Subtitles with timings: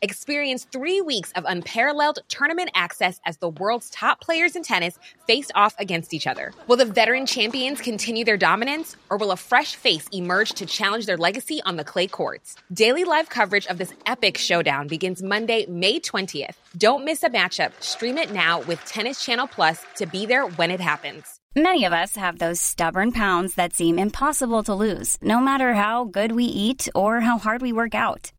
[0.00, 4.96] Experience three weeks of unparalleled tournament access as the world's top players in tennis
[5.26, 6.52] face off against each other.
[6.68, 11.06] Will the veteran champions continue their dominance, or will a fresh face emerge to challenge
[11.06, 12.54] their legacy on the clay courts?
[12.72, 16.54] Daily live coverage of this epic showdown begins Monday, May 20th.
[16.76, 17.72] Don't miss a matchup.
[17.82, 21.40] Stream it now with Tennis Channel Plus to be there when it happens.
[21.56, 26.04] Many of us have those stubborn pounds that seem impossible to lose, no matter how
[26.04, 28.30] good we eat or how hard we work out.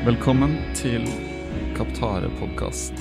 [0.00, 1.02] Velkommen til
[1.76, 2.96] Kaptare-podkast.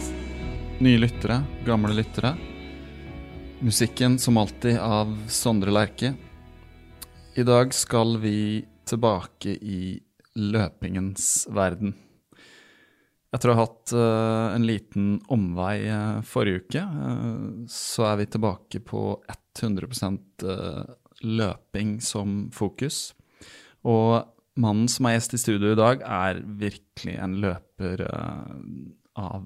[0.83, 2.33] Nye lyttere, gamle lyttere.
[3.63, 6.09] Musikken som alltid av Sondre Lerche.
[7.39, 9.95] I dag skal vi tilbake i
[10.35, 11.93] løpingens verden.
[13.31, 18.27] Etter å ha hatt uh, en liten omvei uh, forrige uke, uh, så er vi
[18.33, 19.05] tilbake på
[19.61, 20.43] 100%
[21.23, 22.99] løping som fokus.
[23.87, 29.45] Og mannen som er gjest i studio i dag, er virkelig en løper av,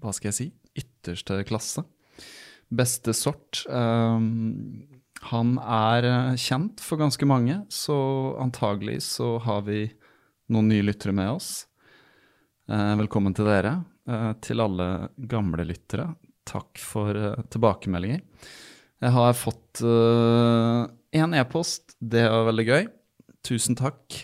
[0.00, 1.84] hva skal jeg si, ytterste klasse.
[2.70, 3.64] Beste sort.
[5.30, 6.06] han er
[6.38, 7.96] kjent for ganske mange, så
[8.38, 9.88] antagelig så har vi
[10.50, 11.50] noen nye lyttere med oss.
[12.70, 13.80] Eh, velkommen til dere.
[14.10, 16.06] Eh, til alle gamle lyttere,
[16.46, 18.22] takk for eh, tilbakemeldinger.
[19.00, 22.82] Jeg har fått én e-post, det var veldig gøy.
[23.46, 24.18] Tusen takk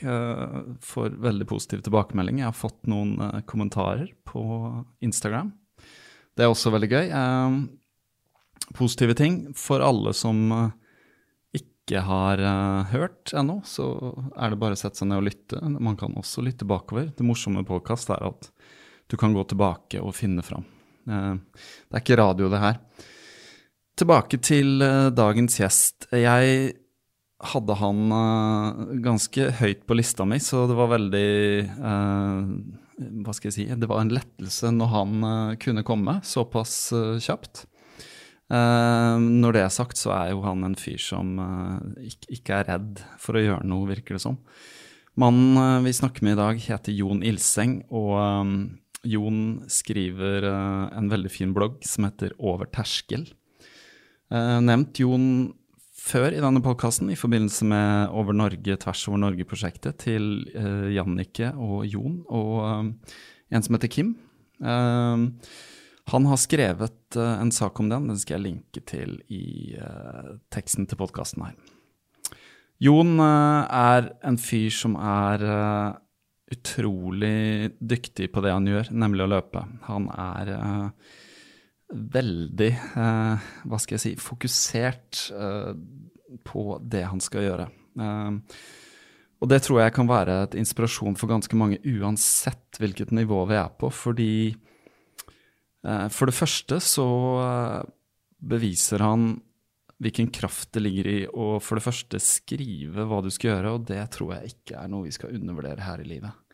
[0.85, 2.43] for veldig positiv tilbakemelding.
[2.43, 3.17] Jeg har fått noen
[3.49, 4.43] kommentarer på
[5.01, 5.55] Instagram.
[6.37, 7.15] Det er også veldig gøy.
[8.77, 10.73] positive ting for alle som
[11.57, 12.43] ikke har
[12.91, 13.87] hørt ennå, så
[14.37, 15.61] er det bare å sette seg ned og lytte.
[15.65, 17.13] Man kan også lytte bakover.
[17.17, 18.51] Det morsomme podkast er at
[19.07, 20.67] du kan gå tilbake og finne fram.
[21.07, 22.81] det er ikke radio, det her.
[23.97, 24.83] Tilbake til
[25.17, 26.09] dagens gjest.
[26.13, 26.75] Jeg
[27.53, 31.31] hadde han ganske høyt på lista mi, så det var veldig
[31.77, 35.27] Hva skal jeg si Det var en lettelse når han
[35.63, 36.77] kunne komme såpass
[37.25, 37.67] kjapt.
[38.47, 42.59] Uh, når det er sagt, så er jo han en fyr som uh, ikke, ikke,
[42.61, 44.39] er redd for å gjøre noe, virker det som.
[45.19, 48.15] Mannen uh, vi snakker med i dag, heter Jon Ilseng, og
[49.07, 49.41] Jon
[49.71, 53.23] skriver en veldig fin blogg som heter Over terskel.
[54.35, 55.29] nevnt Jon
[56.07, 60.47] før i denne podkasten i forbindelse med Over Norge, Tvers over Norge-prosjektet til
[60.95, 62.93] Jannike og Jon og
[63.51, 64.15] en som heter Kim.
[64.63, 65.31] Uh,
[66.13, 70.37] han har skrevet uh, en sak om den, den skal jeg linke til i uh,
[70.55, 71.57] teksten til podkasten her.
[72.83, 75.43] Jon uh, er en fyr som er
[76.53, 79.65] utrolig dyktig på det han gjør, nemlig å løpe.
[79.89, 80.53] Han er
[81.93, 85.21] veldig, hva skal jeg si, fokusert
[86.47, 87.67] på det han skal gjøre.
[89.39, 93.59] og det tror jeg kan være et inspirasjon for ganske mange, uansett hvilket nivå vi
[93.61, 94.33] er på, fordi
[95.87, 97.09] Eh, for det første så
[97.43, 97.83] eh,
[98.47, 99.35] beviser han
[100.03, 103.87] hvilken kraft det ligger i å for det første skrive hva du skal gjøre, og
[103.89, 106.46] det tror jeg ikke er noe vi skal undervurdere her i livet.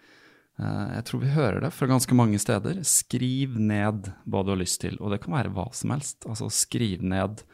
[0.61, 2.83] Eh, jeg tror vi hører det fra ganske mange steder.
[2.87, 6.27] Skriv ned hva du har lyst til, og det kan være hva som helst.
[6.29, 7.45] Altså skriv ned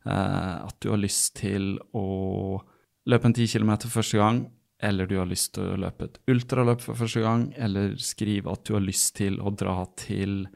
[0.00, 2.06] at du har lyst til å
[3.10, 4.38] løpe en ti kilometer første gang,
[4.80, 8.64] eller du har lyst til å løpe et ultraløp for første gang, eller skriv at
[8.64, 10.46] du har lyst til å dra til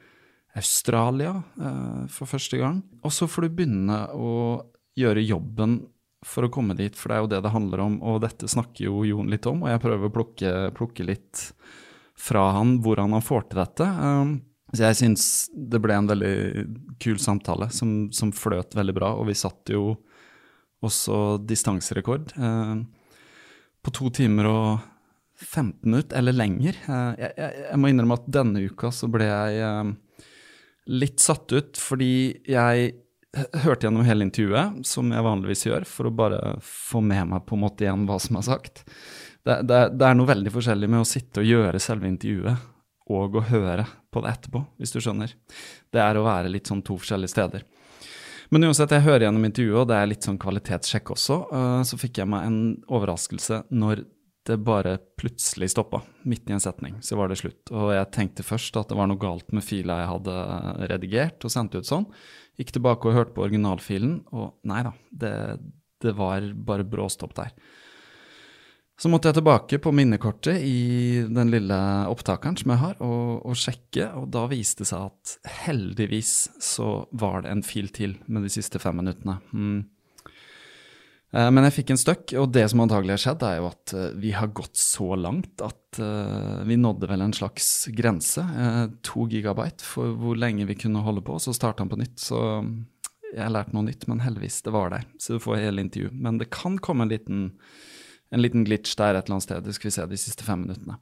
[0.57, 2.81] Australia eh, for første gang.
[3.05, 4.31] Og så får du begynne å
[4.99, 5.81] gjøre jobben
[6.25, 7.99] for å komme dit, for det er jo det det handler om.
[8.03, 11.45] Og dette snakker jo Jon litt om, og jeg prøver å plukke, plukke litt
[12.19, 13.87] fra han hvordan han får til dette.
[13.87, 14.35] Um,
[14.75, 16.35] så jeg syns det ble en veldig
[17.03, 19.93] kul samtale som, som, fløt veldig bra, og vi satt jo
[20.85, 22.35] også distanserekord.
[22.39, 22.83] Uh,
[23.85, 24.69] på to timer og
[25.45, 26.79] 15 minutter, eller lenger.
[26.87, 30.29] Eh, jeg, jeg, jeg, må innrømme at denne uka så ble jeg eh,
[30.95, 32.15] litt satt ut fordi
[32.49, 32.93] jeg
[33.65, 37.57] hørte gjennom hele intervjuet, som jeg vanligvis gjør, for å bare få med meg på
[37.57, 38.85] en måte igjen hva som er sagt.
[39.45, 42.71] Det, det, det er noe veldig forskjellig med å sitte og gjøre selve intervjuet
[43.13, 43.85] og å høre
[44.15, 45.35] på det etterpå, hvis du skjønner.
[45.93, 47.67] Det er å være litt sånn to forskjellige steder.
[48.55, 51.99] Men uansett, jeg hører gjennom intervjuet, og det er litt sånn kvalitetssjekk også, uh, så
[52.01, 54.05] fikk jeg meg en overraskelse når
[54.45, 56.99] det bare plutselig stoppa, midt i en setning.
[57.01, 57.71] Så var det slutt.
[57.73, 60.35] Og jeg tenkte først at det var noe galt med fila jeg hadde
[60.93, 62.05] redigert og sendt ut sånn.
[62.61, 65.33] Gikk tilbake og hørte på originalfilen, og nei da, det,
[66.05, 67.57] det var bare bråstopp der.
[68.95, 73.57] Så måtte jeg tilbake på minnekortet i den lille opptakeren som jeg har, og, og,
[73.59, 78.47] sjekke, og da viste det seg at heldigvis så var det en fil til med
[78.47, 79.41] de siste fem minuttene.
[79.51, 79.81] Mm.
[81.35, 83.95] Eh, men jeg fikk en støkk, og det som antagelig har skjedd, er jo at
[83.99, 88.43] eh, vi har gått så langt at uh, vi nådde vel en slags grense,
[89.07, 91.39] to gigabyte, for hvor lenge vi kunne holde på.
[91.43, 92.39] Så starta han på nytt, så
[93.35, 95.07] jeg har lært noe nytt, men heldigvis, det var der.
[95.19, 96.13] Så du får hele intervju.
[96.15, 97.45] Men det kan komme en liten
[98.35, 99.65] en liten glitch der et eller annet sted.
[99.65, 100.99] Det skal vi se de siste fem minuttene.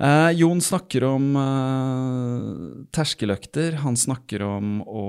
[0.00, 3.78] Eh, Jon snakker om eh, terskeløkter.
[3.84, 5.06] Han snakker om å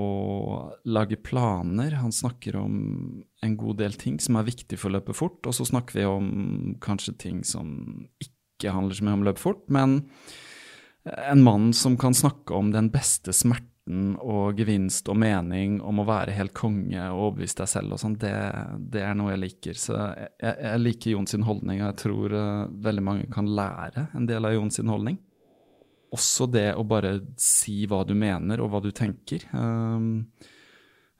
[0.84, 1.96] lage planer.
[2.02, 2.76] Han snakker om
[3.42, 5.40] en god del ting som er viktig for å løpe fort.
[5.48, 6.30] Og så snakker vi om
[6.82, 10.00] kanskje ting som ikke handler så mye om å løpe fort, men
[11.02, 16.06] en mann som kan snakke om den beste smerten og gevinst og mening om å
[16.06, 18.30] være helt konge og overbevise deg selv og sånn, det,
[18.78, 19.80] det, er noe jeg liker.
[19.82, 24.06] Så jeg, jeg liker Jon sin holdning, og jeg tror uh, veldig mange kan lære
[24.14, 25.18] en del av Jon sin holdning.
[26.14, 29.48] Også det å bare si hva du mener og hva du tenker.
[29.50, 30.28] Um,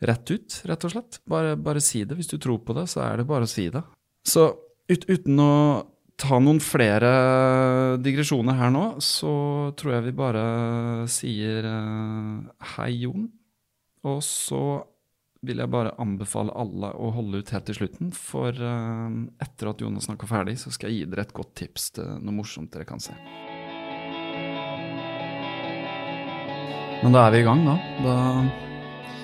[0.02, 1.20] rett ut, rett og slett.
[1.28, 2.18] Bare, bare, si det.
[2.18, 3.82] Hvis du tror på det, så er det bare å si det.
[4.26, 4.48] Så
[4.90, 5.52] ut, uten å
[6.22, 7.10] ta noen flere
[8.02, 9.34] digresjoner her nå, så
[9.78, 10.46] tror jeg vi bare
[11.10, 12.42] sier uh,
[12.76, 13.28] hei, Jon.
[14.06, 14.62] Og så
[15.42, 19.10] vil jeg bare anbefale alle å holde ut helt til slutten, for uh,
[19.42, 22.18] etter at Jon har snakka ferdig, så skal jeg gi dere et godt tips til
[22.22, 23.16] noe morsomt dere kan se.
[27.02, 27.74] Men da er vi i gang, da.
[28.04, 28.18] Da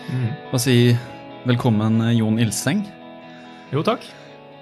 [0.08, 0.30] mm.
[0.52, 0.78] Bare si
[1.48, 2.84] velkommen, Jon Ilseng.
[3.72, 4.06] Jo, takk.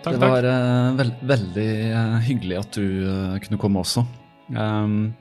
[0.06, 4.04] Takk, det var uh, veld, veldig uh, hyggelig at du uh, kunne komme også.
[4.54, 5.14] Um,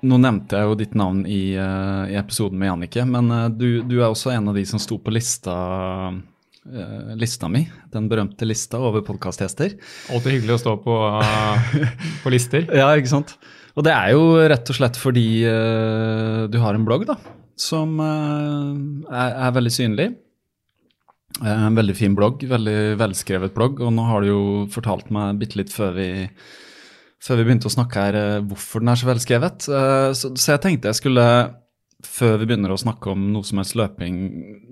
[0.00, 4.06] nå nevnte jeg jo ditt navn i, i episoden med Jannicke, men du, du, er
[4.08, 5.52] også en av de som sto på lista,
[7.20, 7.66] lista mi.
[7.92, 9.74] Den berømte lista over podkastgjester.
[10.08, 10.96] Alltid hyggelig å stå på,
[12.24, 12.64] på, lister.
[12.72, 13.36] ja, ikke sant.
[13.76, 17.18] Og det er jo rett og slett fordi du har en blogg da,
[17.60, 20.10] som er, er veldig synlig.
[21.38, 23.80] Eh, en veldig fin blogg, veldig velskrevet blogg.
[23.84, 24.42] Og nå har du jo
[24.72, 26.08] fortalt meg bitte litt før vi,
[27.22, 29.70] før vi begynte å snakke her, eh, hvorfor den er så velskrevet.
[29.70, 31.26] Eh, så, så, jeg tenkte jeg skulle,
[32.06, 34.20] før vi begynner å snakke om noe som helst løping,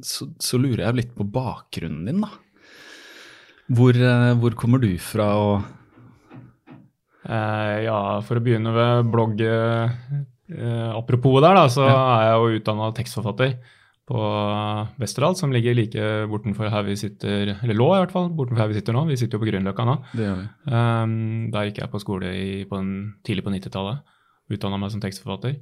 [0.05, 2.35] så, så, lurer jeg litt på bakgrunnen din, da.
[3.69, 3.99] Hvor,
[4.41, 5.29] hvor kommer du fra?
[5.37, 6.77] og
[7.29, 9.45] eh, Ja, for å begynne ved blogg
[10.53, 11.99] eh, Apropos der, da, så ja.
[11.99, 13.59] er jeg jo utdanna tekstforfatter
[14.09, 14.21] på
[14.97, 18.71] Westerdal, som ligger like bortenfor her vi sitter, eller lå i hvert fall, bortenfor her
[18.71, 19.03] vi sitter nå.
[19.11, 19.97] Vi sitter jo på Grünerløkka nå.
[20.15, 20.47] Det gjør vi.
[20.73, 21.19] Um,
[21.53, 22.95] der gikk jeg på skole i, på en,
[23.27, 24.01] tidlig på 90-tallet.
[24.57, 25.59] Utdanna meg som tekstforfatter.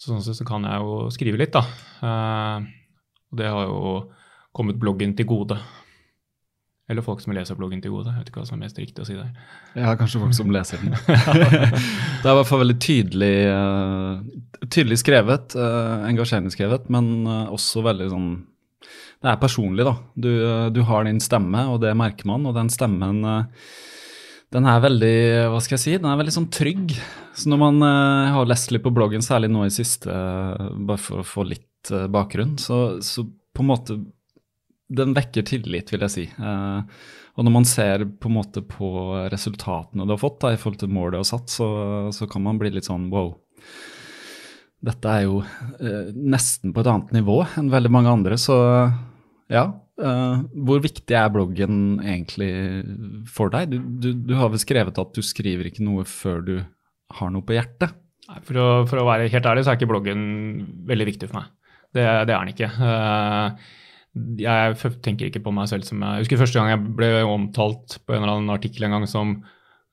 [0.00, 1.60] Så sånn sett så kan jeg jo skrive litt, da.
[2.00, 2.64] Uh,
[3.30, 3.92] og det har jo
[4.56, 5.60] kommet bloggen til gode.
[6.90, 8.10] Eller folk som leser bloggen til gode.
[8.10, 9.28] Jeg vet ikke hva som er mest riktig å si der.
[9.78, 10.96] Ja, kanskje folk som leser den.
[11.06, 17.52] det er i hvert fall veldig tydelig, uh, tydelig skrevet, uh, engasjerende skrevet, men uh,
[17.54, 18.32] også veldig sånn
[19.20, 19.94] Det er personlig, da.
[20.16, 20.30] Du,
[20.74, 23.22] du, har din stemme, og det merker man, og den stemmen
[24.50, 25.16] den er veldig
[25.52, 26.96] hva skal jeg si, den er veldig sånn trygg.
[27.38, 27.84] Så når man
[28.34, 32.56] har lest litt på bloggen, særlig nå i siste, bare for å få litt bakgrunn,
[32.58, 33.98] så, så på en måte
[34.90, 36.26] den vekker tillit, vil jeg si.
[36.40, 36.82] Uh,
[37.38, 38.90] og når man ser på en måte på
[39.32, 41.68] resultatene du har fått da, i forhold til målet du har satt, så,
[42.14, 43.32] så, kan man bli litt sånn wow.
[44.84, 48.58] Dette er jo uh, nesten på et annet nivå enn veldig mange andre, så
[49.50, 49.68] ja.
[50.00, 52.50] Uh, hvor viktig er bloggen egentlig
[53.28, 53.72] for deg?
[53.72, 56.54] Du, du, du, har vel skrevet at du skriver ikke noe før du
[57.18, 57.92] har noe på hjertet?
[58.46, 60.22] For å, for å være helt ærlig så er ikke bloggen
[60.88, 61.50] veldig viktig for meg.
[61.90, 62.70] Det, det er den ikke.
[62.78, 63.78] Uh,
[64.40, 68.00] jeg tenker ikke på meg selv som Jeg jeg husker første gang jeg ble omtalt
[68.02, 69.36] på en eller annen artikkel en gang som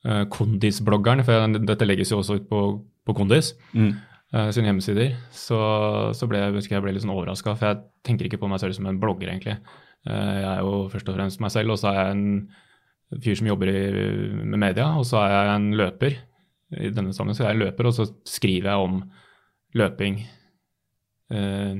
[0.08, 2.62] uh, kondisbloggeren, for dette legges jo også ut på,
[3.06, 3.54] på Kondis.
[3.78, 3.94] Mm.
[4.34, 5.60] Uh, sine hjemmesider, så,
[6.18, 8.76] så ble jeg, jeg ble litt sånn overraska, for jeg tenker ikke på meg selv
[8.76, 9.60] som en blogger, egentlig.
[10.08, 13.38] Uh, jeg er jo først og fremst meg selv, og så er jeg en fyr
[13.40, 13.84] som jobber i,
[14.42, 16.18] med media, og så er jeg en løper.
[16.76, 18.98] I denne sammenheng så er jeg en løper, og så skriver jeg om
[19.78, 20.20] løping.
[21.32, 21.78] Eh,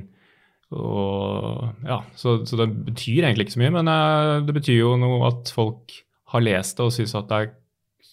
[0.76, 4.92] og ja, så, så, det betyr egentlig ikke så mye, men eh, det betyr jo
[5.00, 5.94] noe at folk
[6.34, 7.52] har lest det og syns at det er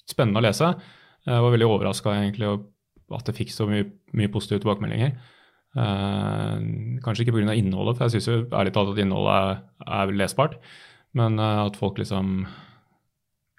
[0.08, 0.72] spennende å lese.
[1.26, 2.54] Jeg var veldig overraska egentlig
[3.16, 5.16] at det fikk så mye, mye positive tilbakemeldinger.
[5.76, 6.60] Eh,
[7.04, 7.56] kanskje ikke pga.
[7.58, 9.58] innholdet, for jeg syns ærlig talt at innholdet er,
[10.00, 10.60] er lesbart.
[11.18, 12.46] Men eh, at folk liksom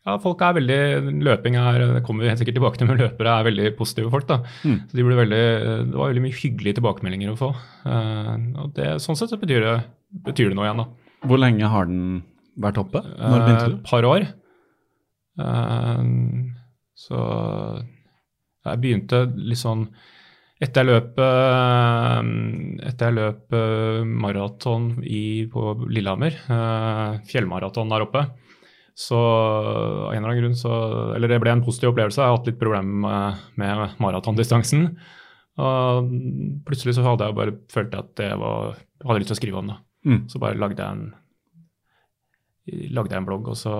[0.06, 0.78] ja, folk er veldig,
[1.26, 4.28] Løping er, det kommer vi helt sikkert tilbake til, men løpere er veldig positive folk.
[4.28, 4.38] da.
[4.62, 4.78] Mm.
[4.86, 5.42] Så de veldig,
[5.90, 7.50] Det var veldig mye hyggelige tilbakemeldinger å få.
[7.82, 9.74] Uh, og det, Sånn sett så betyr det,
[10.28, 10.84] betyr det noe igjen.
[10.84, 10.86] da.
[11.26, 12.22] Hvor lenge har den
[12.54, 13.02] vært oppe?
[13.02, 13.74] Når begynte du?
[13.80, 14.28] Et par år.
[15.42, 16.06] Uh,
[16.96, 17.18] så
[18.66, 19.88] jeg begynte litt sånn
[20.62, 21.18] etter jeg løp,
[22.88, 23.56] etter jeg løp
[24.08, 24.86] maraton
[25.52, 26.38] på Lillehammer,
[27.28, 28.22] fjellmaraton der oppe,
[28.96, 30.72] så av en eller annen grunn så
[31.12, 32.16] Eller det ble en positiv opplevelse.
[32.22, 34.88] Jeg har hatt litt problemer med, med maratondistansen.
[35.60, 36.08] Og
[36.64, 39.68] plutselig så hadde jeg bare følt at jeg var Hadde lyst til å skrive om
[39.68, 39.76] det.
[40.08, 40.20] Mm.
[40.32, 41.10] Så bare lagde jeg en
[42.96, 43.74] lagde jeg en blogg, og så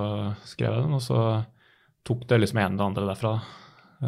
[0.46, 0.96] skrev jeg den.
[0.99, 1.20] Og så
[2.06, 3.32] tok det liksom ene det andre derfra.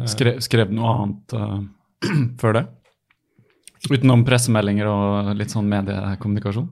[0.07, 1.57] Skrev, skrev noe annet uh,
[2.41, 2.65] før det?
[3.89, 6.69] Utenom pressemeldinger og litt sånn mediekommunikasjon?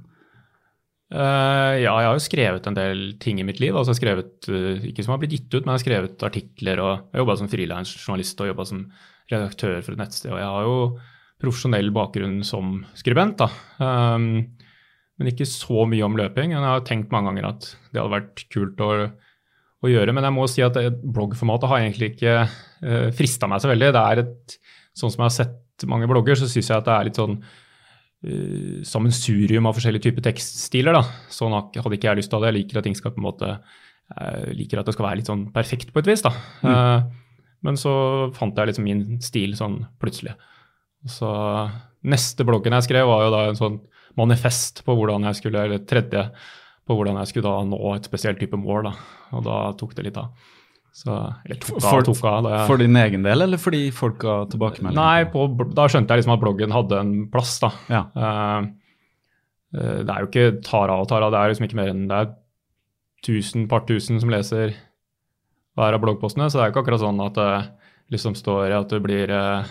[1.07, 3.75] Uh, ja, jeg har jo skrevet en del ting i mitt liv.
[3.75, 6.81] altså skrevet, uh, Ikke som har blitt gitt ut, men jeg har skrevet artikler.
[6.83, 8.81] og Jeg har jobba som frilansjournalist og jobba som
[9.31, 10.33] redaktør for et nettsted.
[10.33, 10.75] Og jeg har jo
[11.41, 13.47] profesjonell bakgrunn som skribent, da.
[13.79, 14.49] Um,
[15.17, 16.51] men ikke så mye om løping.
[16.53, 20.13] Jeg har tenkt mange ganger at det hadde vært kult å, å gjøre.
[20.13, 23.93] Men jeg må si at bloggformatet har egentlig ikke uh, frista meg så veldig.
[23.95, 24.59] Det er et,
[24.97, 27.35] Sånn som jeg har sett mange blogger, så syns jeg at det er litt sånn
[28.25, 30.97] uh, sammensurium av forskjellige typer tekststiler.
[30.97, 31.03] da.
[31.33, 32.53] Sånn hadde ikke jeg lyst til det.
[32.53, 33.57] Jeg liker at ting skal på en måte
[34.07, 36.23] jeg liker at det skal være litt sånn perfekt på et vis.
[36.23, 36.31] da.
[36.63, 36.69] Mm.
[36.71, 37.91] Uh, men så
[38.37, 40.37] fant jeg liksom min stil sånn plutselig.
[41.11, 41.27] Så
[42.07, 43.81] neste bloggen jeg skrev, var jo da en sånn
[44.17, 46.23] manifest på hvordan jeg skulle, eller tredje
[46.87, 48.89] på hvordan jeg skulle da nå et spesielt type mål.
[48.89, 48.93] da.
[49.37, 50.31] Og da tok det litt av.
[50.97, 51.13] Så,
[51.45, 52.47] eller tok av, tok av.
[52.49, 54.97] Jeg, for din egen del, eller fordi folk ga tilbakemeldinger?
[54.97, 55.45] Nei, på,
[55.77, 57.53] da skjønte jeg liksom at bloggen hadde en plass.
[57.61, 57.69] da.
[57.93, 58.01] Ja.
[58.17, 58.71] Uh,
[59.77, 62.31] det er jo ikke Tara og Tara, det er liksom ikke mer enn det er
[63.27, 64.73] tusen, par tusen som leser
[65.77, 67.51] hver av bloggpostene, så det er jo ikke akkurat sånn at det
[68.15, 69.67] liksom står at det blir uh,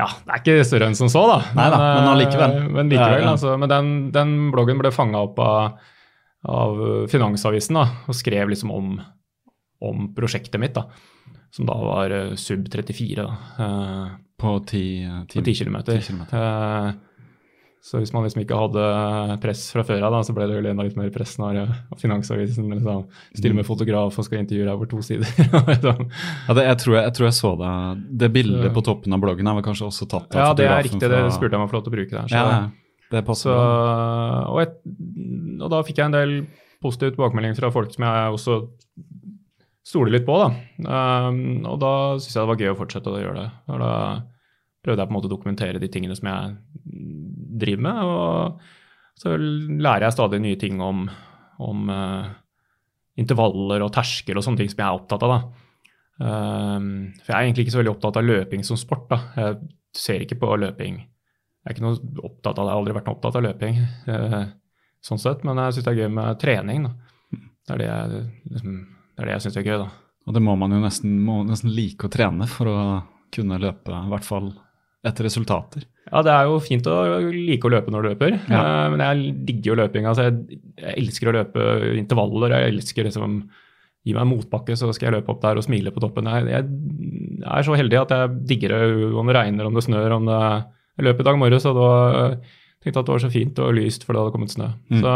[0.00, 1.38] ja, det er ikke større enn som så, da.
[1.58, 2.54] Nei da, men, men allikevel.
[2.64, 3.32] Men, likevel, ja.
[3.34, 5.90] Altså, men den, den, bloggen ble fanga opp av,
[6.48, 6.80] av,
[7.12, 8.94] Finansavisen da, og skrev liksom om
[9.82, 10.86] om prosjektet mitt, da,
[11.52, 13.22] som da var uh, sub 34.
[13.22, 14.12] Da, uh,
[14.42, 15.26] på 10
[15.58, 15.76] km.
[16.32, 16.92] Uh,
[17.82, 18.82] så hvis man liksom ikke hadde
[19.42, 21.64] press fra før av, så ble det vel enda litt mer press når
[21.98, 25.26] Finansavisen liksom, stiller med fotograf og skal intervjue deg over to sider.
[25.42, 27.72] Ja, det, jeg, tror jeg, jeg, tror jeg, så det.
[28.22, 30.86] Det bildet på toppen av bloggen er vel kanskje også tatt av Ja, det er
[30.86, 31.02] riktig.
[31.02, 32.30] Det spurte jeg meg å få lov til å bruke der.
[32.30, 33.50] Så, ja, det passer.
[33.50, 33.56] Så,
[34.52, 34.78] og, et,
[35.58, 36.36] og, da fikk jeg en del
[36.82, 38.60] positive tilbakemeldinger fra folk som jeg også
[39.86, 40.36] stole litt på.
[40.38, 40.50] da.
[41.28, 43.48] Um, og da syntes jeg det var gøy å fortsette å gjøre det.
[43.72, 43.94] Og da
[44.82, 46.54] prøvde jeg på en måte å dokumentere de tingene som jeg
[47.62, 48.00] driver med.
[48.06, 51.04] Og så lærer jeg stadig nye ting om,
[51.62, 52.30] om uh,
[53.20, 55.36] intervaller og terskel og sånne ting som jeg er opptatt av.
[55.36, 55.68] da.
[56.22, 56.88] Um,
[57.22, 59.08] for jeg er egentlig ikke så veldig opptatt av løping som sport.
[59.10, 59.20] da.
[59.36, 59.60] Jeg
[59.98, 61.02] ser ikke på løping.
[61.62, 63.78] Jeg er ikke noe opptatt av det, jeg har aldri vært noe opptatt av løping.
[64.08, 64.42] Uh,
[65.02, 66.88] sånn sett, Men jeg syns det er gøy med trening.
[66.88, 66.94] da.
[67.62, 68.22] Det er det jeg
[68.56, 68.80] liksom
[69.12, 69.88] det er det jeg syns er gøy, da.
[70.28, 72.76] Og det må man jo nesten, må nesten like å trene for å
[73.32, 74.52] kunne løpe, i hvert fall
[75.02, 75.86] etter resultater.
[76.06, 76.94] Ja, det er jo fint å
[77.32, 78.60] like å løpe når du løper, ja.
[78.60, 80.06] uh, men jeg digger jo løping.
[80.06, 81.66] Altså, jeg, jeg, elsker å løpe
[81.98, 82.56] intervaller.
[82.58, 83.42] Jeg elsker liksom
[84.02, 86.26] Gi meg en motbakke, så skal jeg løpe opp der og smile på toppen.
[86.26, 90.16] Jeg, jeg er så heldig at jeg digger det om det regner, om det snør,
[90.16, 90.38] om det
[90.98, 91.92] Jeg løp i dag morges, og da
[92.82, 94.72] tenkte jeg at det var så fint og lyst, for det hadde kommet snø.
[94.90, 95.04] Mm.
[95.04, 95.12] Så,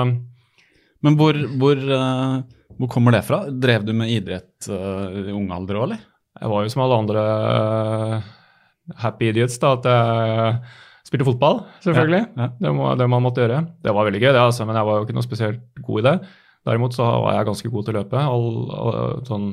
[1.02, 2.36] men hvor, hvor uh
[2.76, 3.44] hvor kommer det fra?
[3.50, 6.02] Drev du med idrett uh, i ung alder òg, eller?
[6.36, 8.26] Jeg var jo som alle andre uh,
[9.04, 12.24] happy idiots, da, at jeg spilte fotball, selvfølgelig.
[12.26, 12.50] Ja, ja.
[12.60, 13.62] Det var det man måtte gjøre.
[13.84, 16.06] Det var veldig gøy, det, altså, men jeg var jo ikke noe spesielt god i
[16.08, 16.16] det.
[16.66, 18.26] Derimot så var jeg ganske god til å løpe.
[18.34, 19.48] All, all, sånn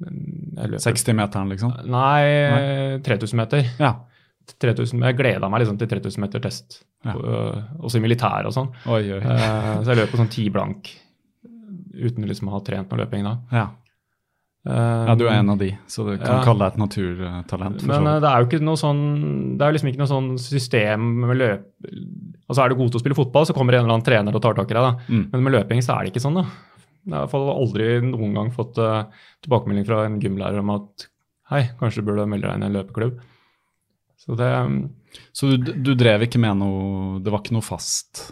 [0.00, 1.72] 60-meteren, liksom?
[1.92, 2.20] Nei,
[2.52, 3.64] Nei, 3000 meter.
[3.80, 3.94] Ja.
[4.62, 7.16] 3000, jeg gleda meg liksom til 3000 meter test, ja.
[7.82, 8.68] også i militæret og sånn.
[8.84, 10.92] Så jeg løp på sånn ti blank
[11.96, 13.34] uten liksom å ha trent noe løping da.
[13.54, 13.64] Ja.
[14.66, 16.44] ja, du er en av de, så du kan ja.
[16.44, 17.84] kalle deg et naturtalent.
[17.88, 19.02] Men uh, det er jo ikke noe sånn,
[19.58, 21.66] det er liksom ikke noe sånn system med løp...
[22.46, 24.42] Altså Er du god til å spille fotball, så kommer en eller annen trener og
[24.42, 24.84] tar tak i deg.
[24.86, 25.10] da.
[25.10, 25.22] Mm.
[25.32, 26.38] Men med løping så er det ikke sånn.
[26.38, 26.46] da.
[27.06, 29.06] Jeg har i hvert fall aldri noen gang fått uh,
[29.46, 31.06] tilbakemelding fra en gymlærer om at
[31.52, 33.18] hei, kanskje du burde melde deg inn i en løpeklubb.
[34.22, 34.80] Så det um,
[35.32, 38.30] Så du, du, drev ikke med noe Det var ikke noe fast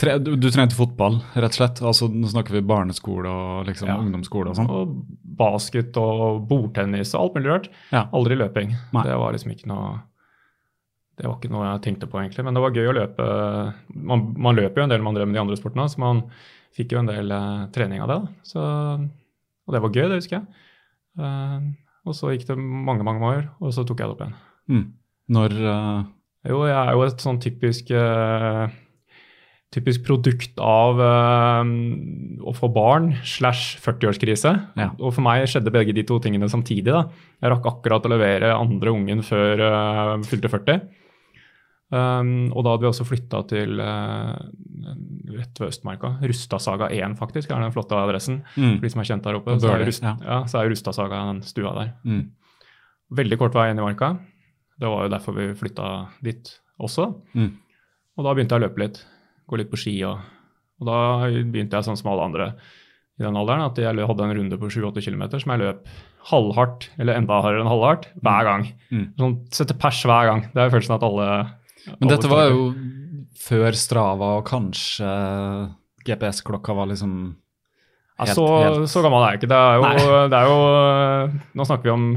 [0.00, 1.80] Tre, du, du, trente fotball, rett og slett?
[1.80, 3.96] Altså, nå snakker vi barneskole og liksom, ja.
[4.02, 4.68] ungdomsskole og sånn?
[4.68, 4.92] Og
[5.38, 7.70] basket og bordtennis og alt mulig rart.
[7.94, 8.04] Ja.
[8.16, 8.74] Aldri løping.
[8.92, 9.06] Nei.
[9.06, 9.96] Det var liksom ikke noe
[11.16, 12.44] det var ikke noe jeg tenkte på, egentlig.
[12.44, 13.26] Men det var gøy å løpe.
[13.88, 16.20] Man, man løper jo en del man drev med de andre sportene, så man
[16.76, 18.18] fikk jo en del uh, trening av det.
[18.44, 20.66] Så, og det var gøy, det husker jeg.
[21.16, 21.72] Uh,
[22.04, 24.36] og så gikk det mange, mange år, og så tok jeg det opp igjen.
[24.68, 24.84] Mm.
[25.36, 26.04] Når uh...
[26.46, 27.88] Jo, jeg er jo et sånn typisk
[29.74, 34.52] typisk produkt av å få barn slash 40-årskrise.
[34.78, 34.86] Ja.
[34.96, 36.92] Og for meg skjedde begge de to tingene samtidig.
[36.94, 37.02] da.
[37.42, 40.86] Jeg rakk akkurat å levere andre ungen før jeg fylte 40.
[41.86, 44.34] Um, og da hadde vi også flytta til uh,
[45.36, 46.16] rett ved Østmarka.
[46.26, 48.40] Rustasaga 1, faktisk, er den flotte adressen.
[48.56, 48.78] Mm.
[48.78, 49.58] For de som er kjent der oppe.
[49.62, 50.16] Så er, Rust, ja.
[50.24, 51.92] Ja, så er Rustasaga den stua der.
[52.06, 52.24] Mm.
[53.20, 54.16] Veldig kort vei inn i marka.
[54.76, 55.90] Det var jo derfor vi flytta
[56.26, 56.50] dit
[56.82, 57.12] også.
[57.38, 57.52] Mm.
[58.16, 58.98] Og da begynte jeg å løpe litt.
[59.46, 59.94] Gå litt på ski.
[60.08, 60.18] Og,
[60.80, 60.98] og da
[61.30, 62.50] begynte jeg sånn som alle andre
[63.16, 65.86] i den alderen, at jeg hadde en runde på 7-8 km som jeg løp
[66.28, 68.48] halvhardt, eller enda hardere enn halvhardt, hver mm.
[68.50, 68.66] gang.
[68.90, 69.06] Mm.
[69.22, 70.42] Sånn sette pers hver gang.
[70.52, 71.28] Det er følelsen at alle
[71.86, 72.70] men dette var jo
[73.46, 75.10] før Strava og kanskje
[76.06, 77.12] GPS-klokka var liksom
[78.18, 78.88] helt, ja, så, helt...
[78.90, 79.50] så, gammel er jeg ikke.
[79.52, 80.58] Det er, jo, det er jo,
[81.58, 82.08] Nå snakker vi om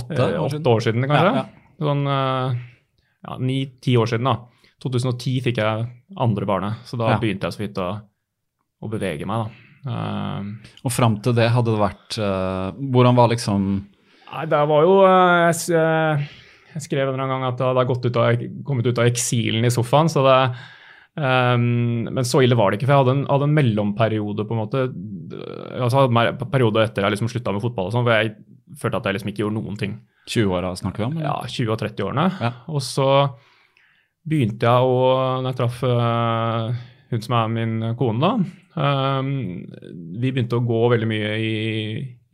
[0.00, 1.34] åtte, eh, åtte år siden, kanskje.
[1.34, 1.76] Ja, ja.
[1.80, 2.58] Sånn eh,
[3.28, 4.30] ja, ni-ti år siden.
[4.30, 4.38] da.
[4.82, 5.86] 2010 fikk jeg
[6.20, 7.90] andre barnet, så da begynte jeg så vidt å,
[8.80, 9.46] å bevege meg.
[9.46, 9.66] da.
[9.80, 14.82] Uh, og fram til det hadde det vært uh, Hvordan var liksom Nei, det var
[14.84, 16.26] jo uh, jeg,
[16.74, 19.64] jeg skrev en eller annen gang at det hadde ut av, kommet ut av eksilen
[19.64, 20.12] i sofaen.
[20.12, 20.36] så det
[21.20, 24.54] Um, men så ille var det ikke, for jeg hadde en, hadde en mellomperiode på
[24.54, 24.84] en måte,
[25.82, 28.30] altså en periode etter jeg liksom slutta med fotball og sånn, hvor jeg
[28.78, 29.96] følte at jeg liksom ikke gjorde noen ting.
[30.30, 31.16] 20-åra snakker vi om?
[31.18, 31.26] Eller?
[31.26, 32.26] Ja, 20- og 30-årene.
[32.38, 32.52] Ja.
[32.70, 33.08] Og så
[34.28, 35.04] begynte jeg å
[35.40, 36.70] Når jeg traff uh,
[37.10, 39.32] hun som er min kone, da um,
[40.20, 41.54] Vi begynte å gå veldig mye i,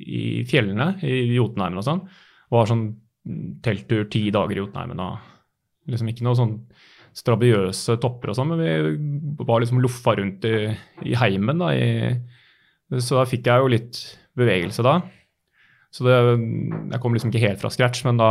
[0.02, 2.02] i fjellene, i Jotunheimen og sånn.
[2.52, 2.86] Var sånn
[3.64, 6.54] telttur ti dager i Jotunheimen og liksom ikke noe sånn
[7.16, 10.68] strabiøse topper og sånn, men vi var liksom loffa rundt i,
[11.08, 11.62] i heimen.
[11.62, 14.00] da, i, Så da fikk jeg jo litt
[14.36, 14.98] bevegelse da.
[15.94, 16.16] Så det,
[16.92, 18.30] jeg kom liksom ikke helt fra scratch, men da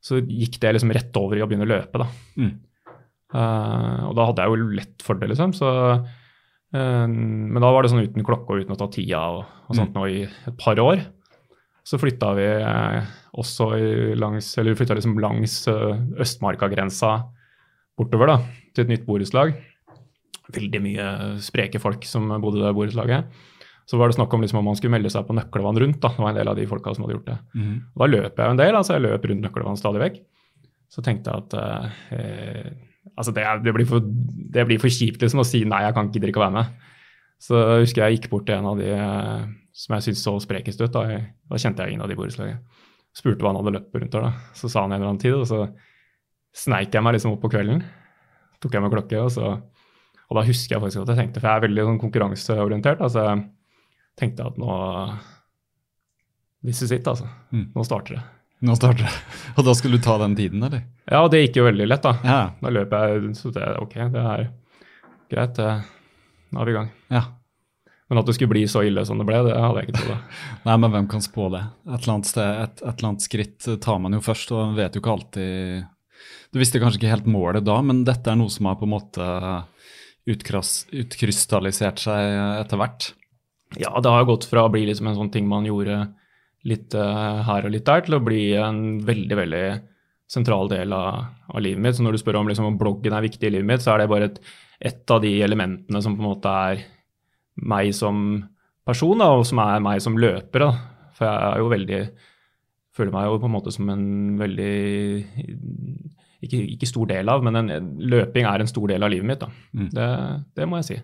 [0.00, 2.00] så gikk det liksom rett over i å begynne å løpe.
[2.00, 2.06] da.
[2.38, 2.54] Mm.
[3.30, 5.54] Uh, og da hadde jeg jo lett for det, liksom.
[5.56, 9.42] Så, uh, men da var det sånn uten klokke og uten å ta tida og,
[9.68, 9.98] og sånt mm.
[9.98, 11.04] nå i et par år.
[11.86, 13.70] Så flytta vi uh, også
[14.18, 17.14] langs, eller flytta liksom langs Østmarka-grensa
[17.98, 18.40] bortover da,
[18.74, 19.54] til et nytt borettslag.
[20.50, 21.06] Veldig mye
[21.44, 23.46] spreke folk som bodde i det borettslaget.
[23.90, 25.98] Så var det snakk om liksom om man skulle melde seg på Nøkkelvann rundt.
[26.02, 27.38] da, Det var en del av de folka som hadde gjort det.
[27.58, 27.72] Mm.
[27.98, 30.20] Da løp jeg jo en del, altså jeg løp rundt Nøkkelvann stadig vekk.
[30.90, 31.56] Så tenkte jeg at
[32.14, 32.68] eh,
[33.20, 36.10] altså det, det, blir for, det, blir for, kjipt liksom å si nei, jeg kan
[36.12, 36.88] gidder ikke å være med.
[37.40, 39.44] Så jeg husker jeg gikk bort til en av de eh,
[39.76, 40.92] som jeg syntes så sprekest ut.
[40.92, 42.82] Da, da kjente jeg ingen av de borettslaget.
[43.16, 44.26] spurte hva han hadde løpt rundt der.
[44.28, 44.32] da.
[44.56, 45.64] Så sa han en eller annen tid, og så
[46.56, 47.84] sneik jeg meg liksom opp på kvelden.
[48.60, 49.58] Tok jeg med klokke, og så
[50.30, 53.24] Og da husker jeg faktisk at jeg tenkte, for jeg er veldig sånn konkurranseorientert, altså
[53.24, 53.40] jeg
[54.20, 54.74] tenkte at nå
[56.62, 57.26] This is it, altså.
[57.50, 57.72] Mm.
[57.74, 58.22] Nå starter det.
[58.60, 59.12] Nå starter det.
[59.56, 60.84] Og da skulle du ta den tiden, eller?
[61.08, 62.16] Ja, det gikk jo veldig lett, da.
[62.24, 62.40] Ja.
[62.60, 64.48] Da løp jeg så det, ok, det er
[65.32, 65.60] greit.
[66.50, 66.90] Nå er vi i gang.
[67.12, 67.24] Ja.
[68.10, 70.36] Men at det skulle bli så ille som det ble, det hadde jeg ikke trodd.
[70.66, 71.62] Nei, men hvem kan spå det?
[71.86, 74.96] Et eller, annet sted, et, et eller annet skritt tar man jo først, og vet
[74.96, 75.84] jo ikke alltid
[76.50, 78.96] Du visste kanskje ikke helt målet da, men dette er noe som har på en
[78.96, 79.28] måte
[80.30, 83.12] utkrystallisert seg etter hvert?
[83.78, 86.02] Ja, det har gått fra å bli liksom en sånn ting man gjorde
[86.68, 89.64] litt uh, her og litt der, til å bli en veldig, veldig
[90.30, 91.96] sentral del av, av livet mitt.
[91.96, 94.02] Så når du spør om, liksom, om bloggen er viktig i livet mitt, så er
[94.02, 94.40] det bare et,
[94.92, 96.84] et av de elementene som på en måte er
[97.60, 98.42] meg som
[98.86, 100.66] person, da, og som er meg som løper.
[100.66, 101.08] Da.
[101.18, 102.02] For jeg er jo veldig
[102.90, 104.00] Føler meg jo på en måte som en
[104.36, 104.72] veldig
[106.42, 107.68] ikke, ikke stor del av, men en,
[108.10, 109.44] løping er en stor del av livet mitt.
[109.44, 109.48] da.
[109.76, 109.86] Mm.
[109.94, 110.08] Det,
[110.58, 110.96] det, må jeg si.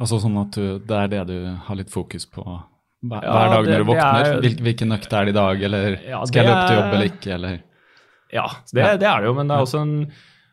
[0.00, 2.44] Altså sånn at du, det er det du har litt fokus på
[2.98, 4.30] hver, hver dag når du våkner?
[4.32, 7.30] Er, Hvilken økt er det i dag, eller skal jeg løpe til jobb eller ikke,
[7.36, 7.60] eller?
[8.34, 9.94] Ja, det, det, er det jo, men det er også en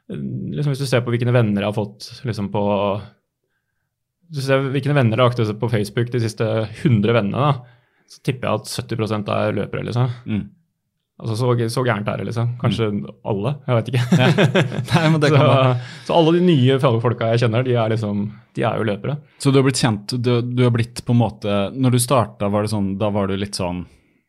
[0.06, 2.62] liksom Hvis du ser på hvilke venner jeg har fått liksom på
[4.30, 6.46] hvis du ser hvilke venner det er aktuelle på Facebook, de siste
[6.82, 9.84] 100 vennene, da, så tipper jeg at 70 er løpere.
[9.86, 10.10] liksom.
[10.26, 10.46] Mm.
[11.16, 12.50] Altså så, så gærent er det, liksom.
[12.60, 12.90] Kanskje
[13.24, 14.18] alle, jeg vet ikke.
[14.92, 15.46] Nei, men det så,
[16.10, 18.26] så alle de nye folka jeg kjenner, de er liksom,
[18.58, 19.16] de er jo løpere.
[19.40, 22.50] Så du har blitt kjent, du, du har blitt på en måte Når du starta,
[22.52, 23.86] var det sånn, da var du litt sånn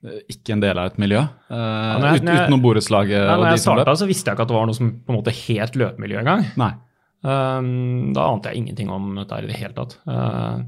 [0.07, 1.25] eh, ikke en del av et miljø?
[1.51, 4.59] Eh, ja, jeg- ut, utenom borettslaget når jeg starta, så visste jeg ikke at det
[4.61, 6.47] var noe som på en måte het løpemiljø engang.
[7.27, 9.99] Um, da ante jeg ingenting om dette i det hele tatt.
[10.07, 10.63] Uh,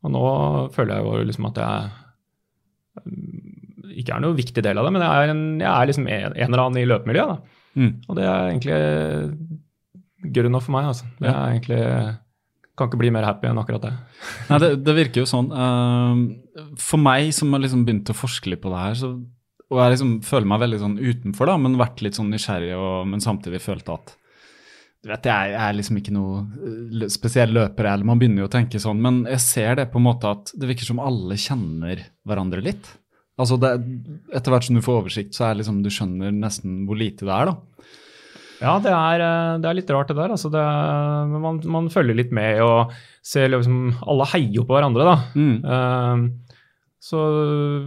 [0.00, 0.24] og nå
[0.72, 1.90] føler jeg jo liksom at jeg
[3.98, 6.26] ikke er noen viktig del av det, men jeg er, en, jeg er liksom en,
[6.30, 7.56] en eller annen i løpemiljøet.
[7.80, 7.90] Mm.
[8.08, 8.78] Og det er egentlig
[10.34, 10.90] good enough for meg.
[10.90, 11.08] altså.
[11.20, 11.80] Det er egentlig,
[12.78, 13.92] Kan ikke bli mer happy enn akkurat det.
[14.48, 15.50] Nei, det, det virker jo sånn.
[15.52, 19.12] eh, for meg som har liksom begynt å forske litt på det her, så,
[19.70, 23.04] og jeg liksom føler meg veldig sånn utenfor, da, men vært litt sånn nysgjerrig, og,
[23.10, 24.16] men samtidig følt at
[25.00, 28.48] du vet, jeg, jeg er liksom ikke noe eh, spesiell løper, eller man begynner jo
[28.50, 31.38] å tenke sånn, men jeg ser det på en måte at det virker som alle
[31.40, 32.90] kjenner hverandre litt.
[33.40, 33.72] Altså det,
[34.36, 37.34] Etter hvert som du får oversikt, så er liksom, du skjønner nesten hvor lite det
[37.34, 37.86] er, da.
[38.60, 40.34] Ja, det er, eh, det er litt rart det der.
[40.34, 40.62] altså det,
[41.32, 42.92] man, man følger litt med og
[43.24, 45.16] ser liksom Alle heier på hverandre, da.
[45.34, 45.56] Mm.
[45.64, 46.58] Uh,
[47.00, 47.20] så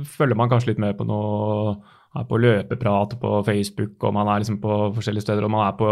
[0.09, 1.75] følger man kanskje litt med på noe
[2.13, 5.77] er på løpeprat på Facebook, og man er liksom på forskjellige steder, og man er
[5.77, 5.89] på,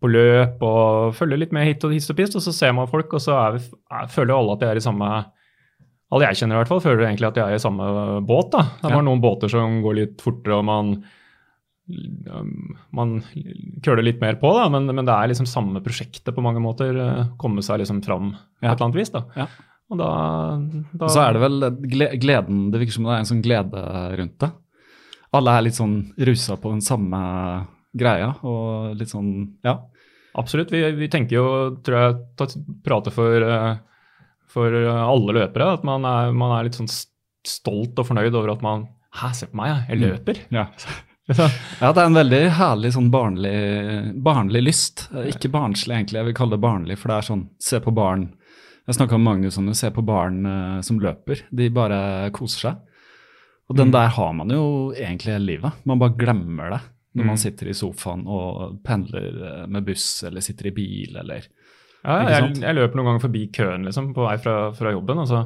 [0.00, 2.88] på løp og følger litt med hit og hist og pist, og så ser man
[2.88, 5.10] folk, og så er vi, er, føler alle at de er i samme
[6.10, 7.84] Alle jeg kjenner i hvert fall, føler egentlig at de er i samme
[8.24, 8.50] båt.
[8.54, 8.62] da.
[8.62, 9.06] Det er bare Ja.
[9.10, 11.04] noen båter som går litt fortere, og man
[12.32, 13.12] um, man
[13.84, 16.96] køler litt mer på, da, men, men det er liksom samme prosjektet på mange måter.
[16.96, 18.72] eh, Komme seg liksom fram på Ja.
[18.72, 19.10] et eller annet vis.
[19.14, 19.22] da.
[19.36, 19.46] Ja.
[19.90, 20.08] Og da,
[21.00, 21.60] da så er det vel
[22.20, 23.84] gleden Det virker som det er en sånn glede
[24.20, 24.50] rundt det.
[25.32, 27.66] Alle er litt sånn rusa på den samme
[27.96, 29.78] greia, og litt sånn Ja.
[30.38, 30.70] Absolutt.
[30.70, 31.46] Vi, vi tenker jo,
[31.82, 33.78] tror jeg, prater for, eh,
[34.52, 36.90] for alle løpere, at man er, man er litt sånn
[37.48, 40.38] stolt og fornøyd over at man Hæ, se på meg, jeg, jeg løper.
[40.52, 40.66] Ja.
[41.80, 43.54] ja, det er en veldig herlig sånn barnlig,
[44.24, 45.06] barnlig lyst.
[45.12, 46.20] Eh, Ikke barnslig, egentlig.
[46.20, 48.26] Jeg vil kalle det barnlig, for det er sånn Se på barn.
[48.88, 49.78] Jeg snakka med Magnus om det.
[49.80, 51.42] Se på barn eh, som løper.
[51.48, 51.98] De bare
[52.36, 52.84] koser seg.
[53.68, 55.82] Og den der har man jo egentlig hele livet.
[55.88, 56.82] Man bare glemmer det
[57.18, 61.48] når man sitter i sofaen og pendler eh, med buss eller sitter i bil eller
[62.04, 65.26] Ja, jeg, jeg løper noen ganger forbi køen liksom, på vei fra, fra jobben, og
[65.28, 65.40] så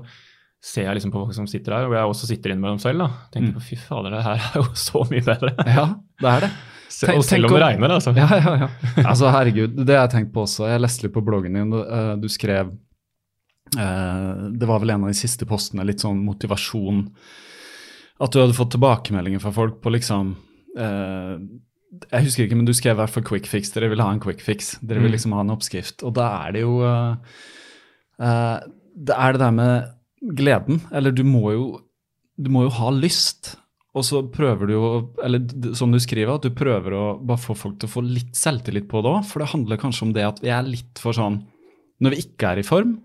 [0.63, 2.99] ser jeg liksom på folk som sitter der, og jeg også sitter innimellom selv.
[3.03, 3.09] da.
[3.35, 3.57] Tenker Mm.
[3.57, 5.55] på fy fader, det her er jo så mye bedre.
[5.67, 5.87] Ja,
[6.21, 6.51] det er det.
[7.03, 8.13] Tenk- og selv om det regner, altså.
[8.15, 8.69] Ja, ja, ja.
[9.11, 10.69] Altså, herregud, det har jeg tenkt på også.
[10.71, 11.71] Jeg leste litt på bloggen din.
[11.73, 12.69] Du, eh, du skrev
[13.79, 17.07] eh, Det var vel en av de siste postene, litt sånn motivasjon.
[18.23, 20.35] At du hadde fått tilbakemeldinger fra folk på liksom
[20.79, 21.37] eh,
[21.93, 23.71] Jeg husker ikke, men du skrev i hvert fall quick fix.
[23.75, 24.79] Dere vil ha en quick fix.
[24.81, 25.17] Dere vil Mm.
[25.17, 26.03] liksom ha en oppskrift.
[26.09, 27.17] Og da er det jo uh,
[28.21, 28.61] uh,
[28.97, 29.91] Det er det der med
[30.37, 30.81] gleden.
[30.93, 31.65] Eller du må jo
[32.41, 33.57] Du må jo ha lyst.
[33.95, 37.53] Og så prøver du jo, eller som du skriver, at du prøver å bare få
[37.55, 39.27] folk til å få litt selvtillit på det òg.
[39.29, 41.43] For det handler kanskje om det at vi er litt for sånn
[42.01, 42.97] Når vi ikke er i form,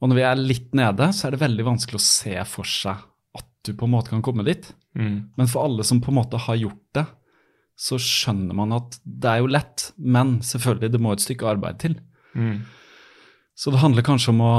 [0.00, 2.96] og når vi er litt nede, så er det veldig vanskelig å se for seg
[3.36, 4.64] at du på en måte kan komme dit.
[4.96, 5.28] Mm.
[5.36, 7.04] Men for alle som på en måte har gjort det,
[7.78, 11.78] så skjønner man at det er jo lett, men selvfølgelig, det må et stykke arbeid
[11.84, 11.94] til.
[12.34, 12.64] Mm.
[13.58, 14.52] Så det handler kanskje om å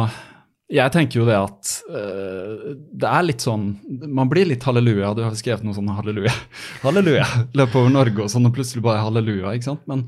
[0.69, 3.69] Jeg tenker jo det at øh, det er litt sånn
[4.11, 5.13] Man blir litt halleluja.
[5.15, 6.33] Du har skrevet noe sånn halleluja.
[6.85, 7.27] Halleluja.
[7.57, 9.53] Løp over Norge og sånn, og plutselig bare halleluja.
[9.55, 9.85] ikke sant?
[9.89, 10.03] Men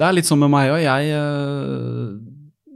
[0.00, 0.80] det er litt sånn med meg òg.
[0.84, 2.14] Jeg øh,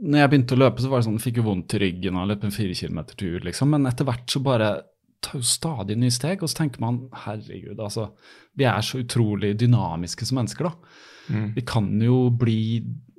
[0.05, 2.29] Når jeg begynte å løpe, så var det sånn, fikk jo vondt i ryggen og
[2.31, 3.71] løpe en fire kilometer tur, liksom.
[3.73, 4.75] Men etter hvert så bare
[5.23, 8.09] tar jo stadig nye steg, og så tenker man herregud, altså.
[8.55, 11.01] Vi er så utrolig dynamiske som mennesker, da.
[11.33, 11.47] Mm.
[11.55, 12.59] Vi kan jo bli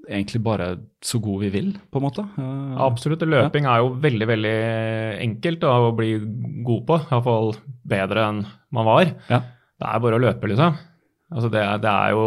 [0.06, 0.68] egentlig bare
[1.04, 2.24] så gode vi vil, på en måte.
[2.38, 3.24] Uh, Absolutt.
[3.26, 4.58] Løping Løping er jo veldig veldig
[5.24, 6.12] enkelt å bli
[6.66, 7.00] god på.
[7.10, 7.56] Iallfall
[7.86, 9.10] bedre enn man var.
[9.30, 9.42] Ja.
[9.76, 10.78] Det er bare å løpe, liksom.
[11.34, 12.26] Altså det, det, er jo,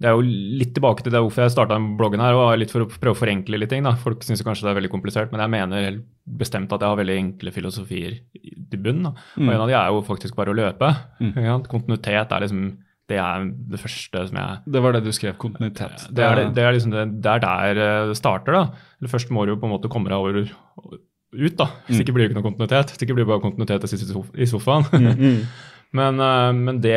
[0.00, 2.32] det er jo litt tilbake til det hvorfor jeg starta bloggen her.
[2.34, 3.82] og litt For å prøve å forenkle litt ting.
[3.84, 3.92] da.
[4.00, 7.18] Folk syns kanskje det er veldig komplisert, men jeg mener bestemt at jeg har veldig
[7.18, 9.02] enkle filosofier i bunn.
[9.02, 9.10] da.
[9.10, 9.50] Og Mm.
[9.52, 10.96] En av de er jo faktisk bare å løpe.
[11.20, 11.34] Mm.
[11.44, 11.58] Ja.
[11.60, 12.78] Kontinuitet er liksom
[13.10, 16.06] det er det første som jeg Det var det du skrev, kontinuitet.
[16.14, 18.52] det er, det, er liksom det, det er der eh, det starter.
[18.52, 18.64] da.
[19.00, 20.46] Eller Først må du jo på en måte komme deg over
[21.32, 21.66] ut, da.
[21.88, 22.04] Hvis Mm.
[22.06, 22.86] ikke blir det ikke noe kontinuitet.
[22.94, 24.84] Hvis ikke blir det bare kontinuitet å sitte i sofaen.
[24.94, 25.46] Mm,
[25.92, 26.96] men, eh, men det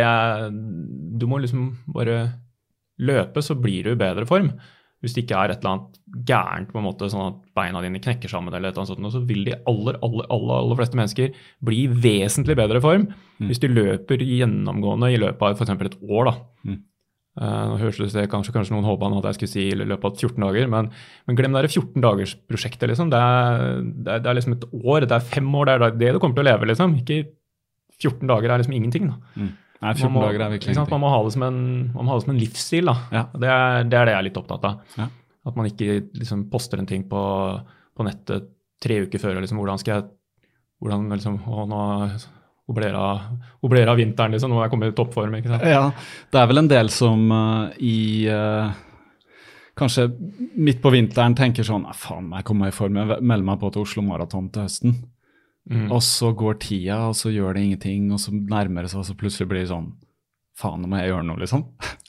[1.20, 2.34] Du må liksom bare
[3.06, 4.54] løpe, så blir du i bedre form.
[5.04, 5.98] Hvis det ikke er et eller annet
[6.30, 9.12] gærent, på en måte, sånn at beina dine knekker sammen, eller et eller annet sånt,
[9.12, 11.34] så vil de aller, aller, aller, aller fleste mennesker
[11.68, 13.10] bli i vesentlig bedre form
[13.42, 13.48] Mm.
[13.50, 15.72] hvis de løper gjennomgående i løpet av f.eks.
[15.74, 16.28] et år.
[16.30, 16.34] da.
[16.64, 16.78] Mm.
[17.34, 20.20] Eh, nå høres det kanskje, kanskje noen håpa at jeg skulle si i løpet av
[20.22, 20.92] 14 dager, men,
[21.26, 22.92] men glem det 14-dagersprosjektet.
[22.92, 23.10] Liksom.
[23.10, 23.22] Det,
[24.06, 26.38] det, det er liksom et år, det er fem år, det er det du kommer
[26.38, 26.70] til å leve.
[26.70, 26.94] liksom.
[27.02, 27.24] Ikke
[28.00, 29.10] 14 dager er liksom ingenting.
[29.10, 29.18] da.
[29.36, 29.52] Mm.
[29.84, 30.96] Nei, 14 man må, dager er virkelig ingenting.
[30.96, 32.92] Man må ha det som en, man må ha det som en livsstil.
[33.12, 33.24] Ja.
[33.36, 34.98] Det, er, det er det jeg er litt opptatt av.
[35.00, 35.10] Ja.
[35.44, 37.24] At man ikke liksom poster en ting på,
[37.94, 38.48] på nettet
[38.84, 39.42] tre uker før.
[39.44, 40.08] Liksom, hvordan skal jeg
[40.84, 41.82] hvordan liksom, å, nå
[43.92, 45.36] av vinteren, liksom, nå er jeg kommet i toppform.
[45.40, 45.68] ikke sant?
[45.68, 45.86] Ja,
[46.32, 48.72] det er vel en del som uh, i uh,
[49.74, 50.06] Kanskje
[50.62, 53.82] midt på vinteren tenker sånn Faen, jeg kommer i form, jeg melder meg på til
[53.88, 55.00] Oslo Maraton til høsten.
[55.72, 55.86] Mm.
[55.96, 59.08] Og så går tida, og så gjør det ingenting, og så nærmer det seg, og
[59.08, 59.94] så plutselig blir det sånn
[60.54, 61.64] Faen, nå må jeg gjøre noe, liksom.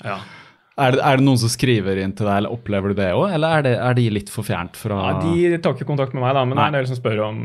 [0.05, 0.19] Ja.
[0.75, 3.29] Er det, er det noen som skriver inn til deg, eller opplever du det òg,
[3.37, 6.25] eller er, det, er de litt for fjernt fra Ja, de tar ikke kontakt med
[6.25, 7.39] meg, da, men det er en del som spør om,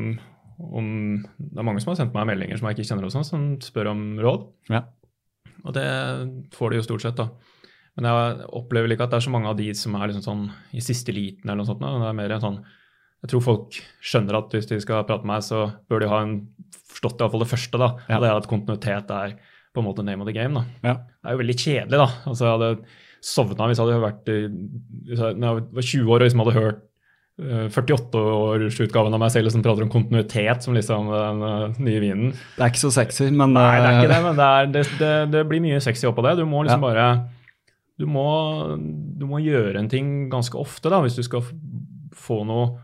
[0.65, 0.87] om
[1.37, 3.43] Det er mange som har sendt meg meldinger som jeg ikke kjenner, og sånn, som
[3.61, 4.47] spør om råd.
[4.73, 4.81] Ja.
[5.61, 5.85] Og det
[6.57, 7.29] får de jo stort sett, da.
[7.99, 10.43] Men jeg opplever ikke at det er så mange av de som er liksom sånn
[10.73, 11.85] i siste liten eller noe sånt.
[11.85, 12.59] Det er mer en sånn
[13.19, 16.21] Jeg tror folk skjønner at hvis de skal prate med meg, så bør de ha
[16.23, 16.35] en,
[16.89, 17.89] forstått iallfall det første, da.
[18.07, 18.19] Ja.
[18.23, 19.33] Det er at kontinuitet er
[19.75, 20.63] på en måte name of the game, da.
[20.87, 20.93] Ja.
[21.19, 22.07] Det er jo veldig kjedelig, da.
[22.31, 22.71] Altså, jeg hadde
[23.19, 26.55] sovna hvis jeg hadde vært hvis jeg, når jeg var 20 år og liksom hadde
[26.55, 26.77] hørt
[27.43, 32.31] eh, 48-årsutgaven av meg selv som prater om kontinuitet som liksom den eh, nye vinen.
[32.55, 34.71] Det er ikke så sexy, men Nei, det er ikke eh, det, men det, er,
[34.77, 36.37] det, det, det blir mye sexy oppå det.
[36.39, 36.87] Du må liksom Ja.
[36.87, 37.09] bare
[37.99, 38.25] du må,
[39.19, 41.43] du må gjøre en ting ganske ofte da, hvis du skal
[42.15, 42.77] få noe,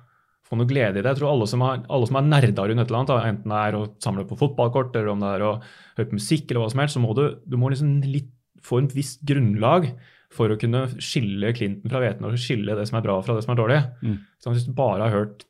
[0.45, 1.09] få noe glede i det.
[1.09, 3.61] Jeg tror alle som er, alle som er nerder rundt et eller annet, enten det
[3.61, 5.53] er å samle på fotballkort eller om det er å
[5.97, 8.29] høre på musikk, eller hva som helst, så må du, du må liksom litt
[8.65, 9.89] få en visst grunnlag
[10.35, 13.45] for å kunne skille Clinton fra hveten og skille det som er bra fra det
[13.45, 13.81] som er dårlig.
[14.03, 14.15] Mm.
[14.41, 15.45] Så hvis du bare har hørt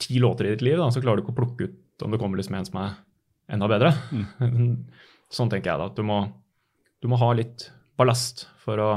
[0.00, 2.20] ti låter i ditt liv, da, så klarer du ikke å plukke ut om det
[2.20, 2.98] kommer liksom en som er
[3.52, 3.92] enda bedre.
[5.36, 6.22] Sånn tenker jeg da, at du må,
[7.02, 7.68] du må ha litt
[8.00, 8.90] ballast for å,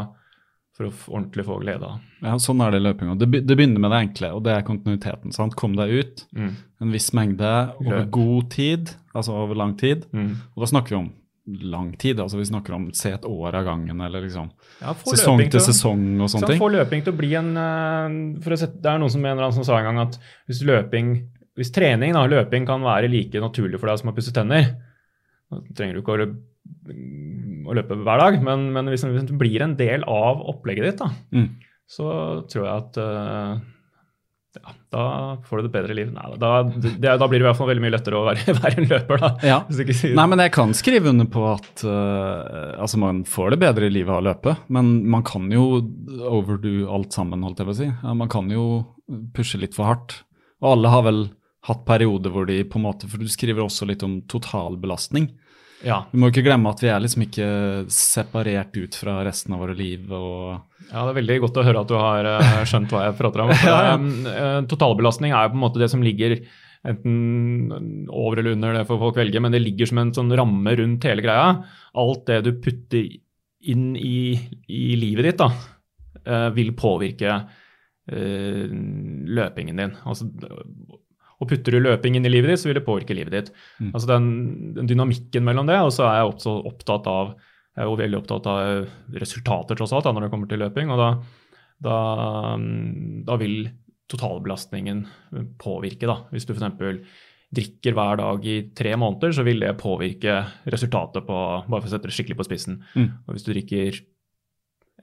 [0.83, 2.03] for å ordentlig få glede av.
[2.21, 3.15] ja, sånn er det i løpinga.
[3.19, 5.31] Det, det begynner med det enkle, og det er kontinuiteten.
[5.33, 5.55] sant?
[5.55, 6.53] Kom deg ut Mm.
[6.81, 8.11] en viss mengde over Løp.
[8.11, 10.05] god tid, altså over lang tid.
[10.13, 10.31] Mm.
[10.55, 11.11] Og da snakker vi om
[11.73, 14.49] lang tid, altså vi snakker om se et år av gangen, eller liksom
[14.81, 16.59] Ja, sesong til, til sesong og sånne ting.
[16.61, 19.43] Få løping til å bli en eh, for å sette, Det er noen som mener
[19.43, 20.15] han som sa en gang at
[20.47, 21.27] hvis løping,
[21.59, 24.71] hvis trening, da, løping kan være like naturlig for deg som å pusse tenner
[25.51, 26.31] Da trenger du ikke å
[27.67, 31.03] å løpe hver dag, men, men hvis, hvis det blir en del av opplegget ditt,
[31.03, 31.47] da, Mm.
[31.89, 32.07] så
[32.49, 33.61] tror jeg at eh,
[34.53, 35.03] ja, da
[35.47, 36.11] får du et bedre liv.
[36.13, 38.83] Nei, da, det, da blir det i hvert fall veldig mye lettere å være, være
[38.83, 39.29] en løper, da.
[39.49, 39.55] Ja.
[40.13, 43.93] Nei, men jeg kan skrive under på at uh, altså man får det bedre i
[43.95, 45.63] livet av å løpe, men man kan jo
[46.29, 47.89] overdo alt sammen, holdt jeg på å si.
[47.89, 48.67] Ja, man kan jo
[49.33, 50.19] pushe litt for hardt.
[50.61, 51.23] Og alle har vel
[51.67, 55.29] hatt perioder hvor de på en måte For du skriver også litt om totalbelastning.
[55.83, 57.47] Ja, Vi må ikke glemme at vi er liksom ikke
[57.91, 60.05] separert ut fra resten av våre liv.
[60.07, 63.43] Ja, det er veldig godt å høre at du har eh, skjønt hva jeg prater
[63.43, 63.51] om.
[63.67, 63.97] Ja, ja.
[64.31, 66.37] eh, totalbelastning er jo på en måte det som ligger
[66.83, 70.73] enten over eller under, det får folk velge, men det ligger som en sånn ramme
[70.79, 71.51] rundt hele greia.
[71.99, 73.05] Alt det du putter
[73.73, 74.33] inn i,
[74.67, 75.51] i livet ditt, da,
[76.23, 77.41] eh, vil påvirke
[78.03, 79.93] løpingen din.
[80.03, 80.25] Altså,
[81.43, 83.51] og putter du løping inn i livet ditt, så vil det påvirke livet ditt.
[83.79, 83.89] Mm.
[83.91, 84.29] Altså den,
[84.77, 87.35] den dynamikken mellom det, og så er jeg også opptatt av
[87.73, 90.91] jeg er jo veldig opptatt av resultater tross alt da, når det kommer til løping.
[90.93, 91.07] og da,
[91.81, 91.97] da,
[92.61, 93.55] mm, da vil
[94.13, 95.05] totalbelastningen
[95.61, 96.05] påvirke.
[96.05, 96.19] da.
[96.29, 97.01] Hvis du f.eks.
[97.53, 101.93] drikker hver dag i tre måneder, så vil det påvirke resultatet på bare for å
[101.95, 102.83] sette det skikkelig på spissen.
[102.93, 103.09] Mm.
[103.25, 104.01] Og hvis du drikker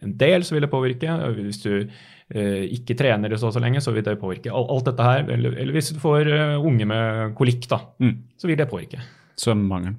[0.06, 1.16] en del, så vil det påvirke.
[1.42, 1.90] Hvis du eh,
[2.30, 4.52] ikke trener så og så lenge, så vil det påvirke.
[4.54, 8.16] Alt, dette her, eller, eller hvis du får eh, unge med kolikk, da, Mm.
[8.38, 9.00] så vil det påvirke.
[9.40, 9.96] Søvnmangel,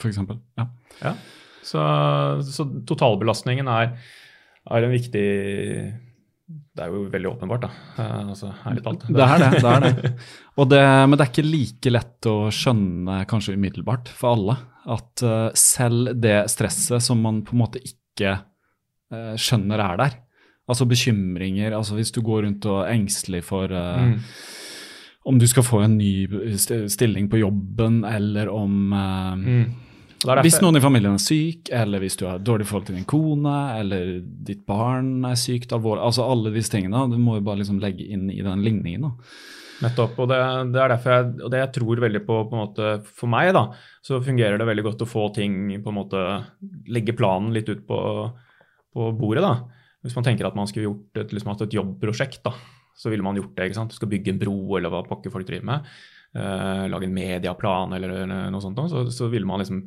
[0.00, 0.18] f.eks.
[0.58, 0.68] Ja.
[1.02, 1.14] Ja.
[1.64, 1.80] Så,
[2.44, 3.94] så totalbelastningen er,
[4.70, 5.22] er en viktig
[6.76, 7.70] Det er jo veldig åpenbart, da.
[7.96, 9.06] Eh, altså, ærlig talt.
[9.08, 9.50] Det er det.
[9.62, 10.12] det, er det.
[10.74, 10.82] Det.
[11.08, 14.56] Men det er ikke like lett å skjønne kanskje umiddelbart for alle
[14.94, 20.18] at eh, selv det stresset som man på en måte ikke eh, skjønner er der,
[20.68, 24.18] altså bekymringer, altså hvis du går rundt og er engstelig for uh, Mm.
[25.26, 26.26] om du skal få en ny
[26.88, 29.64] stilling på jobben, eller om uh, Mm.
[30.40, 33.56] Hvis noen i familien er syk, eller hvis du har dårlig forhold til din kone,
[33.76, 37.02] eller ditt barn er sykt alvorlig Altså alle disse tingene.
[37.12, 39.02] Du må jo bare liksom legge inn i den ligningen.
[39.02, 39.10] da.
[39.84, 40.16] Nettopp.
[40.22, 40.38] og det,
[40.72, 43.52] det er derfor jeg, og det jeg tror veldig på, på en måte, For meg
[43.52, 43.66] da,
[44.06, 46.24] så fungerer det veldig godt å få ting på en måte,
[46.88, 47.98] Legge planen litt ut på,
[48.94, 49.42] på bordet.
[49.44, 49.54] da.
[50.04, 52.52] Hvis man tenker at man skulle gjort et, liksom, et jobbprosjekt, da,
[52.94, 53.70] så ville man gjort det.
[53.70, 53.94] ikke sant?
[53.94, 55.92] Du skal bygge en bro, eller hva pokker folk driver med.
[56.34, 58.78] Uh, lage en mediaplan eller noe sånt.
[58.90, 59.84] Så, så ville man liksom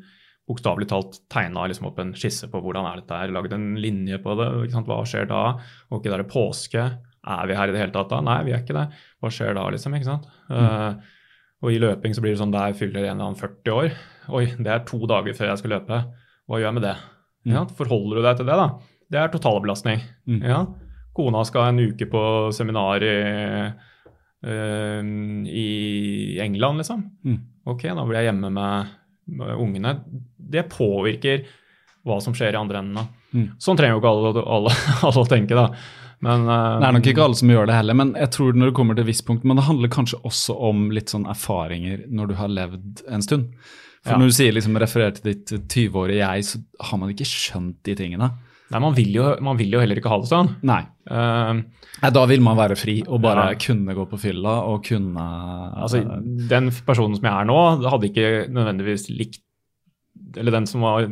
[0.48, 4.20] bokstavelig talt tegna liksom opp en skisse på hvordan er dette her, laget en linje
[4.24, 4.48] på det.
[4.64, 4.90] ikke sant?
[4.90, 5.44] Hva skjer da?
[5.92, 6.88] Ok, da er det påske.
[7.28, 8.22] Er vi her i det hele tatt da?
[8.24, 8.88] Nei, vi er ikke det.
[9.20, 9.98] Hva skjer da, liksom?
[9.98, 10.30] ikke sant?
[10.48, 11.18] Eh,
[11.66, 13.98] og i løping så blir det sånn der fyller en eller annen 40 år.
[14.40, 16.00] Oi, det er to dager før jeg skal løpe.
[16.48, 16.96] hva gjør jeg med det?
[17.48, 18.70] Ja, forholder du deg til det, da?
[19.12, 20.02] Det er totalbelastning.
[20.28, 20.42] Mm.
[20.44, 20.62] Ja.
[21.16, 22.22] Kona skal en uke på
[22.54, 23.14] seminar i,
[24.46, 25.04] uh,
[25.48, 27.06] i England, liksom.
[27.26, 27.38] Mm.
[27.68, 28.98] Ok, da blir jeg hjemme med,
[29.58, 29.96] ungene.
[30.38, 31.48] Det påvirker
[32.08, 33.08] hva som skjer i andre enden.
[33.36, 33.48] Mm.
[33.60, 34.76] Sånn trenger jo ikke alle, alle,
[35.10, 35.72] alle å tenke, da.
[36.24, 38.72] Men, uh, Det er nok ikke alle som gjør det heller, men jeg tror når
[38.72, 42.06] det kommer til et visst punkt, men det handler kanskje også om litt sånn erfaringer
[42.10, 43.52] når du har levd en stund.
[44.06, 44.18] For Ja.
[44.22, 47.96] når du sier liksom refererer til ditt 20-årige jeg, så har man ikke skjønt de
[47.98, 48.32] tingene.
[48.68, 50.50] Nei, man vil, jo, man vil jo heller ikke ha det sånn.
[50.68, 50.82] Nei.
[51.08, 51.62] Uh,
[52.04, 53.60] Nei, da vil man være fri og bare Ja.
[53.64, 55.24] kunne gå på fylla og kunne
[55.80, 56.02] altså,
[56.52, 59.44] den personen som jeg er nå, hadde ikke nødvendigvis likt
[60.36, 61.06] Eller den som var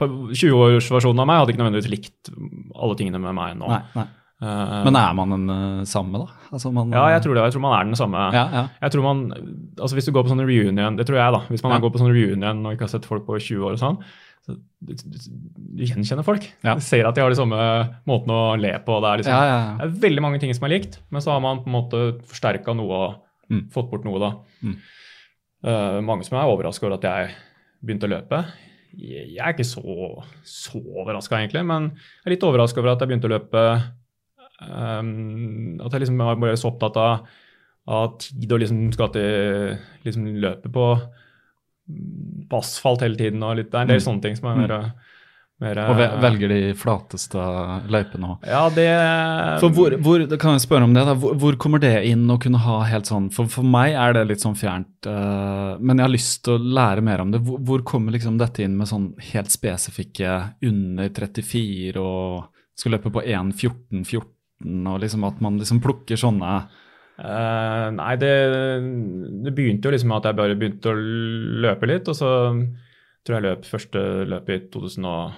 [0.00, 2.30] 20-årsversjonen av meg, hadde ikke nødvendigvis likt
[2.74, 3.68] alle tingene med meg nå.
[3.70, 4.06] Nei, nei.
[4.40, 6.32] Uh, Men er man den eh, samme, da?
[6.48, 7.42] Altså, man, ja, jeg tror det.
[7.44, 8.22] Jeg tror man er den samme.
[8.32, 8.62] Ja, ja.
[8.80, 9.18] Jeg tror man,
[9.76, 12.00] altså Hvis du går på sånn reunion, det tror jeg da, hvis man går på
[12.00, 14.94] sånn reunion og ikke har sett folk på 20 år og sånn, så du, du,
[15.76, 16.46] du gjenkjenner folk.
[16.64, 16.74] Ja.
[16.78, 17.58] Du ser at de har de samme
[18.08, 18.96] måtene å le på.
[19.04, 21.34] Det er, liksom, Ja, ja, det er veldig mange ting som er likt, men så
[21.34, 22.00] har man på en måte
[22.30, 23.64] forsterka noe og Mm.
[23.74, 24.18] fått bort noe.
[24.22, 24.28] da.
[24.62, 24.76] Mm.
[25.66, 27.32] Uh, mange som er overraska over at jeg
[27.82, 28.44] begynte å løpe.
[28.94, 33.00] Jeg jeg er ikke så, så overraska, egentlig, men jeg er litt overraska over at
[33.02, 33.64] jeg begynte å løpe
[34.62, 37.26] um, At jeg liksom var så opptatt av,
[37.90, 40.86] av tid og liksom skal til liksom løpe på,
[42.50, 43.42] på asfalt hele tiden.
[43.42, 44.06] og litt, Det er en del Mm.
[44.08, 44.92] sånne ting som er mer,
[45.60, 47.36] mer Og velger de flateste
[47.86, 48.46] løypene òg.
[48.48, 52.04] Ja, det For hvor, hvor, kan jeg spørre om det da, hvor, hvor kommer det
[52.08, 55.76] inn å kunne ha helt sånn For, for meg er det litt sånn fjernt, uh,
[55.78, 57.42] men jeg har lyst til å lære mer om det.
[57.44, 63.12] Hvor, hvor kommer liksom dette inn med sånn helt spesifikke under 34 og skal løpe
[63.12, 66.66] på 1.14,14 og liksom at man liksom plukker sånne
[67.20, 68.32] Eh, nei, det,
[69.44, 71.00] det begynte jo liksom med at jeg bare begynte å
[71.66, 72.30] løpe litt, og så
[73.26, 75.34] tror jeg løp første løpet i 2012,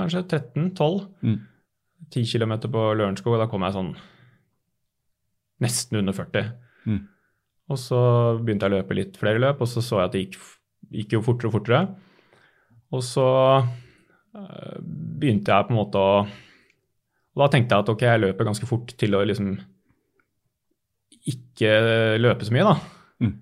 [0.00, 0.20] kanskje?
[0.26, 1.06] 13-12.
[1.22, 1.38] Mm.
[2.10, 3.92] 10 km på Lørenskog, og da kom jeg sånn
[5.62, 6.50] nesten under 40.
[6.88, 7.02] Mm.
[7.70, 8.00] Og så
[8.40, 10.38] begynte jeg å løpe litt flere løp, og så så jeg at det gikk,
[11.02, 11.82] gikk jo fortere og fortere.
[12.90, 13.28] Og så
[13.62, 16.24] eh, begynte jeg på en måte å
[17.34, 19.54] og da tenkte jeg at ok, jeg løper ganske fort til å liksom
[21.30, 21.72] ikke
[22.18, 22.74] løpe så mye, da.
[23.22, 23.34] Mm.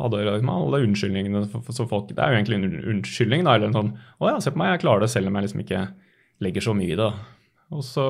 [0.00, 3.56] Hadde liksom alle unnskyldningene så folk, Det er jo egentlig en unnskyldning, da.
[3.56, 5.64] Eller en sånn Å ja, se på meg, jeg klarer det selv om jeg liksom
[5.64, 5.82] ikke
[6.44, 7.10] legger så mye i det.
[7.74, 8.06] Og så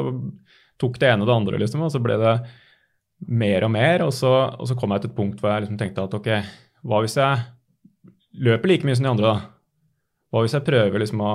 [0.81, 2.37] tok det ene og det andre, liksom, og så ble det
[3.29, 4.07] mer og mer.
[4.07, 6.31] Og så, og så kom jeg til et punkt hvor jeg liksom tenkte at ok,
[6.85, 7.45] hva hvis jeg
[8.45, 9.51] løper like mye som de andre, da?
[10.35, 11.35] Hva hvis jeg prøver liksom å,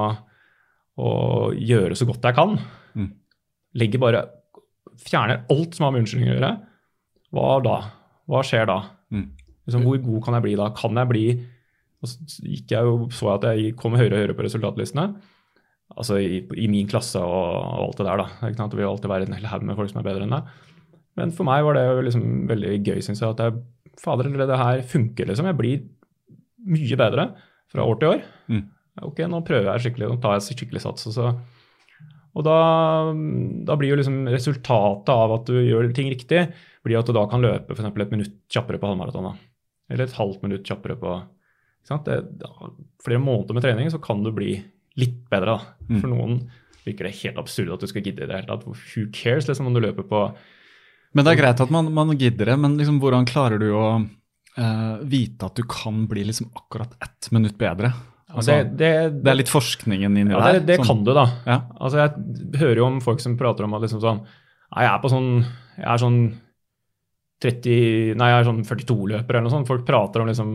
[1.00, 1.12] å
[1.56, 2.58] gjøre så godt jeg kan?
[2.98, 3.10] Mm.
[3.78, 4.28] Legger bare
[5.00, 6.56] Fjerner alt som har med unnskyldninger å gjøre.
[7.32, 7.76] Hva da?
[8.28, 8.82] Hva skjer da?
[9.16, 9.30] Mm.
[9.64, 10.66] Liksom, hvor god kan jeg bli da?
[10.76, 11.24] Kan jeg bli
[12.00, 15.10] og så gikk jeg jo, så at jeg kom høyere og høyere på resultatlistene.
[16.00, 18.48] Altså i, i min klasse og, og alt det der, da.
[18.48, 18.72] Ikke sant?
[18.72, 20.54] Det vil alltid være en hel haug med folk som er bedre enn deg.
[21.20, 23.36] Men for meg var det jo liksom veldig gøy, syns jeg.
[23.36, 23.60] At jeg
[24.00, 25.50] Fader, det her funker, liksom.
[25.50, 25.82] Jeg blir
[26.72, 27.26] mye bedre
[27.68, 28.22] fra år til år.
[28.48, 28.62] Mm.
[29.10, 31.10] Ok, nå prøver jeg skikkelig, nå tar jeg skikkelig sats.
[31.10, 31.34] Og, så,
[32.38, 32.58] og da,
[33.66, 36.46] da blir jo liksom resultatet av at du gjør ting riktig,
[36.86, 37.90] blir at du da kan løpe f.eks.
[37.90, 39.32] et minutt kjappere på halvmaraton.
[39.90, 41.16] Eller et halvt minutt kjappere på?
[41.90, 44.54] Det, da, Flere måneder med trening så kan du bli
[45.00, 45.58] litt bedre.
[45.58, 45.88] da.
[45.90, 45.98] Mm.
[45.98, 46.40] For noen
[46.86, 48.68] virker det helt absurd at du skal gidde i det hele tatt.
[48.68, 50.24] Who cares liksom om du løper på
[51.18, 53.88] Men det er greit at man, man gidder det, men liksom, hvordan klarer du å
[53.98, 57.90] uh, vite at du kan bli liksom akkurat ett minutt bedre?
[58.30, 60.60] Altså, det, det, det er litt forskningen inni ja, der.
[60.60, 61.24] det, det sånn- kan du, da.
[61.50, 61.56] Ja.
[61.82, 64.20] Altså, Jeg hører jo om folk som prater om at liksom sånn
[64.70, 66.20] Nei, jeg er på sånn Jeg er sånn
[67.42, 69.70] 30 Nei, jeg er sånn 42-løper eller noe sånt.
[69.70, 70.54] Folk prater om liksom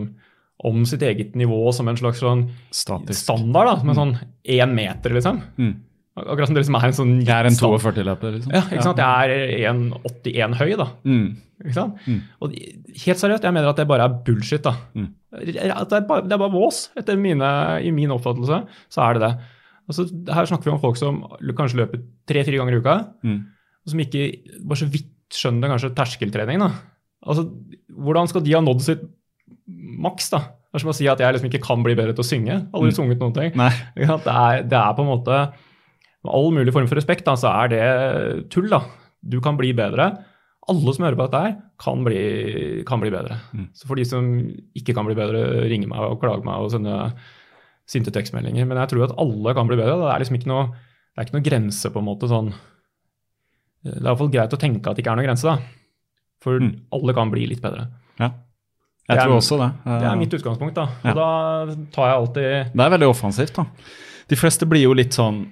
[0.64, 3.18] om sitt eget nivå som en slags sånn Statisk.
[3.24, 3.74] standard, da.
[3.80, 4.12] Som en sånn
[4.54, 5.40] én meter, liksom.
[5.58, 5.72] Mm.
[6.16, 8.52] Akkurat som det liksom er en sånn Jeg er en stand- 42-løper, liksom.
[8.54, 8.98] Ja, ikke sant.
[9.02, 10.86] Jeg er 1,81 høy, da.
[11.04, 11.24] Mm.
[11.64, 11.96] Ikke sant?
[12.06, 12.20] Mm.
[12.42, 14.62] Og helt seriøst, jeg mener at det bare er bullshit.
[14.62, 14.76] da.
[14.94, 15.08] Mm.
[15.34, 16.88] Det, er bare, det er bare vås.
[16.96, 17.50] Etter mine,
[17.82, 18.60] I min oppfattelse
[18.94, 19.32] så er det det.
[19.90, 21.18] Altså, her snakker vi om folk som
[21.58, 23.40] kanskje løper tre-fire ganger i uka, Mm.
[23.84, 24.22] og som ikke
[24.64, 26.58] bare så vidt skjønner kanskje terskeltrening.
[26.62, 26.70] da.
[27.26, 27.50] Altså,
[27.90, 29.02] Hvordan skal de ha nådd sitt
[29.66, 30.30] maks?
[30.30, 30.38] da?
[30.38, 32.56] Det er som å si at jeg liksom ikke kan bli bedre til å synge.
[32.72, 32.96] Aldri Mm.
[32.98, 33.52] sunget noen ting.
[33.52, 35.52] Det, er, det er på en måte
[36.24, 38.68] Med all mulig form for respekt, da, så er det tull.
[38.72, 38.80] da.
[39.24, 40.10] Du kan bli bedre.
[40.66, 43.36] Alle som hører på dette her, kan bli, kan bli bedre.
[43.52, 43.66] Mm.
[43.76, 44.24] Så for de som
[44.74, 47.12] ikke kan bli bedre, ringer meg og klager meg og sender
[47.86, 48.64] sinte tekstmeldinger.
[48.66, 49.98] Men jeg tror at alle kan bli bedre.
[50.00, 52.30] Det er liksom ikke noe, det er ikke noe grense, på en måte.
[52.32, 52.54] sånn.
[53.84, 55.58] Det er iallfall greit å tenke at det ikke er noen grense, da.
[56.40, 56.72] For Mm.
[56.92, 57.88] alle kan bli litt bedre.
[58.18, 58.30] Ja.
[59.08, 59.72] Jeg er- tror også det.
[59.84, 60.82] Det er mitt utgangspunkt, da.
[60.82, 61.12] Og Ja.
[61.14, 63.66] da tar jeg alltid Det er veldig offensivt, da.
[64.28, 65.50] De fleste blir jo litt sånn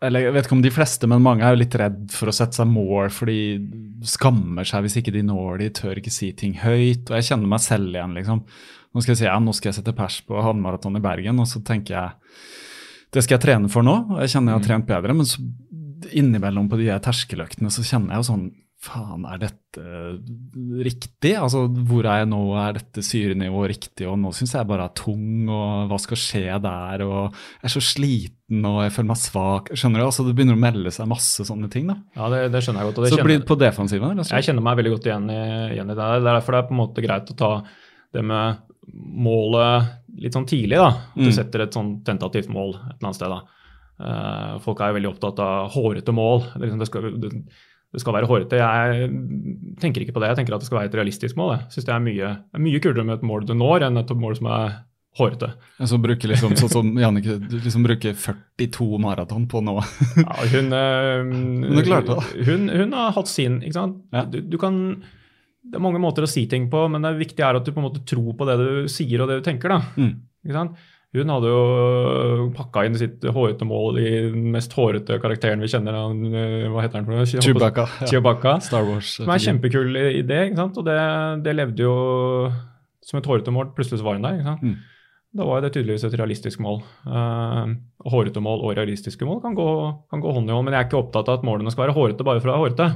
[0.00, 2.34] Eller jeg vet ikke om de fleste, men mange er jo litt redd for å
[2.34, 6.30] sette seg mål, for de skammer seg hvis ikke de når de, tør ikke si
[6.36, 7.10] ting høyt.
[7.10, 8.40] Og jeg kjenner meg selv igjen, liksom.
[8.90, 11.50] Nå skal jeg si ja, nå skal jeg sette pers på halvmaraton i Bergen, og
[11.50, 12.40] så tenker jeg
[13.10, 15.42] det skal jeg trene for nå, og jeg kjenner jeg har trent bedre, men så
[16.16, 18.44] innimellom på de terskeløktene så kjenner jeg jo sånn
[18.80, 19.82] Faen, er dette
[20.80, 21.34] riktig?
[21.36, 22.38] Altså, hvor er jeg nå?
[22.56, 24.06] Er dette syrenivået riktig?
[24.08, 27.04] Og nå syns jeg bare er tung, og hva skal skje der?
[27.04, 29.68] Og jeg er så sliten, og jeg føler meg svak.
[29.76, 30.06] Skjønner du?
[30.06, 31.98] Altså, det begynner å melde seg masse sånne ting, da.
[32.16, 33.02] Ja, det, det skjønner jeg godt.
[33.04, 34.32] Så kjenner, blir det på defensiven, eller?
[34.32, 35.38] jeg kjenner meg veldig godt igjen i,
[35.76, 36.08] igjen i det.
[36.08, 37.52] Det er derfor det er på en måte greit å ta
[38.16, 38.66] det med
[39.20, 39.90] målet
[40.24, 40.80] litt sånn tidlig.
[40.80, 40.88] da.
[41.12, 41.36] At du Mm.
[41.36, 43.28] setter et sånn tentativt mål et eller annet sted.
[43.28, 43.42] da.
[44.00, 46.40] Uh, folk er jo veldig opptatt av hårete mål.
[46.54, 47.30] Det, liksom, det, skal, det,
[47.90, 48.58] det skal være hårete.
[48.60, 49.08] Jeg
[49.82, 50.30] tenker ikke på det.
[50.30, 51.56] Jeg tenker at det skal være et realistisk mål.
[51.56, 52.30] Jeg synes det er mye,
[52.62, 54.76] mye kulere med et mål du når, enn et mål som er
[55.18, 55.48] hårete.
[55.90, 59.74] Så bruker liksom, sånn som Jannicke, liksom bruker 42 maraton på nå.
[60.22, 61.24] Ja, hun, eh,
[61.66, 62.20] Hun klarte.
[62.46, 63.58] Hun, hun har hatt sin.
[63.64, 63.98] ikke sant?
[64.14, 64.22] Ja.
[64.30, 64.78] Du, du kan,
[65.66, 67.82] det er mange måter å si ting på, men det viktige er at du på
[67.82, 69.74] en måte tror på det du sier og det du tenker.
[69.74, 69.82] da.
[69.98, 70.14] Mm.
[70.46, 70.78] Ikke sant?
[71.10, 75.96] Hun hadde jo pakka inn sitt hårete mål i den mest hårete karakteren vi kjenner.
[75.98, 77.26] Eh, hva heter han for noe?
[77.26, 77.86] Chewbacca.
[78.04, 78.10] Ja.
[78.12, 78.52] Chewbacca.
[78.62, 79.16] Star Wars.
[79.18, 80.78] Som er en kjempekul idé, ikke sant?
[80.78, 81.00] og det,
[81.46, 81.96] det levde jo
[83.02, 83.72] som et hårete mål.
[83.74, 84.38] Plutselig så var hun der.
[84.38, 84.62] ikke sant?
[84.62, 84.78] Mm.
[85.40, 86.80] Da var det tydeligvis et realistisk mål.
[87.06, 87.74] Uh,
[88.10, 89.68] hårete mål og realistiske mål kan gå,
[90.10, 91.94] kan gå hånd i hånd, men jeg er ikke opptatt av at målene skal være
[91.98, 92.88] hårete bare for å være hårete.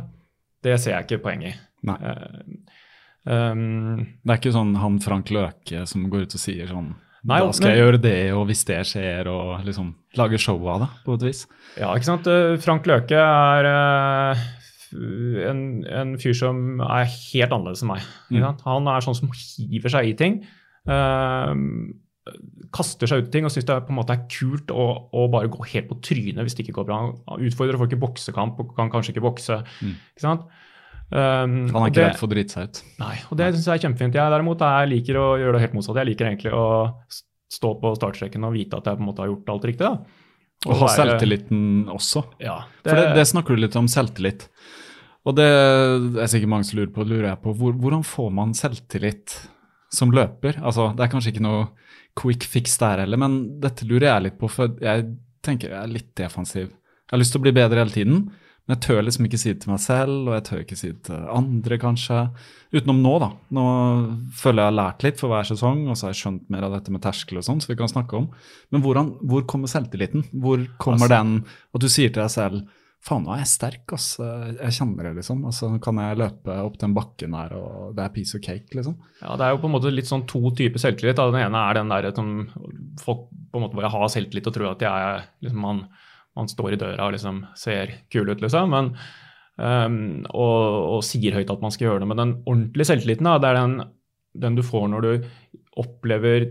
[0.67, 1.53] Det ser jeg ikke poeng i.
[1.87, 1.99] Nei.
[1.99, 2.79] Uh,
[3.27, 6.95] um, Det er ikke sånn han Frank Løke som går ut og sier sånn
[7.25, 10.59] Nei, Da skal men- jeg gjøre det, og hvis det skjer, og liksom lage show
[10.69, 11.47] av det, på et vis.
[11.79, 12.27] Ja, ikke sant.
[12.27, 14.45] Eh, Frank Løke er eh,
[15.49, 18.03] en, en fyr som er helt annerledes enn meg.
[18.31, 18.61] Mm.
[18.65, 20.45] Han er sånn som hiver seg i ting.
[20.85, 21.55] Uh,
[22.75, 25.25] kaster seg ut i ting og syns det på en måte er kult å, å
[25.33, 27.01] bare gå helt på trynet hvis det ikke går bra.
[27.29, 29.61] Han utfordrer folk i boksekamp og kan kanskje ikke bokse.
[29.81, 29.97] Mm.
[30.15, 30.47] ikke sant?
[31.13, 32.83] Um, Han er ikke det- redd for å drite seg ut.
[32.99, 34.15] Nei, og det syns jeg er kjempefint.
[34.15, 35.97] Jeg derimot jeg liker å gjøre det helt motsatt.
[36.01, 36.95] Jeg liker egentlig å
[37.53, 39.79] stå på startstreken og vite at jeg på en måte har gjort alt riktig.
[39.85, 39.99] da.
[40.67, 42.25] Og ha være- selvtilliten også.
[42.41, 44.49] Ja, For det, det snakker du litt om, selvtillit.
[45.27, 48.53] Og det er sikkert mange som lurer på, lurer jeg på hvor, hvordan får man
[48.53, 49.49] selvtillit
[49.93, 50.57] som løper?
[50.63, 51.69] Altså, Det er kanskje ikke noe
[52.17, 55.87] quick fix der heller, men dette lurer jeg litt på, for jeg tenker jeg er
[55.93, 56.69] litt defensiv.
[56.71, 58.31] Jeg har lyst til å bli bedre hele tiden,
[58.67, 60.89] men jeg tør liksom ikke si det til meg selv, og jeg tør ikke si
[60.93, 62.21] det til andre, kanskje.
[62.75, 63.29] Utenom nå, da.
[63.55, 63.65] Nå
[64.41, 66.73] føler jeg har lært litt for hver sesong, og så har jeg skjønt mer av
[66.79, 68.31] dette med terskel og sånn, så vi kan snakke om.
[68.73, 70.25] Men hvordan, hvor kommer selvtilliten?
[70.33, 71.45] Hvor kommer Altså- den
[71.75, 72.65] at du sier til deg selv
[73.05, 74.17] Faen, nå er jeg sterk, ass.
[74.17, 75.43] Jeg kjenner det, liksom.
[75.45, 78.95] Altså, kan jeg løpe opp den bakken her, og det er piece of cake, liksom.
[79.21, 81.15] Ja, Det er jo på en måte litt sånn to typer selvtillit.
[81.17, 81.31] da.
[81.31, 82.49] Den ene er den der som
[83.05, 85.87] folk på en måte bare har selvtillit og tror at jeg er liksom man,
[86.39, 88.75] man står i døra og liksom ser kul ut, liksom.
[88.75, 88.91] Men,
[89.61, 89.97] um,
[90.33, 90.59] og,
[90.97, 92.11] og sier høyt at man skal gjøre det.
[92.11, 93.77] Men den ordentlige selvtilliten, da, det er den,
[94.47, 95.29] den du får når du
[95.83, 96.49] opplever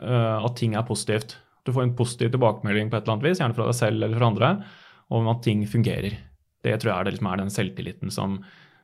[0.00, 1.36] uh, at ting er positivt.
[1.66, 4.18] Du får en positiv tilbakemelding på et eller annet vis, gjerne fra deg selv eller
[4.18, 4.52] fra andre,
[5.12, 6.18] om at ting fungerer.
[6.62, 8.36] Det tror jeg er, det liksom er den selvtilliten som,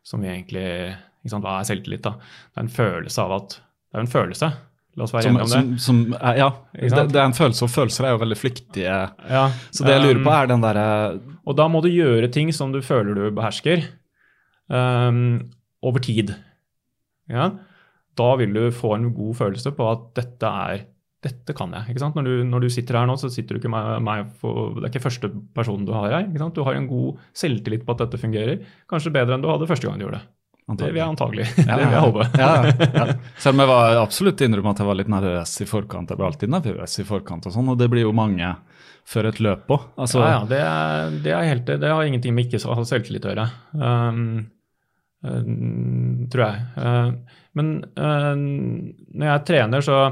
[0.07, 0.69] som vi egentlig
[1.29, 2.15] sant, Hva er selvtillit, da?
[2.53, 4.49] Det er en følelse av at Det er en følelse.
[4.99, 5.81] La oss være Som, enige om det.
[5.85, 8.99] som som, ja, det, det er en følelse, og følelser er jo veldig flyktige.
[9.31, 10.89] Ja, Så det jeg lurer på, er den derre
[11.47, 13.87] Og da må du gjøre ting som du føler du behersker,
[14.69, 15.23] um,
[15.87, 16.35] over tid.
[17.31, 17.51] Ja?
[18.19, 20.87] Da vil du få en god følelse på at dette er
[21.25, 21.91] dette kan jeg.
[21.91, 22.15] ikke sant?
[22.15, 24.85] Når du, når du sitter her nå, så sitter du ikke med meg for, Det
[24.87, 26.29] er ikke første personen du har her.
[26.29, 26.55] ikke sant?
[26.55, 28.61] Du har en god selvtillit på at dette fungerer.
[28.91, 30.29] Kanskje bedre enn du hadde første gang du gjorde det.
[30.77, 31.47] Det vil jeg antagelig.
[31.69, 32.25] Ja, det vil jeg håpe.
[32.37, 33.05] Ja, ja.
[33.43, 36.13] Selv om jeg var absolutt innrømme at jeg var litt nervøs i forkant.
[36.13, 38.53] Jeg blir alltid nervøs i forkant og sånn, og det blir jo mange
[39.09, 39.89] før et løp òg.
[39.97, 40.61] Altså, ja, ja, det,
[41.25, 43.47] det, er helt, det har ingenting med ikke å ha selvtillit å gjøre,
[43.81, 44.25] um,
[45.25, 46.67] um, tror jeg.
[46.77, 50.03] Uh, men uh, når jeg trener, så,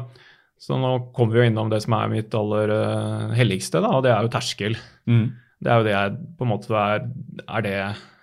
[0.56, 4.06] så nå kommer vi jo innom det som er mitt aller uh, helligste, da, og
[4.08, 4.80] det er jo terskel.
[5.10, 5.26] mm.
[5.56, 7.04] Det er jo det jeg på en måte er,
[7.48, 7.76] er det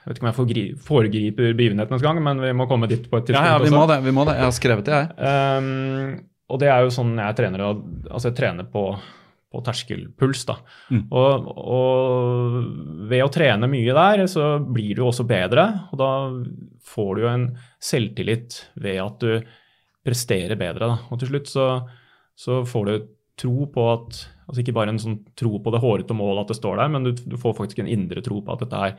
[0.03, 3.29] Jeg vet ikke om jeg foregriper begivenhetenes gang, men vi må komme dit på et
[3.29, 3.77] tidspunkt ja, vi også.
[3.79, 3.99] må det.
[4.03, 4.35] vi må det.
[4.35, 5.33] Jeg har skrevet det, jeg.
[5.63, 6.17] Um,
[6.51, 7.63] og det er jo sånn jeg trener.
[8.11, 8.83] Altså jeg trener på,
[9.47, 10.43] på terskelpuls.
[10.49, 10.57] da.
[10.91, 11.05] Mm.
[11.07, 15.65] Og, og ved å trene mye der, så blir du også bedre.
[15.95, 16.11] Og da
[16.93, 17.49] får du jo en
[17.79, 19.55] selvtillit ved at du
[20.03, 20.91] presterer bedre.
[20.91, 20.99] da.
[21.09, 21.67] Og til slutt så,
[22.35, 22.95] så får du
[23.39, 26.57] tro på at altså Ikke bare en sånn tro på det hårete målet at det
[26.57, 28.97] står der, men du, du får faktisk en indre tro på at dette her,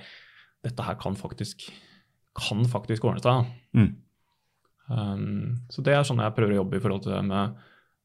[0.64, 1.68] dette her kan faktisk
[2.34, 3.50] kan faktisk ordne seg.
[3.78, 3.90] Mm.
[4.90, 5.26] Um,
[5.72, 7.58] så det er sånn jeg prøver å jobbe i forhold til det med,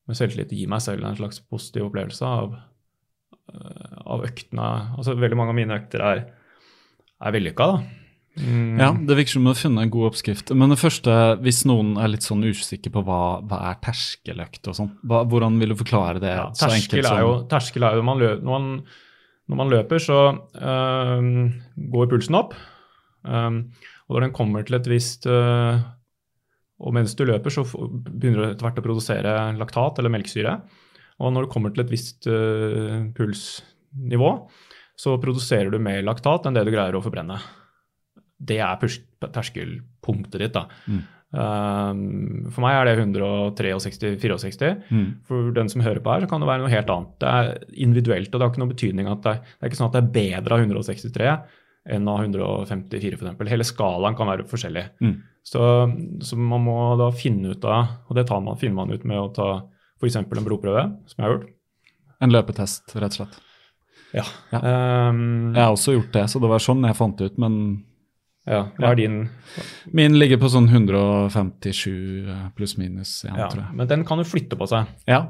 [0.07, 0.53] med selvtillit.
[0.55, 2.53] Gi meg selv en slags positiv opplevelse av,
[3.51, 4.67] uh, av øktene.
[4.97, 6.27] Altså Veldig mange av mine økter er,
[7.19, 7.71] er vellykka.
[7.73, 7.95] da.
[8.39, 8.79] Mm.
[8.79, 10.53] Ja, det virker som du har funnet en god oppskrift.
[10.55, 14.77] Men det første, hvis noen er litt sånn usikker på hva, hva er terskeløkt og
[14.77, 16.35] sånn, hvordan vil du forklare det?
[16.37, 18.99] Ja, terskel, er jo, terskel er jo man løper, når, man,
[19.49, 20.19] når man løper, så
[20.55, 21.29] øh,
[21.93, 22.53] går pulsen opp.
[23.23, 23.63] Um,
[24.07, 25.75] og når den kommer til et visst øh,
[26.79, 30.53] Og mens du løper, så begynner du etter hvert å produsere laktat eller melkesyre.
[31.19, 34.29] Og når du kommer til et visst øh, pulsnivå,
[34.95, 37.41] så produserer du mer laktat enn det du greier å forbrenne
[38.39, 38.79] det er
[39.35, 40.55] terskelpunktet ditt.
[40.55, 40.65] da.
[40.87, 41.01] Mm.
[41.29, 44.71] Um, for meg er det 163-64.
[44.89, 45.07] Mm.
[45.29, 47.15] For den som hører på her, så kan det være noe helt annet.
[47.21, 47.51] Det er
[47.85, 50.03] individuelt, og det har ikke noen betydning at det, det er ikke sånn at det
[50.03, 51.33] er bedre av 163
[51.89, 53.51] enn av 154 f.eks.
[53.51, 54.85] Hele skalaen kan være forskjellig.
[55.01, 55.13] Mm.
[55.49, 55.61] Så,
[56.25, 59.29] så, man må da finne ut av, og det man, finner man ut med å
[59.33, 59.49] ta
[60.01, 60.19] f.eks.
[60.19, 61.47] en blodprøve, som jeg har gjort.
[62.19, 63.39] En løpetest, rett og slett.
[64.09, 64.25] Ja.
[64.51, 64.59] ja.
[64.59, 67.59] Um, jeg har også gjort det, så det var sånn jeg fant ut, men
[68.47, 69.17] ja, hva er din
[69.93, 71.91] Min ligger på sånn 157
[72.29, 73.75] eh, pluss-minus ja, tror jeg.
[73.75, 74.89] Men den kan jo flytte på seg.
[75.09, 75.25] Ja,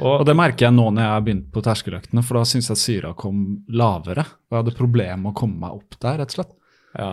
[0.00, 2.70] og, og det merker jeg nå når jeg har begynt på terskeløktene, for da syns
[2.72, 4.24] jeg syra kom lavere.
[4.48, 6.56] Og jeg hadde problemer med å komme meg opp der, rett og slett.
[6.98, 7.12] Ja,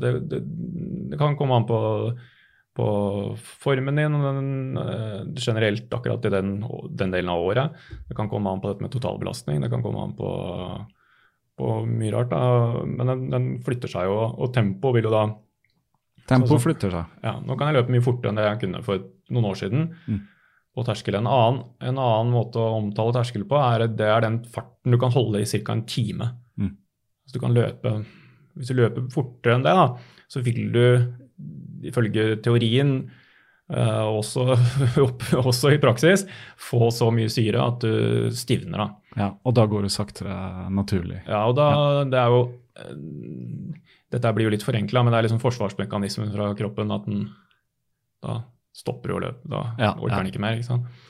[0.00, 0.42] det, det,
[1.12, 1.80] det kan komme an på,
[2.76, 2.88] på
[3.64, 6.54] formen din og den, eh, generelt akkurat i den,
[6.90, 7.80] den, delen av året.
[8.08, 9.62] Det kan komme an på dette med totalbelastning.
[9.64, 10.30] Det kan komme an på
[11.60, 12.32] og mye rart.
[12.32, 12.82] Da.
[12.88, 15.28] Men den, den, flytter seg jo, og tempo vil jo da
[16.30, 17.14] Tempo sånn, flytter seg.
[17.24, 19.02] Ja, Nå kan jeg løpe mye fortere enn det jeg kunne for
[19.34, 19.88] noen år siden.
[20.06, 20.20] Mm.
[20.76, 21.16] på terskel.
[21.18, 24.98] En annen, en annen, måte å omtale terskel på er det er den farten du
[25.02, 25.74] kan holde i ca.
[25.74, 26.28] en time.
[26.60, 26.76] Mm.
[27.26, 28.04] Så du kan løpe,
[28.54, 29.88] Hvis du løper fortere enn det, da,
[30.30, 33.10] så vil du ifølge teorien
[33.70, 34.56] også,
[35.50, 36.24] også, i praksis
[36.58, 38.78] få så mye syre at du stivner.
[38.78, 38.88] da.
[39.16, 41.20] Ja, Og da går det saktere naturlig.
[41.28, 42.08] Ja, og da, ja.
[42.10, 43.76] det er jo uh,
[44.10, 47.28] Dette blir jo litt forenkla, men det er liksom forsvarsmekanismen fra kroppen at den
[48.20, 48.40] da
[48.76, 49.46] stopper å løpe.
[49.50, 50.58] Da ja, orker den ikke mer.
[50.58, 51.06] ikke sant?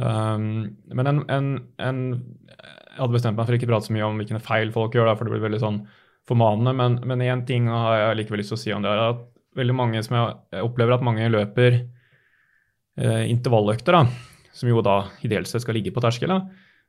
[0.00, 1.48] Um, men en, en,
[1.82, 2.00] en,
[2.46, 5.10] Jeg hadde bestemt meg for ikke å prate så mye om hvilke feil folk gjør,
[5.10, 5.82] da, for det blir veldig sånn
[6.30, 6.72] formanende,
[7.04, 8.92] men én ting har jeg likevel lyst til å si om det.
[8.92, 9.22] er at
[9.58, 15.50] veldig mange som jeg opplever at mange løper eh, intervalløkter, da, som jo da ideelt
[15.50, 16.32] sett skal ligge på terskel.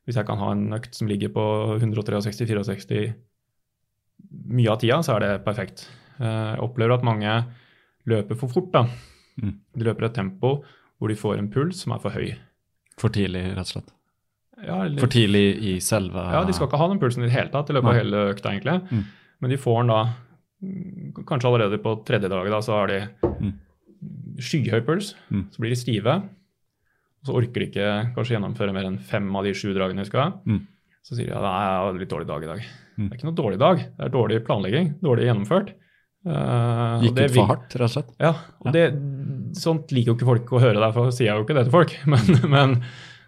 [0.05, 1.45] Hvis jeg kan ha en økt som ligger på
[1.80, 3.01] 163-64
[4.51, 5.88] mye av tida, så er det perfekt.
[6.20, 7.39] Eh, jeg opplever at mange
[8.09, 8.72] løper for fort.
[8.74, 8.86] da.
[9.41, 9.57] Mm.
[9.78, 10.59] De løper et tempo
[11.01, 12.36] hvor de får en puls som er for høy.
[13.01, 13.93] For tidlig, rett og slett?
[14.62, 17.34] Ja, eller, for tidlig i selve Ja, de skal ikke ha den pulsen i det
[17.34, 18.76] hele tatt i løpet av hele økta, egentlig.
[18.91, 19.07] Mm.
[19.41, 20.01] Men de får den da
[21.28, 22.99] Kanskje allerede på tredje dag da, så har de
[23.41, 23.53] mm.
[24.41, 25.16] skyhøy puls.
[25.34, 25.47] Mm.
[25.53, 26.18] Så blir de stive.
[27.22, 30.09] Og så orker de ikke kanskje gjennomføre mer enn fem av de sju dragene de
[30.09, 30.30] skal ha.
[30.45, 30.64] Mm.
[31.05, 32.66] Så sier de at ja, det er litt dårlig dag i dag.
[32.97, 33.05] Mm.
[33.05, 34.91] Det er ikke noe dårlig dag, det er dårlig planlegging.
[35.01, 35.72] Dårlig gjennomført.
[36.22, 38.12] Uh, Gikk ut for hardt, rett og slett?
[38.22, 38.36] Ja.
[38.62, 38.74] og ja.
[38.76, 38.84] Det,
[39.57, 41.95] sånt liker jo ikke folk å høre, derfor sier jeg jo ikke det til folk.
[42.14, 42.76] Men, men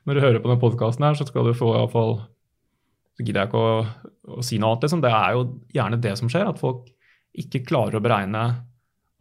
[0.06, 2.18] når du hører på denne podkasten her, så skal du få iallfall
[3.16, 3.74] Så gidder jeg ikke å,
[4.38, 4.86] å si noe annet.
[4.86, 5.02] Liksom.
[5.06, 5.44] Det er jo
[5.78, 6.90] gjerne det som skjer, at folk
[7.42, 8.44] ikke klarer å beregne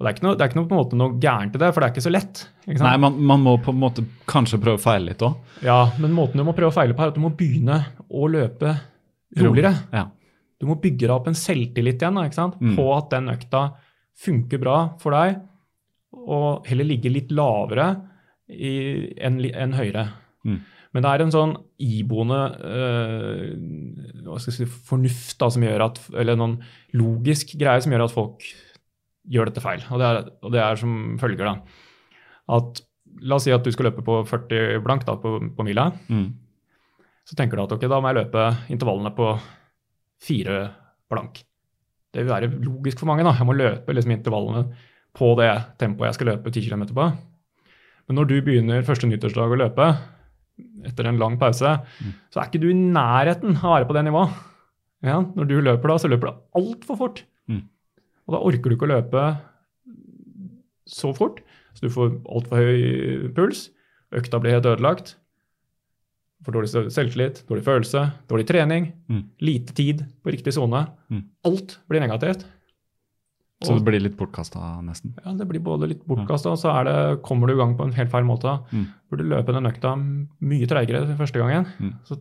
[0.02, 1.60] og Det er ikke noe, det er ikke noe, på en måte noe gærent i
[1.62, 2.40] det, for det er ikke så lett.
[2.66, 5.52] Ikke Nei, man, man, må på en måte kanskje prøve å feile litt òg.
[5.62, 7.76] Ja, men måten du må prøve å feile på, er at du må begynne
[8.10, 8.72] å løpe
[9.38, 9.70] roligere.
[9.94, 10.08] Ja.
[10.58, 12.58] Du må bygge deg opp en selvtillit igjen ikke sant?
[12.58, 12.74] Mm.
[12.80, 13.62] på at den økta
[14.24, 15.38] funker bra for deg,
[16.18, 17.86] og heller ligge litt lavere
[18.50, 20.06] enn en høyere.
[20.42, 20.58] Mm.
[20.92, 22.38] Men det er en sånn iboende
[24.22, 26.58] jeg si, fornuft da, som gjør at, eller noen
[26.96, 28.46] logisk greie som gjør at folk
[29.32, 29.84] gjør dette feil.
[29.90, 31.56] Og det er, og det er som følger da,
[32.58, 32.82] at
[33.20, 35.90] La oss si at du skal løpe på 40 blank da, på, på mila.
[36.08, 36.30] Mm.
[37.28, 39.26] Så tenker du at ok, da må jeg løpe intervallene på
[40.22, 40.62] fire
[41.12, 41.42] blank.
[42.12, 43.26] Det vil være logisk for mange.
[43.26, 44.64] da, Jeg må løpe liksom intervallene
[45.12, 47.10] på det tempoet jeg skal løpe 10 km på.
[48.08, 49.88] Men når du begynner første nyttårsdag å løpe,
[50.88, 52.16] etter en lang pause, mm.
[52.32, 54.42] så er ikke du i nærheten av å være på det nivået.
[55.02, 57.24] Ja, når du løper da, så løper du altfor fort.
[57.50, 57.64] Mm.
[58.28, 59.24] Og da orker du ikke å løpe
[60.88, 61.42] så fort,
[61.74, 63.66] så du får altfor høy puls.
[64.14, 65.16] Økta blir helt ødelagt.
[66.42, 69.22] For dårlig selvtillit, dårlig følelse, dårlig trening, mm.
[69.46, 70.84] lite tid på riktig sone.
[71.12, 71.24] Mm.
[71.48, 72.44] Alt blir negativt.
[73.66, 75.14] Så det blir litt bortkasta, nesten?
[75.24, 76.96] Ja, det blir både litt bortkasta, og så det,
[77.26, 78.56] kommer du i gang på en helt feil måte.
[78.72, 78.88] Mm.
[79.12, 81.68] Burde løpe den økta mye treigere første gangen.
[81.78, 81.94] Mm.
[82.08, 82.18] Så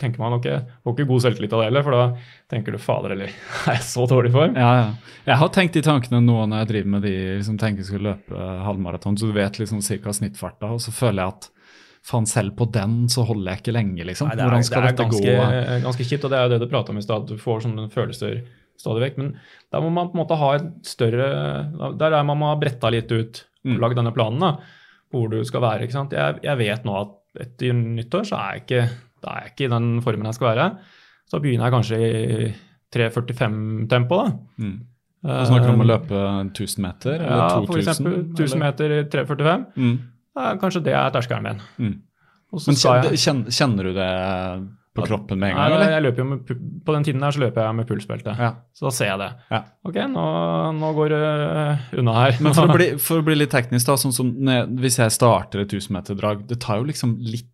[0.00, 0.48] tenker man ok,
[0.82, 2.04] får ikke god selvtillit av det heller, for da
[2.50, 3.30] tenker du fader eller
[3.68, 4.56] er jeg så dårlig form?
[4.58, 5.16] Ja, ja.
[5.28, 8.06] Jeg har tenkt de tankene nå når jeg driver med de liksom tenker jeg skal
[8.08, 11.50] løpe halvmaraton, så du vet liksom cirka snittfarta, og så føler jeg at
[12.06, 14.30] faen, selv på den så holder jeg ikke lenge, liksom.
[14.30, 15.82] Nei, det er, Hvordan skal det er dette ganske, gå?
[15.84, 17.28] ganske kjipt, og det er jo det du prata om i stad.
[17.28, 18.40] Du får sånne følelser
[18.80, 19.18] stadig vekk.
[19.20, 19.30] Men
[19.72, 21.28] da må man på en måte ha et større
[22.00, 23.80] Der er man må ha bretta litt ut og Mm.
[23.82, 24.54] lagd denne planen da,
[25.12, 25.82] hvor du skal være.
[25.84, 26.12] ikke sant?
[26.16, 27.10] Jeg, jeg vet nå at
[27.44, 28.84] etter nyttår så er jeg ikke,
[29.20, 30.68] da er jeg ikke i den formen jeg skal være.
[31.28, 32.54] Så begynner jeg kanskje i
[32.90, 34.32] 3.45-tempo, da.
[34.64, 34.78] Mm.
[35.20, 36.20] Du snakker om å Eh, løpe
[36.54, 37.66] 1000 meter, eller Ja, 2000?
[37.68, 39.66] for eksempel 1000 meter i 3.45.
[39.76, 39.98] Mm.
[40.60, 41.60] Kanskje det er terskelen min.
[41.78, 42.00] Mm.
[42.50, 44.10] Men kjenner, kjenner du det
[45.00, 46.50] på kroppen med en gang, Nei, jeg løper jo med,
[46.86, 48.34] På den tiden der så løper jeg med pulsbelte.
[48.38, 48.50] Ja.
[48.76, 49.30] Så da ser jeg det.
[49.50, 49.62] Ja.
[49.90, 50.26] Ok, nå,
[50.80, 52.36] nå går det øh, unna her.
[52.44, 55.16] Men for å, bli, for å bli litt teknisk, da, sånn som jeg, hvis jeg
[55.16, 57.48] starter et 1000-meterdrag, det tar jo liksom litt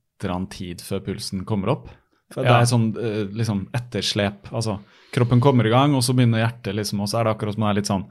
[0.50, 1.88] tid før pulsen kommer opp.
[2.32, 2.60] For Det Ja.
[2.60, 4.48] er sånn eh, liksom etterslep.
[4.50, 4.78] Altså,
[5.14, 7.62] kroppen kommer i gang, og så begynner hjertet, liksom, og så er det akkurat som
[7.66, 8.06] det er litt sånn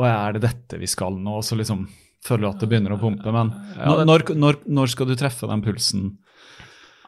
[0.00, 1.36] Å, er det dette vi skal nå?
[1.38, 1.84] Og så liksom
[2.24, 3.32] føler du at det begynner å pumpe.
[3.32, 3.52] Men
[4.06, 6.18] når, når, når skal du treffe den pulsen?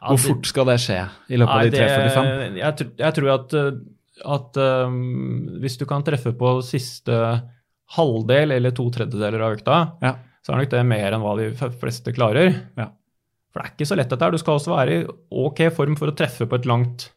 [0.03, 1.01] Hvor fort skal det skje
[1.31, 2.57] i løpet av de 3.45?
[2.59, 3.73] Jeg, jeg tror at, øh,
[4.37, 4.97] at um,
[5.63, 7.19] hvis du kan treffe på siste
[7.97, 10.15] halvdel eller to tredjedeler av økta, Ja.
[10.43, 12.55] så er nok det mer enn hva de fleste klarer.
[12.79, 12.89] Ja.
[13.53, 14.33] For det er ikke så lett dette her.
[14.33, 17.11] Du skal også være i ok form for å treffe på et langt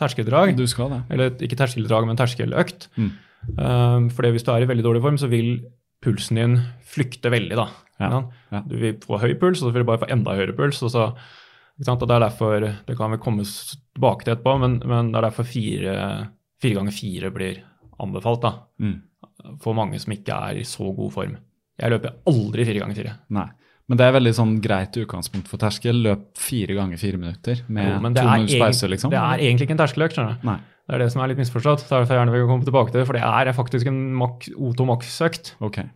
[0.00, 0.54] terskeldrag.
[0.56, 1.02] Du skal det.
[1.12, 2.88] Eller ikke terskeldrag, men terskeløkt.
[2.96, 3.10] Mm.
[3.58, 5.60] Um, fordi hvis du er i veldig dårlig form, så vil
[6.02, 6.56] pulsen din
[6.94, 7.56] flykte veldig.
[7.60, 7.68] da.
[8.00, 8.62] Ja.
[8.66, 10.80] Du vil få høy puls, og så vil du bare få enda høyere puls.
[10.82, 11.10] og så?
[11.88, 15.28] Og Det er derfor, det kan vi komme tilbake til etterpå, men, men det er
[15.28, 15.94] derfor fire,
[16.62, 17.62] fire ganger fire blir
[18.02, 18.42] anbefalt.
[18.44, 18.52] da.
[18.78, 19.00] Mm.
[19.62, 21.36] For mange som ikke er i så god form.
[21.80, 23.14] Jeg løper aldri fire ganger fire.
[23.34, 23.48] Nei.
[23.90, 25.98] Men det er veldig sånn greit utgangspunkt for terskel.
[26.04, 29.10] Løp fire ganger fire minutter med Jo, men det to er minutters pause, liksom.
[29.12, 30.16] Det er egentlig ikke en terskeløkt.
[30.16, 30.46] skjønner du.
[30.48, 30.60] Nei.
[30.86, 31.82] Det er det som er litt misforstått.
[31.82, 34.86] Så derfor jeg gjerne vil komme tilbake til det, For det er faktisk en O2
[34.88, 35.54] maks-økt.
[35.62, 35.90] Okay.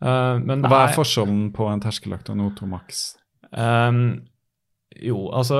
[0.00, 3.02] Uh, Hva er forskjellen på en terskeløkt og en O2 max?
[3.50, 4.29] Ehm,
[4.98, 5.56] jo, altså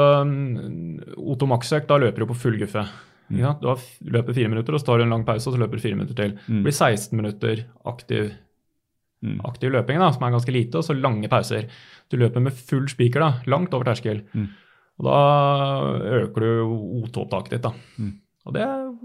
[1.16, 2.83] Otto O2 da løper du på full guffe.
[3.31, 3.39] Mm.
[3.39, 5.61] Ja, Du har, løper fire minutter, og så tar du en lang pause, og så
[5.62, 6.33] løper du fire minutter til.
[6.49, 6.57] Mm.
[6.57, 8.33] Det blir 16 minutter aktiv,
[9.22, 9.37] Mm.
[9.45, 11.66] aktiv løping, da, som er ganske lite, og så lange pauser.
[12.09, 14.22] Du løper med full spiker, da, langt over terskel.
[14.33, 14.47] Mm.
[14.99, 15.18] Og da
[16.24, 17.62] øker du O2-opptaket ditt.
[17.62, 17.72] da.
[17.99, 18.14] Mm.
[18.47, 18.64] Og det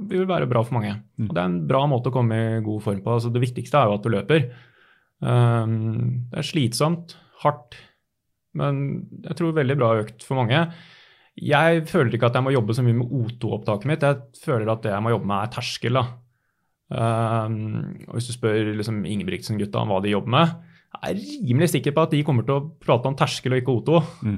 [0.09, 0.93] vil være bra for mange.
[1.19, 1.27] Mm.
[1.29, 3.11] Og det er en bra måte å komme i god form på.
[3.11, 4.47] Altså, det viktigste er jo at du løper.
[5.19, 7.75] Um, det er slitsomt, hardt,
[8.57, 8.83] men
[9.25, 10.65] jeg tror veldig bra økt for mange.
[11.35, 14.05] Jeg føler ikke at jeg må jobbe så mye med O2-opptaket mitt.
[14.07, 15.99] Jeg føler at det jeg må jobbe med, er terskel.
[15.99, 16.05] da.
[16.95, 17.57] Um,
[18.07, 20.53] og Hvis du spør liksom Ingebrigtsen-gutta om hva de jobber med,
[20.95, 23.75] jeg er rimelig sikker på at de kommer til å prate om terskel og ikke
[23.75, 24.03] O2.
[24.23, 24.37] Mm.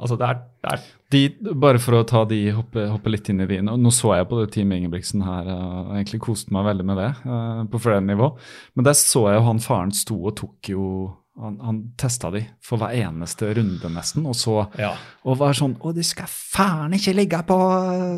[0.00, 1.20] Altså det er, det er De,
[1.60, 3.58] bare for å ta de, hoppe, hoppe litt inn i de.
[3.66, 7.00] Nå så jeg på det Team Ingebrigtsen her uh, og egentlig koste meg veldig med
[7.02, 8.30] det uh, på flere nivå.
[8.78, 10.84] Men der så jeg jo han faren sto og tok jo
[11.40, 14.92] Han, han testa de for hver eneste runde, nesten, og så ja.
[15.24, 17.56] og var sånn Å, de skal faen ikke ligge på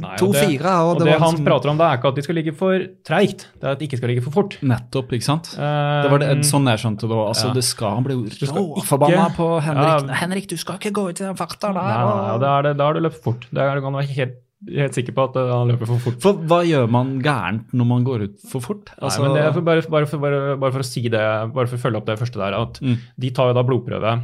[0.03, 0.59] Nei, og to-fire!
[0.59, 2.89] det, og det, han sånn, prater om, det er ikke at de skal ligge for
[3.07, 4.59] treigt, det er at de ikke skal ligge for fort.
[4.66, 5.55] Nettopp, ikke sant?
[5.55, 7.25] Det var det, Ehm, sånn jeg skjønte det òg.
[7.33, 7.57] Altså, ja.
[7.57, 10.09] det skal, han jo råforbanna på Henrik.
[10.09, 10.20] Ja.
[10.23, 11.81] Henrik, du skal ikke gå ut i den farta der!
[11.81, 13.47] Nei, nei, nei, da er det, da har du løpt fort.
[13.51, 14.39] Det er, du kan være helt,
[14.69, 16.19] helt sikker på at eh, han løper for fort.
[16.23, 18.93] For hva gjør man gærent når man går ut for fort?
[19.01, 21.23] Nei, men det er for, bare, bare, for, bare, bare for å si det,
[21.57, 22.97] bare for å følge opp det første der, at Mm.
[23.19, 24.15] de tar jo da blodprøve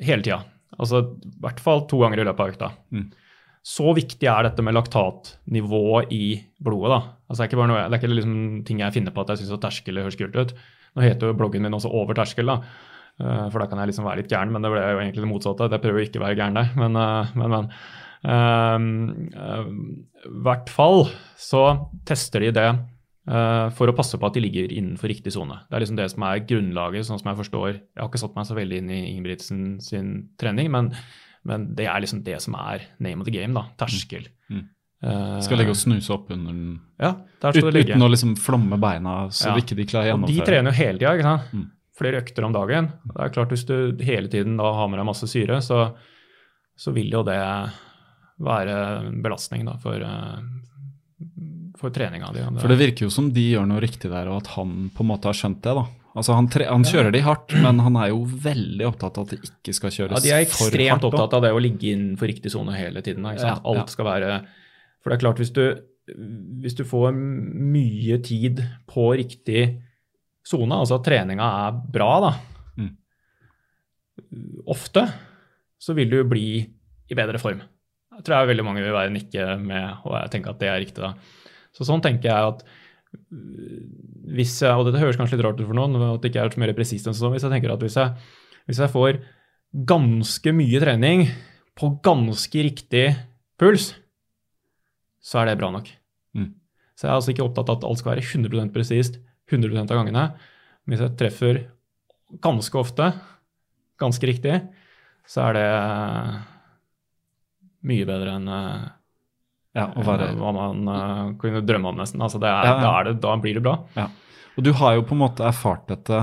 [0.00, 0.40] hele tida.
[0.80, 2.70] Altså i hvert fall to ganger i løpet av økta.
[2.94, 3.08] Mm.
[3.70, 6.22] Så viktig er dette med laktatnivået i
[6.64, 6.90] blodet.
[6.94, 7.00] da.
[7.28, 9.42] Altså Det er ikke noe, det er ikke liksom ting jeg finner på at jeg
[9.42, 10.54] syns terskel høres kult ut.
[10.96, 12.62] Nå heter jo bloggen min også Over terskel, da.
[13.20, 15.28] Eh, for da kan jeg liksom være litt gæren, men det ble jo egentlig det
[15.30, 15.68] motsatte.
[15.70, 17.50] Jeg prøver ikke å være gæren der, men, eh, men.
[17.50, 17.70] men.
[18.24, 19.68] Ehm, eh,
[20.44, 21.06] hvert fall
[21.40, 21.62] så
[22.08, 25.62] tester de det eh, for å passe på at de ligger innenfor riktig sone.
[25.68, 27.70] Det er liksom det som er grunnlaget, sånn som jeg forstår.
[27.78, 30.92] Jeg har ikke satt meg så veldig inn i Ingebrigtsen sin trening, men,
[31.48, 33.68] men det er liksom det som er name of the game, da.
[33.80, 34.28] Terskel.
[34.52, 34.68] Mm.
[35.00, 37.94] Uh, Skal ligge og snuse opp under den Ja, der Ut, det ligge.
[37.94, 39.56] uten å liksom flomme beina, så Ja.
[39.56, 41.38] ikke de klarer å Og de trener jo hele tida.
[41.56, 41.70] Mm.
[41.96, 42.92] Flere økter om dagen.
[43.08, 45.94] Det er klart Hvis du hele tiden da har med deg masse syre, så,
[46.76, 47.40] så vil jo det
[48.40, 48.74] være
[49.06, 50.40] en belastning da, for, eh,
[51.80, 52.42] for treninga di.
[52.60, 55.10] For det virker jo som de gjør noe riktig der, og at han på en
[55.12, 55.74] måte har skjønt det.
[55.76, 55.86] da.
[56.16, 59.44] Altså Han, han kjører de hardt, men han er jo veldig opptatt av at det
[59.46, 62.74] ikke skal Ja, kjøres de er ekstremt opptatt av det å ligge innenfor riktig sone
[62.74, 63.22] hele tiden.
[63.38, 63.60] ja.
[63.64, 64.40] Alt skal være
[65.02, 65.62] For det er klart, hvis du,
[66.60, 68.58] hvis du får mye tid
[68.90, 69.78] på riktig
[70.44, 72.32] sone, altså at treninga er bra, da,
[72.76, 72.96] Mm.
[74.66, 75.06] ofte,
[75.80, 76.66] så vil du bli
[77.10, 77.62] i bedre form.
[78.20, 81.02] Tror jeg veldig mange vil være nikke med, og jeg tenker at det er riktig.
[81.02, 81.14] da.
[81.76, 83.82] Så sånn tenker jeg at øh,
[84.36, 86.54] hvis jeg, og dette høres kanskje litt rart ut for noen, at det ikke er
[86.54, 88.28] så mer presist enn sånn, hvis jeg tenker at hvis jeg,
[88.68, 89.20] hvis jeg får
[89.86, 91.24] ganske mye trening
[91.78, 93.06] på ganske riktig
[93.60, 93.92] puls,
[95.20, 95.88] så er det bra nok.
[96.36, 96.52] Mm.
[96.96, 99.96] Så jeg er altså ikke opptatt av at alt skal være 100% presist 100 av
[99.98, 100.24] gangene.
[100.84, 101.60] Men hvis jeg treffer
[102.42, 103.10] ganske ofte,
[104.00, 104.60] ganske riktig,
[105.28, 105.66] så er det
[107.86, 108.88] mye bedre enn eh,
[109.78, 112.22] Ja, hva man eh, kunne drømme om, nesten.
[112.24, 112.74] Altså det er, Ja.
[112.82, 113.76] Da, det, da blir det bra.
[114.58, 116.18] Og du har jo på en måte erfart dette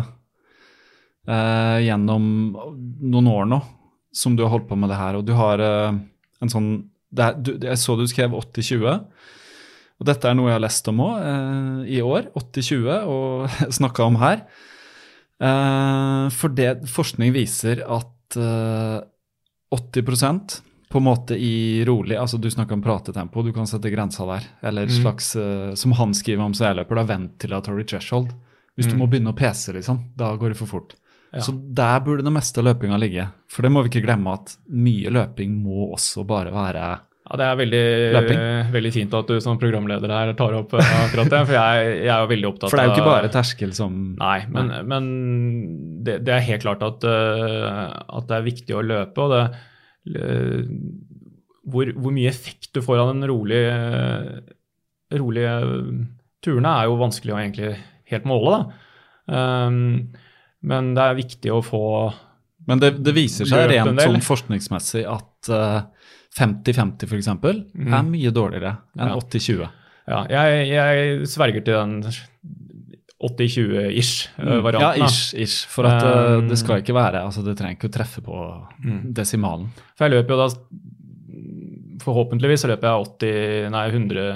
[1.28, 2.28] eh, gjennom
[3.08, 3.62] noen år nå,
[4.14, 5.18] som du har holdt på med det her.
[5.20, 5.98] Og du har eh,
[6.44, 6.70] en sånn
[7.08, 8.88] det er, du, Jeg så du skrev 80-20.
[9.98, 12.28] Og dette er noe jeg har lest om òg eh, i år.
[12.36, 14.44] 80-20, og snakka om her.
[15.40, 19.00] Eh, for det forskning viser at eh,
[19.72, 24.26] 80 på en måte i rolig altså Du snakker om pratetempo, du kan sette grensa
[24.26, 24.46] der.
[24.64, 25.02] Eller Mm.
[25.02, 28.30] slags, uh, som han skriver om som jeg løper, da ventilatory threshold.
[28.78, 29.00] Hvis du Mm.
[29.02, 30.94] må begynne å pese, liksom, da går det for fort.
[31.34, 31.40] Ja.
[31.42, 33.28] Så der burde det meste av løpinga ligge.
[33.50, 37.44] For det må vi ikke glemme at mye løping må også bare være Ja, Det
[37.44, 41.42] er veldig, uh, veldig fint at du som programleder her tar opp uh, akkurat det.
[41.48, 43.74] For jeg, jeg er jo veldig opptatt av For det er jo ikke bare terskel
[43.76, 45.10] som Nei, men, men
[46.06, 49.18] det, det er helt klart at, at det er viktig å løpe.
[49.26, 49.44] og det,
[51.68, 53.74] hvor, hvor mye effekt du får av den rolige,
[55.20, 55.56] rolige
[56.44, 57.74] turene, er jo vanskelig å egentlig
[58.12, 58.62] helt måle.
[59.28, 60.14] Um,
[60.68, 61.82] men det er viktig å få
[62.68, 65.82] Men det, det viser seg rent sånn forskningsmessig at eh,
[66.38, 67.30] 50-50 f.eks.
[67.38, 67.92] Mm.
[67.94, 69.20] er mye dårligere enn Ja.
[69.20, 69.68] 80-20.
[70.08, 71.96] Ja, jeg, jeg sverger til den
[73.24, 74.48] 80-20-ish Mm.
[74.52, 75.00] Ja, varianten.
[75.00, 75.06] da.
[75.06, 75.66] ish, ish.
[75.68, 78.36] For at eh, Um, det skal ikke være altså Det trenger ikke å treffe på
[78.84, 79.14] Mm.
[79.14, 79.70] desimalen.
[79.98, 80.50] For jeg løper jo da
[82.04, 84.28] Forhåpentligvis så løper jeg 80, nei 100,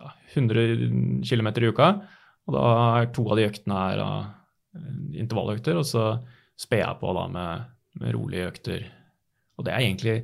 [0.00, 1.88] ja, 100 km i uka.
[2.48, 2.62] Og da
[3.02, 4.08] er to av de øktene her da,
[4.76, 6.06] eh, intervalløkter, og så
[6.58, 7.64] sper jeg på da med,
[8.00, 8.84] med rolige økter.
[9.58, 10.16] Og det er egentlig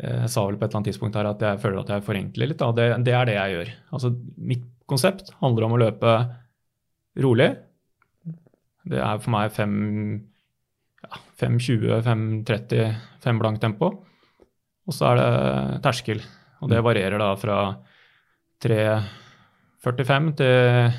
[0.00, 2.06] eh, Jeg sa vel på et eller annet tidspunkt her at jeg føler at jeg
[2.06, 2.58] forenkler litt.
[2.62, 2.70] Da.
[2.72, 3.72] Det, det er det jeg gjør.
[3.92, 6.12] Altså mitt konsept handler om å løpe
[7.22, 7.48] rolig.
[8.88, 9.72] Det er for meg 5,
[11.04, 12.94] ja, 5.20, 5.30,
[13.24, 13.90] 5 blank tempo.
[14.88, 16.22] Og så er det terskel.
[16.62, 17.58] Og det varierer da fra
[18.64, 20.92] 3.45 til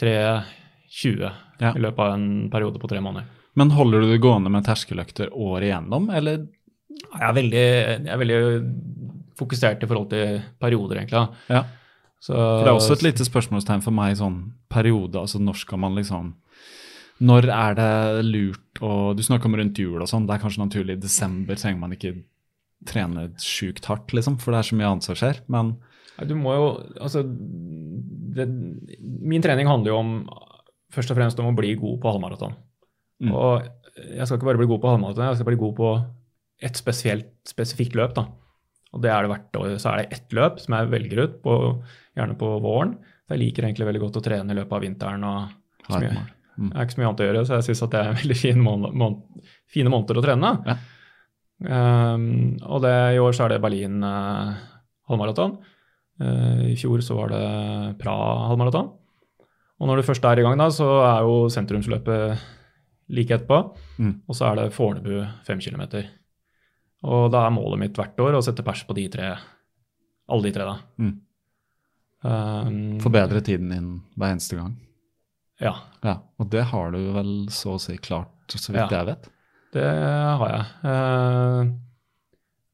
[0.00, 1.30] 3.20
[1.60, 1.74] Ja.
[1.76, 3.26] i løpet av en periode på tre måneder.
[3.54, 6.46] Men holder du det gående med terskeløkter året igjennom, eller
[7.00, 7.66] Jeg er veldig,
[8.06, 8.38] jeg er veldig
[9.38, 11.22] fokusert i forhold til perioder, egentlig.
[11.48, 11.62] Ja.
[12.20, 14.40] Så, For det er også et lite spørsmålstegn for meg i sånn
[14.72, 15.16] periode.
[15.16, 16.34] altså Når skal man liksom
[17.24, 20.26] Når er det lurt å Du snakker om rundt jul og sånn.
[20.28, 20.98] Det er kanskje naturlig.
[20.98, 22.18] I desember trenger man ikke
[22.88, 25.40] trene sjukt hardt, liksom, for det er så mye annet som skjer.
[25.52, 25.74] Men
[26.28, 26.68] Du må jo
[27.00, 28.46] Altså det,
[29.00, 30.14] Min trening handler jo om
[30.92, 32.56] først og fremst om å bli god på halvmaraton.
[33.22, 33.32] Mm.
[33.32, 33.62] Og
[34.10, 35.90] jeg skal ikke bare bli god på halvmaraton, jeg skal bli god på
[36.60, 38.14] et spesielt, spesifikt løp.
[38.16, 38.26] da.
[38.90, 39.72] Og det er det hvert år.
[39.78, 41.56] Så er det ett løp som jeg velger ut, på,
[42.18, 42.96] gjerne på våren.
[43.24, 45.26] Så jeg liker egentlig veldig godt å trene i løpet av vinteren.
[45.28, 46.30] og så mye, mål.
[46.60, 46.70] Mm.
[46.74, 48.96] Har ikke så mye annet å gjøre, så jeg syns det er veldig fin måned,
[49.02, 50.54] måned, fine måneder å trene.
[50.68, 50.78] Ja.
[51.60, 52.24] Um,
[52.64, 54.56] og det, i år så er det Berlin uh,
[55.10, 55.58] halvmaraton.
[56.20, 57.44] Uh, I fjor så var det
[58.00, 58.90] Praha halvmaraton.
[59.80, 62.42] Og når du først er i gang, da, så er jo sentrumsløpet
[63.16, 63.60] like etterpå.
[64.00, 64.14] Mm.
[64.28, 65.14] Og så er det Fornebu
[65.46, 65.86] fem km.
[67.06, 69.32] Og da er målet mitt hvert år å sette pers på de tre.
[70.30, 70.76] Alle de tre, da.
[71.00, 71.14] Mm.
[72.20, 73.90] Um, forbedre tiden din
[74.20, 74.74] hver eneste gang.
[75.60, 75.74] Ja,
[76.04, 78.98] Ja, Og det har du vel så å si klart, så vidt Ja.
[79.00, 79.28] jeg vet.
[79.72, 80.66] det har jeg.
[80.84, 81.64] Uh,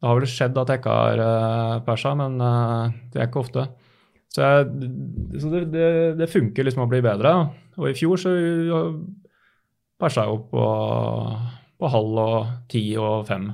[0.01, 3.43] det har vel skjedd at jeg ikke har uh, persa, men uh, det er ikke
[3.43, 3.69] ofte.
[4.35, 4.91] Så, jeg,
[5.41, 5.87] så det, det,
[6.19, 7.33] det funker liksom å bli bedre.
[7.79, 8.33] Og i fjor så
[10.01, 10.67] persa jeg opp på,
[11.81, 13.49] på halv og ti og fem.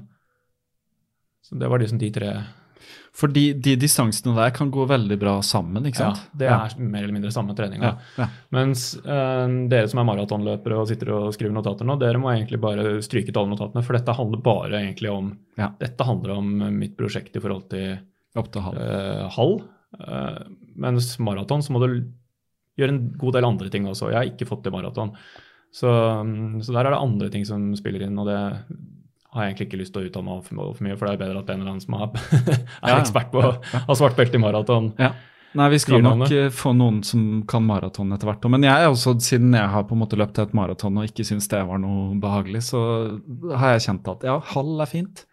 [1.43, 2.33] Så det var liksom de tre.
[3.13, 6.23] For de, de distansene der kan gå veldig bra sammen, ikke sant?
[6.23, 7.83] Ja, det er mer eller mindre samme trening.
[7.85, 7.93] ja.
[8.17, 8.29] ja.
[8.55, 12.63] Mens uh, dere som er maratonløpere og sitter og skriver notater nå, dere må egentlig
[12.63, 15.69] bare stryke ut alle notatene, for dette handler bare egentlig om Ja.
[15.79, 18.01] Dette handler om mitt prosjekt i forhold til
[18.33, 18.79] Opp til halv.
[18.81, 19.65] Uh, halv.
[20.01, 20.39] Uh,
[20.81, 21.89] mens maraton så må du
[22.81, 24.09] gjøre en god del andre ting også.
[24.09, 25.13] Jeg har ikke fått til maraton.
[25.73, 25.89] Så,
[26.25, 28.39] mm, så der er det andre ting som spiller inn, og det
[29.33, 31.21] har jeg egentlig ikke lyst til å uttale meg for, for mye, for det er
[31.25, 33.53] bedre at en eller annen som er, er ekspert på å
[33.89, 35.15] ha svart belte i maraton, Ja.
[35.53, 38.47] Nei, vi skal nok eh, få noen som kan maraton etter hvert.
[38.49, 41.27] Men jeg er også, siden jeg har på en måte løpt et maraton og ikke
[41.29, 42.81] syns det var noe behagelig, så
[43.61, 45.27] har jeg kjent at ja, halv er fint.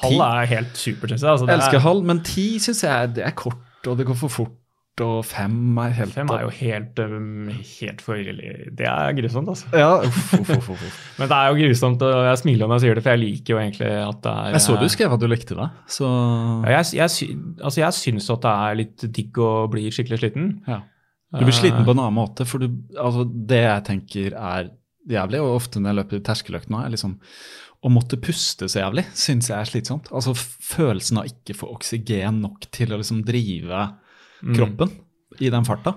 [0.00, 1.34] Halv er helt supert, syns jeg.
[1.34, 4.08] Altså, det Jeg elsker er, halv, men ti syns jeg det er kort, og det
[4.08, 4.56] går for fort.
[5.04, 9.70] Og fem er helt fem er jo helt, um, helt for Det er grusomt, altså.
[9.76, 10.98] Ja, uff, uff, uff.
[11.18, 13.54] Men det er jo grusomt, og jeg smiler når jeg sier det, for jeg liker
[13.54, 15.68] jo egentlig at det er Jeg så du skrev at du likte det,
[15.98, 16.10] så
[16.66, 20.54] Ja, jeg, jeg, altså jeg syns at det er litt digg å bli skikkelig sliten.
[20.68, 20.82] ja.
[21.28, 24.70] Du blir sliten på en annen måte, for du, altså det jeg tenker er
[25.12, 27.18] jævlig, og ofte når jeg løper terskeløkt nå, er liksom
[27.84, 30.08] å måtte puste så jævlig syns jeg er slitsomt.
[30.10, 33.84] Altså følelsen av ikke få oksygen nok til å liksom drive
[34.42, 34.54] Mm.
[34.54, 34.90] kroppen
[35.40, 35.94] i den farta.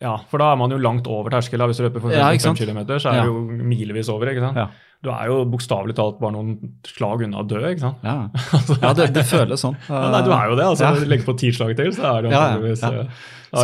[0.00, 1.60] Ja, for da er man jo langt over terskel.
[1.68, 3.24] Hvis du løper for Ja, ikke 5 km, så er Ja.
[3.24, 4.26] du jo milevis over.
[4.32, 4.56] ikke sant?
[4.56, 4.68] Ja.
[5.02, 7.60] Du er jo bokstavelig talt bare noen slag unna å dø.
[7.60, 7.96] ikke sant?
[8.04, 8.28] Ja,
[8.82, 9.76] ja det, det føles sånn.
[9.88, 10.64] Ja, nei, du er jo det.
[10.64, 10.84] altså.
[10.88, 11.04] Ja.
[11.08, 13.04] Legg på ti slag til, så er du antakeligvis ja, ja.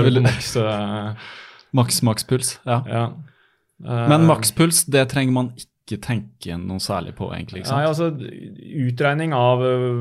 [0.00, 1.14] eh, du maks uh...
[1.76, 2.58] Maks makspuls.
[2.66, 2.82] Ja.
[2.88, 3.04] Ja.
[3.84, 5.72] Eh, Men makspuls, det trenger man ikke
[6.02, 7.60] tenke noe særlig på, egentlig.
[7.62, 7.78] ikke sant?
[7.78, 8.08] Nei, altså
[8.90, 10.00] Utregning av øh,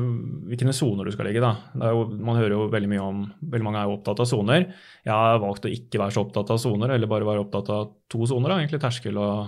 [0.50, 1.44] hvilke soner du skal ligge i.
[1.44, 1.52] da.
[1.94, 3.20] Jo, man hører jo veldig mye om
[3.54, 4.66] Veldig mange er jo opptatt av soner.
[5.06, 7.86] Jeg har valgt å ikke være så opptatt av soner, eller bare være opptatt av
[8.10, 8.56] to soner.
[8.58, 9.46] Egentlig terskel og,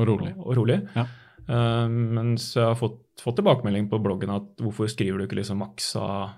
[0.00, 0.32] Og rolig.
[0.38, 0.80] og, og rolig.
[0.96, 1.04] Ja.
[1.46, 5.60] Uh, mens jeg har fått, fått tilbakemelding på bloggen at hvorfor skriver du ikke liksom
[5.62, 6.32] maks av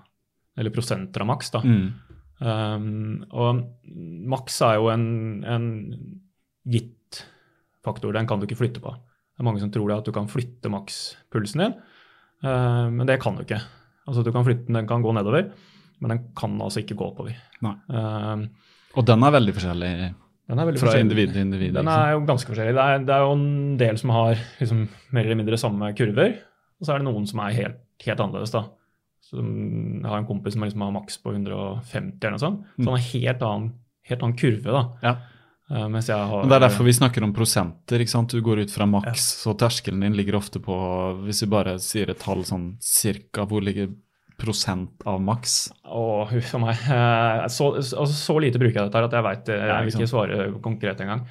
[0.59, 1.63] Eller prosenter av maks, da.
[1.63, 1.89] Mm.
[2.43, 3.63] Um, og
[4.35, 5.07] maks er jo en,
[5.47, 5.69] en
[6.69, 7.23] gitt
[7.87, 8.13] faktor.
[8.13, 8.93] Den kan du ikke flytte på.
[9.39, 11.75] Det er mange som tror det at du kan flytte makspulsen din,
[12.43, 13.61] uh, men det kan du ikke.
[14.09, 15.53] Altså du kan flytte den, kan gå nedover,
[16.03, 17.39] men den kan altså ikke gå oppover.
[17.63, 18.49] Um,
[18.99, 19.93] Og den er veldig forskjellig
[20.49, 21.05] den er veldig fra forskjellig.
[21.05, 21.75] individ til individ.
[21.77, 22.73] Den er jo ganske forskjellig.
[22.73, 26.39] Det er, det er jo en del som har liksom, mer eller mindre samme kurver,
[26.81, 28.55] og så er det noen som er helt, helt annerledes.
[28.55, 28.63] da.
[29.29, 29.51] Som,
[29.99, 32.63] jeg har en kompis som liksom har maks på 150 eller noe sånt.
[32.79, 33.69] Så han har helt annen,
[34.09, 34.73] helt annen kurve.
[34.73, 34.83] da.
[35.05, 35.15] Ja.
[35.71, 38.01] Eh, jeg Men Det er derfor vi snakker om prosenter.
[38.01, 38.31] ikke sant?
[38.31, 40.75] Du går ut fra maks, så terskelen din ligger ofte på
[41.27, 43.91] Hvis vi bare sier et tall sånn cirka, hvor ligger
[44.39, 45.71] prosent av maks?
[45.85, 46.77] Å, huff a meg.
[46.89, 49.47] Eh, Så, altså, så lite bruker jeg dette her at jeg veit.
[49.53, 51.27] Jeg Ja, vil ikke svare konkret engang.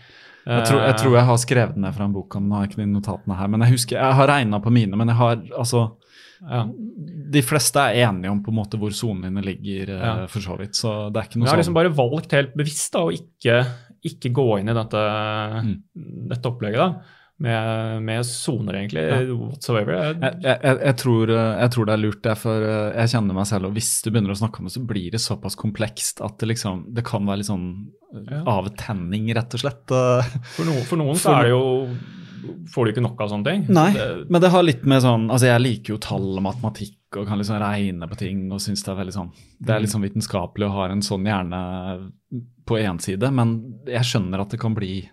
[0.48, 2.56] Jeg tror, jeg Eh, tror jeg har skrevet den ned fra en bok, men nå
[2.56, 3.48] har jeg ikke de notatene her.
[3.48, 5.96] Men jeg husker, jeg har regna på mine, men jeg har altså
[6.48, 6.68] ja.
[6.70, 10.28] De fleste er enige om på en måte hvor sonene ligger, eh, Ja.
[10.28, 10.76] for så vidt.
[10.78, 11.50] Så det er ikke noe sånn.
[11.50, 13.66] jeg har sånn liksom bare valgt helt bevisst da, å ikke,
[14.06, 15.06] ikke gå inn i dette,
[15.64, 15.78] Mm.
[16.30, 16.90] dette opplegget da,
[17.40, 19.04] med, med soner, egentlig.
[19.08, 19.20] Ja.
[19.38, 19.94] Whatsoever.
[20.22, 23.46] Jeg, jeg, jeg, tror, jeg tror det er lurt, det, for eh, jeg kjenner meg
[23.50, 26.38] selv, og hvis du begynner å snakke om det, så blir det såpass komplekst at
[26.42, 27.68] det liksom Det kan være litt sånn
[28.16, 28.42] eh, Ja.
[28.58, 29.86] avtenning, rett og slett.
[30.58, 31.66] For, no, for noen For så er det jo
[32.72, 33.64] Får du ikke nok av sånne ting.
[33.74, 36.97] Nei, Det, men det har litt med sånn Altså, jeg liker jo tall og matematikk
[37.16, 39.30] og kan liksom regne på ting og syns det er veldig sånn
[39.64, 41.62] Det er litt sånn vitenskapelig og har en sånn hjerne
[42.68, 43.54] på én side, men
[43.88, 45.10] jeg skjønner at det kan bli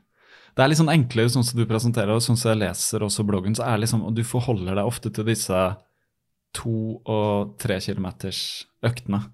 [0.56, 3.24] Det er litt sånn enklere sånn som du presenterer, og sånn som jeg leser også
[3.26, 5.76] bloggen, så er det liksom Og du forholder deg ofte til disse
[6.54, 9.24] to og tre kilometers øktene.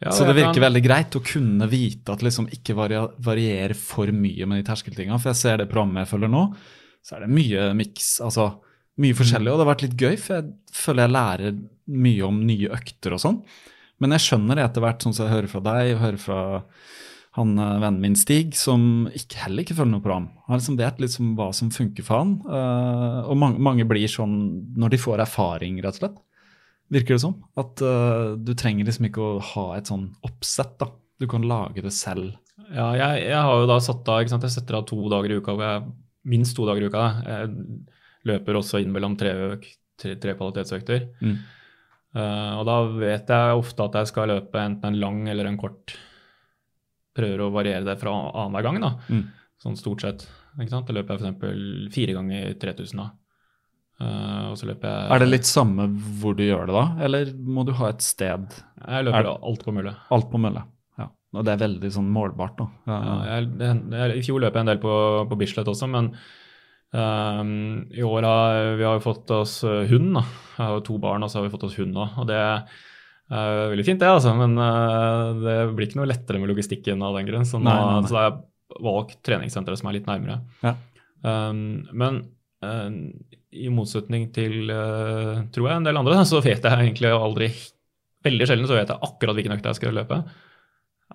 [0.00, 3.74] ja, Så det virker kan- veldig greit å kunne vite at liksom ikke varierer variere
[3.74, 5.18] for mye med de terskeltinga.
[5.20, 6.54] For jeg ser det programmet jeg følger nå,
[7.02, 8.60] så er det mye miks, altså
[9.00, 9.52] mye forskjellig.
[9.52, 11.60] Og det har vært litt gøy, for jeg føler jeg lærer
[12.06, 13.38] mye om nye økter og sånn.
[14.02, 16.40] Men jeg skjønner det etter hvert, sånn som jeg hører fra deg og hører fra
[17.38, 20.28] han eh, vennen min Stig, som ikke, heller ikke følger noe program.
[20.48, 22.34] Han liksom vet liksom hva som funker for han.
[22.44, 24.34] Uh, og mange, mange blir sånn
[24.76, 26.18] når de får erfaring, rett og slett.
[26.92, 27.38] Virker det som.
[27.56, 30.90] At uh, du trenger liksom ikke å ha et sånn oppsett, da.
[31.22, 32.34] Du kan lage det selv.
[32.74, 35.54] Ja, jeg, jeg har jo da satt av Jeg setter av to dager i uka,
[35.56, 35.86] hvor jeg,
[36.28, 37.06] minst to dager i uka.
[37.24, 37.52] Jeg
[38.28, 39.32] løper også inn mellom tre,
[40.00, 41.08] tre, tre kvalitetsøkter.
[41.22, 41.36] Mm.
[42.12, 45.58] Uh, og da vet jeg ofte at jeg skal løpe enten en lang eller en
[45.60, 45.94] kort.
[47.16, 48.92] Prøver å variere det fra annenhver gang, da.
[49.08, 49.24] Mm.
[49.62, 50.26] Sånn stort sett.
[50.58, 50.88] Ikke sant?
[50.88, 51.94] Da løper jeg f.eks.
[51.94, 53.08] fire ganger 3000, da.
[54.02, 55.86] Uh, og så løper jeg Er det litt samme
[56.20, 56.84] hvor du gjør det, da?
[57.06, 58.56] Eller må du ha et sted?
[58.82, 59.96] Jeg løper er det- alt på mølle.
[60.12, 60.64] Alt på mølle.
[60.98, 61.08] Ja.
[61.36, 62.68] Og det er veldig sånn målbart, da.
[62.90, 63.00] Ja.
[63.08, 64.94] Ja, jeg, det, jeg, I fjor løp jeg en del på,
[65.30, 66.12] på Bislett også, men
[66.98, 67.52] ehm,
[67.92, 70.12] i år har vi har jo fått oss eh, hund.
[70.18, 70.24] da.
[70.56, 72.18] Jeg har jo to barn, og så har vi fått oss hund òg.
[72.22, 72.64] Og det er
[73.72, 74.34] veldig fint, det, altså.
[74.36, 77.46] Men uh, det blir ikke noe lettere med logistikken av den grunn.
[77.48, 78.08] Så, nå, Nei, nei, nei.
[78.10, 80.40] så da har jeg valgt treningssenteret som er litt nærmere.
[80.60, 80.74] Ja.
[81.22, 81.62] Um,
[81.96, 82.18] men
[82.66, 82.90] uh,
[83.52, 87.52] i motsetning til, uh, tror jeg, en del andre, så vet jeg egentlig aldri
[88.22, 90.20] Veldig sjelden så vet jeg akkurat hvilken økt jeg skal løpe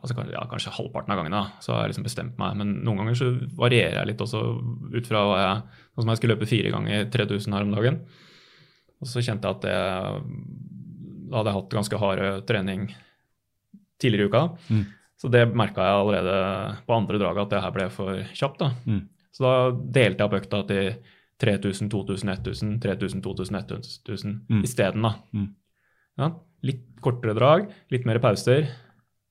[0.02, 2.56] altså ja, kanskje halvparten av gangene, så har jeg liksom bestemt meg.
[2.60, 3.28] Men noen ganger så
[3.58, 4.42] varierer jeg litt også
[4.94, 5.62] ut fra hva jeg
[5.98, 7.96] Sånn som jeg skulle løpe fire ganger 3000 her om dagen.
[9.02, 9.78] Og så kjente jeg at det
[11.30, 12.84] Da hadde jeg hatt ganske hard trening
[14.00, 14.42] tidligere i uka.
[14.70, 14.84] Mm.
[15.18, 16.36] Så det merka jeg allerede
[16.86, 18.60] på andre draget at det her ble for kjapt.
[18.62, 18.70] da.
[18.86, 19.02] Mm.
[19.34, 19.54] Så da
[19.98, 20.92] delte jeg opp økta til
[21.42, 23.58] 3000, 2000, 1000, 3000, 2000,
[24.06, 24.62] 1000 Mm.
[24.64, 25.10] isteden.
[25.34, 25.48] Mm.
[26.18, 26.32] Ja,
[26.64, 28.68] litt kortere drag, litt mer pauser.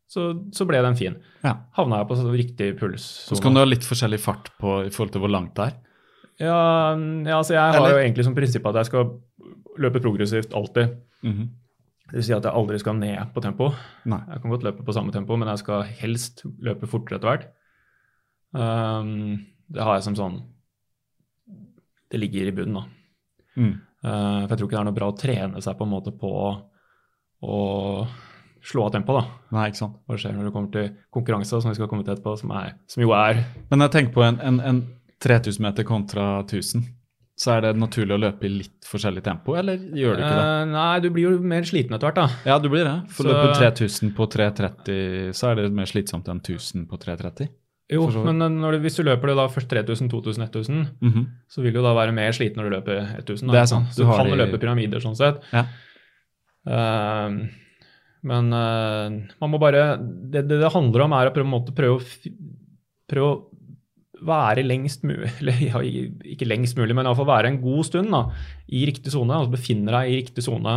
[0.06, 1.16] Så, så ble den fin.
[1.42, 1.56] Ja.
[1.74, 3.04] Havna jeg på så riktig puls.
[3.26, 5.76] Så kan du ha litt forskjellig fart på i forhold til hvor langt det er.
[6.36, 6.58] Ja,
[6.94, 9.08] ja, altså jeg har Eller- jo egentlig som prinsipp at jeg skal
[9.82, 10.96] løpe progressivt alltid.
[11.26, 11.46] Mhm.
[12.06, 13.72] Det vil si at jeg aldri skal ned på tempo.
[14.06, 14.20] Nei.
[14.30, 17.48] Jeg kan godt løpe på samme tempo, men jeg skal helst løpe fortere etter hvert.
[18.54, 20.36] Um, det har jeg som sånn
[22.08, 22.84] Det ligger i bunnen, da.
[23.58, 23.72] Mm.
[24.04, 26.12] Uh, for jeg tror ikke det er noe bra å trene seg på en måte
[26.14, 26.30] på
[27.42, 27.56] å
[28.66, 29.24] slå av tempo, da.
[29.54, 29.96] Nei, ikke sant.
[30.08, 32.74] Hva skjer når det kommer til konkurranser, som vi skal komme til etterpå, som, er,
[32.90, 34.82] som jo er Men jeg tenker på en, en, en
[35.22, 36.82] 3000 meter kontra 1000.
[37.36, 40.44] Så er det naturlig å løpe i litt forskjellig tempo, eller gjør du ikke det?
[40.48, 42.28] Uh, Nei, du blir jo mer sliten etter hvert, da.
[42.48, 42.94] Ja, du blir det.
[43.12, 46.96] For så- å løpe 3000 på 3.30, så er det mer slitsomt enn 1000 på
[47.02, 47.50] 3.30.
[47.92, 51.26] Jo, så men uh, du, hvis du løper det da først 3000, 2000, 1000, Mhm.
[51.52, 53.46] så vil du da være mer sliten når du løper 1000.
[53.46, 53.92] Da, Det er sant.
[53.92, 55.44] Så Du du kan de- løpe pyramider sånn sett.
[55.52, 55.66] Ja.
[56.66, 57.30] Eh,
[58.26, 63.06] men eh, man må bare det, det det handler om, er å prøve, prøve, å
[63.10, 63.56] prøve å
[64.26, 68.24] være lengst mulig Eller ja, ikke lengst mulig, men iallfall være en god stund da,
[68.72, 69.36] i riktig sone.
[69.36, 70.76] Altså befinne deg i riktig sone.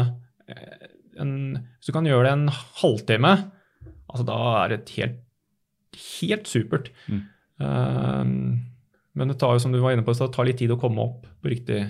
[0.49, 0.89] Eh,
[1.19, 3.33] Hvis du kan gjøre det en halvtime,
[4.09, 5.21] altså da er det helt,
[6.19, 6.91] helt supert.
[7.09, 7.23] Mm.
[7.65, 8.35] Eh,
[9.19, 11.03] men det tar jo, som du var inne på, det tar litt tid å komme
[11.03, 11.81] opp på riktig,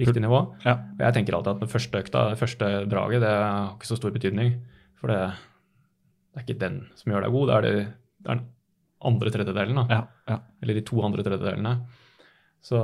[0.00, 0.40] riktig nivå.
[0.64, 0.76] Ja.
[0.96, 3.98] Og Jeg tenker alltid at den første økta, det første draget, det har ikke så
[4.00, 4.54] stor betydning.
[5.00, 5.20] For det,
[6.30, 7.88] det er ikke den som gjør deg god, det er, det,
[8.20, 8.46] det er den
[9.10, 9.82] andre tredjedelen.
[9.90, 10.38] Ja, ja.
[10.60, 11.74] Eller de to andre tredjedelene.
[12.60, 12.76] Så,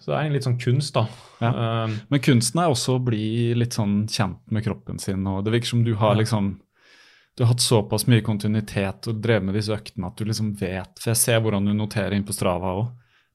[0.00, 1.06] så det er en litt sånn kunst, da.
[1.40, 1.52] Ja.
[1.88, 5.24] Um, Men kunsten er også å bli litt sånn kjent med kroppen sin.
[5.26, 6.58] og Det virker som du har liksom
[7.38, 10.98] du har hatt såpass mye kontinuitet og drevet med disse øktene at du liksom vet
[10.98, 12.88] For jeg ser hvordan du noterer inn på Strava òg.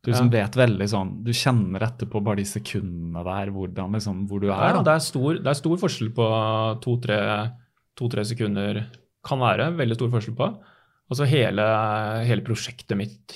[0.04, 0.44] Du liksom Ja.
[0.44, 4.74] vet veldig sånn Du kjenner etterpå bare de sekundene der hvordan, liksom, hvor du er.
[4.76, 6.26] ja, det, er stor, det er stor forskjell på
[6.84, 7.20] to-tre
[7.96, 8.82] to, tre sekunder.
[9.24, 10.50] Kan være veldig stor forskjell på.
[11.14, 11.64] Altså hele,
[12.28, 13.36] hele prosjektet mitt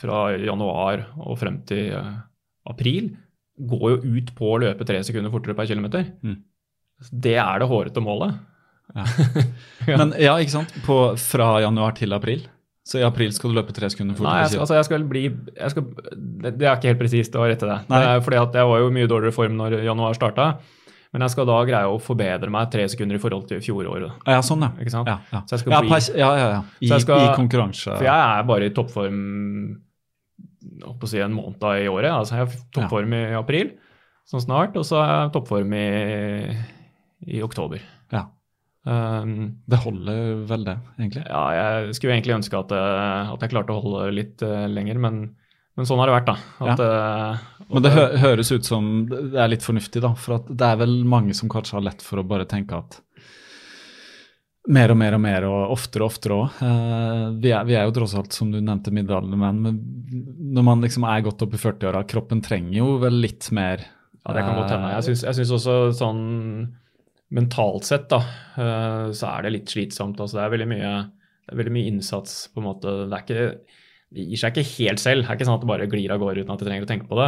[0.00, 2.10] fra januar og frem til eh,
[2.66, 3.12] april
[3.56, 6.06] går jo ut på å løpe tre sekunder fortere per kilometer.
[6.24, 6.40] Mm.
[7.12, 8.34] Det er det hårete målet.
[8.96, 9.04] Ja.
[9.86, 9.96] Ja.
[10.00, 10.72] Men ja, ikke sant?
[10.86, 12.40] På, fra januar til april.
[12.86, 15.22] Så i april skal du løpe tre sekunder Nei, jeg skal, altså jeg skal bli
[15.26, 17.78] jeg skal, det, det er ikke helt presist å rette det.
[17.90, 17.98] Nei.
[17.98, 20.44] det er fordi jeg var jo i mye dårligere form når januar starta.
[21.14, 24.12] Men jeg skal da greie å forbedre meg tre sekunder i forhold til fjoråret.
[24.28, 24.70] ja, sånn, ja.
[24.82, 25.08] Ikke sant?
[25.10, 25.40] Ja, ja.
[25.48, 26.62] Så jeg skal ja, bli- ja, ja, ja.
[26.82, 27.90] I, skal- I konkurranse.
[27.96, 29.20] For jeg er bare i toppform
[30.86, 32.10] å si en måned da i året.
[32.12, 33.70] Altså jeg har toppform i april,
[34.30, 35.86] sånn snart, og så er jeg toppform i,
[37.38, 37.80] i oktober.
[38.86, 39.22] Ja.
[39.22, 39.32] Um,
[39.66, 41.24] Det holder vel, det, egentlig.
[41.26, 45.00] ja, jeg skulle egentlig ønske at, eh, at jeg klarte å holde litt eh, lenger,
[45.02, 45.16] men,
[45.76, 46.36] men sånn har det vært, da.
[46.70, 50.12] At, eh, Men det hø høres ut som det er litt fornuftig, da.
[50.14, 53.00] For at det er vel mange som kanskje har lett for å bare tenke at
[54.66, 56.62] mer og mer og mer og oftere og oftere òg.
[57.42, 59.60] vi, er- vi er jo tross alt, som du nevnte, middelaldrende menn.
[59.62, 63.82] Men når man liksom er godt opp i 40-åra, kroppen trenger jo vel litt mer
[64.26, 64.90] Ja, det kan godt hende.
[64.96, 66.24] jeg syns også sånn
[67.34, 68.20] mentalt sett, da,
[68.54, 70.20] eh, så er det litt slitsomt.
[70.20, 70.92] Altså, det er veldig mye,
[71.46, 72.94] det er veldig mye innsats, på en måte.
[73.10, 73.48] Det ikke
[74.14, 75.24] det gir seg ikke helt selv.
[75.24, 76.90] Det er ikke sånn at det bare glir av gårde uten at jeg trenger å
[76.90, 77.26] tenke på det.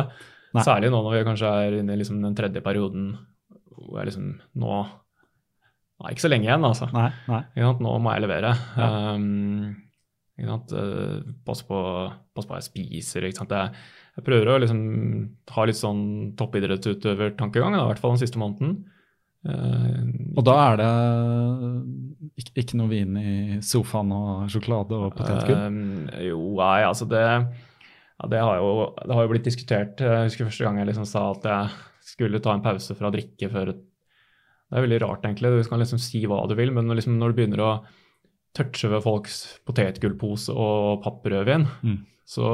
[0.56, 0.64] Nei.
[0.64, 3.10] Særlig nå når vi kanskje er inne i liksom den tredje perioden
[3.74, 4.78] hvor jeg liksom nå
[5.98, 6.86] Nei, ikke så lenge igjen, altså.
[6.94, 7.40] Nei, nei.
[7.58, 8.52] Nå må jeg levere.
[8.78, 9.16] Ja.
[9.18, 9.72] Um,
[11.42, 11.80] pass, på,
[12.38, 13.26] pass på hva jeg spiser.
[13.26, 14.78] Jeg, jeg prøver å liksom
[15.56, 16.04] ha litt sånn
[16.38, 18.76] toppidrettsutøvertankegang, i hvert fall den siste måneden.
[19.48, 20.00] Eh,
[20.36, 20.88] Og da er det
[22.42, 23.34] ikke, ikke noe vin i
[23.64, 25.58] sofaen og sjokolade og potetgull?
[25.66, 30.02] Um, jo, nei, altså det, ja, det, har jo, det har jo blitt diskutert.
[30.04, 31.70] Jeg husker første gang jeg liksom sa at jeg
[32.12, 33.72] skulle ta en pause fra å drikke før
[34.68, 35.48] Det er veldig rart, egentlig.
[35.64, 37.70] Du kan liksom si hva du vil, men liksom, når du begynner å
[38.56, 41.98] touche ved folks potetgullpose og papprødvin, Mm.
[42.28, 42.48] så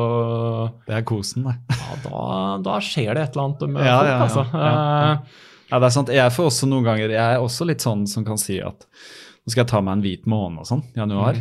[0.86, 1.54] det er kosen, det.
[1.74, 2.22] ja, da,
[2.62, 5.52] da skjer det et eller annet med Ja, folk, ja, ja, altså.
[5.74, 5.80] Ja, ja.
[5.80, 6.14] Eh, Ja, det er sant.
[6.14, 8.86] Jeg får også noen ganger, jeg er også litt sånn som kan si at
[9.44, 11.40] nå skal jeg ta meg en hvit måned og sånn, januar.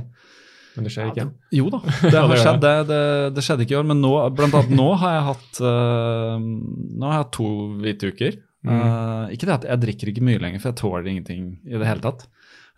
[0.74, 1.28] Men det skjer ikke.
[1.54, 2.64] Jo da, det har skjedd.
[2.64, 3.02] Det, det,
[3.38, 7.06] det skjedde ikke i år, men nå, blant annet nå har jeg hatt uh, Nå
[7.06, 7.50] har jeg hatt to
[7.84, 8.40] hvite uker.
[8.64, 8.74] Mm.
[8.74, 11.88] Uh, ikke det at jeg drikker ikke mye lenger, for jeg tåler ingenting i det
[11.88, 12.26] hele tatt.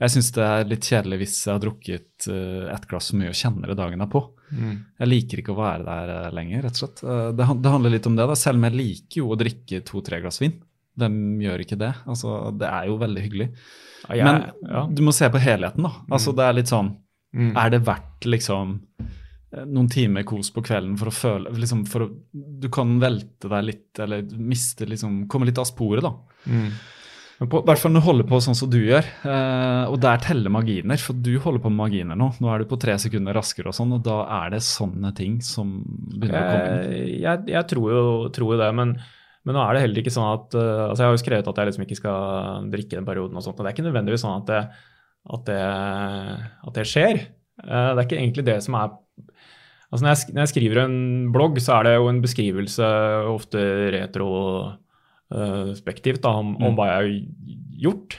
[0.03, 3.31] Jeg syns det er litt kjedelig hvis jeg har drukket uh, ett glass for mye
[3.31, 4.25] og kjenner det dagen derpå.
[4.51, 4.73] Mm.
[4.99, 7.05] Jeg liker ikke å være der lenger, rett og slett.
[7.07, 8.37] Uh, det, det handler litt om det, da.
[8.43, 10.59] selv om jeg liker jo å drikke to-tre glass vin.
[10.95, 11.93] Hvem gjør ikke det?
[12.07, 13.49] Altså, det er jo veldig hyggelig.
[14.05, 14.85] Ja, jeg, Men ja.
[14.87, 15.91] du må se på helheten, da.
[16.13, 16.93] Altså, det er litt sånn
[17.35, 17.51] Mm.
[17.59, 22.07] Er det verdt liksom eh, noen timer kos på kvelden for å føle liksom for
[22.07, 26.13] å, Du kan velte deg litt, eller miste liksom Komme litt av sporet, da.
[26.47, 26.69] Mm.
[27.43, 29.03] I hvert fall når du holder på sånn som du gjør.
[29.27, 32.29] Eh, og der teller marginer, for du holder på med marginer nå.
[32.39, 35.41] Nå er du på tre sekunder raskere og sånn, og da er det sånne ting
[35.43, 35.81] som
[36.13, 36.85] begynner å komme inn.
[36.95, 38.05] jeg, jeg, jeg tror, jo,
[38.37, 38.95] tror jo det, men,
[39.45, 41.57] men nå er det heller ikke sånn at uh, altså Jeg har jo skrevet at
[41.61, 42.17] jeg liksom ikke skal
[42.73, 44.61] drikke den perioden, og sånt, og det er ikke nødvendigvis sånn at det,
[45.35, 45.65] at det,
[46.69, 47.15] at det skjer.
[47.63, 48.87] Eh, det er ikke egentlig det som er
[49.93, 50.95] Altså når jeg, når jeg skriver en
[51.31, 52.87] blogg, så er det jo en beskrivelse,
[53.31, 53.59] ofte
[53.93, 56.75] retrospektivt, da, om, om Mm.
[56.75, 57.07] hva jeg har
[57.85, 58.09] gjort.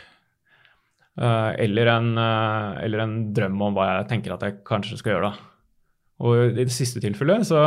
[1.19, 5.13] Eh, eller, en, eh, eller en drøm om hva jeg tenker at jeg kanskje skal
[5.17, 5.31] gjøre.
[5.31, 5.35] da.
[6.21, 7.61] Og i det siste tilfellet så,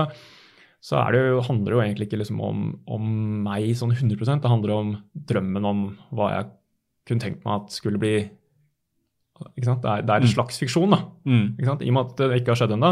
[0.82, 3.08] så det jo, handler det jo egentlig ikke liksom om, om
[3.44, 4.92] meg sånn 100% Det handler om
[5.28, 5.82] drømmen om
[6.16, 6.46] hva jeg
[7.10, 8.14] kunne tenkt meg at skulle bli
[9.56, 9.82] ikke sant?
[9.84, 10.34] Det, er, det er en Mm.
[10.36, 11.00] slags fiksjon, da.
[11.28, 11.44] Mm.
[11.58, 11.84] Ikke sant?
[11.84, 12.90] I og med at det ikke har skjedd ennå.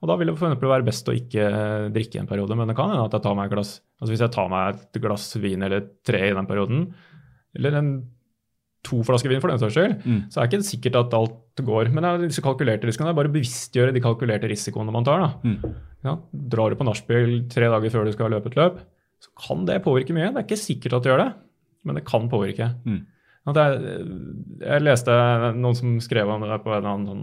[0.00, 1.48] Og da vil det for eksempel være best å ikke
[1.92, 4.22] drikke en periode, men det kan hende at jeg tar meg et glass altså hvis
[4.24, 6.86] jeg tar meg et glass vin eller tre i den perioden,
[7.58, 7.90] eller en,
[8.86, 10.20] to flasker vin for den saks skyld, Mm.
[10.32, 11.90] så er det ikke sikkert at alt går.
[11.92, 13.10] Men det er disse kalkulerte risikoene.
[13.10, 15.20] Det er bare å bevisstgjøre de kalkulerte risikoene man tar.
[15.20, 15.30] da.
[15.44, 15.74] Mm.
[16.04, 18.78] Ja, drar du på nachspiel tre dager før du skal løpe et løp,
[19.20, 20.30] så kan det påvirke mye.
[20.32, 21.34] Det er ikke sikkert at det gjør det,
[21.84, 22.70] men det kan påvirke.
[22.86, 23.02] Mm.
[23.50, 24.08] At jeg,
[24.64, 25.12] jeg leste
[25.56, 27.22] noen som skrev om det på en eller annen sånn,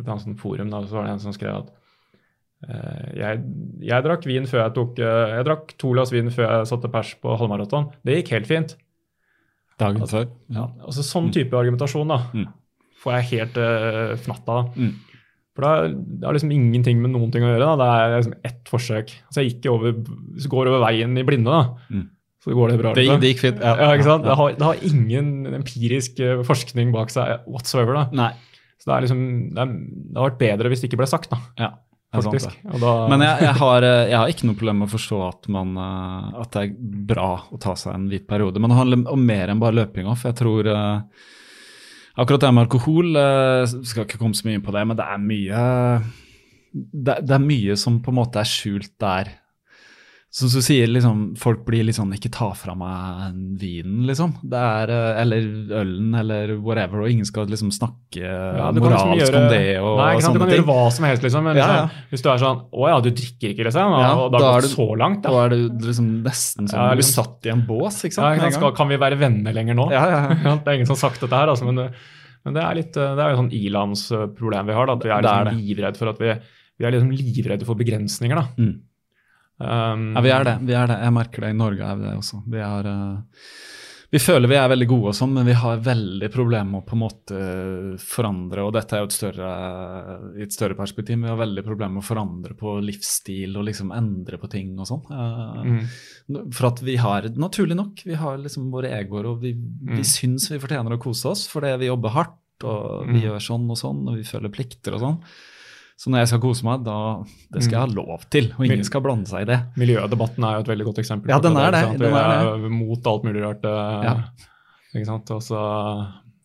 [0.00, 0.70] et annet sånn forum.
[0.72, 1.70] Da, så var det en som skrev at
[2.68, 3.42] uh, jeg,
[3.82, 6.90] jeg drakk vin før jeg tok uh, jeg drakk to glass vin før jeg satte
[6.92, 7.90] pers på halvmaraton.
[8.06, 8.76] Det gikk helt fint.
[9.82, 10.26] Dagen før.
[10.54, 10.66] Ja.
[10.86, 12.46] Altså Sånn type argumentasjon da, Mm.
[13.02, 14.72] får jeg helt uh, fnatt av.
[14.78, 14.92] Mm.
[15.52, 17.66] For da, det har liksom ingenting med noen ting å gjøre.
[17.66, 19.10] da, Det er liksom ett forsøk.
[19.28, 19.92] Altså, jeg gikk over,
[20.32, 22.06] hvis du går over veien i blinde, da, Mm.
[22.42, 22.92] så går det bra.
[22.94, 23.20] Det, liksom.
[23.20, 23.60] det gikk fint.
[23.60, 24.24] Ja, ikke sant?
[24.24, 24.30] Ja.
[24.30, 25.28] Det, har, det har ingen
[25.60, 27.94] empirisk eh, forskning bak seg whatsoever.
[27.94, 28.08] da.
[28.12, 28.32] Nei.
[28.80, 29.20] Så det, er liksom,
[29.54, 29.74] det, er,
[30.10, 31.68] det har vært bedre hvis det ikke ble sagt, da, Ja,
[32.12, 32.56] sant faktisk.
[32.68, 35.20] Og da, Men jeg, jeg, har, eh, jeg har ikke noe problem med å forstå
[35.28, 36.74] at, man, eh, at det er
[37.12, 38.60] bra å ta seg en hvit periode.
[38.60, 40.16] Men det handler om mer enn bare løpinga.
[40.20, 41.28] For jeg tror eh,
[42.12, 43.14] Akkurat det med alkohol
[43.88, 45.60] Skal ikke komme så mye inn på det, men det er mye
[46.72, 49.30] det, det er mye som på en måte er skjult der.
[50.32, 54.30] Som du sier, liksom, folk blir litt sånn Ikke ta fra meg vinen, liksom.
[54.48, 55.42] Det er, eh, eller
[55.82, 57.02] ølen, eller whatever.
[57.04, 60.24] Og ingen skal liksom snakke ja, moralsk liksom gjøre- om det og Nei, ikke sant?
[60.24, 60.56] sånne Du kan ting.
[60.62, 61.44] gjøre hva som helst, liksom.
[61.44, 62.06] Men Ja, liksom, ja.
[62.14, 63.92] hvis du er sånn Å ja, du drikker ikke, liksom.
[63.92, 65.28] Og, og da har det så langt, da.
[65.36, 68.24] Da er du liksom nesten som Ja, du liksom- satt i en bås, ikke sant?
[68.24, 68.54] Ja, ikke sant?
[68.54, 69.90] Skal, kan vi være venner lenger nå?
[69.92, 71.92] Ja, ja, Det er ingen som har sagt dette her, altså, men,
[72.46, 74.86] men det er litt, det er jo sånn ilandsproblem vi har.
[74.86, 76.32] Da, at vi er liksom, er livredde for at vi,
[76.80, 78.34] vi er liksom livredde for begrensninger.
[78.40, 78.48] da.
[78.56, 78.80] Mm.
[79.60, 80.56] Um, Ja, vi er det.
[80.66, 80.96] vi er det.
[81.04, 82.42] Jeg merker det i Norge er vi det også.
[82.50, 83.18] Vi, er, uh,
[84.12, 86.86] vi føler vi er veldig gode og sånn, men vi har veldig problemer med å
[86.88, 89.52] på en måte forandre, og dette er jo et større,
[90.36, 93.64] i et større perspektiv, men vi har veldig problemer med å forandre på livsstil og
[93.68, 95.04] liksom endre på ting og sånn.
[95.08, 99.52] Uh, mm, For at vi har, naturlig nok, vi har liksom våre egoer, og vi,
[99.54, 100.04] vi Mm.
[100.04, 103.22] syns vi fortjener å kose oss fordi vi jobber hardt, og vi Mm.
[103.28, 105.18] gjør sånn og sånn, og vi føler plikter og sånn.
[106.02, 106.94] Så når jeg skal kose meg, da
[107.54, 108.88] det skal jeg ha lov til, og ingen Mm.
[108.88, 109.58] skal blande seg i det.
[109.78, 111.30] Miljødebatten er jo et veldig godt eksempel.
[111.30, 112.02] Ja, den er det, ikke sant?
[112.02, 113.64] den Vi er er mot alt mulig rart.
[113.64, 114.14] eh, Ja.
[114.96, 115.30] Ikke sant?
[115.30, 115.60] Og så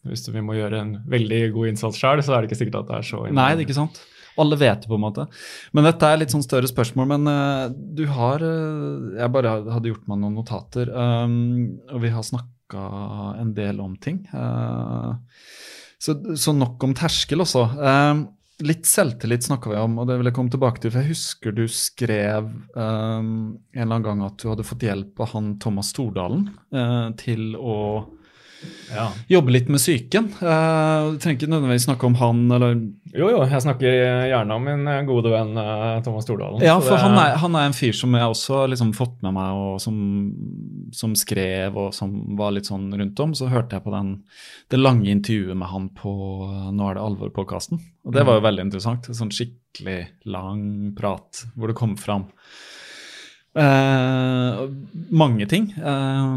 [0.05, 2.87] hvis vi må gjøre en veldig god innsats sjøl, så er det ikke sikkert at
[2.87, 3.97] det er så Nei, det er ikke sant.
[4.37, 5.25] Alle vet det, på en måte.
[5.73, 7.07] Men dette er litt sånn større spørsmål.
[7.09, 12.09] Men uh, du har uh, Jeg bare hadde gjort meg noen notater, um, og vi
[12.13, 12.85] har snakka
[13.41, 14.21] en del om ting.
[14.31, 15.15] Uh,
[15.99, 17.65] så, så nok om terskel også.
[17.81, 18.27] Um,
[18.65, 20.93] litt selvtillit snakka vi om, og det vil jeg komme tilbake til.
[20.93, 23.29] For jeg husker du skrev um,
[23.73, 27.53] en eller annen gang at du hadde fått hjelp av han Thomas Stordalen uh, til
[27.59, 27.77] å
[28.89, 29.09] Ja.
[29.29, 30.29] jobbe litt med psyken.
[30.39, 32.77] Uh, du trenger ikke nødvendigvis snakke om han eller
[33.13, 33.97] Jo, jo, jeg snakker
[34.31, 36.61] gjerne om min eh, gode venn eh, Thomas Stordalen.
[36.65, 39.21] Ja, for det- han er, han er en fyr som jeg også har liksom fått
[39.25, 39.97] med meg, og som,
[40.95, 43.35] som skrev og som var litt sånn rundt om.
[43.37, 44.11] Så hørte jeg på den,
[44.73, 46.13] det lange intervjuet med han på
[46.47, 47.79] eh, Nå er det alvor-podkasten.
[48.07, 49.07] Og det var jo veldig interessant.
[49.11, 50.65] En sånn skikkelig lang
[50.97, 52.27] prat hvor det kom fram
[53.57, 54.67] eh,
[55.11, 55.71] mange ting.
[55.77, 56.35] Eh,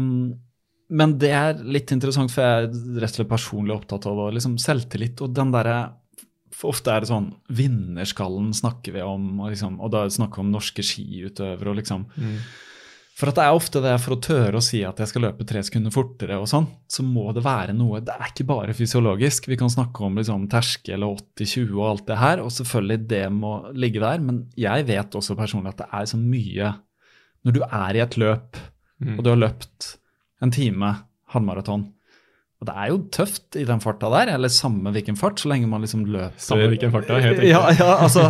[0.91, 4.19] men det er litt interessant, for jeg er rett og slett personlig opptatt av.
[4.35, 5.69] Liksom selvtillit og den der,
[6.51, 10.45] for ofte er det sånn Vinnerskallen snakker vi om, og, liksom, og da snakker vi
[10.47, 11.71] om norske skiutøvere.
[11.71, 12.35] og liksom Mm.
[13.21, 15.45] For at det er ofte det for å tørre å si at jeg skal løpe
[15.45, 19.45] tre sekunder fortere, og sånn, så må det være noe Det er ikke bare fysiologisk.
[19.47, 23.31] Vi kan snakke om liksom terskel og 80-20 og alt det her, og selvfølgelig det
[23.31, 26.73] må ligge der, men jeg vet også personlig at det er så mye
[27.45, 28.57] Når du er i et løp,
[29.01, 29.17] Mm.
[29.17, 29.97] og du har løpt
[30.41, 30.95] en time
[31.33, 31.87] halvmaraton.
[32.61, 35.65] Og det er jo tøft i den farta der, eller samme hvilken fart, så lenge
[35.69, 37.49] man liksom løper Samme hvilken fart, da, helt riktig.
[37.49, 38.27] Ja, ja altså,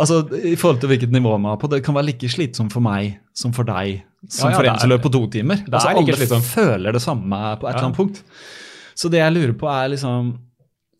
[0.00, 1.68] altså, I forhold til hvilket nivå man er på.
[1.68, 4.78] Det kan være like slitsomt for meg som for deg, som Ja, ja, for en
[4.80, 5.56] som er- løper på to timer.
[5.60, 6.44] det er Altså, alle slitsomt.
[6.54, 8.22] føler det samme på et eller annet punkt.
[8.96, 10.38] Så det jeg lurer på, er liksom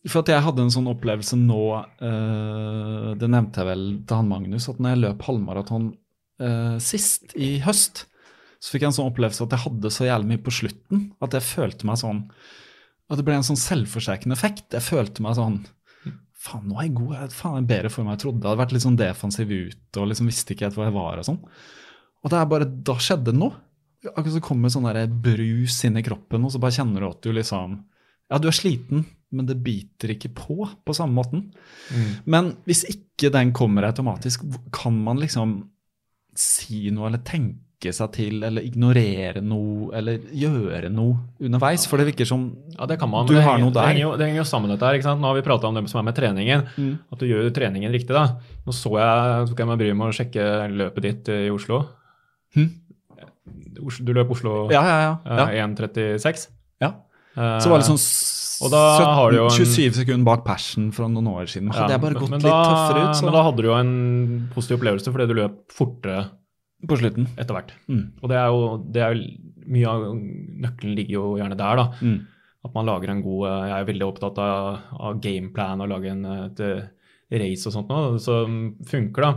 [0.08, 4.28] For at jeg hadde en sånn opplevelse nå, eh, det nevnte jeg vel til han
[4.28, 5.88] Magnus, at når jeg løp halvmaraton
[6.40, 8.04] eh, sist, i høst,
[8.58, 11.34] så fikk jeg en sånn opplevelse at jeg hadde så jævlig mye på slutten at
[11.36, 12.24] jeg følte meg sånn
[13.08, 14.74] At det ble en sånn selvforsterkende effekt.
[14.74, 15.60] Jeg følte meg sånn
[16.38, 17.12] Faen, nå er jeg god.
[17.16, 18.38] Jeg faen jeg er bedre for meg jeg trodde.
[18.44, 21.18] Jeg hadde vært litt sånn defensiv ute og liksom visste ikke helt hvor jeg var
[21.18, 21.40] og sånn.
[22.22, 23.56] Og det er bare Da skjedde det noe.
[24.12, 27.22] Akkurat så kommer sånn der brus inn i kroppen, og så bare kjenner du at
[27.26, 27.78] du liksom
[28.30, 31.48] Ja, du er sliten, men det biter ikke på på samme måten.
[32.24, 35.58] Men hvis ikke den kommer automatisk, kan man liksom
[36.38, 41.86] si noe eller tenke seg til eller ignorere noe eller gjøre noe underveis?
[41.86, 43.26] For det virker som Ja, det kan man.
[43.26, 43.86] du Det har henger- noe Det der.
[43.86, 44.94] henger jo, det henger jo sammen dette her.
[44.94, 45.20] ikke sant?
[45.20, 46.66] Nå har vi prata om det som er med treningen.
[46.76, 46.98] Mm.
[47.12, 48.08] At du gjør treningen riktig.
[48.08, 48.36] da.
[48.66, 51.86] Nå så jeg, tok jeg meg om å sjekke løpet ditt i Oslo.
[52.54, 52.70] Hm?
[54.04, 55.46] Du løp Oslo Ja, ja, ja.
[55.48, 55.66] eh, ja.
[55.66, 56.48] 1.36.
[56.80, 56.88] ja.
[57.36, 60.90] Eh, Så var det sånn og da har du jo en- 27 sekunder bak persen
[60.92, 61.70] for noen år siden.
[61.70, 64.50] Hadde jeg bare gått da, litt tøffere ut, så Men da hadde du jo en
[64.52, 66.28] positiv opplevelse fordi du løp fortere
[66.86, 67.26] på slutten.
[67.36, 67.72] etter hvert.
[67.90, 68.04] Mm.
[68.22, 69.24] Og det er jo, det er jo
[69.68, 70.04] mye av
[70.64, 71.86] nøkkelen ligger jo gjerne der, da.
[72.00, 72.18] Mm.
[72.68, 76.10] At man lager en god eh, Jeg er veldig opptatt av, av gameplan og lage
[76.12, 76.88] en, et eh,
[77.42, 79.34] race og sånt noe, som funker, da.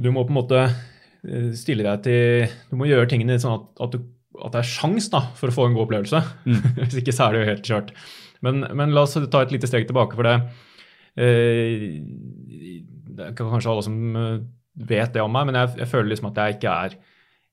[0.00, 3.84] Du må på en måte eh, stille deg til Du må gjøre tingene sånn at,
[3.84, 4.08] at, du,
[4.40, 6.22] at det er sjans da, for å få en god opplevelse.
[6.84, 7.94] Hvis ikke så er det jo helt kjørt.
[8.44, 10.38] Men, men la oss ta et lite steg tilbake for det.
[11.20, 12.00] Eh,
[13.10, 14.40] det er kanskje alle som eh,
[14.74, 16.98] vet det om meg, men jeg, jeg føler liksom at jeg ikke er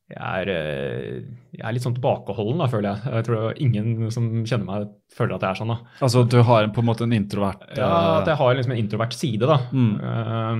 [0.07, 1.15] jeg er, eh,
[1.51, 3.11] jeg er litt sånn tilbakeholden, da, føler jeg.
[3.17, 5.73] Jeg tror ingen som kjenner meg, føler at jeg er sånn.
[5.73, 5.79] da.
[5.99, 8.79] Altså at du har på en måte en introvert Ja, At jeg har liksom en
[8.79, 9.57] introvert side, da.
[9.75, 9.93] Mm.
[9.99, 10.55] Uh,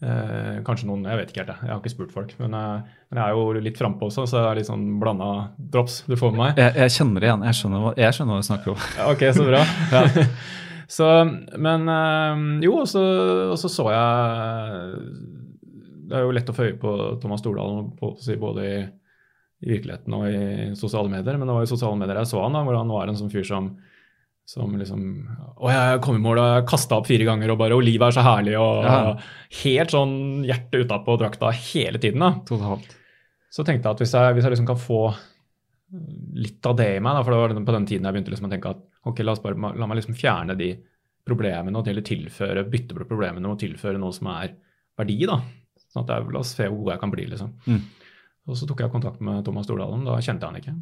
[0.00, 1.60] uh, kanskje noen Jeg vet ikke helt, jeg.
[1.60, 2.34] Jeg har ikke spurt folk.
[2.40, 5.30] Men, eh, men jeg er jo litt frampå også, så det er litt sånn blanda
[5.58, 6.64] drops du får med meg.
[6.64, 7.48] jeg, jeg kjenner det igjen.
[7.50, 8.92] Jeg skjønner, hva, jeg skjønner hva du snakker om.
[9.12, 9.64] Ok, så bra.
[10.90, 11.08] så,
[11.56, 13.02] men eh, jo, og så,
[13.52, 14.98] og så så jeg
[16.04, 16.92] Det er jo lett å få øye på
[17.22, 17.90] Thomas Stordalen
[18.40, 18.76] både i,
[19.64, 22.56] i virkeligheten og i sosiale medier, men det var i sosiale medier jeg så han,
[22.56, 23.74] da, hvor han var en sånn fyr som
[24.44, 25.04] som liksom
[25.56, 28.10] Å, jeg kom i mål og jeg kasta opp fire ganger og bare Og livet
[28.10, 29.14] er så herlig og Ja.
[29.62, 32.34] Helt sånn hjertet utapå drakta hele tiden, da.
[32.44, 32.90] Totalt.
[33.54, 35.00] Så tenkte jeg at hvis jeg, hvis jeg liksom kan få
[36.34, 38.48] litt av det i meg, da, for det var på den tiden jeg begynte liksom
[38.48, 40.70] å tenke at ok, la, oss bare, la meg liksom fjerne de
[41.24, 44.56] problemene og eller tilføre, bytte på problemene og tilføre noe som er
[44.98, 45.18] verdi.
[45.28, 45.38] da.
[45.94, 47.26] Sånn at jeg, La oss se hvor god jeg kan bli.
[47.30, 47.52] liksom.
[47.70, 47.80] Mm.
[48.48, 50.02] Og Så tok jeg kontakt med Thomas Stordalen.
[50.04, 50.74] Da kjente jeg han ikke.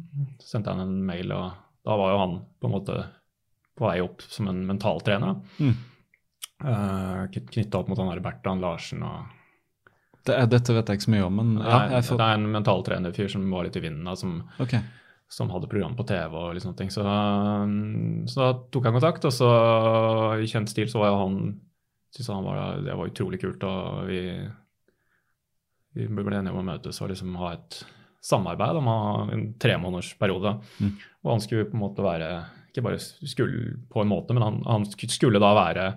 [0.43, 1.53] Så sendte han en mail, og
[1.85, 2.97] da var jo han på en måte
[3.77, 5.37] på vei opp som en mentaltrener.
[5.63, 5.75] Mm.
[6.63, 9.25] Uh, Knytta opp mot han der Bertrand Larsen og
[10.23, 12.27] Det, er- dette vet jeg ikke så mye om, men ja, jeg, jeg får, Det
[12.27, 14.75] er en mentaltrenerfyr som var litt i vinden, da, som ok.
[15.33, 16.91] Som hadde program på TV og litt sånne ting.
[16.93, 19.49] Så, um, så da tok jeg kontakt, og så
[20.37, 21.39] i kjent stil så var jo han
[22.13, 23.65] syntes han var, det var utrolig kult.
[23.65, 24.21] Og vi,
[25.97, 27.79] vi ble enige om å møtes og liksom ha et
[28.23, 28.91] samarbeid om
[29.33, 30.53] en tremånedersperiode.
[30.79, 30.93] Mm.
[31.25, 32.29] Og han skulle på en måte være
[32.73, 35.89] ikke bare skulle på en måte, men han, han skulle da være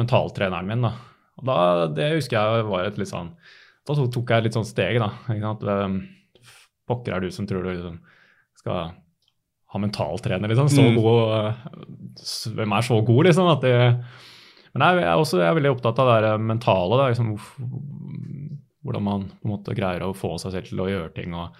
[0.00, 0.86] mentaltreneren min.
[0.86, 0.94] da.
[1.40, 1.56] Og da,
[1.92, 3.32] Det husker jeg var et litt sånn
[3.84, 5.10] Da tok jeg et litt sånn steg, da.
[5.28, 6.06] ikke sant?
[6.88, 8.00] Pokker er du som tror du liksom
[8.64, 8.94] skal
[9.74, 10.68] ha mentaltrener, liksom.
[10.72, 10.96] Så Mm.
[11.02, 11.52] god uh,
[12.56, 13.48] Hvem er så god, liksom?
[13.52, 13.74] At det,
[14.74, 16.98] men jeg er også jeg er veldig opptatt av det mentale.
[17.00, 17.34] Da, liksom,
[18.84, 21.34] hvordan man på en måte greier å få seg selv til å gjøre ting.
[21.34, 21.54] og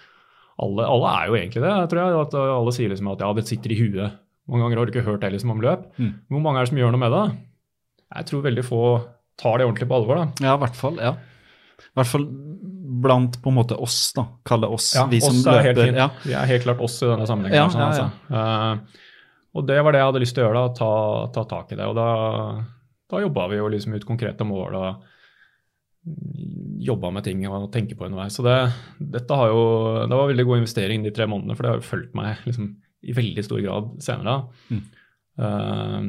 [0.63, 2.21] alle, alle er jo egentlig det, tror jeg.
[2.29, 4.21] at Alle sier liksom at ja, det sitter i huet.
[4.47, 5.87] Mange ganger har du ikke hørt det liksom om løp.
[5.99, 6.13] Mm.
[6.31, 7.25] Hvor mange er det som gjør noe med det?
[8.15, 8.83] Jeg tror veldig få
[9.41, 10.21] tar det ordentlig på alvor.
[10.21, 10.27] da.
[10.47, 11.01] Ja, i hvert fall.
[11.03, 11.15] ja.
[11.85, 12.27] I hvert fall
[13.05, 14.27] blant på en måte oss, da.
[14.47, 15.83] kalle oss oss, vi som oss er løper.
[15.85, 16.11] Helt Ja.
[16.25, 17.61] Vi er helt klart oss i denne sammenhengen.
[17.61, 18.87] Ja, sånn, ja, altså.
[18.91, 19.03] uh,
[19.55, 20.93] og det var det jeg hadde lyst til å gjøre, da, ta,
[21.37, 21.87] ta tak i det.
[21.87, 22.09] Og da,
[23.13, 25.05] da jobba vi jo liksom ut konkrete mål og
[26.85, 28.35] jobba med ting og tenke på underveis.
[28.37, 28.57] Så det,
[29.15, 29.63] dette har jo,
[30.11, 32.75] det var veldig god investering de tre månedene, for det har jo fulgt meg liksom,
[33.05, 34.37] i veldig stor grad senere.
[34.69, 34.83] Mm.
[35.39, 36.01] Eh,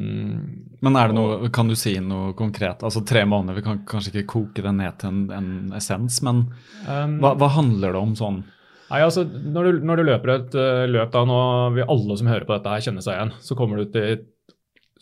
[0.85, 2.83] Men er det noe, kan du si noe konkret?
[2.85, 6.43] Altså tre måneder, vi kan kanskje ikke koke det ned til en, en essens, men
[6.85, 8.43] um, hva, hva handler det om sånn?
[8.91, 11.39] Nei, altså, når du, når du løper et uh, løp, da, nå
[11.79, 14.21] vil alle som hører på dette her kjenne seg igjen, så kommer du til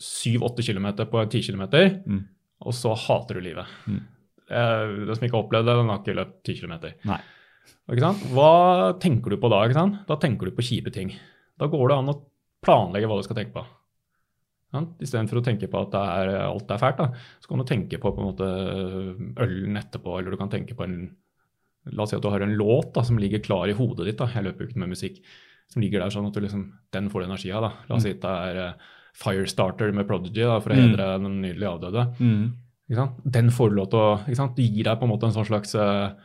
[0.00, 1.66] 7-8 km på 10 km,
[2.08, 2.24] Mm.
[2.64, 3.68] og så hater du livet.
[3.86, 4.00] Mm.
[4.48, 6.74] Eh, Den som ikke har opplevd det, den har ikke løpt 10 km.
[8.32, 8.50] Hva
[9.00, 9.60] tenker du på da?
[10.08, 11.12] Da tenker du på kjipe ting.
[11.60, 12.16] Da går det an å
[12.64, 13.64] planlegge hva du skal tenke på.
[15.00, 17.06] Istedenfor å tenke på at det er, alt er fælt, da,
[17.40, 18.48] så kan du tenke på, på en måte,
[19.44, 20.96] ølen etterpå, eller du kan tenke på en
[21.92, 24.16] La oss si at du har en låt da, som ligger klar i hodet ditt.
[24.16, 25.18] da, Jeg løper jo ikke med musikk.
[25.68, 26.62] Som ligger der sånn at du liksom,
[26.96, 27.60] den får du energi av.
[27.66, 27.70] da.
[27.90, 28.86] La oss si at det er uh,
[29.20, 30.80] Firestarter med Prodigy da, for å Mm.
[30.94, 32.06] hedre den nydelig avdøde.
[32.24, 32.54] Mm.
[33.36, 34.56] Den får du lov til å ikke sant?
[34.56, 36.16] Du gir deg på en måte en sånn slags uh,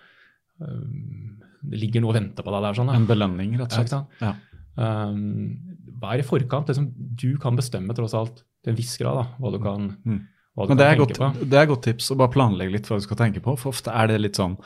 [0.60, 2.74] Det ligger noe og venter på deg der.
[2.80, 2.96] sånn da.
[2.96, 4.24] En belønning, rett og slett.
[4.24, 4.34] Ja.
[4.80, 5.69] Um,
[6.02, 6.68] vær i forkant.
[6.68, 10.20] Liksom, du kan bestemme tross alt til en viss grad da, hva du kan, Mm.
[10.58, 11.50] hva du Men det kan er, tenke godt, på.
[11.50, 13.58] det er godt tips å bare planlegge litt hva du skal tenke på.
[13.58, 14.58] For ofte er det litt sånn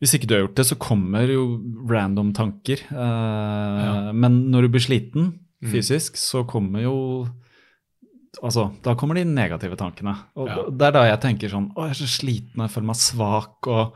[0.00, 1.58] Hvis ikke du har gjort det, så kommer jo
[1.90, 2.78] random tanker.
[2.88, 5.72] Eh, Men når du blir sliten Mm.
[5.72, 7.26] fysisk, så kommer jo
[8.44, 10.14] Altså, da kommer de negative tankene.
[10.36, 10.62] Og Ja.
[10.70, 13.66] det er da jeg tenker sånn Å, jeg er så sliten, jeg føler meg svak,
[13.66, 13.92] og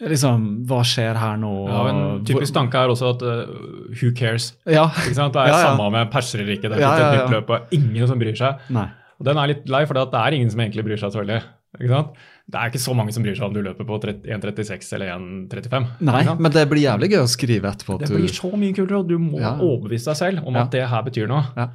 [0.00, 1.52] liksom Hva skjer her nå?
[1.70, 3.56] Ja, en typisk tanke er også at uh,
[3.96, 4.50] who cares?
[4.68, 4.86] Ja.
[5.06, 5.32] Ikke sant?
[5.36, 5.72] Det er Ja, ja.
[5.72, 6.68] samme med perser eller ikke.
[6.72, 8.64] Det er Ja, et nytt løp, og ingen som bryr seg.
[8.76, 8.88] Nei.
[9.16, 11.40] Og Den er litt lei, for det er ingen som egentlig bryr seg så veldig.
[11.76, 12.12] Ikke sant?
[12.46, 15.88] Det er ikke så mange som bryr seg om du løper på 1,36 eller 1,35.
[16.06, 17.98] Nei, men det blir jævlig gøy å skrive etterpå.
[18.00, 21.02] Det blir så mye kulere, og du må overbevise deg selv om at det her
[21.08, 21.42] betyr noe.
[21.56, 21.68] Ja.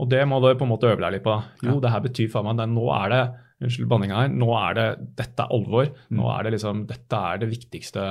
[0.00, 1.34] Og det må du på en måte øve deg litt på.
[1.66, 2.68] Jo, det her betyr faen meg det.
[2.72, 3.22] Nå er det
[3.60, 4.86] unnskyld banninga her, nå er det,
[5.20, 5.90] dette er alvor.
[6.10, 6.30] Nå Mm.
[6.32, 8.04] er det liksom, dette er det viktigste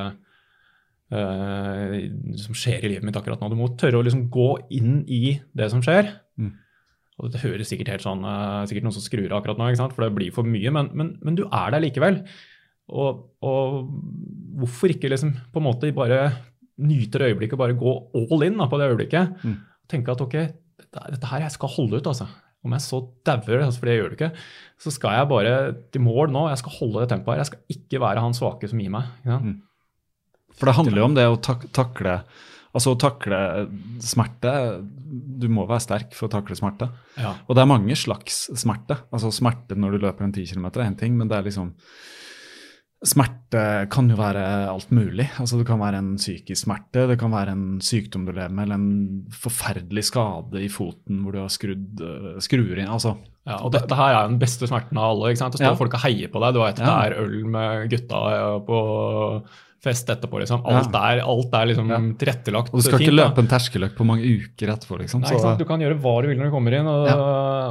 [1.11, 1.93] uh,
[2.37, 3.49] som skjer i livet mitt akkurat nå.
[3.51, 6.11] Du må tørre å liksom gå inn i det som skjer.
[6.39, 6.51] Mm.
[7.19, 10.05] Og det høres sikkert helt sånn, uh, sikkert noen som skrur av akkurat nå, for
[10.05, 12.21] det blir for mye, men, men, men du er der likevel.
[12.89, 13.89] Og, og
[14.61, 16.21] hvorfor ikke liksom på en måte bare
[16.79, 19.43] nyte det øyeblikket bare gå all in da, på det øyeblikket?
[19.43, 19.57] Mm.
[19.89, 20.37] Tenke at ok,
[20.79, 22.29] dette, dette her jeg skal holde ut, altså.
[22.65, 24.33] Om jeg så dauer, altså, for det gjør du ikke,
[24.83, 25.55] så skal jeg bare
[25.93, 26.45] til mål nå.
[26.51, 27.41] Jeg skal holde det tempoet her.
[27.43, 29.09] Jeg skal ikke være han svake som gir meg.
[29.27, 29.39] Ja?
[29.39, 29.57] Mm.
[30.59, 32.21] For det handler jo om det å tak takle
[32.69, 33.37] Altså å takle
[34.03, 34.51] smerte.
[35.41, 36.85] Du må være sterk for å takle smerte.
[37.17, 37.33] Ja.
[37.47, 38.99] Og det er mange slags smerte.
[39.09, 41.71] Altså Smerte når du løper en 10 km er én ting, men det er liksom
[42.99, 45.29] Smerte kan jo være alt mulig.
[45.39, 48.65] Altså Det kan være en psykisk smerte, det kan være en sykdom du lever med,
[48.67, 52.91] eller en forferdelig skade i foten hvor du har skrudd øh, skruer inn.
[52.91, 53.15] Altså,
[53.47, 55.31] Ja, og dette her er den beste smerten av alle.
[55.31, 55.55] ikke sant?
[55.55, 55.79] Det står Ja.
[55.79, 56.53] folk og heier på deg.
[56.53, 56.85] Du vet, Ja.
[56.99, 58.19] det er øl med gutta
[58.67, 58.79] på
[59.81, 60.37] fest etterpå.
[60.43, 60.61] liksom.
[60.67, 61.97] Alt, er, alt er liksom Ja.
[62.19, 62.69] tilrettelagt.
[62.73, 65.21] og du skal fint, ikke løpe en terskeløk på mange uker etterpå, liksom.
[65.21, 65.57] Nei, ikke sant?
[65.57, 67.07] Du kan gjøre hva du vil når du kommer inn, og,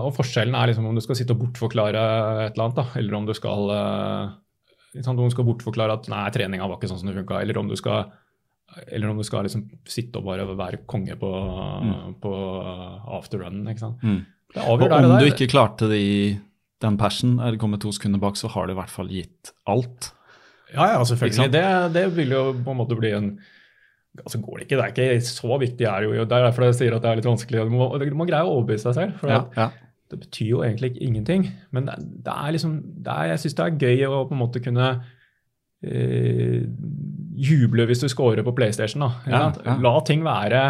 [0.09, 3.15] og forskjellen er liksom om du skal sitte og bortforklare et eller annet, da, eller
[3.15, 4.35] om du skal eh, sant?
[4.97, 7.71] Om du skal bortforklare at nei, treninga var ikke sånn som det funka, eller om
[7.71, 8.09] du skal
[8.93, 11.31] eller om du skal liksom sitte og bare være konge på,
[12.21, 12.33] på
[13.17, 13.63] after run.
[13.71, 14.05] ikke sant?
[14.05, 14.21] Mm.
[14.55, 16.19] Det Og det om du ikke klarte det i
[16.85, 20.13] den passion, eller kommet to sekunder bak, så har du i hvert fall gitt alt.
[20.75, 21.51] Ja, ja, selvfølgelig.
[21.53, 21.65] Det,
[21.97, 23.33] det vil jo på en måte bli en
[24.19, 25.85] Altså går det ikke, det er ikke så viktig.
[25.87, 27.61] Er jo, det er derfor jeg sier at det er litt vanskelig.
[27.69, 29.21] Du må, du må greie å overbevise deg selv.
[29.21, 29.67] for Ja, ja.
[30.09, 31.47] Det betyr jo egentlig ingenting.
[31.75, 34.63] Men det, er liksom det er, Jeg syns det er gøy å på en måte
[34.65, 34.87] kunne
[35.85, 36.63] eh,
[37.39, 39.05] juble hvis du scorer på PlayStation.
[39.05, 39.77] Da, Ja, ja.
[39.85, 40.63] La ting være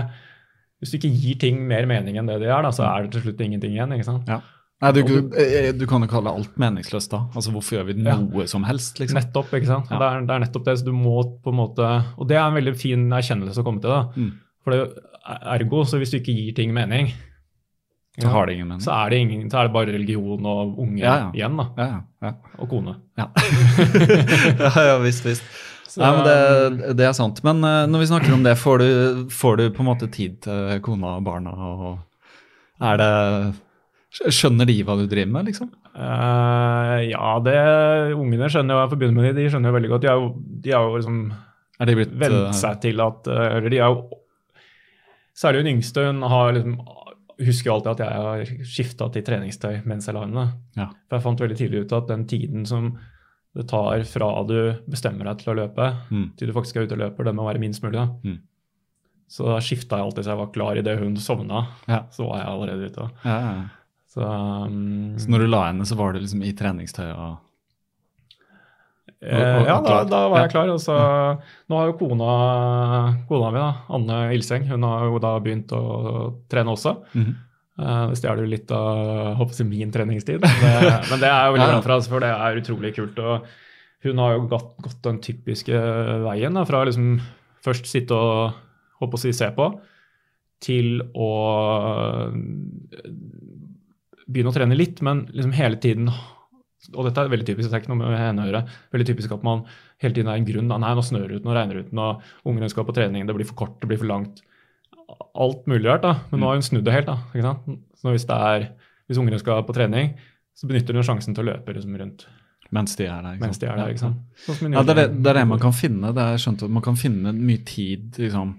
[0.79, 3.17] Hvis du ikke gir ting mer mening enn det de er, da, så er det
[3.17, 3.95] til slutt ingenting igjen.
[3.97, 4.29] ikke sant?
[4.31, 4.41] Ja.
[4.79, 7.25] Nei, du, du, eh, du kan jo kalle alt meningsløst da.
[7.35, 9.19] Altså, Hvorfor gjør vi noe som helst, liksom?
[9.19, 9.91] Nettopp, ikke sant?
[9.91, 10.77] Det, er, det er nettopp det.
[10.79, 13.83] Så du må på en måte, og det er en veldig fin erkjennelse å komme
[13.83, 13.91] til.
[13.91, 14.05] da.
[14.15, 14.37] Mm.
[14.63, 15.09] For det,
[15.57, 17.11] ergo, så hvis du ikke gir ting mening,
[18.19, 18.83] Så har det ingen mening.
[18.83, 21.31] så er det, ingen, så er det bare religion og unge Ja, ja.
[21.39, 21.57] igjen.
[21.61, 21.89] da,
[22.23, 22.33] Ja.
[22.59, 22.97] Og kone.
[23.19, 25.45] Ja, ja, visst, visst.
[25.89, 27.39] Så, Nei, men det, det er sant.
[27.47, 28.89] Men eh, når vi snakker om det, får du,
[29.33, 31.55] får du på en måte tid til kona og barna?
[31.55, 33.09] og er det,
[34.35, 35.71] Skjønner de hva du driver med, liksom?
[35.99, 37.57] Uh, ja, det,
[38.15, 40.05] ungene skjønner jo, jeg får begynne med de, de skjønner jo veldig godt.
[40.05, 40.29] De har jo,
[40.67, 41.19] de har jo liksom
[41.79, 44.21] Er de blitt vent eh, seg til at Eller de er jo
[45.39, 46.79] Særlig hun yngste, hun har liksom
[47.47, 50.47] husker jo alltid at jeg har skifta til treningstøy mens jeg la henne.
[50.77, 50.89] Ja.
[51.09, 52.93] For jeg fant veldig tidlig ut at den tiden som
[53.57, 54.59] det tar fra du
[54.91, 56.37] bestemmer deg til å løpe, Mm.
[56.37, 58.05] til du faktisk er ute og løper, den må være minst mulig.
[58.25, 58.39] Mm.
[59.29, 61.67] Så da skifta jeg alltid så jeg var klar idet hun sovna.
[61.89, 62.03] Ja.
[62.11, 63.11] Så var jeg allerede ute.
[63.25, 63.65] Ja, ja.
[64.09, 67.37] Så, um, Så når du la henne, så var du liksom i treningstøy og
[69.23, 70.71] eh, ja, da, da var jeg klar.
[70.73, 70.95] Altså,
[71.69, 72.33] nå har jo kona,
[73.29, 75.83] kona mi, da, Anne Ilseng, hun har jo da begynt å
[76.51, 76.97] trene også.
[77.15, 77.37] Mhm.
[77.79, 81.45] Eh, Det stjeler jo litt av håper jeg, min treningstid, men det, men det er
[81.47, 83.19] jo veldig bra for oss, for det er utrolig kult.
[83.19, 83.47] og
[84.07, 85.83] Hun har jo gått, gått den typiske
[86.27, 87.21] veien da, fra liksom
[87.63, 88.53] først sitte og
[89.03, 89.69] håper å si, se på,
[90.63, 91.29] til å
[94.29, 96.11] begynne å trene litt, men liksom hele tiden
[96.95, 98.63] og dette er veldig typisk, det er ikke noe med henne å gjøre,
[98.95, 99.65] veldig typisk at man
[100.01, 100.71] hele tiden er en grunn.
[100.73, 102.07] Nei, nå snør det ut, nå regner det ut, nå
[102.49, 104.43] ungene skal på trening, det blir for kort, det blir for langt.
[105.39, 106.15] Alt mulig rart, da.
[106.33, 107.09] Men nå har hun snudd det helt.
[107.11, 107.79] da, ikke sant?
[108.01, 108.69] Så hvis, det er,
[109.09, 110.15] hvis ungene skal på trening,
[110.57, 112.27] så benytter hun sjansen til å løpe liksom, rundt
[112.75, 113.37] Mens de er der.
[113.39, 113.61] ikke sant?
[113.63, 113.93] de er der.
[113.95, 114.17] ikke sant?
[114.45, 116.11] Sånn Ja, det, er det, det er det man kan finne.
[116.13, 118.51] Det er skjønt at Man kan finne mye tid, liksom.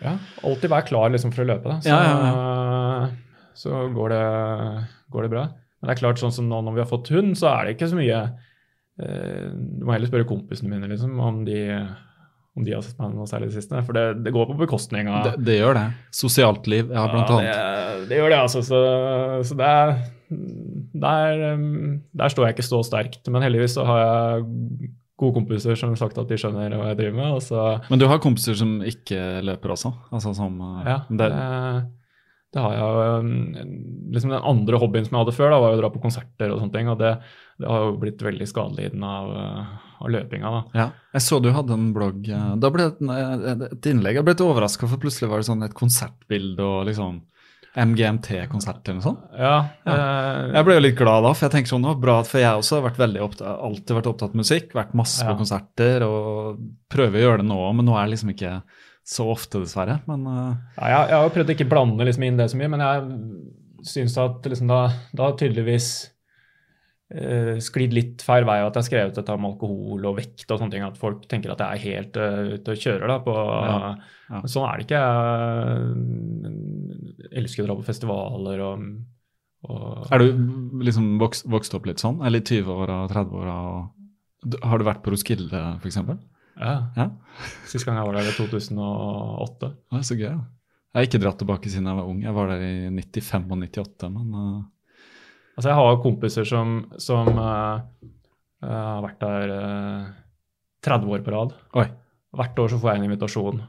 [0.00, 0.14] Ja,
[0.46, 1.68] alltid være klar liksom, for å løpe.
[1.68, 1.80] Da.
[1.82, 3.08] Så, Ja,
[3.58, 4.22] så går, det,
[5.12, 5.42] går det bra.
[5.78, 7.76] Men det er klart, sånn som nå når vi har fått hund, så er det
[7.76, 11.62] ikke så mye eh, Du må heller spørre kompisene mine liksom, om de,
[12.58, 13.82] om de har sett meg noe særlig i det siste.
[13.86, 15.88] For det, det går på bekostning av Det, det gjør det.
[16.18, 17.58] Sosialt liv, ja, blant ja, annet.
[18.02, 18.64] det, det gjør det, altså.
[18.66, 18.84] Så,
[19.46, 19.98] så det er
[20.28, 23.28] der, um, der står jeg ikke så sterkt.
[23.30, 24.48] Men heldigvis så har jeg
[25.18, 27.86] gode kompiser som har sagt at de skjønner hva jeg driver med.
[27.90, 29.92] Men du har kompiser som ikke løper også?
[30.14, 31.30] Altså som uh, ja, det,
[32.54, 33.18] det, har jeg.
[33.20, 33.32] um,
[34.14, 36.62] Liksom den andre hobbyen som jeg hadde før, da, var å dra på konserter og
[36.62, 36.88] sånne ting.
[36.88, 37.10] Og det,
[37.60, 40.52] det har jo blitt veldig skadelidende av, uh, av løpinga.
[40.54, 40.62] da.
[40.80, 40.86] ja.
[41.18, 42.28] Jeg så du hadde en blogg.
[42.32, 44.16] uh, Da ble det et, innlegg.
[44.20, 47.20] Jeg ble litt overraska, for plutselig var det sånn et konsertbilde og liksom
[47.78, 49.20] MGMT-konsert eller noe sånt.
[49.38, 49.54] Ja,
[49.86, 49.96] ja.
[50.56, 52.58] Jeg ble jo litt glad da, for jeg tenker sånn, det var bra, for jeg
[52.62, 55.30] også har vært veldig opptatt, alltid vært opptatt av musikk, vært masse Ja.
[55.30, 56.58] på konserter og
[56.90, 58.54] prøver å gjøre det nå, men nå er det liksom ikke
[59.08, 60.00] så ofte, dessverre.
[60.08, 62.70] Men uh, Ja, jeg, har jo prøvd å ikke blande liksom inn det så mye,
[62.74, 64.80] men jeg syns at liksom da,
[65.16, 65.88] da tydeligvis
[67.16, 70.60] uh, sklidd litt feil vei at jeg har skrevet dette om alkohol og vekt og
[70.60, 73.36] sånne ting, at folk tenker at jeg er helt uh, ute og kjører da på
[73.38, 73.76] Ja,
[74.28, 74.42] ja.
[74.44, 75.04] Sånn er det ikke.
[77.24, 78.88] Jeg elsker å dra på festivaler og,
[79.72, 83.60] og er du liksom vokst, vokst opp litt sånn, eller i 20-åra, 30-åra?
[84.68, 85.96] Har du vært på Roskilde, f.eks.?
[86.58, 86.74] Ja.
[86.96, 87.08] Ja.
[87.70, 89.68] Sist gang jeg var der i 2008.
[89.92, 90.32] Det er så gøy.
[90.32, 92.22] Jeg har ikke dratt tilbake siden jeg var ung.
[92.24, 94.62] Jeg var der i 95 og 98, men uh,
[95.58, 97.80] Altså, jeg har kompiser som, som uh,
[98.62, 100.04] uh, har vært der eh,
[100.86, 101.54] 30 år på rad.
[101.82, 101.86] Oi.
[102.38, 103.62] Hvert år så får jeg en invitasjon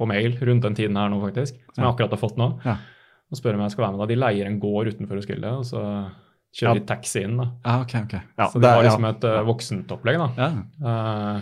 [0.00, 1.56] på mail rundt den tiden her nå, faktisk.
[1.72, 1.86] Som Ja.
[1.86, 2.50] jeg akkurat har fått nå.
[2.66, 2.74] Ja.
[3.32, 4.02] Og spør om jeg skal være med.
[4.02, 4.08] da.
[4.12, 5.80] De leier en gård utenfor Roskilde, og så
[6.52, 6.80] kjører Ja.
[6.80, 7.36] de taxi inn.
[7.40, 7.48] da.
[7.64, 8.14] Ja, ok, ok.
[8.38, 10.18] Ja, så det det var liksom et uh, voksent opplegg.
[10.20, 10.28] da.
[10.36, 11.40] Ja.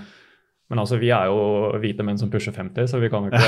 [0.68, 1.36] Men altså, vi er jo
[1.80, 3.40] hvite menn som pusher 50, så vi kan ikke,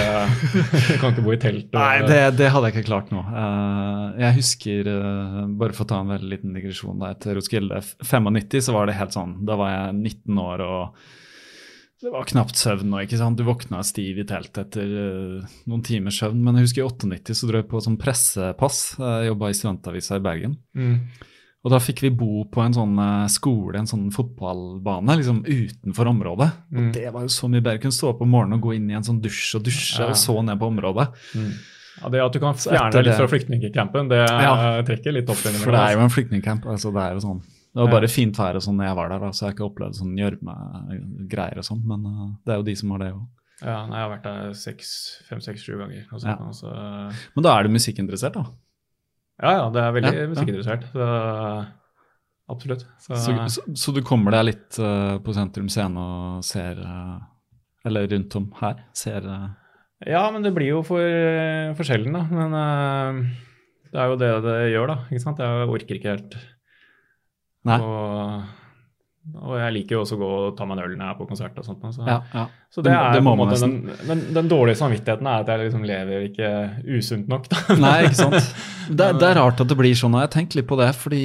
[0.89, 1.67] vi kan ikke bo i telt.
[1.69, 3.21] og- Nei, det, det hadde jeg ikke klart nå.
[3.29, 7.83] Eh, jeg husker, eh, bare for å ta en veldig liten digresjon der til Roskilde,
[8.01, 11.03] 95 så var det helt sånn, da var jeg 19 år og
[12.01, 15.83] det var knapt søvn og ikke sant, du våkna stiv i teltet etter eh, noen
[15.85, 19.53] timers søvn, men jeg husker i 98 så dro jeg på som pressepass, jeg jobbet
[19.53, 20.97] i studentavisa i Bergen, Mm.
[21.65, 26.07] Og da fikk vi bo på en sånn eh, skole, en sånn fotballbane, liksom utenfor
[26.09, 26.51] området.
[26.73, 26.93] Og Mm.
[26.93, 27.79] det var jo så mye bedre.
[27.81, 30.07] Kunne stå opp om morgenen og gå inn i en sånn dusj og dusje, Ja.
[30.09, 31.13] og så ned på området.
[31.35, 31.53] Mm.
[32.03, 34.79] Ja, Det at du kan fjerne deg litt det- fra flyktningcampen, det Ja.
[34.79, 35.37] eh, trekker litt opp.
[35.37, 35.93] For det er altså.
[35.93, 36.65] jo en flyktningcamp.
[36.65, 37.41] altså Det er jo sånn.
[37.43, 37.93] Det var Ja.
[38.01, 39.95] bare fint vær og sånn når jeg var der, da, så jeg har ikke opplevd
[40.01, 41.85] sånn gjørmegreier og sånn.
[41.87, 43.27] Men uh, det er jo de som har det òg.
[43.63, 44.55] Ja, nei, jeg har vært der
[45.29, 46.05] fem, seks, sju ganger.
[46.13, 46.37] Og Ja.
[46.37, 48.47] sånt, og så- Men da er du musikkinteressert, da?
[49.41, 50.87] Ja, ja, det er veldig Ja, musikkinteressert.
[50.93, 51.09] Så,
[52.53, 52.85] absolutt.
[53.01, 57.19] Så, Så, så, så du kommer deg litt uh, på Sentrum Scene og ser uh,
[57.89, 58.85] Eller rundt om her?
[58.97, 59.51] Ser uh,
[60.07, 61.05] Ja, men det blir jo for,
[61.79, 62.25] for sjelden, da.
[62.29, 62.57] Men
[63.91, 64.97] det er jo det det gjør, da.
[65.11, 65.43] ikke sant?
[65.45, 66.37] Jeg orker ikke helt.
[67.69, 67.77] Nei.
[67.85, 68.60] Og,
[69.39, 71.19] og jeg liker jo også å gå og ta meg en øl når jeg er
[71.19, 71.85] på konsert og sånt.
[71.95, 72.45] Så, Ja, ja.
[72.73, 73.77] så det, Det er det på en måte den,
[74.09, 76.51] den, den dårlige samvittigheten er at jeg liksom lever ikke
[76.99, 77.49] usunt nok.
[77.53, 77.61] Da.
[77.85, 78.51] Nei, ikke sant.
[78.91, 80.17] Det, det er rart at det blir sånn.
[80.19, 81.21] og Jeg tenker litt på det, fordi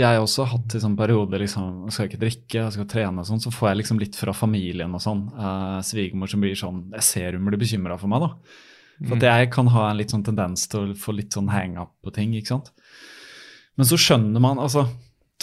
[0.00, 3.22] jeg også har hatt i sånne perioder liksom, jeg skal ikke drikke, jeg skal trene
[3.22, 5.20] og sånn, så får jeg liksom litt fra familien og sånn.
[5.30, 8.32] Eh, Svigermor som blir sånn Jeg ser hun blir bekymra for meg, da.
[9.04, 11.94] For at jeg kan ha en litt sånn tendens til å få litt sånn hang-up
[12.02, 12.74] på ting, ikke sant.
[13.78, 14.84] Men så skjønner man altså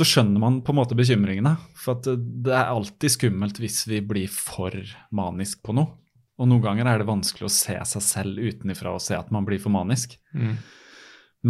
[0.01, 1.53] så skjønner man på en måte bekymringene.
[1.77, 2.17] For det,
[2.47, 4.73] det er alltid skummelt hvis vi blir for
[5.17, 5.93] manisk på noe.
[6.41, 9.45] Og noen ganger er det vanskelig å se seg selv utenifra og se at man
[9.45, 10.15] blir for manisk.
[10.33, 10.55] Mm.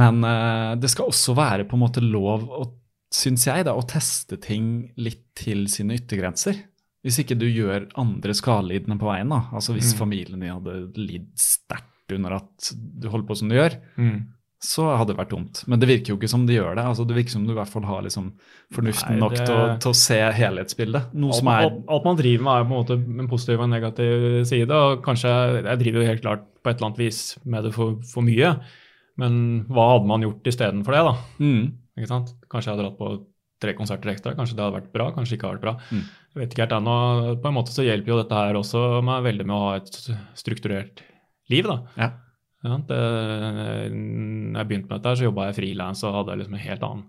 [0.01, 2.65] Men uh, det skal også være på en måte lov, å,
[3.11, 6.59] syns jeg, da, å teste ting litt til sine yttergrenser.
[7.01, 9.31] Hvis ikke du gjør andre skadelidende på veien.
[9.31, 9.45] da.
[9.55, 9.99] Altså Hvis Mm.
[10.03, 14.19] familien din hadde lidd sterkt under at du holder på som du gjør, Mm.
[14.61, 15.63] Så hadde det vært dumt.
[15.65, 16.83] Men det virker jo ikke som de gjør det.
[16.85, 18.27] altså Det virker som du i hvert fall har liksom
[18.75, 21.15] fornuften Nei, nok til, å, til å se helhetsbildet.
[21.17, 23.57] Noe Alt, som er alt, alt man driver med, er på en måte en positiv
[23.57, 24.77] og en negativ side.
[24.77, 25.33] og kanskje
[25.63, 28.53] Jeg driver jo helt klart på et eller annet vis med det for, for mye.
[29.21, 29.41] Men
[29.73, 31.03] hva hadde man gjort istedenfor det?
[31.09, 31.17] da?
[31.41, 31.65] mm,
[31.97, 32.33] Ikke sant?
[32.53, 33.11] Kanskje jeg hadde dratt på
[33.61, 34.37] tre konserter ekstra.
[34.37, 35.75] Kanskje det hadde vært bra, kanskje ikke hadde vært bra.
[35.89, 36.05] Mm.
[36.31, 36.95] Jeg vet ikke helt ennå.
[37.41, 39.97] På en måte så hjelper jo dette her også meg veldig med å ha et
[40.37, 41.01] strukturert
[41.51, 41.65] liv.
[41.67, 41.81] da.
[41.97, 42.11] Ja.
[42.63, 42.97] Ja, det,
[43.91, 47.07] når jeg begynte med dette, så jobba jeg frilans og hadde liksom en helt annen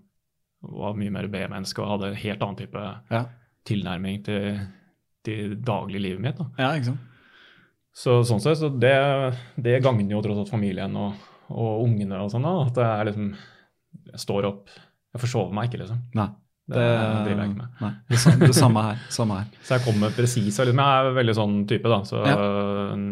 [0.63, 3.25] var mye mer B-menneske og hadde en helt annen type Ja.
[3.67, 4.61] tilnærming til,
[5.27, 6.37] til dagliglivet mitt.
[6.39, 6.45] da.
[6.57, 7.09] ja, ikke sant.
[7.93, 8.93] Så sånn sett, så det,
[9.61, 11.13] det gagner jo tross alt familien og,
[11.53, 12.47] og ungene og sånn.
[12.47, 13.27] da, At er liksom
[14.09, 14.71] Jeg står opp
[15.13, 15.99] Jeg forsover meg ikke, liksom.
[16.17, 16.29] Nei.
[16.63, 17.71] Det, driver jeg ikke med.
[17.81, 18.99] Nei, det, samme, det samme her.
[19.11, 19.47] Samme her.
[19.67, 20.45] Så jeg kommer presis.
[20.47, 21.97] Liksom, jeg er veldig sånn type, da.
[22.07, 22.35] Så Ja.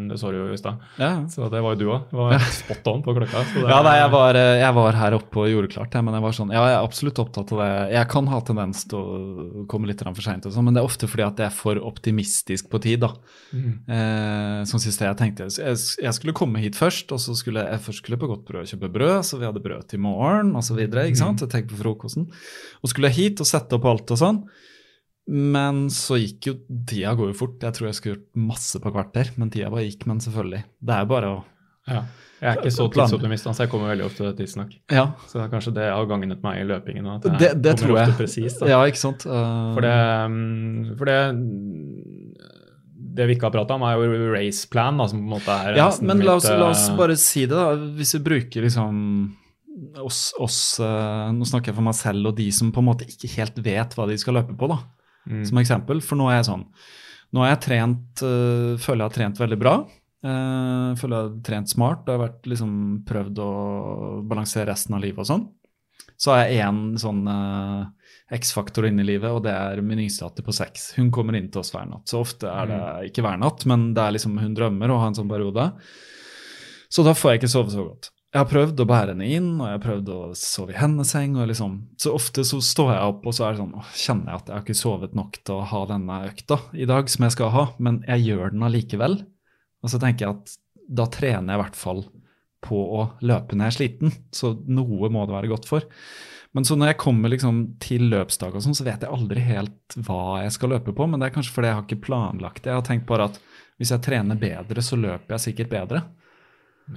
[0.07, 0.80] det så du jo i stad.
[0.95, 1.10] Ja.
[1.28, 2.06] Så det var jo du òg.
[2.07, 3.44] Det var spot on på klokka.
[3.52, 6.07] Så det, Ja, nei, jeg var, eh, jeg var her oppe og gjorde klart, jeg,
[6.07, 7.69] men jeg var sånn, ja, jeg er absolutt opptatt av det.
[7.98, 11.28] Jeg kan ha tendens til å komme litt for seint, men det er ofte fordi
[11.28, 13.02] at jeg er for optimistisk på tid.
[13.02, 13.11] da.
[13.52, 13.84] Mm.
[13.91, 17.84] Eh, som sist jeg tenkte jeg, jeg skulle komme hit først, og så skulle jeg
[17.84, 20.78] først skulle på Godt brød kjøpe brød, så vi hadde brød til morgen osv.
[20.88, 20.95] Mm.
[20.95, 21.18] Jeg
[21.52, 22.30] tenkte på frokosten.
[22.82, 24.42] Og skulle jeg hit og sette opp alt og sånn.
[25.32, 26.56] Men så gikk jo
[26.90, 27.62] Tida går jo fort.
[27.62, 30.08] Jeg tror jeg skulle gjort masse på kvarter, men tida bare gikk.
[30.10, 30.66] Men selvfølgelig.
[30.82, 31.40] Det er bare å
[31.90, 32.04] Ja.
[32.42, 34.72] Jeg er ikke så tidsoptimist, så jeg kommer veldig ofte til tidsnok.
[34.90, 37.06] Ja, Så det er kanskje det har gagnet meg i løpingen.
[37.06, 38.56] At jeg det, det kommer ofte Presis.
[38.66, 39.28] Ja, ikke sant.
[39.30, 39.76] Uh...
[39.76, 39.94] For det,
[40.34, 41.20] mm, for det
[43.12, 45.58] det vi ikke har prata om, er jo race plan, da, som på en måte
[45.68, 47.76] er Ja, men la oss, litt, la oss eh, bare si det, da.
[47.98, 48.96] Hvis vi bruker liksom
[50.02, 53.07] oss, oss eh, Nå snakker jeg for meg selv og de som på en måte
[53.07, 54.81] ikke helt vet hva de skal løpe på, da.
[55.30, 56.03] mm, Som eksempel.
[56.06, 56.68] For nå er jeg sånn
[57.31, 59.76] Nå har jeg trent eh, Føler jeg har trent veldig bra.
[60.22, 62.03] Eh, føler jeg har trent smart.
[62.06, 62.76] Det har vært liksom
[63.07, 63.52] prøvd å
[64.27, 65.48] balansere resten av livet og sånn.
[66.22, 70.43] Så har jeg én sånn eh, X-faktor inn i livet, og det er min yngste
[70.45, 70.91] på seks.
[70.95, 72.06] Hun kommer inn til oss hver natt.
[72.07, 75.10] Så ofte er det ikke hver natt, men det er liksom hun drømmer å ha
[75.10, 75.65] en sånn periode.
[76.91, 78.11] Så da får jeg ikke sove så godt.
[78.32, 81.10] Jeg har prøvd å bære henne inn, og jeg har prøvd å sove i hennes
[81.12, 81.34] seng.
[81.36, 84.32] og liksom, Så ofte så står jeg opp og så er det sånn, åh, kjenner
[84.32, 87.26] jeg at jeg har ikke sovet nok til å ha denne økta i dag, som
[87.28, 89.18] jeg skal ha, men jeg gjør den allikevel.
[89.84, 90.56] Og så tenker jeg at
[90.88, 92.02] da trener jeg i hvert fall
[92.64, 95.90] på å løpe når jeg er sliten, så noe må det være godt for.
[96.56, 99.99] Men så når jeg kommer liksom til løpsdag og sånn, så vet jeg aldri helt
[100.08, 102.72] hva jeg skal løpe på, men det er kanskje fordi jeg har ikke planlagt det.
[102.72, 103.40] Jeg har tenkt bare at
[103.76, 106.03] hvis jeg trener bedre, så løper jeg sikkert bedre.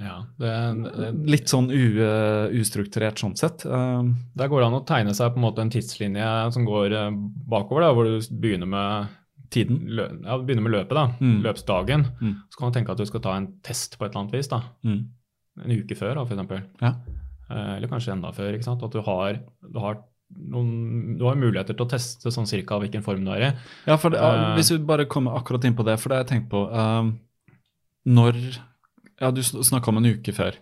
[0.01, 0.51] Ja, det,
[0.83, 3.65] det, Litt sånn u, uh, ustrukturert sånn sett.
[3.65, 4.03] Uh,
[4.35, 7.11] Der går det an å tegne seg på en måte en tidslinje som går eh,
[7.47, 9.13] bakover, da, hvor du begynner med,
[9.53, 9.77] tiden.
[9.87, 11.37] lø, ja, du begynner med løpet, da, Mm.
[11.45, 12.05] løpsdagen.
[12.19, 12.33] Mm.
[12.49, 14.47] Så kan du tenke at du skal ta en test på et eller annet vis.
[14.51, 15.05] da, Mm.
[15.63, 16.63] En uke før, da, eksempel.
[16.81, 16.93] Ja.
[17.49, 18.53] Eh, Eller kanskje enda før.
[18.53, 19.39] ikke sant, At du har,
[19.71, 20.01] du har,
[20.35, 23.53] noen, du har muligheter til å teste sånn cirka hvilken form du er i.
[23.87, 24.55] Ja, for det, Eh.
[24.57, 27.11] Hvis vi bare kommer akkurat inn på det, for det har jeg tenkt på uh,
[28.05, 28.33] Når
[29.21, 30.57] Ja, du snakka om en uke før.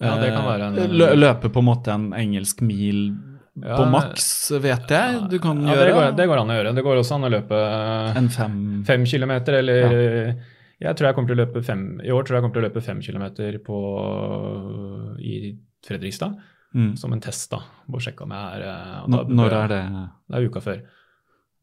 [0.00, 3.16] Ja, det kan være en- Eh, lø, Løpe på en måte en engelsk mil
[3.60, 5.84] Ja, på maks, vet jeg du kan ja, gjøre.
[5.86, 6.74] Det går, det går an å gjøre.
[6.74, 10.36] Det går også an å løpe En fem fem kilometer, eller
[10.80, 12.62] Jeg tror jeg kommer til å løpe fem I år tror jeg jeg kommer til
[12.62, 16.38] å løpe fem kilometer på, i Fredrikstad.
[16.74, 16.96] mm.
[16.96, 17.58] Som en test, da.
[17.88, 19.82] Bare sjekke om jeg er eh, da Når er det?
[20.30, 20.80] Det er uka før.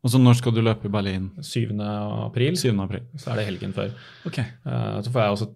[0.07, 1.25] Og så når skal du løpe i Berlin?
[1.43, 1.73] 7.
[1.83, 2.55] april.
[2.55, 2.69] 7.
[2.79, 3.03] april.
[3.19, 3.89] Så er det helgen før.
[4.29, 4.37] Ok.
[4.63, 5.47] Uh, Så får jeg også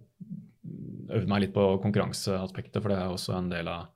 [1.12, 3.88] øvd meg litt på konkurranseaspektet, for det er også en del av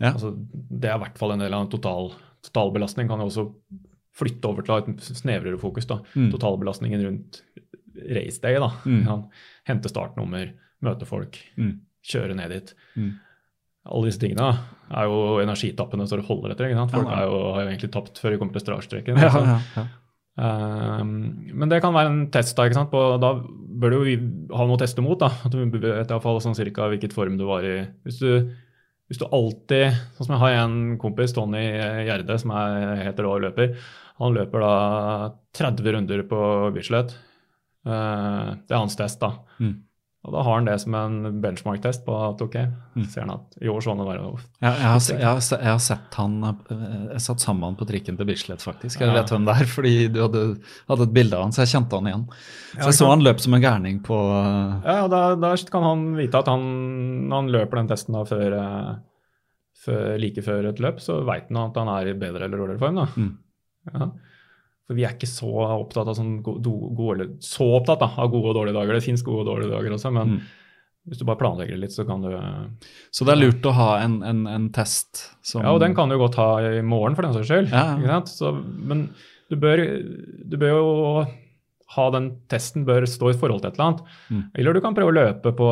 [0.00, 0.12] Ja.
[0.14, 0.30] altså,
[0.70, 2.12] Det er i hvert fall en del av en total,
[2.46, 3.08] totalbelastning.
[3.10, 3.52] Kan jo også
[4.18, 5.86] flytte over til et snevrere fokus.
[5.86, 6.00] da.
[6.14, 6.30] Mm.
[6.32, 7.42] Totalbelastningen rundt
[8.08, 8.54] race day.
[8.58, 8.70] da.
[8.86, 9.28] Mm.
[9.66, 10.52] Hente startnummer,
[10.82, 11.80] møte folk, Mm.
[12.02, 12.74] kjøre ned dit.
[12.96, 13.18] Mm.
[13.88, 14.50] Alle disse tingene
[14.88, 16.68] er jo energitappene som holder etter.
[16.68, 16.92] ikke sant?
[16.94, 17.24] Folk Ja.
[17.28, 19.18] jo, har jo egentlig tapt før de kommer til startstreken.
[19.20, 19.86] Ja, ja, ja.
[20.38, 22.54] Ehm, men det kan være en test.
[22.56, 22.92] Da ikke sant?
[22.92, 24.16] På, da bør du jo
[24.54, 25.18] ha noe å teste mot.
[25.18, 27.80] da, At du vet i hvert fall sånn cirka hvilket form du var i.
[28.06, 28.52] Hvis du,
[29.10, 31.64] hvis du alltid Sånn som jeg har en kompis, Tony
[32.06, 33.74] Gjerde, som er helt rå løper.
[34.18, 34.74] Han løper da
[35.58, 36.40] 30 runder på
[36.74, 37.14] Bislett.
[37.86, 39.32] Uh, det er hans test, da.
[39.62, 39.76] Mm.
[40.26, 42.56] Og da har han det som en benchmark-test på at ok,
[42.98, 43.04] Mm.
[43.06, 44.24] ser han at jo, sånn er det.
[44.60, 47.76] Ja, jeg, har, jeg, har, jeg har sett han eh, Jeg satt sammen med han
[47.78, 48.98] på trikken til Bislett, faktisk.
[49.00, 49.14] Jeg Ja.
[49.14, 50.42] vet hvem det er, fordi du hadde,
[50.88, 52.24] hadde et bilde av han, så jeg kjente han igjen.
[52.74, 55.82] Så Ja, jeg så han løp som en gærning på eh, Ja, da, da kan
[55.86, 56.66] han vite at han,
[57.30, 58.96] når han løper den testen da før, eh,
[59.86, 62.82] før, like før et løp, så veit han at han er i bedre eller dårligere
[62.82, 62.96] form.
[62.96, 63.06] da.
[63.16, 63.38] Mm.
[63.94, 64.10] Ja.
[64.88, 68.56] For vi er ikke så opptatt av sånn gode, så opptatt da, av gode og
[68.56, 68.96] dårlige dager.
[68.96, 70.40] Det fins gode og dårlige dager også, men Mm.
[71.08, 72.30] hvis du bare planlegger det litt, så kan du
[73.12, 76.08] Så det er lurt å ha en, en, en test som Ja, og den kan
[76.08, 77.68] du godt ha i morgen, for den saks skyld.
[77.70, 78.22] Ja?
[78.24, 79.10] Så, men
[79.50, 79.76] du bør,
[80.48, 81.26] du bør jo
[81.96, 84.02] ha den testen bør stå i forhold til et eller annet.
[84.28, 84.42] Mm.
[84.60, 85.68] Eller du kan prøve å løpe på,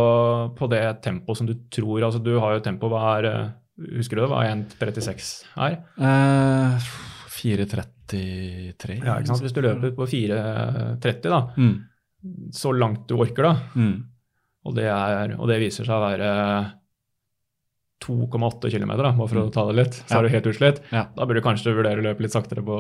[0.57, 2.01] på det tempoet som du tror.
[2.09, 4.31] altså Du har jo tempo hva er Husker du det?
[4.33, 5.75] Hva 1,36 er?
[6.01, 6.87] eh,
[7.47, 9.43] 4.33 Ja, ikke sant?
[9.47, 11.77] Hvis du løper på 4,30, da, Mm.
[12.51, 14.05] så langt du orker, da, Mm.
[14.67, 16.73] og det, er, og det viser seg å være
[18.05, 19.53] 2,8 km, bare for å Mm.
[19.53, 20.19] ta det litt, så Ja.
[20.19, 20.81] er du helt utslitt.
[20.93, 21.07] Ja.
[21.17, 22.79] Da burde du kanskje vurdere å løpe litt saktere på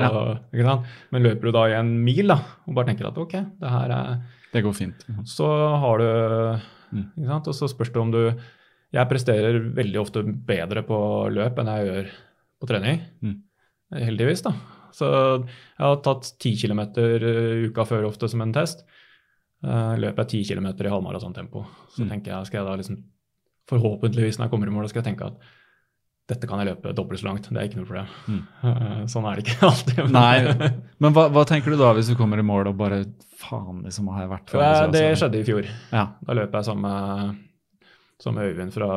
[0.52, 0.84] ikke sant?
[1.10, 2.36] Men løper du da i en mil da,
[2.68, 4.22] og bare tenker at ok, det her er
[4.52, 5.04] Det går fint.
[5.24, 5.44] Så
[5.80, 6.60] har du
[6.92, 7.10] Mm.
[7.18, 7.48] ikke sant?
[7.48, 8.34] Og så spørs det om du
[8.92, 12.10] Jeg presterer veldig ofte bedre på løp enn jeg gjør
[12.62, 13.00] på trening.
[13.22, 13.42] Mm.
[13.94, 14.52] Heldigvis, da.
[14.96, 15.06] Så
[15.44, 16.80] jeg har tatt 10 km
[17.68, 18.84] uka før ofte som en test.
[19.64, 21.62] Uh, løper jeg 10 km i halvmaratontempo,
[21.94, 22.08] så Mm.
[22.10, 23.02] tenker jeg skal jeg da liksom
[23.66, 25.38] Forhåpentligvis når jeg kommer i mål, skal jeg tenke at
[26.28, 27.48] dette kan jeg løpe dobbelt så langt.
[27.50, 28.06] Det er ikke noe problem.
[28.30, 28.42] Mm.
[28.62, 30.10] Eh, sånn er det ikke alltid.
[30.14, 30.70] Nei,
[31.02, 33.00] men hva, hva tenker du da hvis du kommer i mål og bare
[33.40, 34.92] Faen, liksom, har jeg vært Ja, framme?
[34.94, 35.66] det skjedde i fjor.
[35.92, 36.04] Ja.
[36.26, 37.90] Da løp jeg sammen med,
[38.22, 38.88] sammen med Øyvind fra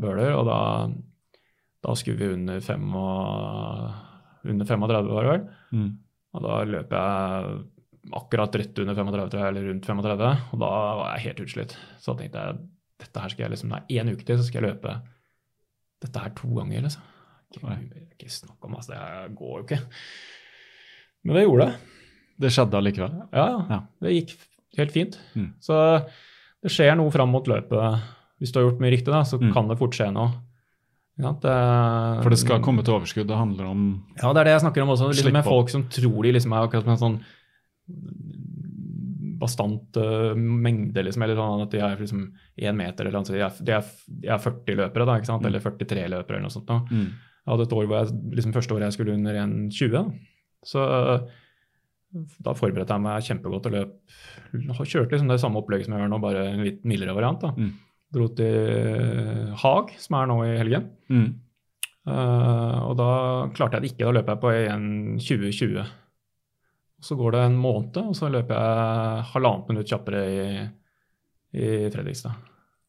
[0.00, 0.58] Bøhler, og da,
[1.84, 3.92] da skulle vi under, fem og,
[4.44, 5.46] under 35, var det vel.
[5.72, 5.90] Mm.
[6.34, 7.64] Og da løp jeg
[8.14, 11.76] akkurat rett under 35, eller rundt 35, og da var jeg helt utslitt.
[12.02, 12.58] Så da tenkte jeg
[13.04, 14.94] dette her skal jeg liksom, det er én uke til, så skal jeg løpe
[16.04, 17.10] dette her to ganger, liksom.
[17.54, 19.78] Ikke, ikke snakk om, altså, det går jo ikke.
[21.24, 21.76] Men det gjorde det.
[22.44, 23.12] Det skjedde allikevel?
[23.32, 23.60] Ja, ja.
[23.70, 23.78] Ja.
[24.02, 24.34] Det gikk
[24.80, 25.18] helt fint.
[25.38, 25.52] Mm.
[25.62, 25.76] Så
[26.64, 28.02] det skjer noe fram mot løpet.
[28.42, 29.52] Hvis du har gjort mye riktig, da, så Mm.
[29.54, 30.32] kan det fort skje noe.
[31.14, 31.44] Sant?
[31.44, 31.54] Det,
[32.24, 33.28] For det skal komme til overskudd.
[33.30, 33.82] Det handler om
[34.18, 35.12] Ja, det er det jeg snakker om også.
[35.12, 37.18] Liksom med folk som tror de liksom er akkurat som en sånn
[39.38, 42.24] bastant uh, mengde, liksom, eller sånn at de er liksom
[42.56, 43.36] én meter, eller noe sånt.
[43.36, 45.44] De er, de, er, er 40 løpere, da, ikke sant?
[45.44, 45.50] Mm.
[45.50, 46.70] eller 43 løpere, eller noe sånt.
[46.70, 46.80] Da.
[46.90, 47.08] mm.
[47.44, 49.90] Jeg hadde et år hvor jeg, liksom første året jeg skulle under 1,20.
[49.92, 50.04] da.
[50.64, 51.26] Så øh,
[52.46, 53.96] da forberedte jeg meg kjempegodt og løp.
[54.54, 57.44] Kjørte liksom det samme opplegget som jeg gjør nå, bare en litt mildere variant.
[57.44, 57.52] da.
[57.58, 57.74] Mm.
[58.14, 60.88] Dro til Haag, som er nå i helgen.
[61.10, 61.26] Mm.
[62.06, 63.10] Uh, og da
[63.56, 64.04] klarte jeg det ikke.
[64.06, 65.86] Da løper jeg på 1,20,20.
[67.04, 70.44] Så går det en måned, og så løper jeg halvannet minutt kjappere i,
[71.58, 72.36] i Fredrikstad.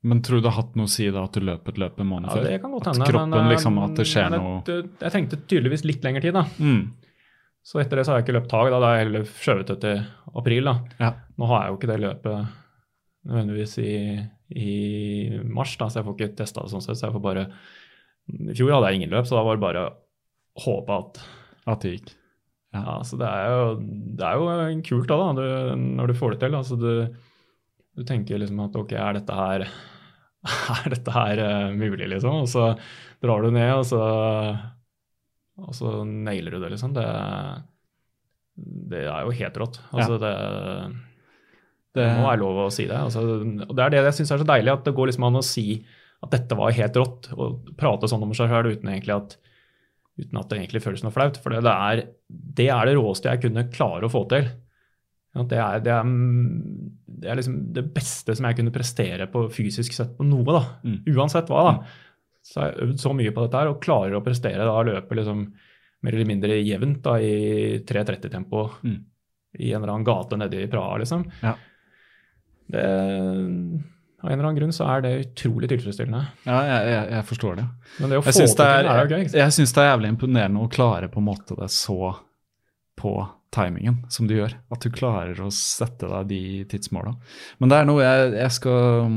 [0.06, 1.98] Men tror du det har hatt noe å si da at du løp et løp
[2.00, 2.44] en måned Ja, før?
[2.46, 3.08] det kan godt At hende.
[3.10, 6.34] kroppen men, øh, liksom, at det skjer noe- Jeg, jeg trengte tydeligvis litt lengre tid,
[6.38, 6.44] da.
[6.62, 6.84] Mm.
[7.66, 8.70] Så etter det så har jeg ikke løpt Haag.
[8.70, 10.04] Da Da har jeg heller skjøvet det til
[10.38, 10.64] april.
[10.70, 10.76] da.
[11.02, 11.10] Ja.
[11.42, 12.48] Nå har jeg jo ikke det løpet
[13.26, 13.96] nødvendigvis i,
[14.50, 17.00] i mars, da, så jeg får ikke testa det sånn sett.
[17.00, 17.48] Så jeg får bare
[18.30, 19.96] I fjor hadde jeg ingen løp, så da var det bare å
[20.66, 21.24] håpe at
[21.66, 22.14] At det gikk.
[22.76, 23.66] Ja, så det er jo,
[24.20, 26.58] det er jo kult da, da du, når du får det til.
[26.58, 26.90] Altså du,
[27.96, 29.66] du tenker liksom at ok, er dette her
[30.76, 32.44] er dette her uh, mulig, liksom?
[32.44, 32.74] Og så
[33.24, 34.02] drar du ned, og så,
[35.62, 36.94] og så nailer du det, liksom.
[36.94, 37.08] Det,
[38.92, 39.82] det er jo helt rått.
[39.96, 40.34] Altså, det,
[41.96, 42.98] det må være lov å si det.
[43.00, 43.24] Altså,
[43.66, 45.46] og det er det jeg syns er så deilig, at det går liksom an å
[45.46, 45.68] si
[46.26, 49.36] at dette var helt rått, og prate sånn om seg sjøl uten egentlig at
[50.16, 51.36] uten at det egentlig føles noe flaut.
[51.44, 54.48] For det er, det er det råeste jeg kunne klare å få til.
[55.36, 56.06] Det er, det, er,
[57.20, 60.62] det er liksom det beste som jeg kunne prestere på fysisk sett på noe, da.
[60.88, 61.02] Mm.
[61.12, 61.74] Uansett hva, da.
[62.46, 65.18] Så har jeg øvd så mye på dette her, og klarer å prestere da løpe
[65.20, 65.42] liksom
[66.06, 68.98] mer eller mindre jevnt da, i 3.30-tempo Mm.
[69.60, 71.28] i en eller annen gate nede i Praha, liksom.
[71.44, 71.56] Ja.
[72.72, 72.84] Det,
[74.26, 76.24] av en eller annen grunn så er det utrolig tilfredsstillende.
[76.48, 77.66] Ja, jeg, jeg, jeg forstår det.
[78.00, 79.26] Men det å Jeg få det, er- er jo gøy.
[79.38, 82.16] jeg syns det er jævlig imponerende å klare på en måte det så
[82.98, 83.14] på
[83.56, 84.56] timingen som du gjør.
[84.74, 86.42] At du klarer å sette deg de
[86.74, 87.14] tidsmåla.
[87.60, 89.12] Men det er noe jeg, jeg skal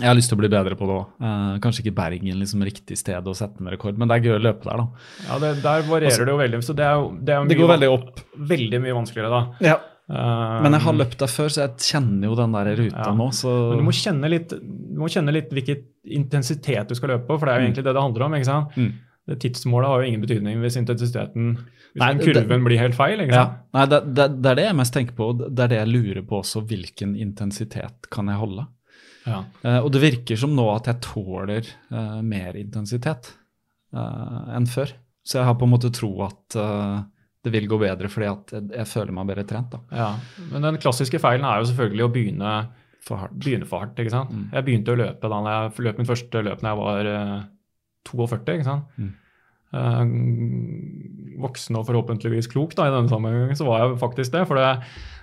[0.00, 1.06] Jeg har lyst til å bli bedre på det òg.
[1.20, 4.36] Eh, kanskje ikke Bergen liksom riktig sted å sette en rekord, men det er gøy
[4.38, 4.86] å løpe der, da.
[5.28, 6.60] Ja, det, Der varierer det jo veldig.
[6.64, 8.20] Så det er jo, det er jo Det går veldig opp.
[8.52, 9.42] Veldig mye vanskeligere da.
[9.60, 13.12] Eh, Men jeg har løpt der før, så jeg kjenner jo den der ruta Ja.
[13.14, 17.12] nå, så Men du må kjenne litt, du må kjenne litt hvilken intensitet du skal
[17.14, 17.68] løpe på, for det er jo Mm.
[17.70, 18.32] egentlig det det handler om.
[18.34, 18.74] ikke sant?
[18.76, 18.92] Mm.
[19.28, 21.56] Det Tidsmålet har jo ingen betydning hvis intensiteten
[21.94, 23.18] Hvis Nei, kurven det- blir helt feil.
[23.20, 23.54] ikke ja.
[23.74, 25.28] Nei, det, det, det er det jeg mest tenker på.
[25.30, 26.62] og Det er det jeg lurer på også.
[26.66, 28.66] Hvilken intensitet kan jeg holde?
[29.26, 29.44] Ja.
[29.64, 33.32] Uh, og det virker som nå at jeg tåler uh, mer intensitet
[33.94, 34.90] uh, enn før.
[35.22, 37.02] Så jeg har på en måte tro at eh,
[37.44, 39.72] det vil gå bedre fordi at jeg, føler meg bedre trent.
[39.72, 39.80] da.
[39.96, 40.10] ja.
[40.50, 42.52] Men den klassiske feilen er jo selvfølgelig å begynne
[43.06, 43.38] For hardt.
[43.40, 43.96] begynne for hardt.
[43.98, 44.32] ikke sant?
[44.34, 44.50] Mm.
[44.52, 47.38] Jeg begynte å løpe da jeg løp min første løp da jeg var eh,
[48.10, 48.58] 42.
[48.58, 49.00] ikke sant?
[49.00, 49.16] Mm.
[49.70, 50.02] Uh,
[51.44, 54.44] voksen og forhåpentligvis klok da, i denne sammenhengen, så var jeg faktisk det.
[54.50, 54.68] For det,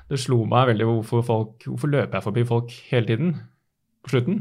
[0.09, 3.33] det slo meg veldig hvorfor, folk, hvorfor løper jeg forbi folk hele tiden
[4.05, 4.39] på slutten.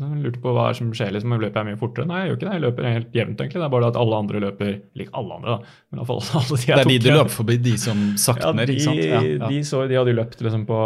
[0.00, 2.06] Jeg lurte på hva som skjer, liksom, løper jeg mye fortere?
[2.08, 2.52] Nei, jeg gjør ikke det.
[2.56, 3.60] Jeg løper helt jevnt, egentlig.
[3.60, 6.48] Det er bare at alle andre løper like alle andre, da, men i hvert alle
[6.48, 9.02] de jeg Det er de du løper forbi, de som sakner, Ja, ikke sant?
[9.04, 9.48] Ja, ja.
[9.52, 10.78] De, så, de hadde jo løpt liksom på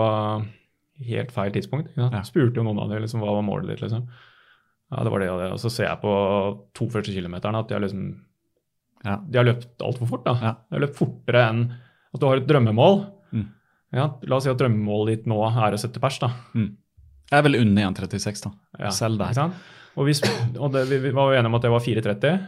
[1.06, 1.92] helt feil tidspunkt.
[1.98, 2.08] Ja.
[2.26, 3.82] Spurte jo noen av dem liksom, hva var målet ditt.
[3.86, 4.06] liksom.
[4.90, 5.50] Ja, det var det og det.
[5.54, 6.12] Og så ser jeg på
[6.78, 8.06] to første kilometerne at de har liksom
[9.04, 9.16] Ja.
[9.22, 10.24] de har løpt altfor fort.
[10.24, 10.34] da.
[10.42, 10.52] Ja.
[10.70, 11.62] De har løpt fortere enn
[12.14, 13.04] at du har et drømmemål.
[13.32, 13.46] Mm.
[13.94, 16.18] Ja, la oss si at drømmemålet ditt nå er å sette pers.
[16.18, 16.30] da.
[17.30, 18.50] Jeg er vel under 1,36, da.
[18.84, 19.50] Ja, Selv der.
[19.96, 20.20] Og, hvis,
[20.60, 22.46] og det, vi var jo enige om at det var 4,30.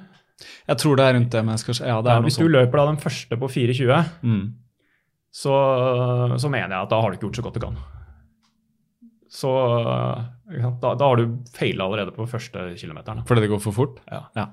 [0.69, 2.37] Jeg tror det er rundt det, men jeg skal, ja, det Ja, er noe hvis
[2.39, 2.53] du sånt.
[2.55, 4.45] løper da den første på 4,20, Mm.
[5.35, 5.55] så,
[6.39, 7.77] så mener jeg at da har du ikke gjort så godt du kan.
[9.29, 9.51] Så
[10.49, 13.25] ikke da, da har du feila allerede på første kilometeren.
[13.29, 13.99] Fordi det går for fort?
[14.09, 14.23] Ja.
[14.39, 14.47] Ja.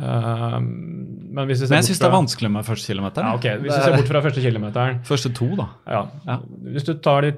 [0.00, 3.20] Uh, men Men jeg syns det er vanskelig med første kilometer.
[3.26, 5.66] Ja, ok, Hvis du er- ser bort fra første kilometeren Første to, da.
[5.86, 6.00] ja.
[6.26, 6.36] Ja.
[6.72, 7.34] Hvis du tar de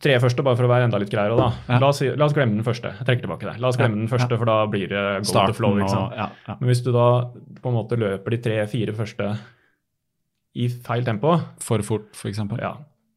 [0.00, 1.52] tre første, bare for å være enda litt greiere, da.
[1.68, 1.78] Ja.
[1.80, 2.90] La, oss, la oss glemme den første.
[2.98, 3.60] Jeg trekker tilbake det.
[3.60, 5.76] La oss glemme den første, for da blir det go to flow.
[5.78, 6.12] Ikke sant?
[6.12, 6.56] og ja, ja.
[6.60, 7.06] Men hvis du da
[7.62, 9.30] på en måte løper de tre-fire første
[10.54, 12.60] i feil tempo, For fort, for eksempel.
[12.62, 12.74] ja,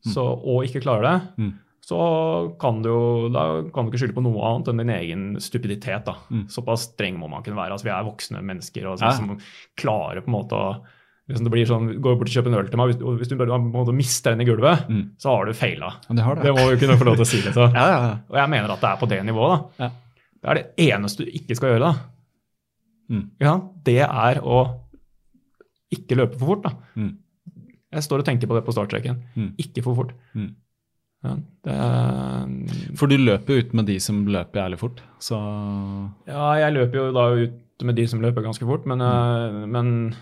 [0.08, 1.54] så, og ikke klarer det, Mm.
[1.88, 3.44] så kan du jo da
[3.74, 6.06] kan du ikke skylde på noe annet enn din egen stupiditet.
[6.06, 6.16] da.
[6.32, 6.48] Mm.
[6.50, 7.72] Såpass streng må man kunne være.
[7.72, 9.12] altså Vi er voksne mennesker og Ja.
[9.12, 9.38] som
[9.78, 10.82] klarer på en måte å
[11.28, 13.28] liksom det blir sånn, Går bort og kjøper en øl til meg, hvis, og hvis
[13.32, 15.04] du bare mister den i gulvet, Mm.
[15.20, 15.90] så har du feila.
[16.08, 16.44] Det det.
[16.44, 17.42] Det må vi kunne få lov til å si.
[17.44, 17.74] Liksom.
[17.80, 18.18] Ja, ja, ja.
[18.30, 19.64] Og jeg mener at det er på det nivået.
[19.78, 19.86] da.
[19.86, 19.90] Ja.
[20.38, 21.80] Det er det eneste du ikke skal gjøre.
[21.92, 21.94] da.
[23.10, 23.26] Mm.
[23.42, 24.62] Ja, det er å
[25.96, 26.64] ikke løpe for fort.
[26.64, 26.72] da.
[26.96, 27.18] Mm.
[27.96, 29.22] Jeg står og tenker på det på startstreken.
[29.36, 29.52] Mm.
[29.64, 30.12] Ikke for fort.
[30.36, 30.50] Mm.
[31.66, 35.36] Det er, For du løper jo ut med de som løper jævlig fort, så
[36.30, 39.90] ja, jeg løper jo da ut med de som løper ganske fort, men, eh, men
[40.12, 40.14] mm,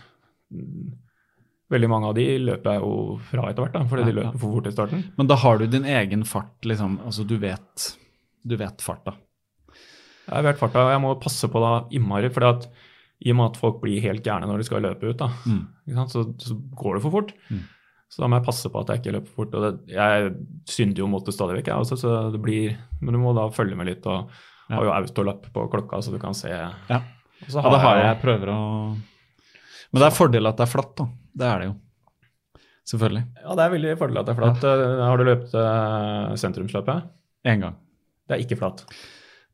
[1.71, 2.95] veldig mange av de løper jeg jo
[3.31, 5.03] fra etter hvert, da, fordi Ja, de løper for fort i starten.
[5.17, 6.99] Men da har du din egen fart, liksom.
[7.05, 7.85] Altså, du vet,
[8.45, 9.15] du vet farta.
[10.29, 12.45] Jeg vet farta, og jeg må passe på da innmari, for
[13.25, 15.65] i og med at folk blir helt gærne når de skal løpe ut, da, Mm.
[16.09, 17.33] så, så går det for fort.
[17.49, 17.61] Mm.
[18.09, 19.55] Så da må jeg passe på at jeg ikke løper for fort.
[19.55, 20.35] og det, Jeg
[20.69, 23.47] synder jo mot det stadig vekk, jeg også, så det blir, men du må da
[23.49, 24.05] følge med litt.
[24.05, 24.29] og
[24.69, 24.75] Ja.
[24.77, 26.49] har jo autolapp på klokka, så du kan se.
[26.49, 26.71] Ja.
[27.41, 28.21] Og så Ja, da har jeg, jeg.
[28.23, 28.97] prøver å
[29.95, 31.07] Men det er fordel at det er flatt, da.
[31.39, 31.75] Det er det jo.
[32.85, 33.23] Selvfølgelig.
[33.41, 34.65] Ja, det er veldig fordel at det er flatt.
[34.67, 34.95] Ja.
[35.07, 37.07] Har du løpt eh, sentrumsløpet?
[37.49, 37.77] Én gang.
[38.27, 38.83] Det er ikke flatt.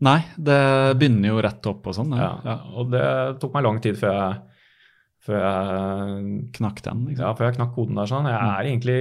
[0.01, 0.57] Nei, det
[0.97, 2.15] begynner jo rett opp og sånn.
[2.17, 2.31] Ja.
[2.47, 2.57] Ja.
[2.81, 3.05] Og det
[3.43, 4.39] tok meg lang tid før jeg,
[5.27, 7.23] før jeg Knakk den, liksom.
[7.23, 8.27] Ja, før jeg knakk koden der sånn.
[8.31, 8.97] Jeg er egentlig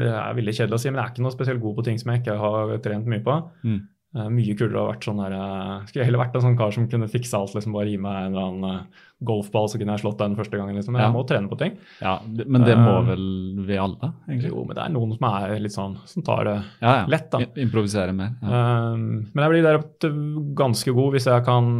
[0.00, 2.02] det er veldig kjedelig å si, men jeg er ikke noe spesielt god på ting
[2.02, 3.38] som jeg ikke har trent mye på.
[3.62, 3.80] Mm.
[4.10, 6.56] Eh, mye kulere å ha vært sånn der eh, Skulle jeg heller vært en sånn
[6.58, 9.78] kar som kunne fikse alt, liksom bare gi meg en eller annen eh, golfball, så
[9.78, 10.96] kunne jeg slått den første gangen, liksom.
[10.96, 11.06] Men Ja.
[11.06, 11.76] jeg må trene på ting.
[12.00, 13.22] Ja, men det må vel
[13.68, 14.50] vi alle, egentlig?
[14.50, 17.04] Jo, men det er noen som er litt sånn, som tar det Ja, ja.
[17.12, 17.38] lett, da.
[17.62, 18.32] Improvisere mer.
[18.42, 20.16] Um, men jeg blir deretter
[20.58, 21.70] ganske god hvis jeg kan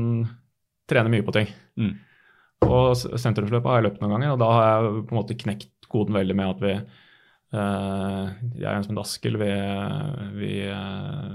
[0.87, 1.51] trene mye på ting.
[1.81, 1.97] Mm.
[2.69, 5.91] Og sentrumsløpet har jeg løpt noen ganger, og da har jeg på en måte knekt
[5.91, 8.27] koden veldig med at vi eh,
[8.61, 9.51] Jeg og Jens Askel, vi,
[10.39, 11.35] vi uh,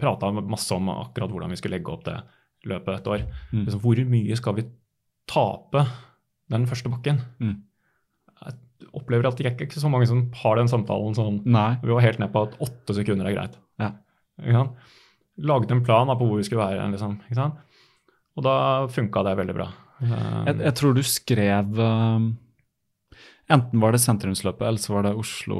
[0.00, 2.16] prata masse om akkurat hvordan vi skulle legge opp det
[2.68, 3.24] løpet et år.
[3.52, 3.62] Mm.
[3.66, 4.66] Liksom, hvor mye skal vi
[5.30, 5.84] tape
[6.52, 7.20] den første bakken?
[7.40, 7.56] Mm.
[8.44, 11.74] Jeg opplever at det er ikke så mange som har den samtalen sånn Nei.
[11.82, 13.58] vi var helt ned på at åtte sekunder er greit.
[13.80, 13.92] Ja.
[15.44, 16.88] Laget en plan på hvor vi skulle være.
[16.94, 17.52] Liksom?
[18.34, 18.56] Og da
[18.90, 19.68] funka det veldig bra.
[20.00, 22.32] Um, Jeg, jeg tror du skrev um,
[23.52, 25.58] Enten var det sentrumsløpet, eller så var det Oslo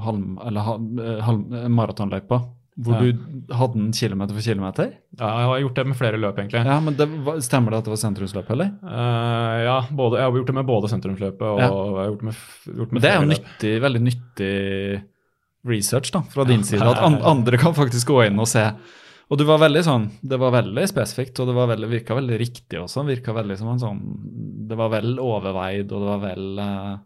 [0.00, 2.38] halm, eller halm, eh, halm, eh, maratonløypa.
[2.78, 3.00] Hvor Ja.
[3.10, 4.92] du hadde den kilometer for kilometer.
[5.18, 6.64] ja, jeg har gjort det med flere løp, egentlig.
[6.64, 8.68] Ja, men det, var- Stemmer det at det var sentrumsløp, eller?
[8.84, 11.66] Uh, ja, både, jeg har gjort det med både sentrumsløpet og Ja.
[11.66, 15.02] jeg har gjort det med, gjort med det er jo nyttig, veldig nyttig
[15.66, 16.82] research da, fra din side.
[16.86, 18.62] At an andre kan faktisk gå inn og se.
[19.28, 22.38] Og du var veldig sånn, det var veldig spesifikt, og det var veldig, virka veldig
[22.40, 23.02] riktig også.
[23.04, 23.98] Virka veldig som en sånn
[24.68, 26.96] Det var vel overveid, og det var vel eh,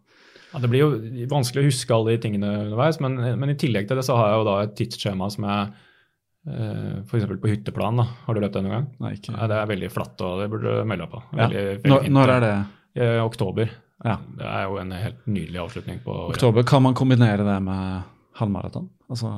[0.52, 3.88] Ja, det blir jo vanskelig å huske alle de tingene underveis, men, men i tillegg
[3.88, 7.24] til det så har jeg jo da et tidsskjema som er uh, f.eks.
[7.40, 8.02] på hytteplan.
[8.02, 8.06] da.
[8.26, 8.90] Har du løpt det noen gang?
[9.00, 11.22] Nei, ikke Nei, det er veldig flatt, og det burde du melde deg på.
[11.32, 11.46] ja.
[11.46, 12.52] Veldig, veldig når, når er det?
[12.92, 13.70] I oktober.
[14.04, 14.18] Ja.
[14.36, 16.14] Det er jo en helt nydelig avslutning på.
[16.34, 16.64] Oktober.
[16.68, 18.02] Kan man kombinere det med
[18.36, 18.90] halvmaraton?
[19.08, 19.30] Altså,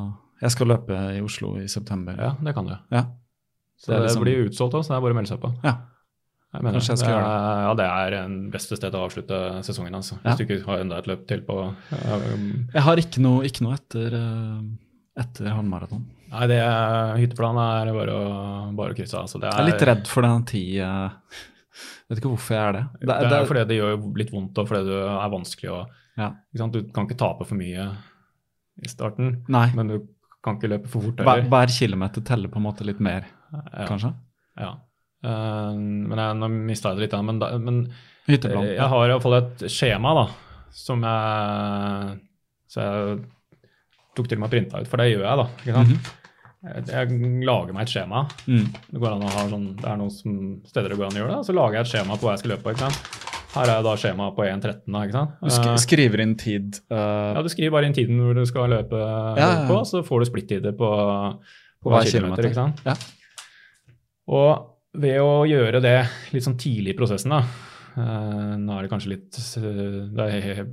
[0.43, 2.16] jeg skal løpe i Oslo i september.
[2.19, 2.74] Ja, det kan du.
[2.91, 3.05] Ja.
[3.78, 5.53] Så Det det, liksom- blir utsolgt også, så det er bare å melde seg på.
[5.62, 5.74] Ja.
[6.55, 9.01] Jeg mener, Kanskje jeg skal det gjøre er, Ja, det er en beste sted å
[9.09, 10.18] avslutte sesongen, altså.
[10.22, 10.35] Hvis Ja.
[10.39, 13.74] du ikke har enda et løp til på um, Jeg har ikke noe, ikke noe
[13.74, 14.60] etter, eh,
[15.24, 16.05] etter halvmaraton.
[16.35, 17.59] Nei, det er, hytteplanen
[17.89, 18.22] er bare å,
[18.78, 19.26] bare å krysse av.
[19.26, 19.40] Altså.
[19.43, 21.10] Jeg er litt redd for den ti Jeg
[22.09, 22.85] Vet ikke hvorfor jeg er det.
[23.02, 25.78] Det, er fordi det gjør litt vondt, og fordi det er vanskelig å
[26.16, 26.28] ja.
[26.55, 27.89] Du kan ikke tape for mye
[28.85, 29.66] i starten, Nei.
[29.74, 29.97] men du
[30.44, 31.48] kan ikke løpe for fort Hver, heller.
[31.51, 34.12] hver kilometer teller på en måte litt mer, Ja, kanskje?
[34.60, 34.76] ja.
[35.25, 37.79] Eh, men jeg, nå mista jeg det litt, men, da, men
[38.29, 40.27] Jeg har iallfall et skjema da,
[40.75, 42.15] som jeg
[42.73, 43.17] Så jeg
[44.15, 45.47] tok til og med printa ut, for det gjør jeg, da.
[45.65, 45.95] ikke sant?
[45.95, 46.21] Mhm.
[46.65, 48.21] jeg, jeg lager meg et skjema.
[48.47, 48.69] Mm.
[48.93, 50.37] Det går an å ha sånn, det er noen som,
[50.71, 51.47] steder det går an å gjøre det.
[51.49, 53.25] Så lager jeg et skjema på hva jeg skal løpe ikke sant?
[53.55, 54.79] Her er da skjemaet på 1.13.
[54.91, 55.35] da, ikke sant?
[55.43, 56.79] Du sk Eh, skriver inn tid.
[56.91, 57.35] Uh...
[57.37, 58.99] ja, Du skriver bare inn tiden hvor du skal løpe
[59.39, 60.89] Ja, på, så får du splitt-tider på,
[61.85, 62.49] på hver kilometer.
[62.49, 62.49] kilometer.
[62.51, 62.83] ikke sant?
[62.87, 62.97] Ja.
[64.35, 65.97] Og ved å gjøre det
[66.35, 67.41] litt sånn tidlig i prosessen, da.
[67.99, 70.65] eh, nå er det kanskje litt eh, Det er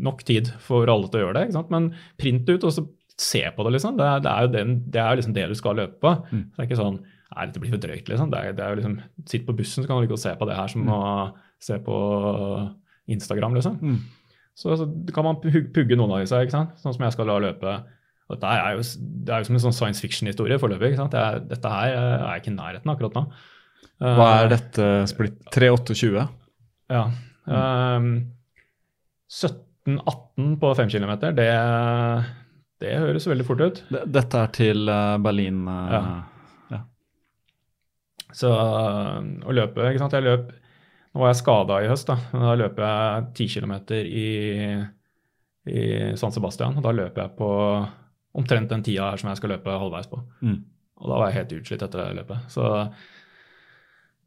[0.00, 1.70] nok tid for alle til å gjøre det, ikke sant?
[1.74, 2.86] men print ut og så
[3.20, 3.98] se på det, liksom.
[4.00, 6.12] Det, er- det er jo den, det er liksom det du skal løpe på.
[6.32, 6.44] Mm.
[6.56, 7.00] Det er ikke sånn
[7.30, 8.30] Nei, dette blir for drøyt, liksom.
[8.32, 8.94] Det er, det er jo liksom
[9.30, 10.88] Sitt på bussen, så kan du godt se på det her som Mm.
[10.96, 11.02] å
[11.62, 11.98] se på
[13.12, 13.76] Instagram, liksom.
[13.78, 13.98] Mm.
[14.56, 16.72] Så, så kan man pugge noen av disse, ikke sant?
[16.82, 17.76] sånn som jeg skal la løpe.
[18.30, 18.82] Dette er jo,
[19.26, 20.92] det er jo som en sånn science fiction-historie foreløpig.
[21.12, 23.24] Det dette her eh, er jeg ikke i nærheten akkurat nå.
[24.00, 25.40] Hva Eh, er dette splitt?
[25.52, 26.22] 328?
[26.90, 27.02] Ja.
[27.50, 28.06] Um,
[29.30, 31.48] 17-18 på 5 km, det,
[32.80, 33.82] det høres veldig fort ut.
[33.90, 36.00] Dette er til eh, Berlin Ja.
[36.72, 36.80] Ja.
[38.32, 40.14] Så å løpe ikke sant?
[40.16, 40.50] Jeg løp,
[41.10, 42.16] Nå var jeg skada i høst, da.
[42.30, 44.26] da løper jeg 10 km i,
[45.66, 45.80] i
[46.20, 46.76] San Sebastian.
[46.78, 47.48] og Da løper jeg på
[48.34, 50.20] omtrent den tida her som jeg skal løpe halvveis på.
[50.42, 50.58] Mm.
[51.00, 52.44] Og da var jeg helt utslitt etter det løpet.
[52.52, 52.64] Så,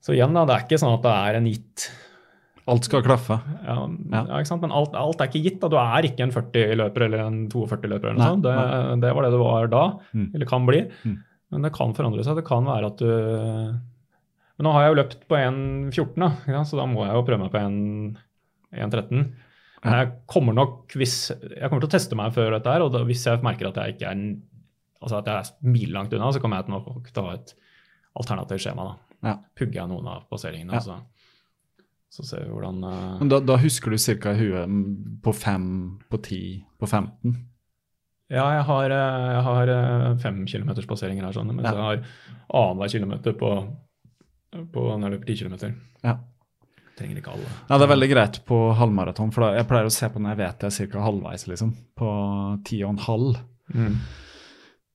[0.04, 0.44] så igjen, da.
[0.50, 1.92] Det er ikke sånn at det er en gitt
[2.72, 3.36] Alt skal klaffe.
[3.68, 4.20] ja, Ja.
[4.24, 4.38] ja.
[4.40, 4.62] ikke sant?
[4.64, 5.58] Men alt, alt er ikke gitt.
[5.60, 5.68] da.
[5.68, 8.08] Du er ikke en 40-løper eller en 42-løper.
[8.08, 8.46] eller noe sånt.
[8.46, 9.82] Det, det var det du var da,
[10.14, 10.30] Mm.
[10.34, 10.80] eller kan bli.
[11.04, 11.18] Mm.
[11.52, 12.38] Men det kan forandre seg.
[12.40, 13.10] Det kan være at du
[14.56, 16.16] Men nå har jeg jo løpt på 1,14,
[16.48, 19.26] da, så da må jeg jo prøve meg på 1,13.
[19.84, 22.92] Men jeg kommer nok hvis, jeg kommer til å teste meg før dette her, og
[22.94, 24.22] da, hvis jeg merker at jeg ikke er
[25.04, 27.56] altså at jeg er milelangt unna, så kommer jeg til nok til å ha et
[28.22, 28.86] alternativt skjema.
[28.88, 29.18] da.
[29.28, 29.34] Ja.
[29.60, 30.80] Pugger jeg noen av passeringene, Ja.
[30.80, 31.00] så,
[32.14, 33.18] så ser vi hvordan uh...
[33.20, 34.32] Men da, da husker du ca.
[34.32, 35.68] i huet mm, på 5,
[36.14, 36.40] på 10,
[36.80, 37.36] på 15?
[38.34, 41.74] Ja, jeg har, eh, jeg har eh, fem kilometers passeringer her, sånn, mens Ja.
[41.76, 42.06] jeg har
[42.64, 43.50] annenhver kilometer på,
[44.74, 45.76] på når jeg løper ti kilometer.
[46.06, 46.16] Ja.
[46.98, 47.48] Trenger ikke alle.
[47.70, 50.36] Ja, det er veldig greit på halvmaraton, for da, jeg pleier å se på når
[50.36, 51.06] jeg vet jeg er ca.
[51.08, 51.72] halvveis, liksom.
[51.98, 52.10] På
[52.70, 53.40] 10,5.
[53.74, 53.96] Mm.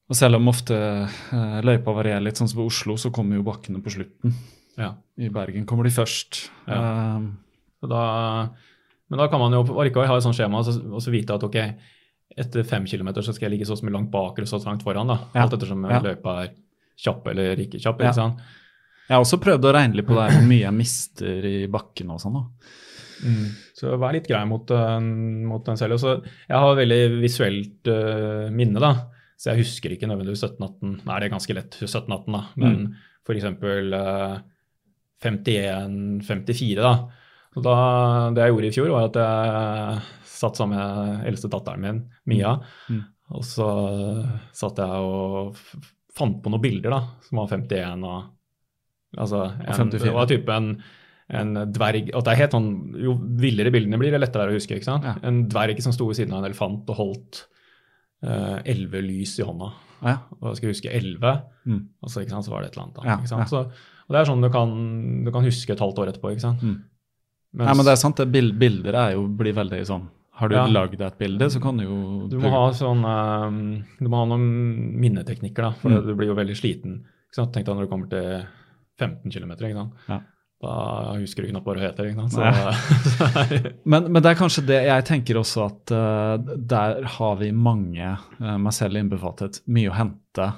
[0.08, 3.44] Og selv om ofte eh, løypa varierer litt, sånn som på Oslo, så kommer jo
[3.48, 4.32] bakkene på slutten.
[4.78, 4.92] Ja.
[5.18, 6.44] I Bergen kommer de først.
[6.70, 7.26] Eh,
[7.90, 8.02] da,
[9.10, 11.34] men da kan man jo allikevel ha et sånt skjema og så, og så vite
[11.34, 11.58] at ok,
[12.38, 15.10] etter fem kilometer så skal jeg ligge så mye langt bak eller så langt foran.
[15.10, 15.18] da.
[15.34, 15.44] Ja.
[15.44, 15.98] Alt ettersom Ja.
[16.04, 16.54] løypa er
[16.98, 18.00] kjapp eller ikke kjapp.
[18.00, 18.08] Ja.
[18.12, 18.40] ikke sant?
[19.09, 21.56] Jeg har også prøvd å regne litt på det her, hvor mye jeg mister i
[21.72, 22.36] bakken og sånn.
[23.24, 23.47] Mm.
[23.74, 25.97] Så vær litt grei mot, uh, mot den selv.
[25.97, 28.93] Også, jeg har veldig visuelt uh, minne, da.
[29.39, 30.98] Så jeg husker ikke nødvendigvis 17-18.
[31.06, 32.44] Nei, det er ganske lett 17-18, da.
[32.59, 32.94] Men Mm.
[33.28, 34.39] eksempel uh,
[35.24, 36.94] 51-54, da.
[37.55, 37.76] Så da.
[38.35, 40.01] Det jeg gjorde i fjor, var at jeg
[40.39, 42.56] satt sammen med eldste datteren min, Mia.
[42.89, 43.02] Mm.
[43.36, 43.68] Og så
[44.56, 45.59] satt jeg og
[46.16, 48.38] fant på noen bilder da, som var 51 og
[49.16, 50.02] Altså, en, 54.
[50.05, 50.82] det var type en,
[51.30, 54.59] en dverg og det er helt sånn, Jo villere bildene blir, det lettere er å
[54.59, 54.76] huske.
[54.76, 55.05] ikke sant?
[55.05, 55.14] Ja.
[55.22, 57.47] En dverg som sto ved siden av en elefant og holdt
[58.22, 59.70] eh, elleve lys i hånda.
[60.05, 61.89] Ja, Og jeg skal huske elleve, Mm.
[62.02, 62.94] og så, sant, så var det et eller annet.
[62.94, 63.44] da, Ja, ja.
[63.44, 66.30] Så, og Det er sånn du kan, du kan huske et halvt år etterpå.
[66.32, 66.62] ikke sant?
[66.62, 66.82] Mm.
[67.55, 70.09] Mens Nei, men det er sant, det bil bilder er jo, blir veldig sånn
[70.39, 70.66] Har du Ja.
[70.66, 74.24] lagd et bilde, så kan du jo du må ha sånn, um, du må ha
[74.26, 76.06] noen minneteknikker, da, for Mm.
[76.06, 77.01] du blir jo veldig sliten.
[77.35, 78.47] Tenk deg når du kommer til
[78.98, 79.52] 15 km.
[79.58, 80.04] Ikke sant?
[80.08, 80.20] Ja.
[80.58, 80.72] Da
[81.14, 82.08] husker du knapt hva du heter.
[82.10, 82.34] ikke sant?
[82.34, 87.52] Så, Men, men det er kanskje det jeg tenker også at uh, der har vi
[87.54, 88.08] mange,
[88.40, 90.48] uh, meg selv innbefattet, mye å hente.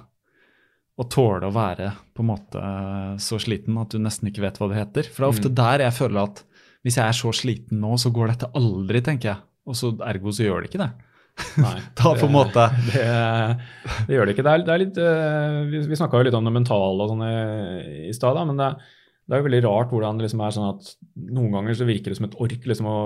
[1.01, 4.59] Og tåle å være på en måte eh, så sliten at du nesten ikke vet
[4.61, 5.07] hva det heter.
[5.09, 5.55] For det er ofte Mm.
[5.57, 6.43] der jeg føler at
[6.85, 9.41] hvis jeg er så sliten nå, så går dette aldri, tenker jeg.
[9.65, 10.91] Og så ergo så gjør det ikke det.
[11.61, 13.09] Nei, Da på en måte det,
[14.07, 14.47] det gjør det ikke.
[14.47, 17.13] Det er, det er litt, eh, vi vi snakka jo litt om det mentale og
[17.13, 18.71] sånn i, i stad, men det,
[19.31, 20.89] det er jo veldig rart hvordan det liksom er sånn at
[21.31, 22.97] noen ganger så virker det som et ork liksom å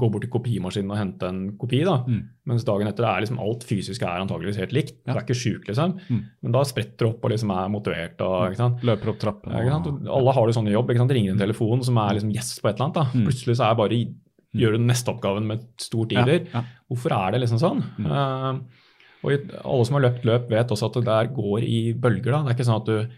[0.00, 2.00] gå bort til kopimaskinen og hente en kopi, da.
[2.10, 2.24] Mm.
[2.50, 4.96] mens dagen etter er liksom alt fysisk er antageligvis helt likt.
[5.04, 5.12] Ja.
[5.12, 5.94] Du er ikke sjuk, liksom.
[6.10, 6.24] Mm.
[6.42, 8.24] Men da spretter du opp og liksom er motivert.
[8.26, 8.82] og ikke sant?
[8.90, 9.54] løper opp trappen.
[9.54, 10.90] Og Alle har det sånn i jobb.
[10.90, 11.14] ikke sant?
[11.14, 12.98] Ringer en telefon som er liksom gjest på et eller annet.
[12.98, 13.06] da.
[13.14, 13.28] Mm.
[13.30, 14.00] Plutselig så er bare
[14.56, 16.46] gjør du den neste oppgaven med stort Ja, iver.
[16.52, 16.62] ja.
[16.90, 17.82] Hvorfor er det liksom sånn?
[17.98, 18.06] Mm.
[18.06, 18.60] Uh,
[19.22, 19.32] og
[19.64, 22.32] alle som har løpt løp, vet også at det der går i bølger.
[22.32, 22.42] da.
[22.42, 23.16] Det er ikke sånn at du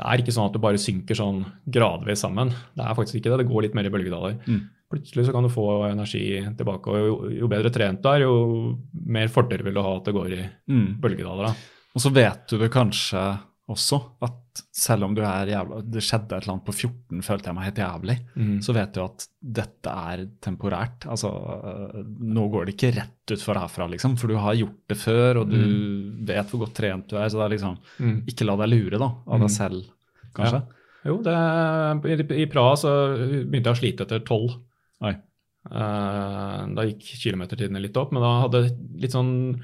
[0.00, 2.48] det er ikke sånn at du bare synker sånn gradvis sammen.
[2.78, 3.38] Det er faktisk ikke det.
[3.42, 4.36] Det går litt mer i bølgedaler.
[4.46, 4.60] Mm.
[4.90, 6.86] Plutselig så kan du få energi tilbake.
[6.88, 10.14] og Jo, jo bedre trent du er, jo mer fordeler vil du ha at det
[10.14, 11.00] går i Mm.
[11.02, 11.46] bølgedaler.
[11.46, 11.54] da.
[11.94, 16.34] Og så vet du det kanskje også at selv om du er jævla Det skjedde
[16.36, 18.16] et eller annet på 14, følte jeg meg helt jævlig.
[18.34, 18.56] Mm.
[18.66, 19.26] Så vet du at
[19.60, 21.06] dette er temporært.
[21.06, 22.00] Altså, øh,
[22.34, 24.16] nå går det ikke rett utfor herfra, liksom.
[24.18, 25.60] For du har gjort det før, og du
[26.26, 27.28] vet hvor godt trent du er.
[27.30, 28.18] Så det er liksom Mm.
[28.28, 29.46] Ikke la deg lure, da, av Mm.
[29.46, 29.84] deg selv,
[30.34, 30.62] kanskje.
[31.06, 31.36] Jo, det,
[32.36, 32.90] i, i Praha så
[33.48, 34.58] begynte jeg å slite etter tolv.
[35.70, 38.62] Eh, da gikk kilometertidene litt opp, men da hadde
[39.00, 39.60] litt sånn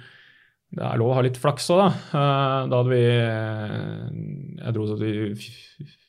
[0.76, 1.88] Det er lov å ha litt flaks òg, da.
[2.20, 3.04] Eh, da hadde vi
[4.60, 5.14] Jeg dro til i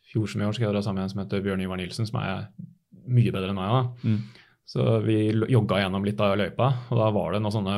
[0.07, 2.07] fjor som i år skal jeg dra sammen med en som heter Bjørn Ivar Nilsen,
[2.09, 2.49] som er
[3.07, 3.73] mye bedre enn meg.
[3.75, 4.11] da.
[4.11, 4.45] Mm.
[4.67, 5.17] Så vi
[5.47, 7.75] jogga gjennom litt av løypa, og da var det noen sånne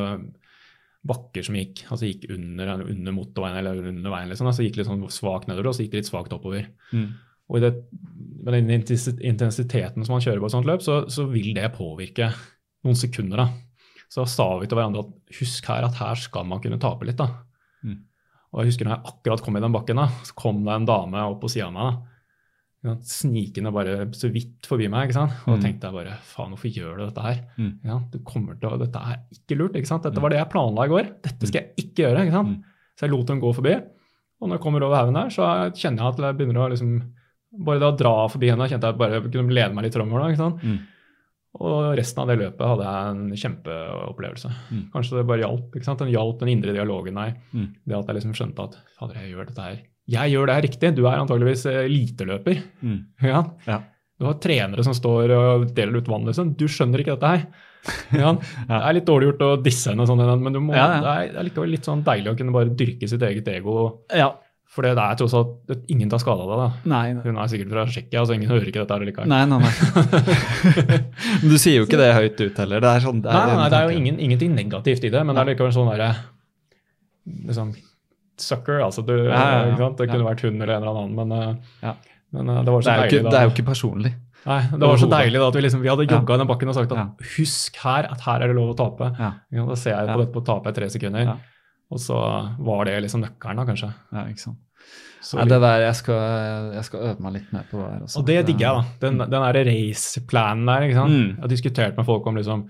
[1.10, 4.30] bakker som gikk altså gikk under, under motorveien eller under veien.
[4.32, 6.68] liksom, så gikk litt sånn svakt nedover, og så gikk det litt svakt oppover.
[6.92, 7.12] Mm.
[7.50, 7.72] Og i det,
[8.46, 12.32] med den intensiteten som man kjører på et sånt løp, så, så vil det påvirke
[12.86, 13.46] noen sekunder.
[13.46, 13.69] da.
[14.10, 17.18] Så sa vi til hverandre at husk her at her skal man kunne tape litt.
[17.22, 17.28] da.
[17.86, 18.00] Mm.
[18.54, 20.88] Og jeg husker når jeg akkurat kom i den bakken, da, så kom det en
[20.90, 22.00] dame opp på sida av meg.
[22.84, 22.96] da.
[23.06, 25.10] Snikende bare så vidt forbi meg.
[25.10, 25.32] ikke sant?
[25.46, 25.64] Og da Mm.
[25.66, 27.40] tenkte jeg bare faen, hvorfor gjør du dette her?
[27.60, 27.74] Mm.
[27.84, 29.76] Ja, du kommer til å, Dette er ikke lurt.
[29.76, 30.04] ikke sant?
[30.04, 31.22] Dette var det jeg planla i går.
[31.22, 32.24] Dette skal jeg ikke gjøre.
[32.26, 32.48] ikke sant?
[32.58, 32.64] Mm.
[32.98, 33.76] Så jeg lot dem gå forbi.
[34.42, 35.44] Og når jeg kommer over haugen der, så
[35.76, 37.12] kjenner jeg at jeg begynner å liksom
[37.66, 40.38] Bare det å dra forbi henne kjente jeg bare kunne lede meg litt framover.
[40.62, 40.80] Mm.
[41.58, 44.50] Og resten av det løpet hadde jeg en kjempeopplevelse.
[44.70, 44.82] Mm.
[44.94, 45.72] Kanskje det bare hjalp.
[45.76, 46.02] ikke sant?
[46.04, 47.32] Den hjalp den indre dialogen der.
[47.56, 47.70] Mm.
[47.90, 49.80] Det at jeg liksom skjønte at fader, jeg gjør dette her.
[50.10, 50.92] Jeg gjør det her riktig.
[50.98, 52.62] Du er antageligvis eh, eliteløper.
[52.86, 53.00] Mm.
[53.32, 53.42] Ja.
[53.68, 53.80] Ja.
[54.20, 56.52] Du har trenere som står og deler ut vann, liksom.
[56.60, 57.48] Du skjønner ikke dette her.
[58.22, 58.34] Ja.
[58.36, 61.48] Det er litt dårlig gjort å disse henne, sånn, men du må, Ja, det er
[61.48, 63.76] likevel litt sånn deilig å kunne bare dyrke sitt eget ego.
[64.12, 64.34] Ja.
[64.70, 66.58] For det er tross alt ingen tar skade av det.
[66.62, 66.68] da.
[66.92, 69.28] Nei, Hun er sikkert fra Tsjekkia, så ingen hører ikke dette her likevel.
[69.28, 69.58] nei, nei.
[69.60, 69.72] nei.
[71.42, 72.80] Men du sier jo ikke det høyt ut heller.
[72.86, 75.24] Det er sånn, det Nei, nei, nei, det er jo ingen, ingenting negativt i det,
[75.26, 76.12] men det er likevel sånn derre
[77.50, 77.74] liksom,
[78.40, 79.02] Sucker, altså.
[79.04, 79.66] Du, Ja, ja, ja.
[79.74, 79.98] Ikke sant?
[79.98, 80.14] Det Ja.
[80.14, 81.94] kunne vært hun eller en eller annen, men, eh, Ja.
[82.32, 83.30] men eh, det var så Det er, deilig ikke, da.
[83.30, 84.14] det er jo ikke personlig.
[84.46, 86.20] Nei, det var så deilig da at vi, liksom, vi hadde Ja.
[86.20, 87.08] jogga i den bakken og sagt at Ja.
[87.36, 89.12] husk her at her er det lov å tape.
[89.20, 89.34] Ja.
[89.52, 90.18] Ja, da ser jeg på Ja.
[90.24, 91.36] dette på å tape i tre sekunder.
[91.92, 92.18] Og så
[92.62, 93.90] var det liksom nøkkelen, da, kanskje.
[94.14, 94.58] Ja, ikke sant.
[95.22, 96.20] Så Nei, det der, jeg skal,
[96.78, 98.04] jeg skal øve meg litt mer på det her.
[98.06, 98.20] også.
[98.22, 98.84] Og det digger jeg, da.
[99.08, 100.86] Den, den derre raceplanen der.
[100.88, 101.12] ikke sant?
[101.18, 101.26] Mm.
[101.34, 102.62] Jeg har diskutert med folk om liksom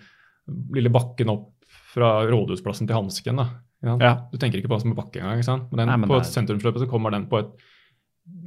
[0.74, 1.52] lille bakken opp
[1.94, 3.38] fra Rådhusplassen til Hansken.
[3.44, 3.48] da.
[3.86, 4.14] Ja.
[4.32, 5.38] Du tenker ikke på hva som en bakke engang.
[5.38, 5.70] ikke sant?
[5.72, 7.52] Men, den, Nei, men på et er- sentrumsløpet så kommer den på et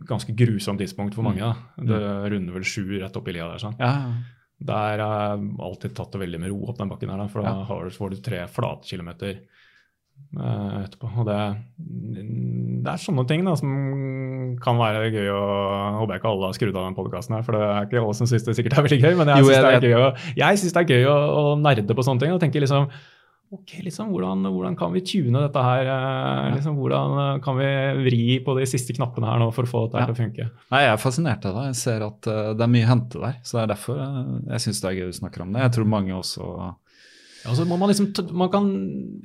[0.08, 1.38] ganske grusomt tidspunkt for mange.
[1.40, 1.54] da.
[1.78, 1.86] Mm.
[1.92, 2.02] Det
[2.34, 3.62] runder vel sju rett opp i lia der.
[3.62, 3.76] sånn.
[3.78, 4.12] Ja, ja.
[4.62, 7.48] Der har alltid tatt det veldig med ro opp den bakken her, da, for da
[7.54, 7.64] Ja.
[7.70, 9.40] har du, får du tre flatkilometer
[10.32, 11.08] etterpå.
[11.22, 11.38] Og det,
[11.76, 13.72] det er sånne ting da, som
[14.62, 15.40] kan være gøy å
[16.02, 18.18] Håper jeg ikke alle har skrudd av den podkasten her, for det er ikke alle
[18.18, 21.10] som syns det sikkert er veldig gøy, men jeg syns det er det er gøy
[21.10, 22.88] å, å nerde på sånne ting og tenke liksom
[23.52, 25.84] Ok, liksom, hvordan, hvordan kan vi tune dette her?
[25.84, 27.66] eh, Liksom, hvordan eh, kan vi
[28.06, 30.06] vri på de siste knappene her nå for å få dette ja.
[30.08, 30.46] til å funke?
[30.72, 31.66] Nei, Jeg er fascinert av det.
[31.68, 33.34] Jeg ser at eh, det er mye å hente der.
[33.44, 34.22] Så det er derfor eh,
[34.54, 35.66] jeg syns det er gøy du snakker om det.
[35.66, 36.48] Jeg tror mange også
[37.43, 38.66] Ja, så må man liksom, man kan,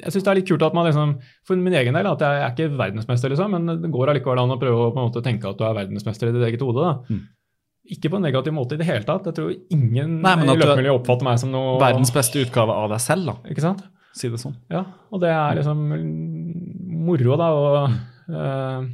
[0.02, 1.12] jeg syns det er litt kult at man liksom
[1.46, 4.56] For min egen del at jeg er ikke verdensmester, liksom, men det går allikevel an
[4.56, 6.96] å prøve å måte tenke at du er verdensmester i ditt eget hode.
[7.12, 7.22] Mm.
[7.96, 9.30] Ikke på en negativ måte i det hele tatt.
[9.30, 13.04] Jeg tror ingen Nei, i løpemiljøet oppfatter meg som noe verdens beste utgave av deg
[13.04, 13.54] selv, da.
[13.54, 13.86] Ikke sant?
[14.18, 14.58] Si det sånn.
[14.74, 14.84] Ja,
[15.14, 15.84] og det er liksom
[17.08, 17.52] moro, da.
[17.54, 18.90] og eh,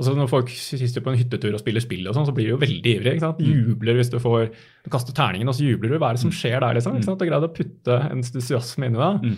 [0.00, 2.54] altså Når folk sitter på en hyttetur og spiller spill, og sånn, så blir de
[2.54, 3.16] jo veldig ivrige.
[3.16, 3.42] ikke sant?
[3.44, 5.98] Jubler hvis du får Du kaster terningen, og så jubler du.
[6.00, 6.76] Hva er det som skjer der?
[6.78, 6.96] liksom?
[6.98, 7.20] ikke sant?
[7.20, 9.12] Det er greit å putte entusiasme inn i det.
[9.24, 9.36] Mm.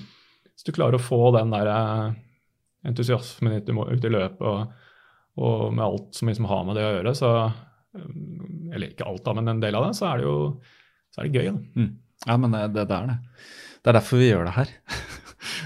[0.53, 2.15] Hvis du klarer å få den der eh,
[2.93, 4.93] entusiasmen ut i, løpet, og,
[5.43, 8.13] og med alt som liksom har med det å gjøre, så eh,
[8.73, 10.37] Eller ikke alt, da, men en del av det, så er det jo
[11.13, 11.51] så er det gøy.
[11.51, 11.83] da.
[11.83, 11.91] Mm.
[12.23, 13.19] Ja, men det, det, det er det.
[13.83, 14.71] Det er derfor vi gjør det her.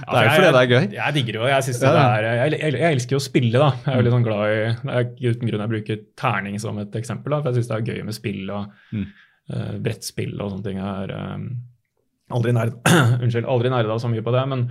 [0.07, 0.85] Det er jo fordi det er gøy.
[0.97, 1.47] Jeg digger det jo.
[1.51, 3.69] Jeg, det er, jeg, jeg, jeg elsker jo å spille, da.
[3.85, 6.99] Jeg er veldig sånn glad i Det er uten grunn jeg bruker terning som et
[7.01, 9.07] eksempel, da, for jeg syns det er gøy med spill og Mm.
[9.53, 10.79] uh, brettspill og sånne ting.
[10.83, 11.47] Jeg er eh,
[12.37, 12.77] aldri nerd,
[13.23, 14.65] unnskyld, aldri nerda så mye på det, men,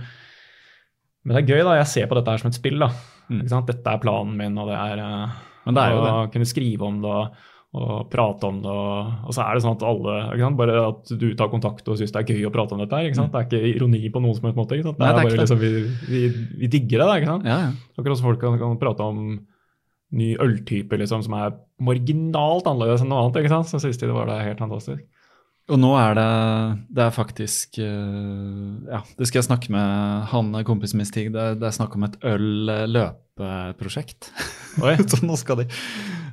[1.24, 1.76] men det er gøy, da.
[1.82, 2.90] Jeg ser på dette her som et spill, da.
[3.32, 3.44] Mm.
[3.68, 5.36] Dette er planen min, og det er, eh,
[5.66, 6.32] Men det er jo å det.
[6.36, 7.44] kunne skrive om det og,
[7.76, 8.72] og prate om det.
[8.72, 8.96] Og,
[9.28, 10.58] og så er det sånn at alle ikke sant?
[10.60, 12.96] Bare at du tar kontakt og syns det er gøy å prate om dette.
[13.02, 13.32] her, sant?
[13.34, 14.72] Det er ikke ironi på noen som helst måte.
[14.78, 14.98] ikke sant?
[15.00, 15.06] Det Mm.
[15.06, 15.70] Nei, er det er bare liksom, vi,
[16.12, 16.20] vi,
[16.62, 17.08] vi digger det.
[17.20, 17.44] ikke sant?
[17.48, 17.70] Ja, ja.
[17.98, 19.16] Akkurat som folk kan, kan prate om
[20.16, 21.48] ny øltype liksom, som er
[21.82, 23.36] marginalt annerledes enn noe annet.
[23.42, 23.68] ikke sant?
[23.70, 25.02] Så de det var det helt fantastisk.
[25.66, 26.26] Og nå er det
[26.94, 29.86] Det er faktisk eh, Ja, det skal jeg snakke med
[30.30, 31.32] han kompisen min Stig.
[31.34, 34.30] Det, det er snakk om et øl-løpeprosjekt.
[35.10, 35.66] Så nå skal de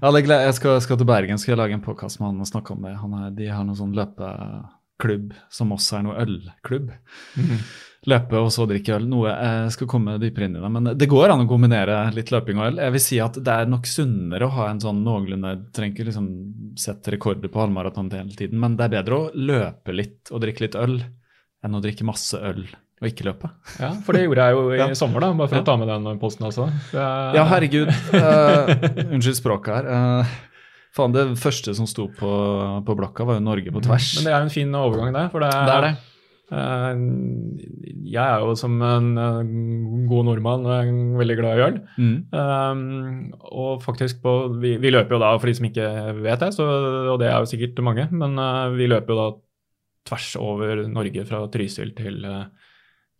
[0.03, 2.83] Jeg skal, skal til Bergen skal jeg lage en podkast med han og snakke om
[2.83, 2.91] det.
[2.99, 6.89] Han er, de har noen sånn løpeklubb som også er noe ølklubb.
[8.11, 9.07] Løpe og så drikke øl.
[9.07, 10.73] Noe jeg skal komme dypere inn i det.
[10.75, 12.83] Men det går an å kombinere litt løping og øl.
[12.83, 16.09] Jeg vil si at det er nok sunnere å ha en sånn noenlunde Trenger ikke
[16.09, 16.27] liksom
[16.83, 20.67] sette rekorder på halvmaraton hele tiden, men det er bedre å løpe litt og drikke
[20.67, 20.99] litt øl
[21.63, 22.65] enn å drikke masse øl
[23.03, 23.49] og ikke løpe.
[23.81, 24.87] Ja, For det gjorde jeg jo i Ja.
[24.97, 25.63] sommer, da, bare for Ja.
[25.65, 26.69] å ta med den posten også.
[26.93, 27.91] Det er- Ja, herregud.
[28.15, 28.71] Uh,
[29.13, 29.91] unnskyld språket her.
[30.23, 30.33] Uh,
[30.95, 32.31] faen, det første som sto på,
[32.87, 34.13] på blokka, var jo Norge på tvers.
[34.17, 35.29] Men det er en fin overgang der.
[35.33, 35.93] For det, Det er det.
[36.53, 36.93] Uh,
[38.13, 39.07] jeg er jo som en
[40.09, 41.77] god nordmann en veldig glad i øl.
[41.97, 43.31] Mm.
[43.49, 45.87] Og faktisk på, vi, vi løper jo da, for de som ikke
[46.21, 46.67] vet det, så,
[47.13, 48.37] og det er jo sikkert mange, men
[48.77, 49.27] vi løper jo da
[50.11, 52.43] tvers over Norge fra Trysil til, uh,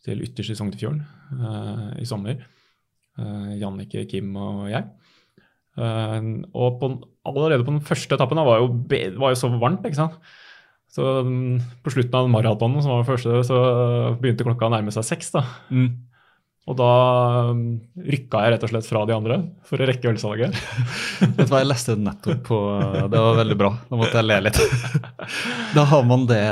[0.04, 1.02] til ytterst i Sognefjorden
[1.40, 2.42] uh, i sommer.
[3.20, 4.88] Uh, Jannicke, Kim og jeg.
[5.74, 6.88] og på,
[7.26, 8.68] allerede på den første etappen var jo,
[9.18, 10.20] var jo så varmt, ikke sant.
[10.94, 13.62] Så um, på slutten av maratonen, som var den første, så
[14.22, 15.32] begynte klokka å nærme seg seks.
[15.34, 15.42] da.
[15.74, 16.13] Mm.
[16.64, 16.92] Og da
[17.50, 17.64] um,
[18.00, 19.38] rykka jeg rett og slett fra de andre
[19.68, 20.56] for å rekke ølsalget.
[21.20, 22.60] Vet du hva, jeg leste det nettopp på
[23.12, 23.72] Det var veldig bra.
[23.90, 24.62] Da måtte jeg le litt.
[25.76, 26.44] Da har man det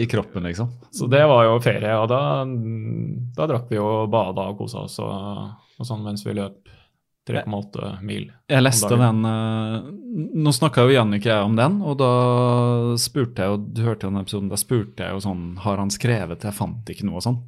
[0.00, 0.70] i kroppen, liksom.
[0.94, 2.20] Så det var jo ferie, og da,
[3.36, 6.70] da drakk vi og bada og kosa oss og, og sånn mens vi løp
[7.28, 8.30] 3,8 mil.
[8.48, 9.84] Jeg leste den uh,
[10.40, 12.12] Nå snakka jo Jannicke om den, og da
[13.00, 15.92] spurte jeg, og du hørte jo den episoden, da spurte jeg jo sånn Har han
[15.94, 17.38] skrevet Jeg fant ikke noe og sånn.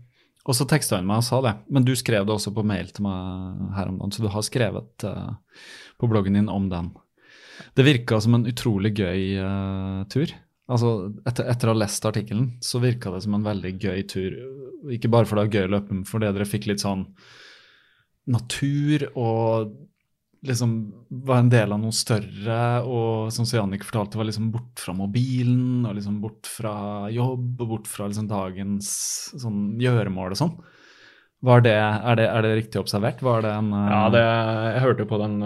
[0.42, 1.52] Og så teksta han meg og sa det.
[1.70, 4.46] Men du skrev det også på mail til meg her om dagen, så du har
[4.46, 5.34] skrevet uh,
[6.02, 6.90] på bloggen din om den.
[7.78, 10.32] Det virka som en utrolig gøy uh, tur.
[10.72, 14.36] Altså, etter, etter, å ha lest artikkelen, så virka det som en veldig gøy tur.
[14.94, 17.06] Ikke bare fordi det var gøy å løpe, men fordi dere fikk litt sånn
[18.32, 19.72] natur og
[20.46, 22.58] liksom var en del av noe større.
[22.82, 26.74] Og som Jannik fortalte, var liksom bort fra mobilen og liksom bort fra
[27.12, 28.92] jobb og bort fra liksom dagens
[29.38, 30.54] sånn gjøremål og sånn.
[31.42, 33.18] Det, er, det, er det riktig observert?
[33.18, 33.86] Det en uh...
[33.90, 35.40] Ja, jeg hørte på den,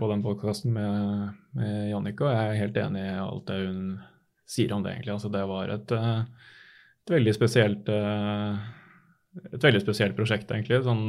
[0.00, 3.82] på den podkasten med, med Jannicke, og jeg er helt enig i alt det hun
[4.48, 5.12] sier om det, egentlig.
[5.12, 10.80] Altså, det var et, et veldig spesielt et veldig spesielt prosjekt, egentlig.
[10.88, 11.04] sånn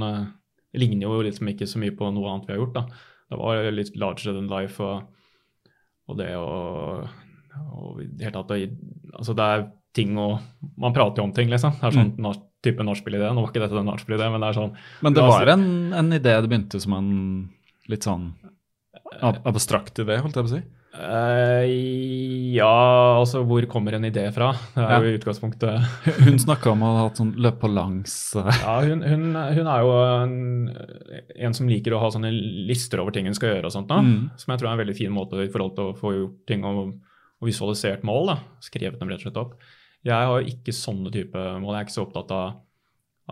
[0.75, 2.77] ligner jo liksom ikke så mye på noe annet vi har gjort.
[2.81, 3.12] da.
[3.33, 5.07] Det var litt larger than life og,
[6.09, 7.07] og det og
[7.97, 8.53] det, hele tatt,
[9.13, 10.39] altså det er ting og
[10.81, 11.75] Man prater jo om ting, liksom.
[11.77, 12.37] Det er sånn mm.
[12.65, 13.27] type nachspiel-idé.
[13.29, 14.71] Nå var ikke dette en nachspiel-idé, men det er sånn
[15.05, 15.67] Men det var en,
[15.99, 17.11] en idé det begynte som en
[17.91, 18.31] litt sånn
[19.21, 20.63] abstrakt idé, holdt jeg på å si?
[20.93, 21.65] Uh,
[22.53, 22.69] ja,
[23.17, 24.51] altså hvor kommer en idé fra?
[24.75, 24.97] Det er ja.
[25.01, 28.45] jo i utgangspunktet Hun snakka om å ha hatt sånn løp på langs uh.
[28.45, 30.35] Ja, hun, hun, hun, er jo en,
[31.33, 32.29] en, som liker å ha sånne
[32.69, 33.89] lister over ting hun skal gjøre og sånt.
[33.89, 34.37] Da, mm.
[34.37, 36.69] Som jeg tror er en veldig fin måte i forhold til å få gjort ting
[36.69, 36.83] og,
[37.41, 38.35] og visualisert mål.
[38.35, 38.39] da,
[38.69, 39.57] Skrevet dem rett og slett opp.
[40.05, 41.73] Jeg har ikke sånne type mål.
[41.73, 42.57] Jeg er ikke så opptatt av,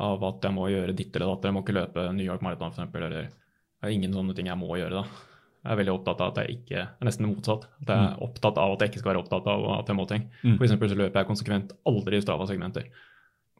[0.02, 1.46] av at jeg må gjøre ditt eller datt.
[1.46, 2.90] Jeg må ikke løpe New York Marathon f.eks.
[2.98, 3.28] Eller det
[3.86, 5.04] er ingen sånne ting jeg må gjøre.
[5.04, 5.31] da.
[5.62, 7.68] Jeg er veldig opptatt av at jeg ikke er nesten motsatt.
[7.84, 8.26] At jeg er mm.
[8.26, 10.28] opptatt av at jeg ikke skal være opptatt av at jeg må ting.
[10.42, 10.56] Mm.
[10.56, 12.88] For eksempel så løper jeg konsekvent aldri i Strava-segmenter.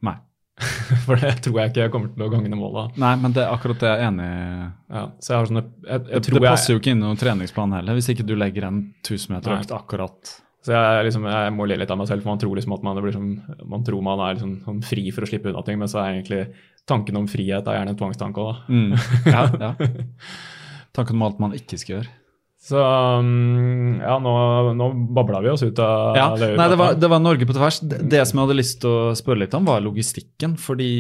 [0.08, 0.18] Nei.
[1.06, 2.98] For det tror jeg ikke jeg kommer til å gagne målet.
[3.02, 4.70] Nei, men det er akkurat det jeg er enig i.
[4.98, 7.22] Ja, så jeg har sånne, jeg, jeg det, det passer jo ikke inn i noen
[7.22, 10.34] treningsplan heller, hvis ikke du legger en 1000-meterøkt akkurat.
[10.62, 12.84] Så jeg, liksom, jeg, må le litt av meg selv, for man tror liksom at
[12.86, 13.30] man, som,
[13.66, 16.18] man, tror man er liksom, sånn fri for å slippe unna ting, men så er
[16.18, 16.44] egentlig
[16.90, 18.74] tanken om frihet er gjerne en tvangstanke òg, da.
[18.74, 18.92] Mm.
[19.26, 19.72] Ja, ja.
[20.96, 22.18] Tanken om alt man ikke skal gjøre.
[22.62, 24.34] Så um, ja, nå,
[24.78, 24.88] nå
[25.18, 26.52] babla vi oss ut av ja, det.
[26.60, 27.80] Nei, det var, det var, Norge på tvers.
[27.82, 30.54] Det, det, som jeg hadde lyst til å spørre litt om, var logistikken.
[30.62, 30.92] Fordi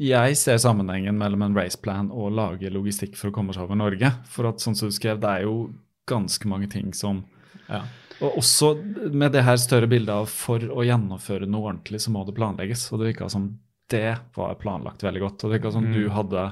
[0.00, 4.12] jeg ser sammenhengen mellom en raceplan og lage logistikk for å komme seg over Norge.
[4.32, 5.70] For at sånn som du skrev, det er jo
[6.06, 7.24] ganske mange ting som
[7.66, 7.80] ja.
[8.24, 8.70] Og også
[9.12, 12.86] med det her større bildet av for å gjennomføre noe ordentlig, så må det planlegges.
[12.88, 13.50] Og det virka som
[13.92, 15.44] det var planlagt veldig godt.
[15.44, 15.94] og det virka sånn mm.
[15.94, 16.44] du hadde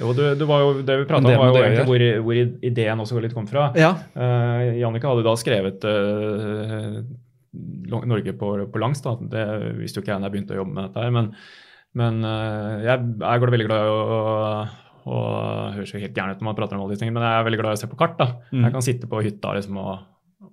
[0.00, 3.20] jo, du, du jo, Det vi prata om, var jo egentlig hvor, hvor, ideen også
[3.20, 3.70] litt kom fra.
[3.76, 3.92] Ja.
[4.16, 7.02] Uh, Jannicke hadde da skrevet uh,
[7.52, 9.02] Norge på, på langs.
[9.04, 9.44] da, Det
[9.80, 11.04] visste jo ikke jeg da jeg begynte å jobbe med dette.
[11.04, 11.28] her, Men,
[11.98, 14.06] men uh, jeg er veldig glad i å
[15.02, 17.40] og høres jo helt gæren ut når man prater om alle disse tingene, men jeg
[17.40, 18.12] er veldig glad i å se på kart.
[18.20, 18.28] da.
[18.52, 18.66] Mm.
[18.68, 20.04] Jeg kan sitte på hytta liksom, og,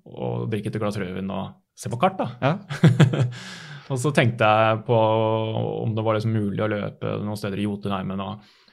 [0.10, 2.18] og drikke et glass rødvin og se på kart.
[2.18, 2.32] da.
[2.42, 2.54] Ja.
[3.90, 7.66] Og så tenkte jeg på om det var liksom mulig å løpe noen steder i
[7.66, 8.22] Jotunheimen.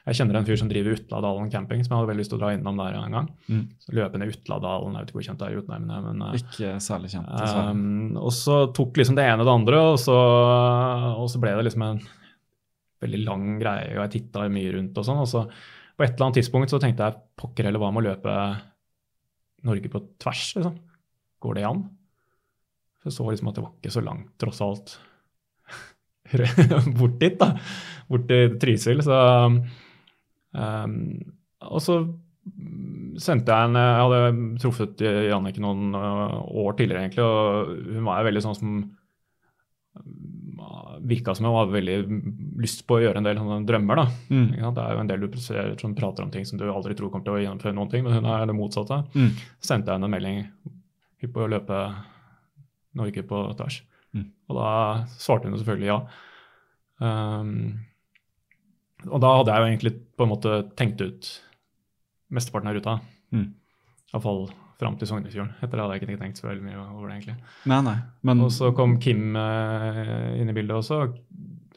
[0.07, 2.43] jeg kjenner en fyr som driver Utladalen camping, som jeg hadde veldig lyst til å
[2.45, 3.31] dra innom der en gang.
[3.49, 3.63] Mm.
[3.83, 6.05] Så løpe ned Utladalen, jeg vet ikke hvor kjent det er i Jotunheimen.
[6.07, 7.33] Men, eh, ikke særlig kjent,
[7.73, 10.19] Um, og så tok liksom det ene og det andre, og så,
[11.17, 12.05] og så ble det liksom en
[13.03, 15.25] veldig lang greie, og jeg titta mye rundt og sånn.
[15.25, 15.45] Og så
[15.97, 18.33] på et eller annet tidspunkt så tenkte jeg pokker heller hva med å løpe
[19.67, 20.77] Norge på tvers, liksom.
[21.43, 21.87] Går det an?
[23.07, 24.99] Så jeg så liksom at det var ikke så langt, tross alt,
[26.99, 27.53] bort dit, da.
[28.11, 29.03] Bort til Trysil.
[29.07, 29.16] Så
[29.47, 30.97] um,
[31.70, 32.01] Og så
[33.23, 38.27] sendte jeg en Jeg hadde truffet Jannicke noen øh, år tidligere, egentlig, og hun var
[38.27, 38.77] veldig sånn som
[41.07, 41.97] virka som hun hadde veldig
[42.62, 44.01] lyst på å gjøre en del sånne drømmer.
[44.01, 44.07] da.
[44.31, 44.49] Mm.
[44.59, 47.12] Ja, det er jo en del du som prater om ting som du aldri tror
[47.12, 49.03] kommer til å gjennomføre noen ting, men hun er det motsatte.
[49.15, 49.31] Mm.
[49.61, 50.43] Sendte jeg henne en melding
[51.23, 51.81] hypp på å løpe
[52.97, 53.81] Norge på tvers.
[54.16, 54.31] Mm.
[54.48, 54.70] Og da
[55.20, 55.98] svarte hun selvfølgelig ja.
[56.97, 57.52] Um,
[59.06, 61.32] og da hadde jeg jo egentlig på en måte tenkt ut
[62.32, 62.94] mesteparten av ruta.
[63.35, 63.51] Mm.
[64.12, 64.47] Iallfall
[64.81, 65.55] fram til Sognefjorden.
[65.60, 67.36] Etter det hadde jeg ikke tenkt så veldig mye over det, egentlig.
[67.70, 67.97] Nei, nei.
[68.28, 71.05] Men Og så kom Kim uh, inn i bildet også.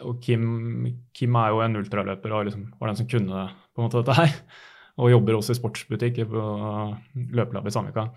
[0.08, 3.88] Og Kim, Kim er jo en ultraløper og liksom var den som kunne på en
[3.88, 4.36] måte dette her.
[5.00, 6.44] Og jobber også i sportsbutikk på
[7.36, 8.10] løpelab i Sandvika.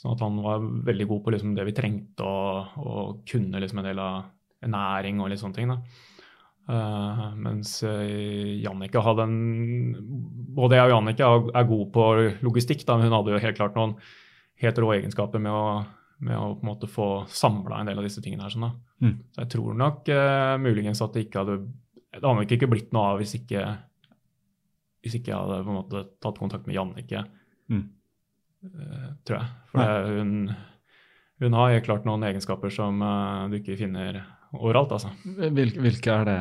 [0.00, 3.82] Sånn at han var veldig god på liksom det vi trengte, og, og kunne liksom
[3.82, 4.22] en del av
[4.64, 5.74] ernæring og litt sånne ting.
[6.70, 9.38] Eh, mens uh, Jannicke hadde en
[10.54, 12.04] Både jeg og Jannicke er, gode på
[12.44, 13.96] logistikk, da, men hun hadde jo helt klart noen
[14.60, 15.64] helt rå egenskaper med å,
[16.26, 18.54] med å på en måte få samla en del av disse tingene her.
[18.54, 18.74] Sånn.
[19.00, 19.14] Mm.
[19.32, 21.60] Så jeg tror nok uh, muligens at det ikke hadde
[22.10, 23.64] Det hadde nok ikke blitt noe av hvis ikke
[25.00, 27.26] hvis ikke jeg hadde på en måte tatt kontakt med Jannicke,
[27.70, 27.84] Mm.
[28.66, 29.54] Eh, tror jeg.
[29.72, 30.34] For hun,
[31.40, 34.22] hun har helt klart noen egenskaper som eh, du ikke finner
[34.56, 35.12] overalt, altså.
[35.24, 36.38] hvilke, hvilke er det?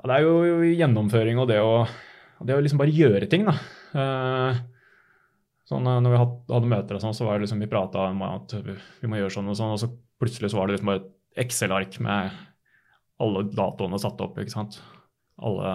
[0.00, 1.84] Ja, det er jo gjennomføring og det å,
[2.46, 3.56] det å liksom bare gjøre ting, da.
[4.00, 4.60] Eh,
[5.70, 8.54] sånn, når vi hadde møter og sånn, så var det liksom vi prata om at
[8.64, 9.90] vi, må gjøre sånn og sånn, og så
[10.20, 12.32] plutselig så var det liksom bare et Excel-ark med
[13.22, 14.80] alle datoene satt opp, ikke sant.
[15.46, 15.74] Alle.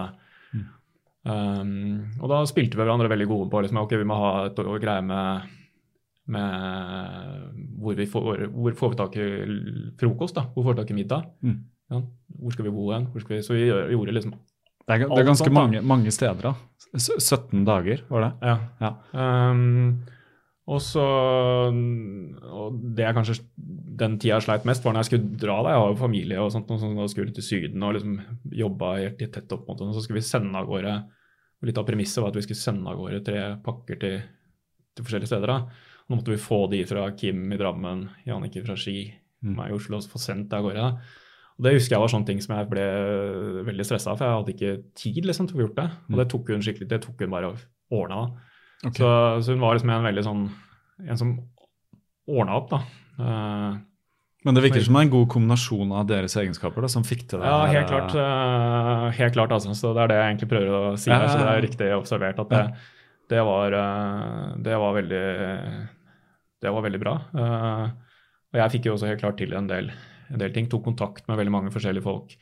[1.26, 4.58] Um, og da spilte vi hverandre veldig gode på liksom, ok, vi må ha et
[4.62, 5.48] å- greie med,
[6.30, 9.26] med hvor, vi får, hvor får vi tak i
[10.00, 10.44] frokost, da?
[10.54, 11.26] Hvor får vi tak i middag?
[11.42, 11.56] Mm.
[11.90, 12.00] Ja,
[12.40, 13.08] hvor skal vi bo hen?
[13.14, 14.32] Vi, så vi gjorde liksom
[14.86, 16.54] Det er, det er ganske sånt, mange, mange steder, da.
[16.94, 18.32] S 17 dager, var det?
[18.46, 18.56] Ja.
[18.80, 18.92] Ja.
[19.50, 20.04] Um,
[20.66, 21.02] og så
[21.70, 23.36] Og det er kanskje
[23.96, 25.62] den tida jeg sleit mest, var når jeg skulle dra.
[25.62, 28.18] da, Jeg har jo familie og sånt, og og skulle til Syden og liksom
[28.52, 29.86] jobba helt tett opp mot det.
[29.88, 30.96] Og så skulle vi sende av gårde
[31.62, 34.16] og Litt av premisset var at vi skulle sende av gårde tre pakker til,
[34.94, 35.46] til forskjellige steder.
[35.46, 35.58] da.
[36.08, 39.14] Nå måtte vi få de fra Kim i Drammen, Jannicke fra Ski,
[39.44, 39.54] Mm.
[39.54, 40.84] meg i Oslo, og få sendt det av gårde.
[41.58, 42.84] Og Det husker jeg var sånne ting som jeg ble
[43.64, 45.90] veldig stressa av, for jeg hadde ikke tid liksom, til å få gjort det.
[46.10, 47.58] Og det tok hun skikkelig, det tok hun bare og
[47.90, 48.20] ordna.
[48.84, 49.00] Okay.
[49.00, 49.10] Så,
[49.44, 50.50] så hun var liksom en veldig sånn
[51.08, 51.30] En som
[52.26, 52.78] ordna opp, da.
[53.20, 53.78] Eh,
[54.46, 57.24] Men det virker som det er en god kombinasjon av deres egenskaper da, som fikk
[57.26, 57.50] til det.
[57.50, 58.14] ja, helt klart.
[58.14, 59.74] Uh, helt klart, altså.
[59.74, 61.88] Så det er det jeg egentlig prøver å si Ja, her, så det er riktig
[61.96, 62.60] observert at det,
[63.34, 65.24] det, var, uh, det var veldig
[66.62, 67.14] Det var veldig bra.
[67.34, 67.86] Uh,
[68.54, 69.90] og jeg fikk jo også helt klart til en del,
[70.30, 70.68] en del ting.
[70.70, 72.36] Tok kontakt med veldig mange forskjellige folk.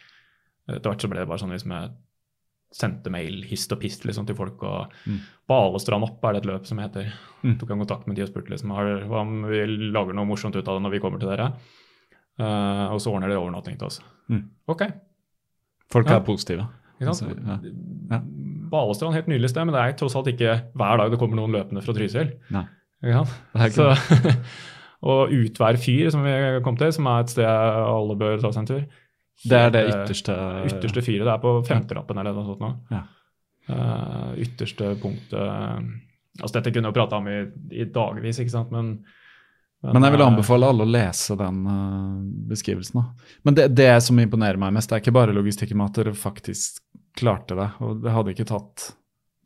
[0.69, 1.95] Etter hvert så ble det bare sånn liksom jeg
[2.75, 4.61] sendte mail hist og pist liksom, til folk.
[4.67, 5.21] og Mm.
[5.49, 7.13] Balestrand opp er det et løp som heter.
[7.45, 7.57] Mm.
[7.61, 9.65] Tok jeg kontakt med de og spurte liksom, hva om vi
[9.95, 11.53] lager noe morsomt ut av det når vi kommer til dere.
[12.41, 14.01] Eh, og så ordner dere overnatting til oss.
[14.33, 14.49] Mm.
[14.69, 14.87] Ok.
[15.93, 16.17] Folk Ja.
[16.19, 16.67] er positive.
[17.01, 17.31] Ikke sant?
[17.31, 17.59] Altså, ja.
[18.11, 18.21] Ja.
[18.71, 21.53] Balestrand, helt nydelig sted, men det er tross alt ikke hver dag det kommer noen
[21.55, 22.33] løpende fra Trysil.
[22.55, 22.65] Nei.
[23.05, 23.75] Ikke sant?
[23.77, 23.89] Så,
[25.11, 26.35] og Utvær fyr, som vi
[26.65, 28.85] kom til, som er et sted alle bør ta seg en tur.
[29.45, 30.35] Det er det ytterste
[30.71, 31.27] Ytterste fyret.
[31.27, 32.73] Det er på femterappen eller noe sånt nå.
[32.95, 33.03] Ja.
[33.65, 35.41] Uh, ytterste punktet
[36.43, 37.37] Altså, dette kunne vi prata om i,
[37.79, 38.89] i dagvis, ikke sant, men
[39.93, 42.19] Men jeg vil eh, anbefale alle å lese den eh,
[42.51, 43.01] beskrivelsen.
[43.01, 43.31] Da.
[43.45, 46.15] Men det, det som imponerer meg mest, det er ikke bare logistikken med at dere
[46.17, 46.81] faktisk
[47.19, 47.69] klarte det.
[47.85, 48.89] Og det hadde ikke tatt,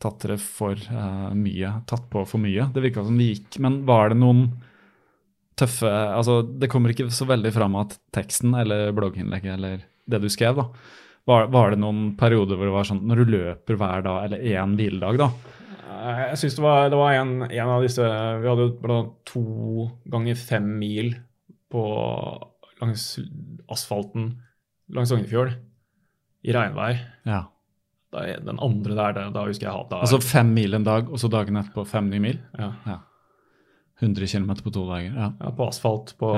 [0.02, 2.68] tatt dere for uh, mye, tatt på for mye.
[2.74, 3.58] Det virka som det gikk.
[3.64, 4.46] Men var det noen
[5.58, 10.28] tøffe altså Det kommer ikke så veldig fram at teksten eller blogginnlegget eller det du
[10.32, 10.68] skrev, da.
[11.28, 14.44] Var, var det noen perioder hvor det var sånn når du løper hver dag, eller
[14.48, 15.57] én hviledag, da?
[15.88, 18.98] Eh, Jeg synes det var, det var en, en av disse Vi hadde jo
[19.28, 19.44] to
[20.12, 21.14] ganger fem mil
[21.72, 21.82] på,
[22.80, 23.18] langs
[23.68, 24.30] asfalten
[24.88, 25.50] langs Sognefjord
[26.48, 27.00] i regnvær.
[27.28, 27.42] Ja.
[28.14, 31.20] Da, den andre der, da, da husker jeg hata Altså fem mil en dag, og
[31.20, 32.40] så dagen etterpå fem nye mil?
[32.56, 32.98] ja, Ja.
[33.98, 35.10] 100 km på to dager.
[35.10, 35.32] Ja.
[35.42, 36.28] ja, på asfalt på,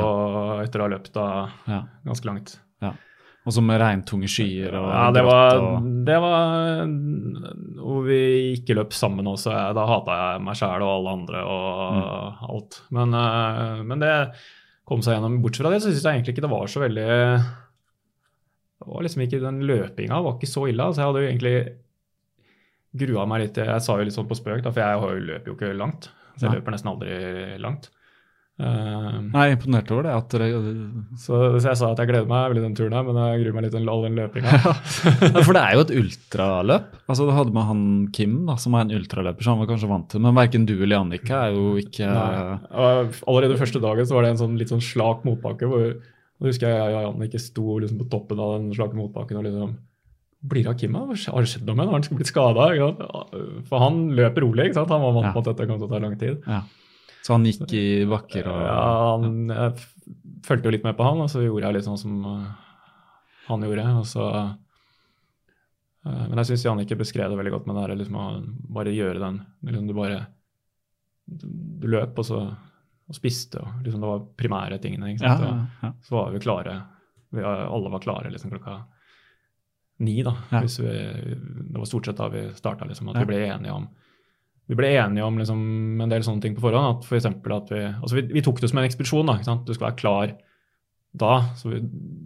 [0.65, 1.25] etter å ha løpt da
[1.69, 1.83] ja.
[2.09, 2.55] ganske langt.
[3.49, 6.83] Og så med regntunge skyer og Ja, det var, og det var
[7.81, 8.19] Hvor vi
[8.59, 9.51] ikke løp sammen også.
[9.51, 12.51] jeg- Da hata jeg meg sjæl og alle andre og Mm.
[12.51, 12.83] alt.
[12.91, 14.33] Men, eh, men det
[14.87, 15.41] kom seg gjennom.
[15.43, 17.07] Bortsett fra det så syns jeg egentlig ikke det var så veldig
[18.81, 20.83] Det var liksom ikke Den løpinga var ikke så ille.
[20.83, 21.77] altså Jeg hadde jo egentlig
[22.97, 25.55] grua meg litt Jeg sa jo litt sånn på spøk, da, for jeg løper jo
[25.55, 26.09] ikke langt.
[26.37, 27.89] Så jeg løper nesten aldri langt.
[28.61, 30.13] Eh, Nei, jeg er imponert over det.
[30.21, 30.49] At dere,
[31.17, 33.57] så, så jeg sa at jeg gleder meg veldig den turen her, men jeg gruer
[33.57, 34.53] meg litt til all den løpinga.
[35.31, 36.91] Ja, for det er jo et ultraløp.
[37.09, 37.83] Altså, Du hadde med han
[38.17, 40.25] Kim, da, som er en ultraløper, så han var kanskje vant til det.
[40.29, 42.09] Men verken du eller Jannicke er jo ikke.
[43.27, 45.69] Allerede første dagen så var det en sånn litt sånn slak motbakke.
[45.71, 45.87] hvor
[46.41, 49.75] og husker jeg og Annika sto liksom på toppen av den slake motbakken og liksom
[50.49, 50.95] Blir det av Kim?
[50.97, 51.03] da?
[51.05, 51.91] Har det skjedd noe med ham?
[51.93, 52.69] Har han blitt skada?
[53.69, 54.71] For han løper rolig.
[54.71, 54.89] ikke sant?
[54.95, 55.33] Han var vant Ja.
[55.37, 56.39] på at dette kom til å ta lang tid.
[56.49, 56.63] ja.
[57.23, 59.75] Så han gikk i bakker og Ja, han, jeg
[60.47, 62.47] fulgte jo litt med på han, og så gjorde jeg litt sånn som eh,
[63.51, 63.85] han gjorde.
[64.01, 64.25] og så
[66.07, 68.27] eh, Men jeg syns Jannicke beskrev det veldig godt med det her, liksom å
[68.77, 70.21] bare gjøre den liksom Du bare
[71.27, 72.41] Du løp, og så
[73.11, 75.09] og spiste, og liksom det var primære tingene.
[75.11, 75.47] ikke Ja, sant?
[75.51, 75.89] ja, ja.
[75.99, 76.75] Og så var vi klare.
[77.35, 78.77] Vi, alle var klare liksom klokka
[80.07, 80.37] ni, da.
[80.53, 80.61] Ja.
[80.63, 80.93] Hvis vi,
[81.73, 83.25] det var stort sett da vi starta, liksom, at Ja.
[83.25, 83.89] vi ble enige om
[84.71, 85.63] vi ble enige om liksom,
[86.05, 87.01] en del sånne ting på forhånd.
[87.01, 89.27] at for at Vi altså vi, vi tok det som en ekspedisjon.
[89.27, 89.67] da, ikke sant?
[89.67, 90.37] Du skal være klar
[91.13, 91.33] da.
[91.59, 91.81] Så vi,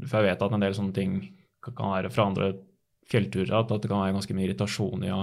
[0.05, 1.15] for jeg vet at en del sånne ting
[1.65, 2.51] kan være fra andre
[3.09, 5.23] fjellturer at, det kan være ganske mye irritasjon i å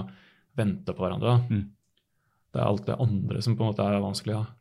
[0.58, 1.36] vente på hverandre.
[1.50, 1.68] Mm.
[2.52, 4.40] Det er alt det andre som på en måte er vanskelig.
[4.42, 4.58] da.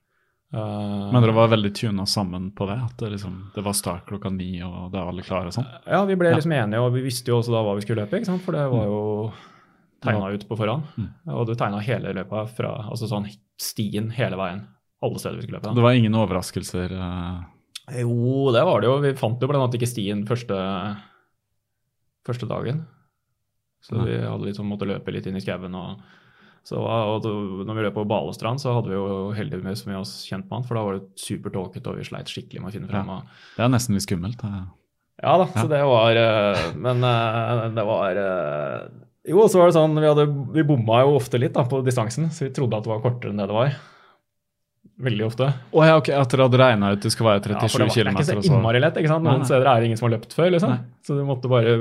[0.53, 2.77] Uh, Men dere var veldig tuna sammen på det?
[2.77, 5.69] At det, liksom, det var start klokka ni, og det var alle klare og sånn?
[5.87, 6.37] Ja, vi ble Ja.
[6.37, 8.43] liksom enige, og vi visste jo også da hva vi skulle løpe, ikke sant?
[8.45, 9.01] for det var jo
[10.01, 10.85] tegna ut på forhånd.
[10.97, 11.09] Mm.
[11.37, 13.27] Og du tegna hele løpet fra altså sånn
[13.61, 14.63] stien hele veien.
[15.05, 15.75] Alle steder vi skulle løpe.
[15.77, 16.93] Det var ingen overraskelser?
[16.93, 18.99] eh, Jo, det var det jo.
[19.05, 20.57] Vi fant jo blant annet ikke stien første,
[22.27, 22.85] første dagen.
[23.81, 24.07] Så Nei.
[24.11, 25.73] vi hadde liksom måttet løpe litt inn i skauen.
[25.75, 26.03] Og,
[26.69, 27.25] så, og
[27.65, 30.77] når vi løp på Balestrand, så hadde vi jo heldigvis med oss kjent han, for
[30.77, 33.09] da var det supertåkete, og vi sleit skikkelig med å finne frem.
[33.09, 33.23] Ja.
[33.23, 34.45] Og, Det er nesten litt skummelt.
[35.21, 38.21] Ja da, så det var eh, Men eh, det var
[39.29, 40.25] Jo, så var det sånn Vi, hadde,
[40.55, 43.35] vi bomma jo ofte litt da, på distansen, så vi trodde at det var kortere
[43.35, 43.75] enn det det var.
[45.01, 45.47] Veldig ofte.
[45.73, 47.87] Oh, ja, ok, At dere hadde regna ut det skal være Ja, 37 for det,
[47.89, 48.97] var, det er ikke så innmari lett.
[49.01, 49.25] ikke sant?
[49.25, 50.73] Noen steder er det ingen som har løpt før, liksom.
[50.75, 51.05] Nei.
[51.07, 51.75] Så du måtte bare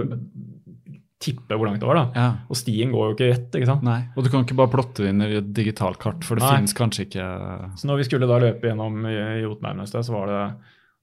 [1.19, 1.99] tippe hvor langt det var.
[1.99, 2.05] da.
[2.15, 3.55] Ja, Og stien går jo ikke rett.
[3.59, 3.83] ikke sant?
[3.83, 3.97] nei.
[4.15, 6.53] Og du kan ikke bare plotte det inn i et digitalt kart, for det Nei.
[6.61, 7.25] finnes kanskje ikke
[7.81, 10.43] Så når vi skulle da løpe gjennom Jotunheimen et sted, så var det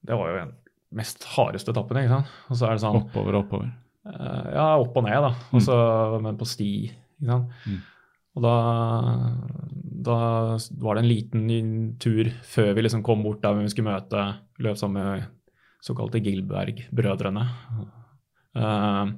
[0.09, 0.55] Det var jo den
[0.97, 1.97] mest hardeste etappen.
[2.01, 2.33] ikke sant?
[2.49, 3.69] Og så er det sånn oppover og oppover.
[4.07, 5.33] Eh, Ja, opp og ned, da.
[5.53, 6.71] Og så- men på sti.
[7.21, 7.49] Ikke sant?
[7.67, 7.81] Mm.
[8.37, 8.55] Og da,
[10.07, 10.17] da
[10.79, 14.77] var det en liten tur før vi liksom kom bort der vi skulle møte Løp
[14.77, 15.25] sammen med
[15.81, 17.45] såkalte Gilberg-brødrene.
[18.57, 19.11] Uh,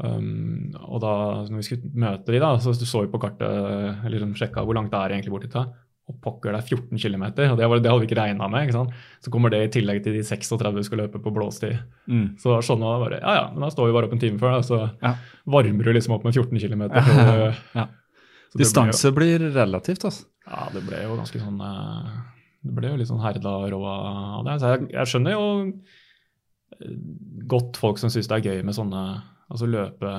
[0.00, 1.12] um, og da
[1.48, 3.44] når vi skulle møte de da, så så vi på kartet
[4.04, 5.56] eller liksom sjekka hvor langt det er egentlig bort dit.
[6.10, 8.66] Og pokker, det er 14 km, og det, var, det hadde vi ikke regna med.
[8.66, 8.82] ikke?
[9.22, 11.76] Så kommer det i tillegg til de 36 vi skulle løpe på blåstid.
[12.10, 12.24] Mm.
[12.42, 14.56] Så sånn var bare, ja ja, men da står vi bare opp en time før,
[14.58, 15.14] da, så Ja.
[15.46, 16.82] varmer du liksom opp med 14 km.
[16.98, 17.52] Ja.
[17.78, 17.86] ja.
[18.58, 20.26] Distanse blir relativt, altså.
[20.50, 22.06] Ja, det ble jo ganske sånn eh,
[22.66, 24.56] Det ble jo litt sånn herda rå av det.
[24.58, 25.44] Så jeg, jeg skjønner jo
[26.80, 26.96] eh,
[27.54, 29.04] godt folk som syns det er gøy med sånne
[29.50, 30.16] Altså løpe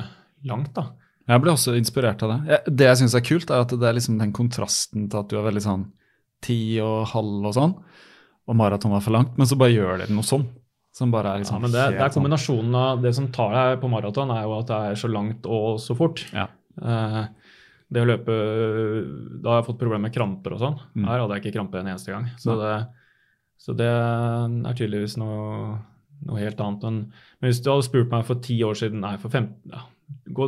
[0.48, 0.88] langt, da.
[1.30, 2.60] Jeg ble også inspirert av det.
[2.68, 5.38] Det jeg syns er kult, er at det er liksom den kontrasten til at du
[5.38, 5.84] er veldig sånn
[6.42, 7.76] ti og halv og sånn,
[8.50, 10.48] og maraton var for langt, men så bare gjør dere noe sånn.
[10.92, 13.54] Som bare er Ja, liksom men det, det er sånn- kombinasjonen av Det som tar
[13.56, 16.26] deg på maraton, er jo at det er så langt og så fort.
[16.34, 16.48] Ja.
[16.82, 17.22] Eh,
[17.92, 18.36] det å løpe
[19.42, 20.76] Da har jeg fått problemer med kramper og sånn.
[20.96, 21.06] Mm.
[21.08, 22.28] Her hadde jeg ikke krampe en eneste gang.
[22.42, 22.74] Så det,
[23.62, 25.78] så det er tydeligvis noe,
[26.28, 26.84] noe helt annet.
[26.84, 27.00] Men,
[27.40, 29.86] men hvis du hadde spurt meg for ti år siden, nei, for 15, ja,
[30.34, 30.48] gå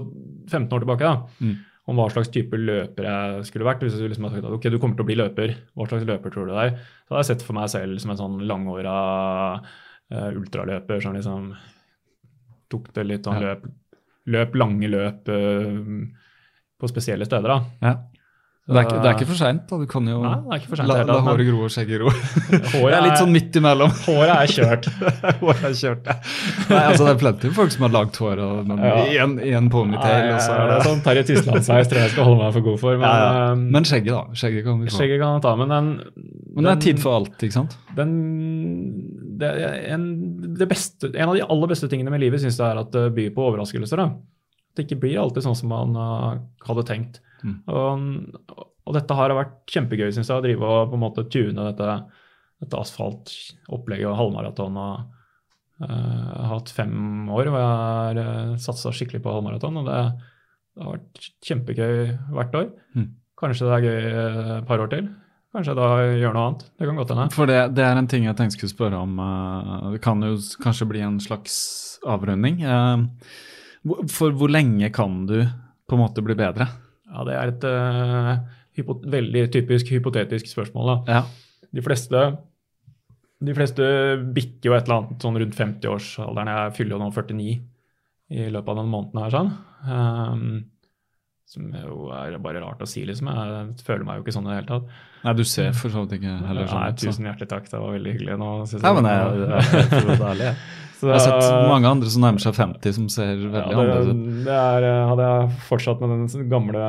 [0.49, 1.55] 15 år tilbake, da, Mm.
[1.87, 4.69] om hva slags type løper jeg skulle vært Hvis du liksom hadde sagt at ok,
[4.71, 6.77] du kommer til å bli løper, hva slags løper tror du er?
[7.07, 8.97] Så hadde jeg sett for meg selv som en sånn langåra
[10.11, 11.53] uh, ultraløper som liksom
[12.69, 13.53] tok det litt sånn Ja.
[13.55, 13.67] løp,
[14.27, 16.07] løp lange løp uh,
[16.79, 17.59] på spesielle steder, da.
[17.81, 17.93] Ja.
[18.63, 19.63] Det er, ikke, det er ikke for seint.
[19.67, 21.99] Du kan jo Nei, det er ikke for sent la, la håret gro og skjegget
[21.99, 22.11] gro.
[22.77, 23.91] Håret er litt sånn midt imellom.
[24.05, 24.85] Håret er kjørt.
[25.41, 26.15] håret er kjørt, ja.
[26.69, 28.93] Nei, altså, det er plenty folk som har lagt hår og men Ja.
[29.03, 30.29] i en, i en ponytail.
[30.29, 32.79] Ja, ja, det er det sånn Terje Tysland-sveis tror jeg skal holde meg for god
[32.85, 33.01] for.
[33.01, 33.41] Men, ja, ja.
[33.49, 34.39] eh, Men skjegget, da.
[34.43, 34.95] Skjegget kan vi få.
[35.01, 35.53] skjegget kan ta.
[35.59, 35.91] Men den,
[36.55, 37.75] Men det er tid for alt, ikke sant?
[37.99, 38.15] den,
[39.43, 39.51] det
[39.91, 40.07] en,
[40.55, 43.09] det beste, en av de aller beste tingene med livet syns jeg er at det
[43.19, 43.99] byr på overraskelser.
[43.99, 44.07] Da.
[44.71, 47.19] At det ikke blir alltid sånn som man uh, hadde tenkt.
[47.43, 47.55] Mm.
[47.67, 51.67] Og, og dette har vært kjempegøy, syns jeg, å drive og på en måte tune
[51.69, 51.97] dette,
[52.63, 54.79] dette asfaltopplegget og halvmaraton.
[54.79, 55.17] og
[55.83, 56.95] uh, Jeg har hatt fem
[57.29, 59.81] år hvor jeg har uh, satsa skikkelig på halvmaraton.
[59.81, 59.99] og det,
[60.73, 61.99] det har vært kjempegøy
[62.37, 62.71] hvert år.
[62.95, 63.11] Mm.
[63.43, 65.11] Kanskje det er gøy uh, et par år til.
[65.53, 65.87] Kanskje da
[66.17, 66.61] gjør noe annet.
[66.81, 67.25] Det kan godt hende.
[67.35, 69.19] For det, det er en ting jeg tenkte skulle spørre om.
[69.21, 70.33] eh, det kan jo
[70.63, 71.57] kanskje bli en slags
[72.09, 72.63] avrunding.
[72.65, 73.03] Eh,
[74.09, 76.65] for hvor lenge kan du på en måte bli bedre?
[77.13, 80.89] Ja, det er et uh, veldig typisk hypotetisk spørsmål.
[80.89, 81.19] Da.
[81.19, 81.69] Ja.
[81.73, 82.23] De fleste
[83.43, 83.85] de fleste
[84.35, 86.51] bikker jo et eller annet sånn rundt 50-årsalderen.
[86.51, 87.47] Jeg fyller jo nå 49
[88.33, 89.33] i løpet av denne måneden her.
[89.33, 89.49] sånn.
[89.83, 90.45] Ehm,
[91.45, 93.27] som jo er bare rart å si, liksom.
[93.29, 95.01] Jeg føler meg jo ikke sånn i det hele tatt.
[95.23, 97.01] Nei, du ser for så vidt ikke heller sånn ut.
[97.03, 98.37] tusen hjertelig takk, det var veldig hyggelig.
[98.41, 98.47] nå.
[98.71, 100.57] synes Nei, men jeg, jeg, jeg, det er ærlig, jeg.
[101.03, 104.07] Så- Jeg har sett mange andre som nærmer seg 50 som ser veldig Ja, annerledes
[104.07, 104.45] ut.
[104.45, 104.57] det
[104.87, 106.83] eh, hadde jeg fortsatt med den gamle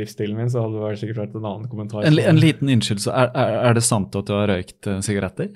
[0.00, 2.06] livsstilen min, så hadde det sikkert vært en annen kommentar.
[2.08, 5.02] En, en liten innskyld, så er, er, er det sant at du har røykt eh,
[5.04, 5.52] sigaretter?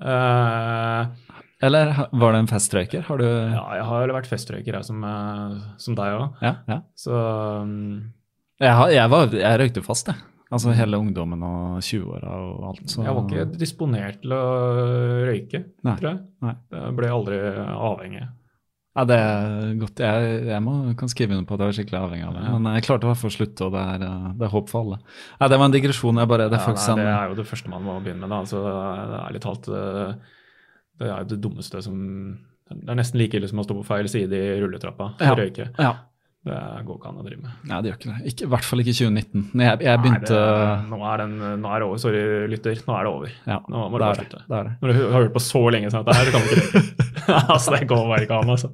[0.00, 1.04] Eh,
[1.64, 3.06] Eller var det en festrøyker?
[3.08, 6.44] Har du ja, jeg har vært festrøyker, jeg, som, eh, som deg òg.
[6.44, 6.78] Ja, ja.
[6.98, 7.16] Så
[7.64, 7.74] um...
[8.60, 10.20] Jeg, har, jeg, var, jeg røykte fast, jeg.
[10.54, 12.86] Altså hele ungdommen og 20-åra og alt.
[12.86, 13.02] Så.
[13.02, 14.44] jeg var ikke disponert til å
[15.26, 15.96] røyke, Nei.
[15.98, 16.20] tror jeg.
[16.44, 16.54] Nei.
[16.76, 17.38] Jeg ble aldri
[17.74, 18.26] avhengig.
[18.94, 20.00] Ja, det er godt.
[20.04, 22.44] Jeg, jeg må, kan skrive under på at jeg var skikkelig avhengig av det.
[22.52, 24.70] Men jeg klarte i hvert fall å slutte, og det er, eh, det er håp
[24.70, 25.00] for alle.
[25.40, 26.20] Ja, det var en digresjon.
[26.22, 28.30] Jeg bare, det er Ja, nei, det er jo det første man må begynne med.
[28.30, 30.33] da, altså, det Ærlig talt, eh,
[31.00, 32.00] det er det dummeste som
[32.70, 35.34] Det er nesten like ille som å stå på feil side i rulletrappa og Ja.
[35.36, 35.70] røyke.
[35.78, 35.94] ja.
[36.44, 36.52] Det
[36.84, 37.52] går ikke an å drive med.
[37.64, 38.16] Nei, det gjør ikke det.
[38.28, 39.44] Ikke, I hvert fall ikke i 2019.
[39.56, 41.30] Når jeg, jeg Nei, begynte det, nå, er den,
[41.62, 42.00] nå er det over.
[42.02, 42.20] Sorry,
[42.52, 42.82] lytter.
[42.84, 43.30] Nå er det over.
[43.48, 44.40] ja, Nå må du bare slutte.
[44.44, 44.74] det det.
[44.82, 46.98] Når du har hørt på så lenge sånn at det her kan du ikke røyke.
[47.54, 48.70] altså, det går bare ikke an, altså.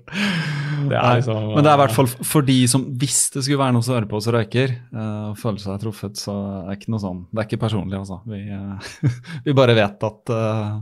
[0.90, 3.44] Det er Nei, liksom, Men det er i hvert fall for de som, hvis det
[3.46, 6.34] skulle være noe som hører på oss og røyker, eh, og føler seg truffet, så
[6.64, 7.22] er det ikke noe sånn.
[7.30, 8.18] Det er ikke personlig, altså.
[8.26, 8.94] Vi, uh,
[9.46, 10.74] vi bare vet at eh,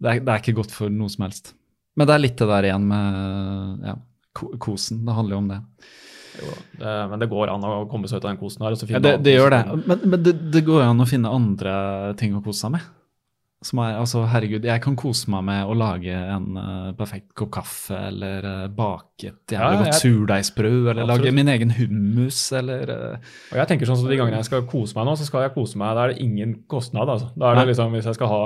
[0.00, 1.52] det, er, det er ikke godt for noe som helst.
[1.94, 3.94] Men det er litt det der igjen med ja,
[4.62, 5.04] kosen.
[5.06, 5.60] Det handler jo om det.
[6.34, 8.76] Jo, det, men det går an å komme seg ut av den kosen her.
[8.90, 9.62] Ja, det, det gjør det.
[9.86, 11.74] Men, men det, det går an å finne andre
[12.18, 12.88] ting å kose seg med.
[13.64, 17.48] Som er, altså, herregud, jeg kan kose meg med å lage en uh, perfekt kopp
[17.56, 22.40] kaffe, eller uh, bake et jævlig Ja, godt jeg- surdeigsbrød, eller lage min egen hummus,
[22.58, 25.24] eller uh, Og jeg tenker sånn så De gangene jeg skal kose meg nå, så
[25.24, 25.94] skal jeg kose meg.
[25.96, 27.08] Da er det ingen kostnad.
[27.08, 27.30] altså.
[27.40, 27.70] Da er det Nei.
[27.72, 28.42] liksom, hvis jeg skal ha,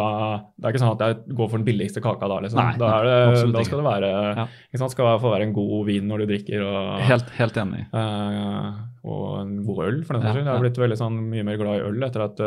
[0.55, 2.39] det er ikke sånn at jeg går for den billigste kaka da.
[2.47, 2.63] liksom.
[2.63, 4.47] Nei, da, nei, det, absolutt da skal det være Ja.
[4.71, 7.85] ikke sant, skal få være en god vin når du drikker, og, Helt, helt enig.
[7.91, 10.45] Uh, og en god øl, for den Ja, saks skyld.
[10.45, 10.55] Jeg ja.
[10.55, 12.43] har blitt veldig sånn, mye mer glad i øl etter at,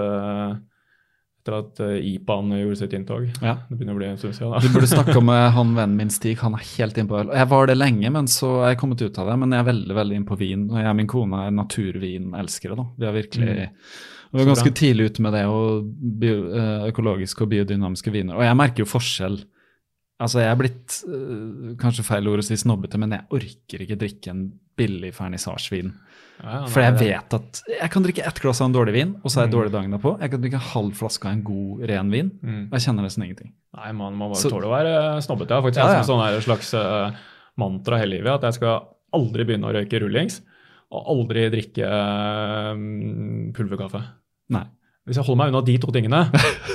[1.42, 3.26] etter at eh, IPA-en gjorde sitt inntog.
[3.42, 3.56] Ja.
[3.68, 4.54] Det begynner å bli en stund siden.
[4.62, 7.34] Du burde snakka med han vennen min Stig, han er helt innpå øl.
[7.34, 9.38] Jeg var det lenge, men så er jeg kommet ut av det.
[9.42, 10.70] Men jeg er veldig veldig innpå vin.
[10.70, 12.90] Og jeg og min kone er naturvinelskere, da.
[12.98, 13.78] Vi er virkelig Mm.
[14.32, 15.88] Vi var ganske tidlig ute med det, og
[16.22, 18.38] bio, eh, økologiske og biodynamiske viner.
[18.38, 19.42] Og jeg merker jo forskjell.
[20.22, 23.98] Altså, jeg er blitt eh, kanskje feil ord å si snobbete, men jeg orker ikke
[24.04, 24.44] drikke en
[24.78, 25.92] billig vernissasjevin.
[26.42, 29.12] Ja, ja, For jeg vet at jeg kan drikke ett glass av en dårlig vin,
[29.22, 29.58] og så er jeg Mm.
[29.58, 30.14] dårlig dagen derpå.
[30.22, 32.32] Jeg kan drikke en halv flaske av en god, ren vin.
[32.42, 32.64] Mm.
[32.70, 33.52] Og jeg kjenner nesten ingenting.
[33.78, 35.50] Nei, man må bare Så- tåle å være snobbete.
[35.50, 36.04] Jeg har faktisk Ja, ja.
[36.04, 37.16] sånn slags eh,
[37.58, 40.42] mantra hele livet at jeg skal aldri begynne å røyke rullings
[40.92, 44.04] og aldri drikke eh, pulverkaffe.
[44.50, 44.66] Nei.
[45.12, 46.22] Hvis jeg holder meg unna de to tingene,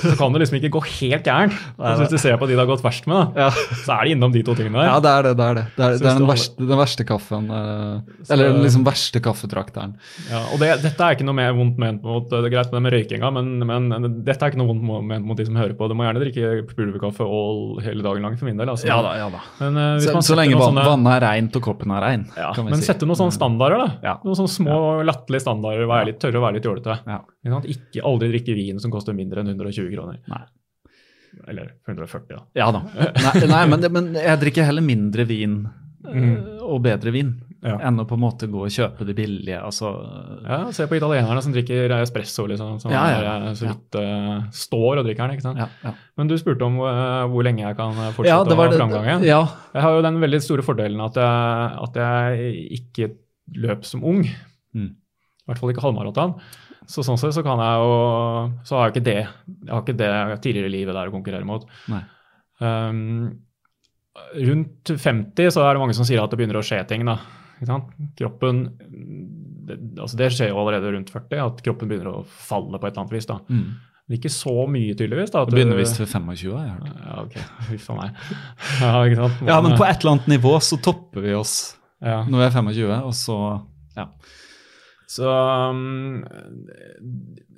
[0.03, 1.55] så kan det liksom ikke gå helt gærent.
[1.77, 3.49] Så hvis du ser på de det har gått verst med, da, Ja.
[3.83, 4.87] så er det innom de to tingene der.
[4.91, 5.33] Ja, det er det.
[5.37, 5.63] Det er, det.
[5.77, 7.49] Det er, det er den, verste, den verste kaffen.
[7.49, 9.95] eh, Så- eller liksom verste kaffetrakteren.
[10.29, 12.77] Ja, og det, dette er ikke noe mer vondt ment mot det er greit med
[12.77, 13.89] det med røykinga, men, men
[14.23, 15.89] dette er ikke noe vondt ment mot de som hører på.
[15.89, 18.69] Du må gjerne drikke pulverkaffe all hele dagen lang for min del.
[18.69, 18.85] Altså.
[18.89, 19.41] ja da.
[19.59, 22.27] Men, uh, Så, så lenge sånne- vannet er reint og koppen er rein.
[22.37, 22.87] Ja, kan vi men si.
[22.91, 23.87] sette noen sånne standarder, da.
[24.03, 24.15] Ja.
[24.25, 24.77] Noen sånne små,
[25.07, 25.87] latterlige standarder.
[25.87, 26.99] Være litt, tørre og være litt jålete.
[27.07, 27.19] Ja.
[27.67, 30.21] Ikke, aldri drikke vin som koster mindre enn 120 kroner.
[30.31, 30.45] Nei.
[31.47, 32.43] Eller 140, da.
[32.57, 32.83] Ja da.
[32.97, 35.59] Nei, nei men, det, men jeg drikker heller mindre vin
[36.07, 36.63] mm.
[36.65, 37.35] og bedre vin.
[37.57, 37.73] Ja.
[37.87, 39.57] enn å på en måte gå og kjøpe det billige.
[39.57, 39.89] Altså,
[40.45, 43.31] Ja, Se på italienerne som drikker espresso, liksom, som Ja, ja.
[43.33, 45.39] er, så vidt uh, står og drikker den.
[45.39, 45.57] ikke sant?
[45.57, 45.93] ja, ja.
[46.19, 48.67] Men du spurte om uh, hvor lenge jeg kan eh, fortsette ja, det å ha
[48.69, 48.77] det.
[48.77, 49.25] framgang igjen.
[49.27, 49.41] Ja,
[49.73, 53.09] Jeg har jo den veldig store fordelen at jeg, at jeg ikke
[53.65, 54.21] løp som ung.
[54.77, 54.93] Mm.
[54.93, 56.37] I hvert fall ikke halvmaraton.
[56.87, 57.95] Så sånn sett så kan jeg jo
[58.63, 60.11] Så har jeg ikke det jeg har ikke det
[60.45, 61.65] tidligere livet der å konkurrere mot.
[62.63, 63.43] Um,
[64.33, 67.03] rundt 50 så er det mange som sier at det begynner å skje ting.
[67.07, 67.19] da.
[68.17, 68.63] Kroppen
[69.67, 72.93] det, altså det skjer jo allerede rundt 40, at kroppen begynner å falle på et
[72.93, 73.29] eller annet vis.
[73.29, 73.41] da.
[73.49, 73.67] mm.
[74.07, 75.33] Men ikke så mye, tydeligvis.
[75.33, 75.41] da.
[75.43, 76.99] Det begynner visst ved 25, har jeg hørt.
[77.03, 77.33] Ja, ok.
[77.73, 78.21] Huff a meg.
[78.79, 79.41] Ja, ikke sant?
[79.49, 81.55] Ja, men på et eller annet nivå så topper vi oss
[81.99, 82.21] ja.
[82.23, 83.39] når vi er 25, og så
[83.97, 84.07] ja.
[85.07, 85.23] Så
[85.71, 86.25] um,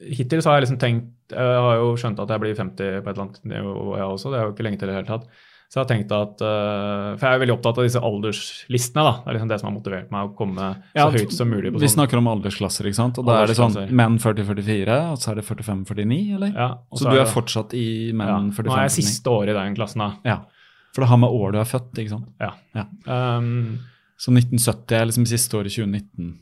[0.06, 3.10] hittil så har jeg liksom tenkt Jeg har jo skjønt at jeg blir 50 på
[3.10, 4.32] et eller annet nivå, jeg også.
[4.34, 5.26] Det er jo ikke lenge til i det hele tatt.
[5.70, 9.04] Så jeg har tenkt at uh, For jeg er veldig opptatt av disse alderslistene.
[9.06, 9.12] da.
[9.22, 11.70] Det er liksom det som har motivert meg å komme Ja, så høyt som mulig.
[11.76, 11.96] på Vi sånn.
[12.00, 13.20] snakker om aldersklasser, ikke sant?
[13.22, 16.54] Og da er det sånn menn 40-44, og så er det 45-49, eller?
[16.58, 17.86] Ja, så, så du er det- fortsatt i
[18.18, 20.10] menn ja, menn Nå er jeg siste året i den klassen, da.
[20.26, 20.40] Ja.
[20.96, 22.30] For det har med år du er født, ikke sant?
[22.42, 22.54] Ja.
[22.74, 22.86] Ja.
[23.38, 23.78] Um,
[24.18, 26.34] Så 1970 er liksom siste året 2019,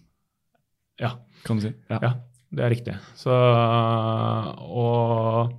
[1.01, 1.13] ja.
[1.45, 1.73] kan du si.
[1.91, 1.99] Ja.
[2.01, 2.11] Ja,
[2.57, 2.97] det er riktig.
[3.19, 3.33] Så,
[4.67, 5.53] og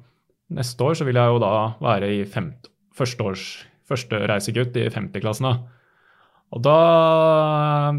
[0.55, 1.53] neste år så vil jeg jo da
[1.83, 3.49] være i femt, førsteårs,
[3.89, 5.49] første reisegutt i 50-klassen.
[5.49, 5.79] da.
[6.57, 6.79] Og da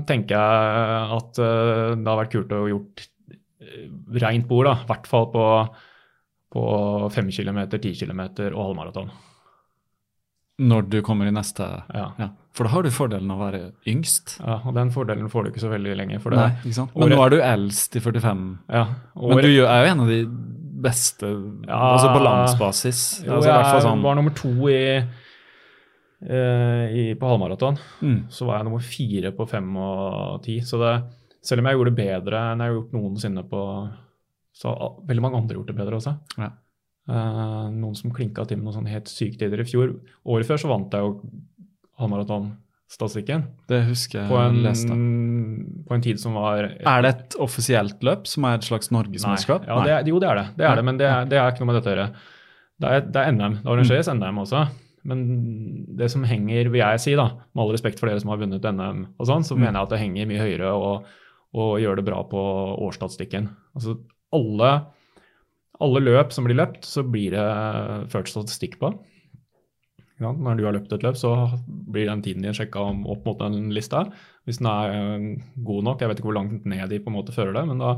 [0.09, 3.03] tenker jeg at eh, det har vært kult å gjort
[3.61, 3.87] eh,
[4.23, 4.75] rent bord, da.
[4.81, 5.45] I hvert fall på,
[6.55, 6.63] på
[7.13, 9.11] 5 km, 10 km og halvmaraton.
[10.59, 12.09] Når du kommer i neste Ja.
[12.19, 12.33] ja.
[12.57, 14.39] For da har du fordelen av å være yngst.
[14.41, 14.55] ja.
[14.65, 16.19] Og den fordelen får du ikke så veldig lenge.
[16.21, 16.95] For det, Nei, ikke sant?
[16.95, 18.45] Men året- nå er du eldst i 45.
[18.69, 18.85] Ja,
[19.15, 20.19] Men du er jo en av de
[20.81, 21.27] beste
[21.67, 21.79] Ja.
[21.93, 22.99] Altså på landsbasis?
[23.25, 25.03] Jo, altså, i hvert fall jeg sånn, var nummer to i,
[26.29, 27.77] uh, i, på halvmaraton.
[28.01, 30.59] mm, Så var jeg nummer fire på fem og ti.
[30.61, 30.93] Så det,
[31.45, 33.63] selv om jeg gjorde det bedre enn jeg har gjort noensinne på
[34.59, 36.17] Så har veldig mange andre gjort det bedre også.
[36.37, 36.49] Ja.
[37.09, 39.93] Uh, noen som klinka til med noen sånne helt syke tider i fjor.
[40.27, 41.13] Året før så vant jeg jo
[41.99, 44.95] halvmaratonstatistikken Det husker jeg på, en- leste.
[45.87, 49.67] på en tid som var Er det et offisielt løp som er et slags norgesmesterskap?
[49.67, 50.47] Ja, det er, jo, det er det.
[50.57, 52.11] det, er det men det, er- det er ikke noe med dette å gjøre.
[52.79, 53.55] Det er, det er NM.
[53.63, 54.67] Det arrangeres NM også.
[55.03, 58.37] Men det som henger, vil jeg si, da, med all respekt for dere som har
[58.39, 59.59] vunnet NM, og sånn, så Mm.
[59.63, 61.05] mener jeg at det henger mye høyere og,
[61.55, 62.41] og gjør det bra på
[62.87, 63.49] årsstatistikken.
[63.75, 63.97] Altså
[64.31, 64.85] alle,
[65.81, 68.91] alle løp som blir løpt, så blir det ført statistikk på.
[70.19, 71.33] Når du har løpt et løp, så
[71.65, 74.03] blir den tiden din sjekka opp mot den lista.
[74.47, 75.27] Hvis den er eh,
[75.65, 77.79] god nok, jeg vet ikke hvor langt ned de på en måte fører det, men
[77.79, 77.95] da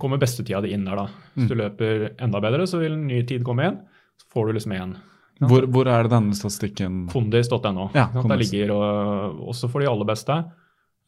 [0.00, 1.30] kommer bestetida di inn der, da.
[1.34, 3.80] Hvis du løper enda bedre, så vil en ny tid komme igjen.
[4.20, 4.96] Så får du liksom igjen.
[5.40, 7.88] Hvor, hvor er det denne statistikken Kondis.no.
[7.96, 8.28] Ja, kondis.
[8.28, 10.36] Der ligger og, også for de aller beste.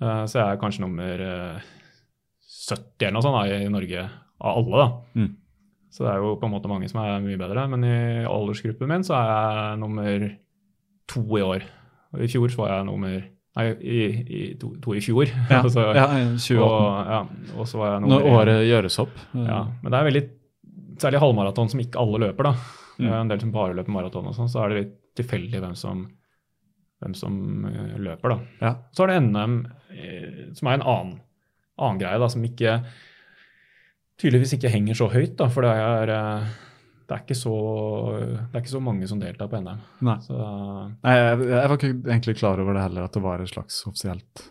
[0.02, 1.70] Eh, så jeg er kanskje nummer eh,
[2.62, 4.04] 70 eller noe sånt da, i Norge
[4.42, 4.88] av alle, da.
[5.20, 5.30] Mm.
[5.92, 7.66] Så det er jo på en måte mange som er mye bedre.
[7.68, 10.26] Men i aldersgruppen min så er jeg nummer
[11.12, 11.66] to i år.
[12.16, 13.20] Og i fjor så var jeg nummer
[13.52, 13.96] Nei, i,
[14.32, 15.28] i, to, to i fjor.
[15.28, 16.06] Ja, Altså, ja
[16.40, 16.62] 2018.
[16.64, 17.18] og, ja,
[17.60, 19.18] og så var jeg nummer Når året gjøres opp.
[19.36, 20.22] ja, men det er veldig
[21.02, 22.52] Særlig halvmaraton som ikke alle løper, da.
[22.96, 23.06] Mm.
[23.10, 25.72] Er En del som bare løper maraton og sånn, så er det litt tilfeldig hvem
[25.76, 26.02] som,
[27.02, 27.36] hvem som
[27.68, 28.36] eh, løper, da.
[28.62, 28.72] Ja.
[28.94, 29.56] Så er det NM,
[29.96, 31.14] eh, som er en annen,
[31.80, 32.76] annen greie, da, som ikke
[34.22, 36.48] tydeligvis ikke henger så høyt, da, for det er, eh,
[37.10, 37.58] det er, ikke, så,
[38.22, 39.84] det er ikke så mange som deltar på NM.
[40.08, 40.18] Nei.
[40.24, 43.52] Så, Nei, jeg, jeg var ikke egentlig klar over det heller, at det var et
[43.52, 44.48] slags offisielt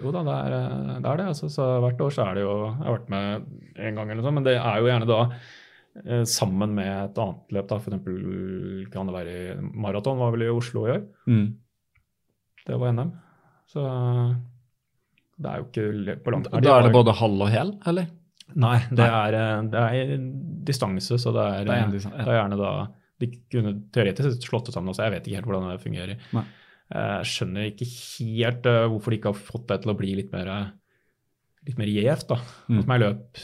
[0.00, 1.08] jo da, det er eh, det.
[1.08, 3.48] Er det altså, så hvert år så er det jo Jeg har vært med
[3.88, 7.20] en gang, eller noe sånt, men det er jo gjerne da eh, sammen med et
[7.24, 7.66] annet løp.
[7.70, 11.02] da, eksempel kan det være maraton, var vel i Oslo i år.
[11.26, 11.50] mm.
[12.68, 13.10] Det var NM.
[13.70, 13.82] Så
[15.40, 16.50] det er jo ikke på langt.
[16.52, 18.10] Da er det både halv og hel, eller?
[18.58, 19.10] Nei, det Nei.
[19.20, 20.24] er, eh, det er
[20.66, 22.10] distanse, så det er, Det er eh, ja.
[22.16, 22.72] det er gjerne da
[23.20, 26.26] De kunne teoretisk slått det sammen også, jeg vet ikke helt hvordan det fungerer.
[26.36, 26.44] Nei.
[26.90, 30.32] Jeg skjønner ikke helt eh, hvorfor de ikke har fått det til å bli litt
[30.34, 30.52] mer,
[31.68, 32.36] litt mer gjevt.
[32.68, 32.84] Mm.
[32.84, 33.42] Jeg løp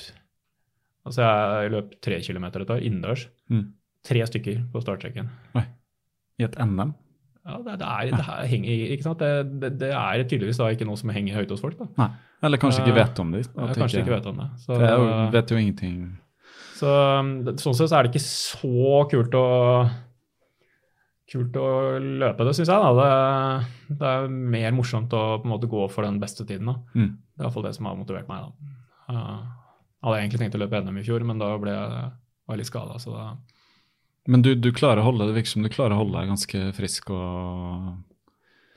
[1.07, 3.29] Altså, jeg løp tre kilometer et år innendørs.
[3.47, 3.61] Mm.
[4.03, 5.29] Tre stykker på startstreken.
[5.55, 6.97] I et NM?
[7.47, 9.21] Ja, det, det, er, det her henger ikke sant?
[9.23, 11.87] Det, det, det er tydeligvis da ikke noe som henger høyt hos folk, da.
[12.01, 12.09] Nei.
[12.47, 13.43] Eller kanskje ikke Eh, vet om det.
[13.47, 14.49] Ja, kanskje ikke vet om det.
[14.65, 15.05] Så, For jo,
[15.37, 15.95] vet jo ingenting.
[16.77, 16.91] så
[17.23, 17.31] um,
[17.63, 19.47] sånn sett så er det ikke så kult å
[21.27, 21.69] kult å
[21.99, 22.83] løpe det, syns jeg.
[22.83, 22.91] da.
[23.89, 26.71] Det, det er mer morsomt å på en måte gå for den beste tiden.
[26.71, 26.77] da.
[26.95, 27.11] Mm.
[27.35, 28.47] Det er iallfall det som har motivert meg.
[28.47, 29.17] da.
[30.05, 32.11] Hadde jeg egentlig tenkt å løpe NM i fjor, men da ble jeg
[32.47, 32.99] var litt skada.
[33.03, 33.31] Så da
[34.27, 36.63] Men du, du klarer å holde det virker som du klarer å holde deg ganske
[36.77, 37.93] frisk og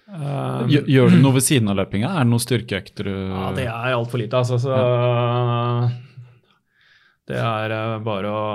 [0.09, 2.11] um, Gjør, du noe ved siden av løpinga?
[2.13, 4.59] Er det noen styrkeøkter du Ja, det er altfor lite, altså.
[4.61, 4.77] Så
[7.29, 8.45] det er eh, bare å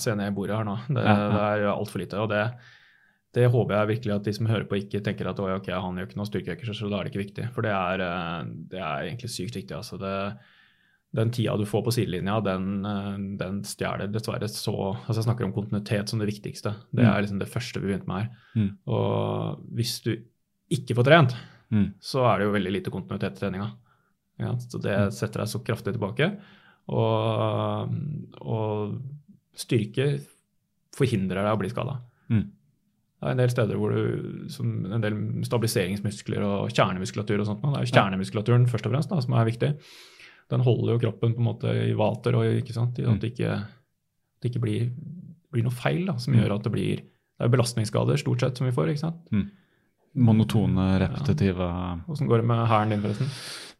[0.00, 0.78] se ned i bordet her nå.
[0.88, 1.26] Det, Ja, ja.
[1.34, 2.22] det er altfor lite.
[2.22, 2.44] Og det,
[3.36, 6.00] det håper jeg virkelig at de som hører på, ikke tenker at «Oi, ok, han
[6.00, 7.48] gjør ikke noen styrkeøkter, så da er det ikke viktig.
[7.56, 9.76] For det er, eh, det er egentlig sykt viktig.
[9.76, 10.00] altså.
[10.00, 10.14] Det,
[11.14, 14.74] den tida du får på sidelinja, den, eh, den stjeler dessverre så
[15.06, 16.74] altså Jeg snakker om kontinuitet som det viktigste.
[16.92, 17.10] Det Mm.
[17.14, 18.30] er liksom det første vi begynte med her.
[18.56, 18.70] Mm.
[18.88, 20.16] Og hvis du
[20.70, 21.36] ikke får trent,
[21.70, 21.94] mm.
[22.00, 23.70] så er det jo veldig lite kontinuitet i treninga.
[24.40, 25.10] Ja, så det Mm.
[25.12, 26.32] setter deg så kraftig tilbake.
[26.88, 27.94] Og,
[28.42, 28.98] og
[29.56, 30.20] styrke
[30.96, 32.00] forhindrer deg å bli skada.
[32.30, 32.44] Mm.
[33.24, 35.14] Det er en del steder hvor du som en del
[35.46, 37.62] stabiliseringsmuskler og kjernemuskulatur og sånt.
[37.62, 39.70] Det er jo kjernemuskulaturen først og fremst da, som er viktig.
[40.50, 43.54] Den holder jo kroppen på en måte i vater og ikke sant, at det ikke,
[44.42, 44.90] det ikke blir,
[45.54, 46.40] blir noe feil da, som Mm.
[46.42, 46.96] gjør at det blir
[47.34, 48.88] det er belastningsskader stort sett som vi får.
[48.92, 49.30] ikke sant?
[50.14, 51.66] Monotone, repetitive
[52.08, 53.30] Åssen går det med hæren din, forresten?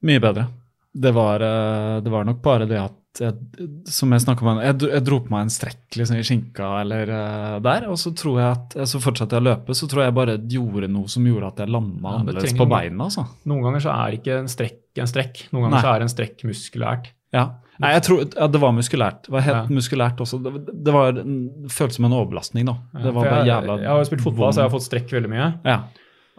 [0.02, 0.48] Mye bedre.
[0.94, 4.76] Det var, eh, det var nok bare det at jeg, som jeg snakket om, jeg,
[4.90, 8.40] jeg dro på meg en strekk liksom, i skinka eller uh, der, og så tror
[8.40, 11.50] jeg at, så fortsatte jeg å løpe, så tror jeg bare gjorde noe som gjorde
[11.52, 13.04] at jeg landa Ja, annerledes på beina.
[13.06, 13.26] altså.
[13.46, 15.40] Noen ganger så er ikke en strekk en strekk.
[15.50, 15.82] Noen ganger Nei.
[15.82, 17.08] så er en strekk muskulært.
[17.34, 17.44] Ja.
[17.82, 19.24] Nei, jeg tror, ja, Det var muskulært.
[19.26, 19.74] Det var helt Ja.
[19.74, 20.38] muskulært også.
[20.44, 20.52] Det,
[20.86, 22.76] det var, det føltes som en overbelastning, da.
[22.94, 25.10] Det var bare jeg, jævla jeg har jo spilt fotball, så jeg har fått strekk
[25.16, 25.48] veldig mye.
[25.66, 25.80] Ja.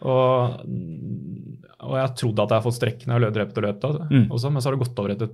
[0.08, 0.62] Og,
[1.86, 3.92] og jeg trodde at jeg har fått strekk når jeg løp drept og løp, da,
[4.10, 4.26] Mm.
[4.32, 5.30] også, men så har det gått over etter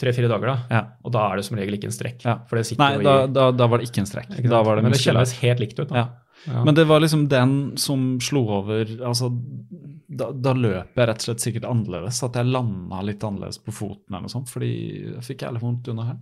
[0.00, 0.50] tre-fire dager.
[0.54, 0.80] da, ja.
[1.04, 2.24] Og da er det som regel ikke en strekk.
[2.26, 2.38] Ja.
[2.48, 4.32] For det sitter Nei, da, da, da var det ikke en strekk.
[4.38, 4.50] ikke?
[4.50, 5.88] Da var det Men det kjennes helt likt ut.
[5.92, 6.06] da.
[6.48, 6.64] Ja.
[6.64, 9.28] Men det var liksom den som slo over altså,
[10.08, 12.22] da, da løp jeg rett og slett sikkert annerledes.
[12.24, 14.70] At jeg landa litt annerledes på foten eller noe sånt, fordi
[15.18, 16.20] jeg fikk jævlig vondt under her.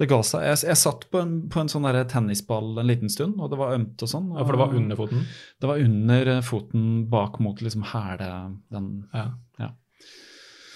[0.00, 0.44] Det ga seg.
[0.48, 3.58] Jeg, jeg satt på en, på en sånn der tennisball en liten stund, og det
[3.60, 4.30] var ømt og sånn.
[4.32, 5.26] Ja, For det var under foten?
[5.60, 8.30] Det var under eh, foten bak mot liksom hæle
[8.72, 9.26] den Ja.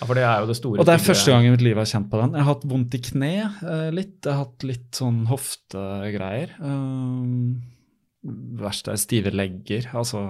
[0.04, 0.08] Ja.
[0.08, 1.80] for det er jo det store Og det er første gang i mitt liv jeg
[1.80, 2.36] har kjent på den.
[2.36, 4.16] Jeg har hatt vondt i kne eh, litt.
[4.20, 6.54] Jeg har hatt litt sånn hoftegreier.
[6.60, 7.62] Um,
[8.60, 9.88] verst er stive legger.
[9.96, 10.22] Altså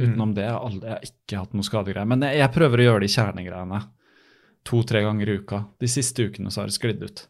[0.00, 2.08] utenom det jeg har aldri, jeg har ikke hatt noen skadegreier.
[2.08, 3.82] Men jeg, jeg prøver å gjøre de kjernegreiene
[4.68, 5.64] to-tre ganger i uka.
[5.82, 7.26] De siste ukene så har det sklidd ut.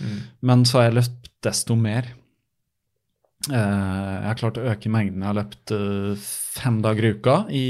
[0.00, 0.18] Mm.
[0.48, 2.08] Men så har jeg løpt desto mer.
[3.46, 5.22] Eh, jeg har klart å øke mengden.
[5.22, 5.74] Jeg har løpt
[6.56, 7.66] fem dager i uka i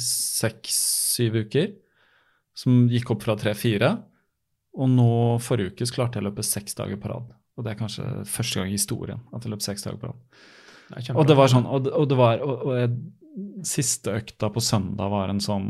[0.00, 1.72] seks-syv uker.
[2.54, 3.94] Som gikk opp fra tre-fire.
[4.74, 5.08] Og nå
[5.42, 7.32] forrige uke så klarte jeg å løpe seks dager på rad.
[7.54, 10.22] Og det er kanskje første gang i historien at jeg løp seks dager på rad.
[10.90, 11.14] Det.
[11.14, 12.96] Og det var sånn, og det, og det var, og, og jeg,
[13.66, 15.64] Siste økta på søndag var en sånn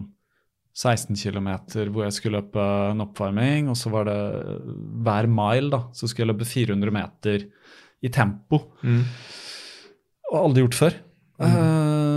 [0.75, 1.47] 16 km
[1.95, 4.17] hvor jeg skulle løpe en oppvarming, og så var det
[5.07, 7.47] hver mile da, så skulle jeg løpe 400 meter
[8.05, 8.59] i tempo.
[8.83, 9.01] Mm.
[10.33, 10.99] Og aldri gjort før.
[11.41, 11.55] Mm.
[11.57, 12.14] og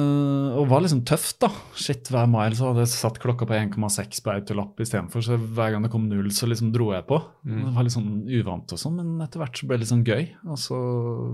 [0.69, 1.49] var liksom tøft, da.
[1.77, 5.23] Shit, hver mile så hadde jeg satt klokka på 1,6 på autolapp istedenfor.
[5.25, 7.19] Så hver gang det kom null, så liksom dro jeg på.
[7.47, 7.59] Mm.
[7.65, 10.05] Det var litt sånn uvant og sånn, men etter hvert så ble det litt sånn
[10.07, 10.23] gøy.
[10.51, 10.79] Og så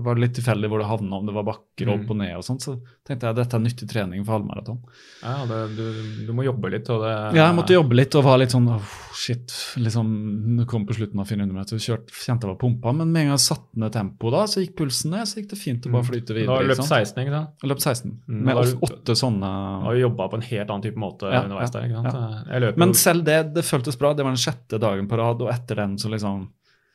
[0.04, 1.94] var det litt tilfeldig hvor det havna, om det var bakker Mm.
[2.04, 2.60] opp og ned og sånn.
[2.62, 4.78] Så tenkte jeg dette er nyttig trening for halvmaraton.
[5.22, 5.84] Ja, det, du,
[6.28, 8.68] du må jobbe litt, og det Ja, jeg måtte jobbe litt og var litt sånn
[8.70, 9.52] åh, shit.
[9.80, 13.22] liksom, Det kom på slutten av 400 meter, kjørt, kjente jeg var pumpa, men med
[13.22, 15.26] en gang jeg satte ned tempoet, da, så gikk pulsen ned.
[15.30, 16.50] Så gikk det fint å bare flyte Da videre.
[16.54, 17.50] har du ikke løpt 16, ikke sant?
[17.62, 20.68] Jeg løpt 16, Mm, med da har åtte sånne Og har jobba på en helt
[20.70, 21.82] annen type måte Ja, underveis der.
[21.88, 22.48] ikke sant?
[22.64, 24.12] Løper Men jo- selv det, det føltes bra.
[24.14, 26.48] Det var den sjette dagen på rad, og etter den så liksom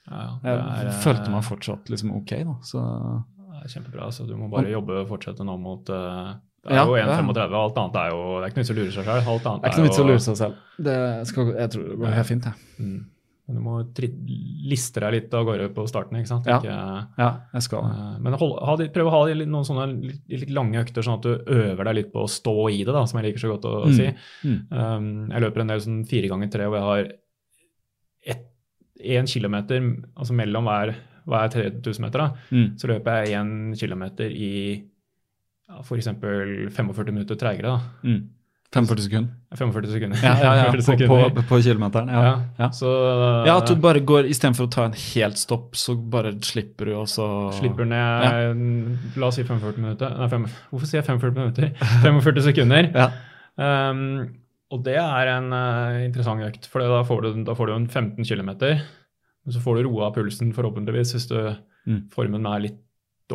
[0.09, 2.55] ja, er, Jeg eh, følte meg fortsatt liksom ok, da.
[2.63, 4.07] Så det er kjempebra.
[4.11, 6.33] så Du må bare jobbe og fortsette nå mot eh,
[6.63, 7.05] Det er Ja, jo ja.
[7.07, 7.53] 1,35.
[7.63, 9.27] Alt annet er jo Det er ikke noe vits å lure seg selv.
[9.33, 10.55] Alt annet det er ikke noe vits å lure seg selv.
[10.89, 12.53] Det skal, jeg tror det går helt fint, jeg.
[12.79, 12.99] Mm.
[13.49, 13.75] Men du må
[14.69, 16.17] liste deg litt av gårde på starten.
[16.19, 16.45] ikke sant?
[16.45, 16.59] Ja.
[16.59, 17.95] Ikke, Ja, jeg skal det.
[17.97, 21.23] eh, men hold, ha, prøv å ha noen sånne litt, litt lange økter, sånn at
[21.23, 23.65] du øver deg litt på å stå i det, da, som jeg liker så godt
[23.65, 23.95] å Mm.
[23.95, 24.13] si.
[24.45, 24.59] Mm.
[24.69, 27.13] Um, jeg løper en del sånn fire ganger tre, hvor jeg har
[28.99, 29.79] én kilometer
[30.19, 30.93] altså mellom hver,
[31.25, 32.19] hver 3000 meter.
[32.19, 32.29] Da.
[32.51, 32.65] Mm.
[32.77, 34.83] Så løper jeg én kilometer i
[35.69, 36.09] ja, f.eks.
[36.75, 37.77] 45 minutter treigere.
[37.77, 37.79] da.
[38.03, 38.27] Mm.
[38.69, 39.29] 45 sekunder.
[39.57, 40.19] 45 sekunder.
[40.21, 40.65] Ja, ja, ja.
[40.75, 41.29] 45 På, sekunder.
[41.39, 42.09] på, på kilometeren.
[42.13, 42.33] Ja.
[42.59, 42.67] Ja.
[42.75, 42.89] Så
[43.47, 46.93] ja, at du bare går Istedenfor å ta en helt stopp, så bare slipper du,
[46.99, 47.25] og så
[47.57, 50.13] slipper ned La oss si 45 minutter.
[50.19, 51.71] Nei, fem, hvorfor sier jeg 45 minutter?
[52.05, 52.91] 45 sekunder.
[52.93, 53.09] Ja.
[53.57, 54.03] Um,
[54.69, 57.87] og det er en uh, interessant økt, for da får, du, da får du en
[57.89, 58.51] 15 km.
[58.69, 61.39] Men så får du roa pulsen, forhåpentligvis, hvis du
[61.89, 62.01] Mm.
[62.11, 62.75] formen er litt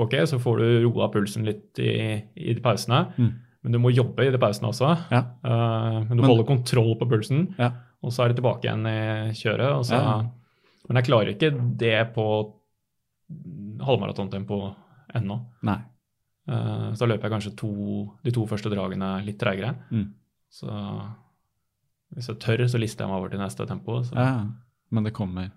[0.02, 0.14] ok.
[0.26, 1.92] Så får du roa pulsen litt i,
[2.36, 3.04] i de pausene.
[3.18, 3.32] Mm.
[3.64, 4.90] Men du må jobbe i de pausene også.
[5.10, 5.20] Ja.
[5.44, 7.70] Uh, men du Men- holder kontroll på pulsen, Ja.
[8.02, 9.84] og så er det tilbake igjen i kjøret.
[9.88, 10.18] Så, Ja.
[10.88, 12.26] Men jeg klarer ikke det på
[13.80, 14.58] halvmaratontempo
[15.14, 15.38] ennå.
[15.62, 15.78] Nei.
[16.48, 17.70] Uh, så da løper jeg kanskje to,
[18.24, 19.74] de to første dragene litt treigere.
[19.90, 20.10] Mm.
[20.52, 20.68] Så
[22.14, 24.02] hvis jeg tør, så lister jeg meg over til neste tempo.
[24.04, 24.14] Så.
[24.14, 24.44] Ja,
[24.92, 25.50] men det kommer.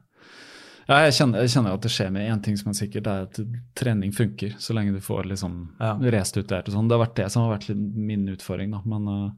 [0.88, 3.12] Ja, jeg kjenner, jeg kjenner at det skjer med én ting som er sikkert, det
[3.12, 3.40] er at
[3.76, 4.54] trening funker.
[4.58, 5.96] Så lenge du får liksom Ja.
[6.00, 6.88] restituert og sånn.
[6.88, 8.80] Det har vært det som har vært min utfordring, da.
[8.86, 9.32] Men uh,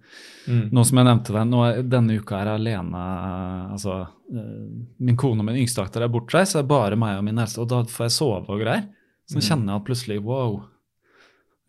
[0.48, 0.70] Mm.
[0.72, 5.18] nå som jeg nevnte det, nå, denne uka er jeg alene uh, Altså, uh, min
[5.18, 7.62] kone og min yngste akter er bortreist, så det er bare meg og min eldste,
[7.62, 8.86] og da får jeg sove og greier.
[9.28, 9.42] Så Mm.
[9.50, 10.64] kjenner jeg at plutselig wow,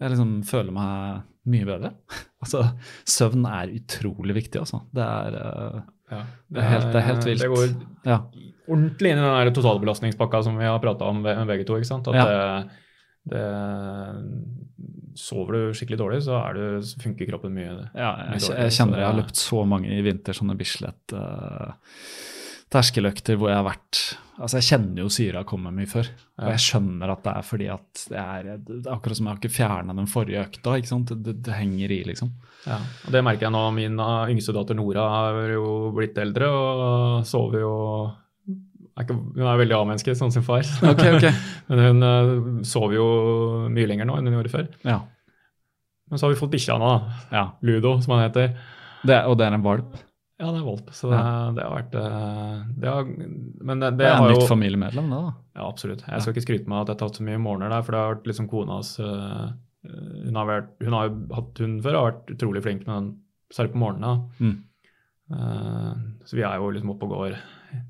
[0.00, 1.94] jeg liksom føler meg mye bedre.
[2.44, 2.74] altså,
[3.06, 4.82] søvn er utrolig viktig, altså.
[4.92, 6.24] Det er Ja.
[6.52, 7.40] Det er helt- det er helt vilt.
[7.40, 8.18] Det går Ja.
[8.70, 11.76] Ordentlig inn i den totalbelastningspakka som vi har prata om begge to.
[11.80, 12.08] ikke sant?
[12.08, 12.26] At Ja.
[12.30, 12.70] det,
[13.34, 13.44] det,
[15.20, 17.72] Sover du skikkelig dårlig, så, du, så funker kroppen mye.
[17.98, 21.74] Ja, mye jeg, jeg kjenner jeg har løpt så mange i vinter sånne Bislett uh,
[22.70, 24.02] terskeløkter hvor jeg har vært
[24.40, 26.06] Altså, jeg kjenner jo syra kommer mye før.
[26.40, 29.34] Og jeg skjønner at det er fordi at det er, det er akkurat som jeg
[29.34, 30.76] har ikke fjerna den forrige økta.
[30.80, 31.10] ikke sant?
[31.12, 32.30] Det, det, det henger i, liksom.
[32.64, 33.60] Ja, og Det merker jeg nå.
[33.76, 37.74] Min yngste datter Nora har jo blitt eldre og sover jo
[38.98, 40.66] er ikke, Hun er veldig A-menneske, sånn som far.
[40.92, 41.32] Okay, okay.
[41.70, 42.34] Men hun uh,
[42.66, 43.08] sover jo
[43.72, 44.68] mye lenger nå enn hun gjorde før.
[44.84, 45.00] Ja.
[46.10, 46.92] Men så har vi fått bikkja nå,
[47.30, 47.44] ja.
[47.66, 48.54] Ludo, som han heter.
[49.06, 49.94] Det, og det er en valp.
[50.40, 50.90] Ja, det er valp.
[50.96, 51.20] Så det,
[51.56, 55.18] det har vært uh, det har, Men det, Det det er et nytt familiemedlem, det,
[55.28, 55.34] da.
[55.60, 56.04] Ja, absolutt.
[56.08, 58.00] Jeg skal ikke skryte med at jeg har tatt så mye morgener der, for det
[58.00, 59.50] har vært liksom konas uh,
[59.84, 63.12] hun, har vært, hun har hatt hund før og har vært utrolig flink med den,
[63.54, 64.26] særlig på morgenen.
[64.40, 64.56] Mm.
[65.30, 65.92] Uh,
[66.26, 67.36] så vi er jo liksom oppe og går,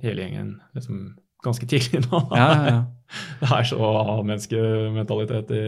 [0.03, 1.03] hele gjengen, liksom
[1.45, 2.25] ganske tidlig nå.
[2.37, 2.81] Ja, ja, ja.
[3.41, 5.65] Det er så A-menneskementalitet i,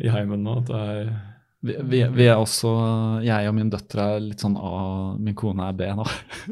[0.00, 1.10] i heimen nå at det er
[1.58, 2.70] Vi, vi, vi er også,
[3.26, 4.72] Jeg og min døtter er litt sånn A,
[5.18, 6.06] min kone er B nå.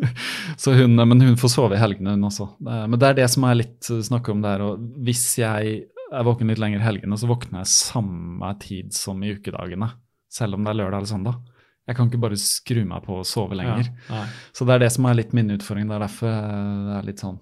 [0.63, 2.49] Så hun, men hun får sove i helgene, hun også.
[2.59, 4.65] Men det er det som er litt snakk om der.
[4.67, 5.77] Og hvis jeg
[6.11, 9.93] er våken litt lenger i helgene, så våkner jeg samme tid som i ukedagene.
[10.27, 11.39] Selv om det er lørdag eller søndag.
[11.87, 13.93] Jeg kan ikke bare skru meg på og sove lenger.
[14.11, 14.25] Ja.
[14.57, 15.87] Så det er det som er litt min utfordring.
[15.87, 17.39] Det er derfor det er litt sånn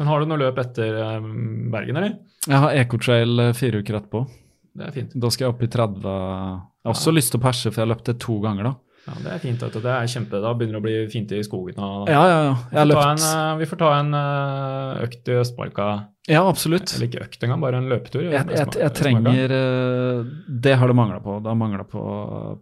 [0.00, 1.30] Men har du noe løp etter eh,
[1.70, 2.16] Bergen, eller?
[2.48, 4.24] Jeg har Ecotrail eh, fire uker etterpå.
[4.80, 5.14] Det er fint.
[5.14, 7.86] Da skal jeg opp i 30 Jeg har også lyst til å perse, for jeg
[7.86, 8.74] har løpt det to ganger, da.
[9.06, 9.60] Ja, Det er fint.
[9.60, 11.78] Det er kjempe, Da begynner det å bli fint i skogen.
[11.80, 12.56] Og, Ja, ja, ja.
[12.72, 15.86] Jeg vi, får løpt en, eh, vi får ta en eh, økt i Østmarka.
[16.28, 16.92] Ja, absolutt.
[16.94, 18.22] Eller ikke økt engang, bare en løpetur.
[18.28, 21.38] Jeg, jeg, jeg trenger eh, Det har det mangla på.
[21.40, 22.04] Det har mangla på,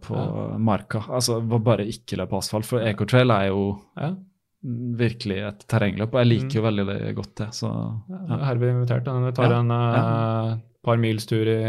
[0.01, 0.23] på
[0.57, 1.03] marka.
[1.09, 2.65] Altså bare ikke løpe asfalt.
[2.69, 3.63] For Ecotrail er jo
[3.99, 4.13] Ja,
[4.99, 7.49] virkelig et terrengløp, og jeg liker jo veldig det godt det.
[7.55, 8.23] Så ja.
[8.31, 10.57] ja her blir Vi tar Ja, en ja.
[10.83, 11.59] par mils tur i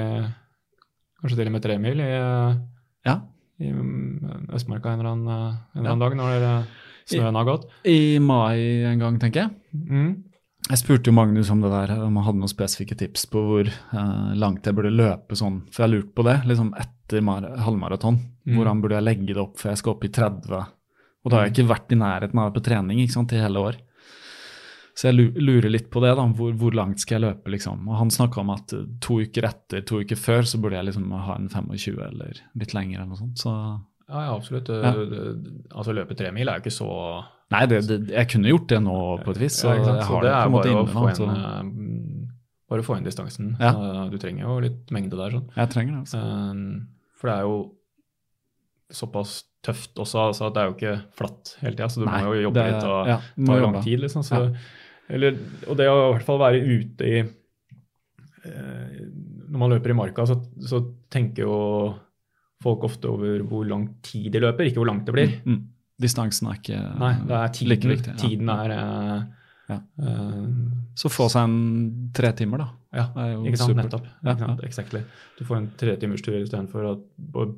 [1.20, 2.12] Kanskje til og med tre mil i,
[3.04, 3.18] ja.
[3.60, 6.56] I mm, Østmarka en eller annen, eh, en eller annen dag når det,
[7.12, 7.68] snøen har gått.
[7.88, 9.54] I mai en gang, tenker jeg.
[9.76, 10.10] Mm.
[10.70, 13.70] Jeg spurte jo Magnus om det der, om han hadde noen spesifikke tips på hvor
[13.70, 17.46] eh, langt jeg burde løpe sånn, for jeg har lurt på det, liksom etter mar
[17.64, 18.20] halvmaraton.
[18.46, 18.56] Mm.
[18.56, 20.60] Hvordan burde jeg legge det opp, for jeg skal opp i 30.
[21.20, 23.42] Og da har jeg ikke vært i nærheten av det på trening ikke sant, i
[23.42, 23.80] hele år.
[25.00, 27.86] Så jeg lurer litt på det, da, hvor, hvor langt skal jeg løpe, liksom.
[27.88, 30.90] Og han snakka om at eh, to uker etter, to uker før, så burde jeg
[30.90, 33.38] liksom ha en 25 eller litt lenger eller noe sånt.
[33.40, 33.54] Så
[34.10, 34.68] Ja, ja, absolutt.
[34.68, 34.90] Ja.
[35.70, 36.90] Altså Løpe tre mil er jo ikke så
[37.50, 40.08] Nei, det, det, jeg kunne gjort det nå på et vis, så Ja, jeg Så
[40.10, 41.28] har det det er bare å få inn, Så
[42.70, 43.52] bare å få inn distansen.
[43.58, 43.70] Ja.
[43.70, 45.30] Eh, Du trenger jo litt mengde der.
[45.38, 45.48] sånn.
[45.56, 46.18] jeg trenger det, altså.
[46.18, 47.56] Eh, For det er jo
[48.90, 51.88] såpass tøft også, altså det er jo ikke flatt hele tida.
[51.92, 54.00] Så du Nei, må jo jobbe det litt og ja, det tar lang tid.
[54.04, 54.22] liksom.
[54.26, 54.50] Så, Ja.
[55.10, 55.36] Eller,
[55.68, 57.18] og det å i hvert fall være ute i
[58.44, 59.00] eh,
[59.50, 60.80] Når man løper i marka, så, så
[61.10, 61.56] tenker jo
[62.62, 65.30] folk ofte over hvor lang tid de løper, ikke hvor langt det blir.
[65.48, 65.62] Mm.
[66.00, 67.70] Distansen er ikke Nei, det er tiden.
[67.72, 68.12] like viktig.
[68.14, 68.18] ja.
[68.20, 69.22] Tiden er eh,
[69.70, 69.78] Ja.
[70.02, 70.44] eh,
[70.98, 72.68] Så få seg en tre timer, da.
[72.90, 73.04] Ja,
[73.46, 73.70] ikke sant?
[73.70, 73.84] supert.
[73.84, 74.06] Nettopp.
[74.26, 74.58] Ja, sant?
[74.66, 74.98] Exactly.
[75.38, 76.92] Du får en tretimerstur istedenfor å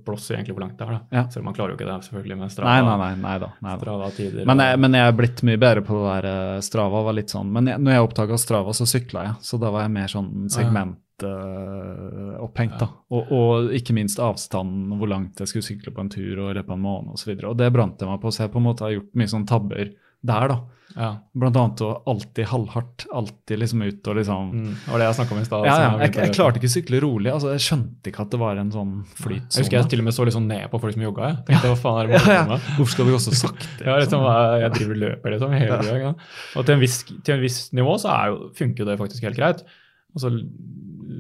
[0.05, 0.91] blåse egentlig hvor langt det er.
[0.93, 0.99] da.
[1.17, 1.23] Ja.
[1.33, 2.69] Selv om man klarer jo ikke det selvfølgelig med Strava.
[2.75, 3.15] nei, nei.
[3.23, 3.49] nei da.
[3.65, 3.79] Nei da.
[3.81, 4.45] Strava-tider.
[4.51, 6.99] Men jeg, men jeg er blitt mye bedre på det der eh, Strava.
[7.07, 9.35] var litt sånn, Men jeg, når jeg oppdaga Strava, så sykla jeg.
[9.49, 12.77] Så da var jeg mer sånn segmentopphengt.
[12.85, 12.89] da.
[13.17, 16.59] Og, og ikke minst avstanden, hvor langt jeg skulle sykle på en tur og i
[16.61, 17.33] løpet av en måned osv.
[17.33, 19.17] Og, så og det brant jeg meg på, så jeg på en måte har gjort
[19.17, 20.61] mye sånn tabber der, da.
[20.97, 21.09] Ja.
[21.39, 24.73] Blant annet å alltid halvhardt, alltid liksom ut og liksom Mm.
[24.73, 25.67] Det var det jeg snakka om i stad.
[25.67, 27.31] Ja, ja, jeg jeg, klarte ikke å sykle rolig.
[27.33, 29.55] altså Jeg skjønte ikke at det var en sånn flytsone.
[29.55, 31.31] Jeg husker jeg til og med så litt sånn ned på folk som jogga.
[31.31, 32.59] Jeg tenkte, hva faen er det ja, med ja.
[32.77, 33.71] Hvorfor skal du gå så sakte?
[33.87, 34.27] Ja, liksom,
[34.63, 36.15] jeg driver og løper liksom, hele ikke?
[36.57, 39.29] Og til en, viss, til en viss nivå så er jo, funker jo det faktisk
[39.29, 39.65] helt greit.
[40.13, 40.33] Altså,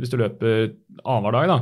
[0.02, 1.58] hvis du løper annenhver dag, da,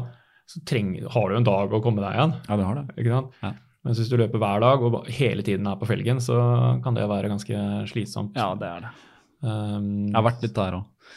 [0.50, 2.38] så trenger, har du en dag å komme deg igjen.
[2.48, 2.86] Ja, det har det.
[2.98, 3.42] ikke sant?
[3.44, 3.54] Ja.
[3.86, 6.36] Mens hvis du løper hver dag og hele tiden er på felgen, så
[6.84, 8.36] kan det være ganske slitsomt.
[8.36, 8.90] Ja, det er det.
[9.40, 11.14] Um, Jeg har vært litt der òg.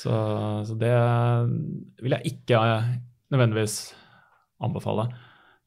[0.00, 0.16] så,
[0.66, 0.90] så det
[2.02, 2.88] vil jeg ikke eh,
[3.30, 3.76] nødvendigvis
[4.62, 5.08] anbefale.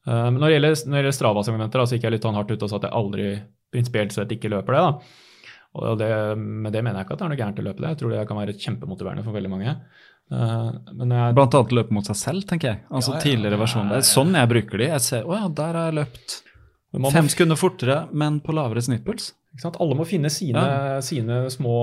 [0.06, 2.62] Men når det gjelder, når det gjelder Strava-segmenter, så gikk jeg litt sånn hardt ut
[2.62, 3.24] og sa at jeg aldri
[3.74, 4.82] prinsipielt sett ikke løper det.
[4.84, 5.24] da.
[5.76, 6.08] Og det,
[6.40, 7.92] Med det mener jeg ikke at det er noe gærent å løpe det.
[7.94, 9.76] Jeg tror det kan være kjempemotiverende for veldig mange.
[10.32, 12.80] Uh, men jeg, Blant annet løpe mot seg selv, tenker jeg.
[12.90, 13.88] Altså Ja, ja, tidligere versjon.
[13.92, 14.88] Det er sånn jeg bruker de.
[14.90, 16.42] Jeg ser å ja, der har jeg løpt
[16.96, 19.34] man må fem sekunder fortere, men på lavere snittpuls.
[19.52, 19.76] Ikke sant?
[19.84, 20.62] Alle må finne sine,
[21.04, 21.74] sine små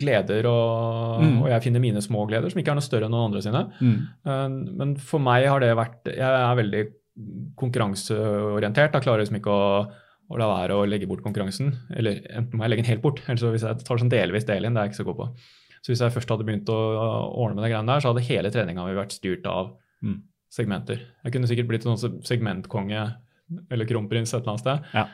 [0.00, 1.42] gleder, og, Mm.
[1.42, 3.62] og jeg finner mine små gleder, som ikke er noe større enn noen andre sine.
[3.80, 3.98] Mm.
[4.26, 6.84] Eh, Men for meg har det vært Jeg er veldig
[7.56, 8.92] konkurranseorientert.
[8.92, 9.86] Jeg klarer liksom ikke å,
[10.30, 11.72] å la være å legge bort konkurransen.
[11.96, 14.46] Eller enten må jeg legge den helt bort, eller så hvis jeg tar sånn delvis
[14.48, 15.26] del inn, det er jeg ikke så god på.
[15.84, 16.78] Så hvis jeg først hadde begynt å
[17.36, 20.22] ordne med de greiene der, så hadde hele treninga mi vært styrt av Mm.
[20.50, 21.00] segmenter.
[21.24, 23.02] Jeg kunne sikkert blitt en sånn segmentkonge
[23.70, 24.84] eller kronprins et eller annet sted.
[24.94, 25.06] Ja.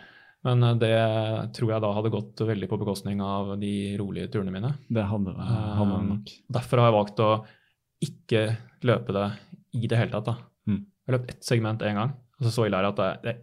[0.45, 4.51] Men eh, det tror jeg da hadde gått veldig på bekostning av de rolige turene
[4.55, 4.71] mine.
[4.89, 6.31] Det hadde, hadde det nok.
[6.59, 7.31] Derfor har jeg valgt å
[8.01, 8.43] ikke
[8.89, 9.27] løpe det
[9.81, 10.25] i det hele tatt.
[10.31, 10.37] da.
[10.71, 10.81] Mm.
[10.87, 12.15] Jeg har løpt ett segment én gang.
[12.39, 13.35] og Så så ille er det at det, det,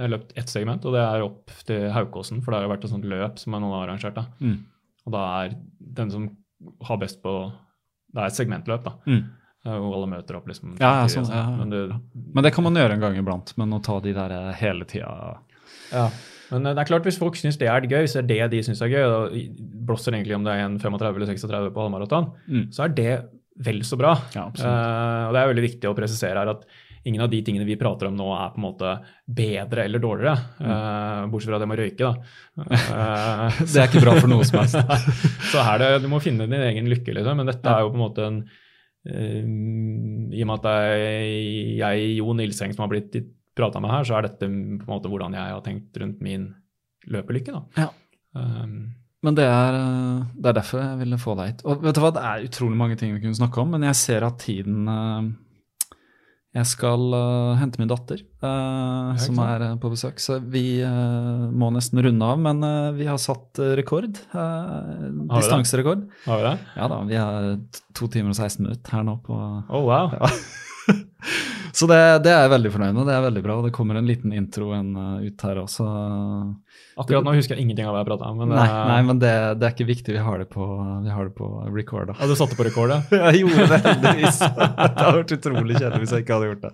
[0.00, 2.72] jeg har løpt ett segment, og det er opp til Haukåsen, for det har jo
[2.72, 4.16] vært et sånt løp som noen har arrangert.
[4.16, 4.24] da.
[4.40, 4.54] Mm.
[5.06, 5.52] Og da er
[6.00, 6.30] den som
[6.88, 7.34] har best på
[8.10, 8.92] Det er et segmentløp, da.
[9.06, 9.20] Mm.
[9.66, 10.72] eh, Hvor alle møter opp liksom.
[10.80, 11.44] Ja, ja, sånn, ja.
[11.60, 11.82] Men det,
[12.34, 13.52] Men det kan man gjøre en gang iblant.
[13.60, 15.12] Men å ta de der eh, hele tida
[15.92, 16.08] Ja,
[16.50, 18.62] men eh, det er klart hvis folk syns det er gøy, så er det de
[18.66, 19.36] syns er gøy, og
[19.86, 22.64] blåser egentlig om det er en 35 eller 36 på halvmaraton, Mm.
[22.74, 23.12] så er det
[23.60, 24.16] vel så bra.
[24.34, 24.48] Ja.
[24.48, 26.64] Eh, og det er veldig viktig å presisere her at
[27.02, 28.92] ingen av de tingene vi prater om nå, er på en måte
[29.24, 30.36] bedre eller dårligere.
[30.60, 30.70] Mm.
[30.70, 32.12] Uh, bortsett fra det med å røyke, da.
[32.60, 34.76] Uh, Det er ikke bra for noe som helst.
[35.52, 37.40] så er det, Du må finne din egen lykke, liksom.
[37.40, 39.42] Men dette er jo på en måte en uh,
[40.36, 41.26] I og med at det er
[41.80, 43.20] jeg, Jo Nilseng, som har blitt
[43.56, 46.50] prata med her, så er dette på en måte hvordan jeg har tenkt rundt min
[47.10, 47.56] løpelykke.
[47.56, 47.86] da.
[47.86, 47.92] Ja.
[48.36, 48.92] Um,
[49.24, 49.74] Men det er,
[50.36, 51.64] det er derfor jeg ville få deg hit.
[51.68, 53.98] Og vet du hva, det er utrolig mange ting vi kunne snakke om, men jeg
[54.00, 54.88] ser at tiden
[56.50, 61.68] Jeg skal uh, hente min datter, uh, som er uh, på besøk, så vi må
[61.70, 62.40] nesten runde av.
[62.42, 62.64] Men
[62.96, 64.18] vi har satt rekord.
[65.30, 66.08] distanserekord.
[66.26, 66.56] har vi det?
[66.74, 67.48] Ja da, vi har
[67.94, 69.38] to timer og 16 minutter her nå på
[69.70, 70.10] Oh, wow.
[71.72, 73.06] Så det, det er jeg veldig fornøyd med.
[73.08, 73.56] Det er veldig bra.
[73.64, 75.86] Det kommer en liten intro en, uh, ut her også.
[77.00, 78.40] Akkurat nå husker jeg ingenting av hva jeg prata om.
[78.42, 80.14] Men, Nei, eh, nei men det, det er ikke viktig.
[80.16, 80.66] Vi har det på,
[81.04, 82.10] vi har det på record.
[82.10, 82.16] da.
[82.20, 83.00] Ja, du satte på record, ja.
[83.30, 84.40] Jeg gjorde det heldigvis.
[84.50, 86.72] Det hadde vært utrolig kjedelig hvis jeg ikke hadde gjort det.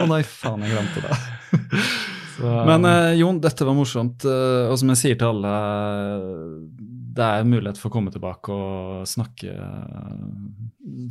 [0.00, 1.82] Å nei, faen, jeg glemte det.
[2.36, 4.24] Så, Men uh, Jon, dette var morsomt.
[4.28, 5.52] Uh, og som jeg sier til alle,
[7.16, 9.54] det er mulighet for å komme tilbake og snakke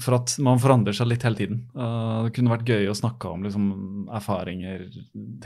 [0.04, 1.60] For at man forandrer seg litt hele tiden.
[1.76, 3.66] Eh, det kunne vært gøy å snakke om liksom,
[4.16, 4.86] erfaringer,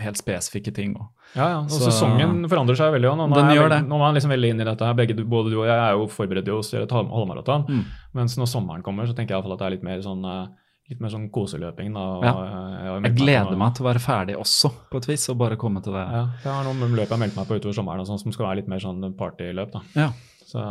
[0.03, 0.93] helt spesifikke ting.
[0.95, 1.09] Også.
[1.35, 1.59] ja, ja.
[1.63, 3.17] Og så- sesongen forandrer seg veldig òg.
[3.17, 3.81] Nå, nå, Den gjør det.
[3.87, 4.93] nå er man liksom veldig inne i dette her.
[4.93, 7.65] Begge, både du og jeg er jo forberedt oss til et halv- halvmaraton.
[7.67, 7.85] Mm.
[8.13, 10.47] Mens når sommeren kommer, så tenker jeg at det er litt mer sånn, eh,
[10.89, 11.93] litt mer sånn koseløping.
[11.93, 12.33] Da, Ja.
[12.99, 15.81] jeg, Jeg gleder meg til å være ferdig også, på et vis, og bare komme
[15.83, 16.05] til det.
[16.11, 18.31] Ja, jeg har noen løp jeg har meldt meg på utover sommeren og sånn, som
[18.31, 19.71] skal være litt mer sånn partyløp.
[19.71, 19.81] da.
[19.95, 20.11] Ja.
[20.49, 20.63] Så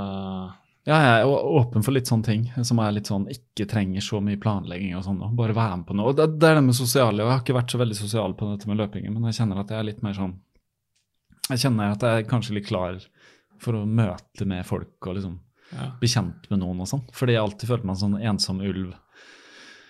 [0.89, 4.23] Ja, jeg er åpen for litt sånne ting som er litt sånn ikke trenger så
[4.24, 5.20] mye planlegging og sånn.
[5.39, 6.15] Bare være med på noe.
[6.16, 8.48] Det, det er det med sosiale, og jeg har ikke vært så veldig sosial på
[8.52, 10.39] dette med løpingen, men jeg kjenner at jeg er litt mer sånn
[11.48, 12.97] Jeg kjenner at jeg er kanskje litt klar
[13.62, 15.36] for å møte med folk og liksom
[15.74, 15.90] ja.
[16.00, 17.05] bli kjent med noen og sånn.
[17.15, 18.90] Fordi jeg alltid følte meg en sånn ensom ulv.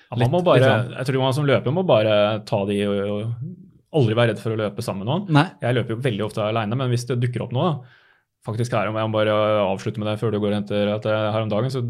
[0.08, 0.94] Ja, man må bare, sånn.
[0.96, 2.14] jeg tror man som løper må bare
[2.48, 5.30] ta de og, og aldri være redd for å løpe sammen med noen.
[5.36, 5.46] Nei.
[5.62, 7.98] Jeg løper jo veldig ofte alene, men hvis det dukker opp noe, da,
[8.46, 9.34] faktisk her om jeg må bare
[9.66, 11.82] avslutte med det før du går og henter at jeg, her om dagen, så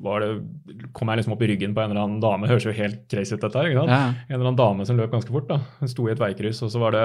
[0.00, 0.28] var det,
[0.96, 2.48] kom jeg liksom opp i ryggen på en eller annen dame.
[2.48, 3.68] Høres jo helt crazy ut, dette her.
[3.68, 3.90] ikke sant?
[3.92, 5.48] Ja, En eller annen dame som løp ganske fort.
[5.50, 5.58] da.
[5.80, 7.04] Hun sto i et veikryss, og så var det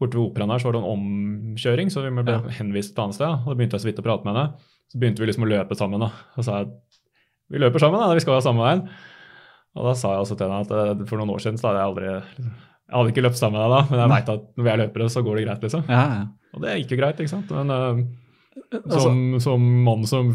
[0.00, 2.40] borte ved operaen her så var det en omkjøring, så vi ble Ja.
[2.58, 3.28] henvist et annet sted.
[3.28, 4.54] og Da begynte jeg så vidt å prate med henne.
[4.90, 6.00] Så begynte vi liksom å løpe sammen.
[6.00, 6.10] da.
[6.38, 6.70] Og sa jeg
[7.52, 8.88] vi løper sammen, da, vi skal samme veien.
[9.76, 11.80] Og da sa jeg også til henne at eh, for noen år siden så hadde
[11.82, 14.64] jeg aldri Jeg hadde ikke løpt sammen med deg da, men jeg veit at når
[14.64, 15.84] vi er løpere, så går det greit, liksom.
[15.88, 16.26] ja, ja.
[16.54, 17.50] Og det gikk jo greit, ikke sant.
[17.50, 18.02] Men eh,
[18.72, 20.32] Altså- som, som mann som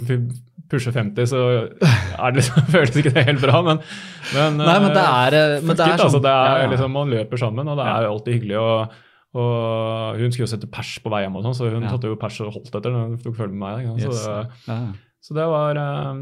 [0.70, 1.40] pusher 50, så
[1.78, 3.78] er det liksom, føles ikke det helt bra, men,
[4.34, 6.92] men Nei, men det er, eh, men det er altså, sånn det er ja, liksom,
[6.98, 8.58] Man løper sammen, og det er jo alltid hyggelig.
[8.60, 8.98] Og,
[9.38, 11.94] og Hun skulle jo sette pers på vei hjem, og sånn, så hun Ja.
[11.94, 12.98] satte jo pers og holdt etter.
[12.98, 13.86] hun tok følge med meg.
[13.86, 14.10] Ikke?
[14.10, 14.24] Yes.
[14.26, 14.34] Så,
[14.68, 14.96] Ja, ja.
[15.28, 16.20] Så det var um,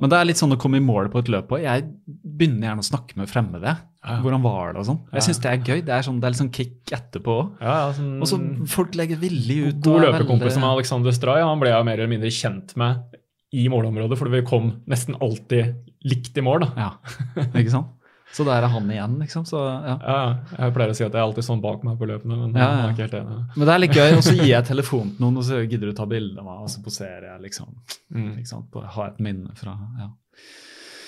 [0.00, 1.60] Men det er litt sånn å komme i mål på et løp òg.
[1.62, 3.76] Jeg begynner gjerne å snakke med fremmede.
[4.02, 4.16] Ja.
[4.24, 4.98] Hvordan var det og sånn.
[5.14, 5.84] Jeg syns det er gøy.
[5.86, 7.52] Det er, sånn, det er litt sånn kick etterpå òg.
[7.62, 8.40] ja, ja, sånn, Og så
[8.72, 9.80] folk legger villig ut.
[9.86, 13.16] God løpekompis veldig- som Alexander Stray, han ble jeg mer eller mindre kjent med
[13.52, 15.76] i målområdet, fordi vi kom nesten alltid
[16.10, 16.66] likt i mål.
[16.66, 16.70] da.
[16.76, 17.94] Ja, ikke sant?
[18.32, 19.44] Så der er han igjen, liksom.
[19.48, 19.96] Så, ja.
[20.00, 20.18] Ja,
[20.58, 22.68] jeg pleier å si at jeg er alltid sånn bak meg på løpene, men Ja,
[22.70, 22.84] ja.
[22.86, 23.38] er ikke helt enig.
[23.56, 24.10] Men det er litt gøy.
[24.16, 26.62] Og så gir jeg telefonen til noen, og så gidder du ta bilde av meg,
[26.62, 27.74] og så poserer jeg, liksom.
[28.14, 28.30] Mm.
[28.38, 28.70] Ikke sant?
[28.70, 30.08] Bare ha et minne fra ja.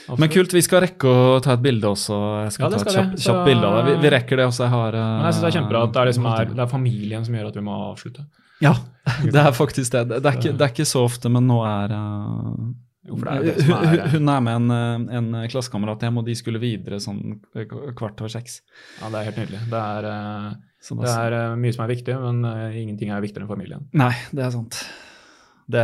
[0.03, 0.19] Absolutt.
[0.19, 2.17] Men kult, vi skal rekke å ta et bilde også.
[2.43, 3.83] Jeg skal Ja, ta et kjapt, kjapt Så- bilde av det.
[3.95, 4.65] Vi, vi rekker det også.
[4.67, 6.59] Jeg har Men jeg synes det er kjempebra at det er, liksom er, eh, det
[6.59, 8.25] er familien som gjør at vi må avslutte.
[8.61, 8.75] Ja,
[9.23, 10.09] det er faktisk det.
[10.11, 12.75] Det er ikke, det er ikke så ofte, men nå er uh,
[13.09, 16.05] Jo, for det er jo det som er- hun er med en, uh, en klassekamerat
[16.07, 17.41] hjem, og de skulle videre sånn
[17.99, 18.61] kvart over seks.
[19.01, 19.63] Ja, Det er helt nydelig.
[19.73, 20.53] Det er, eh,
[21.03, 23.89] det er eh, mye som er viktig, men eh, ingenting er viktigere enn familien.
[23.93, 24.79] Nei, det er sant.
[25.73, 25.83] Det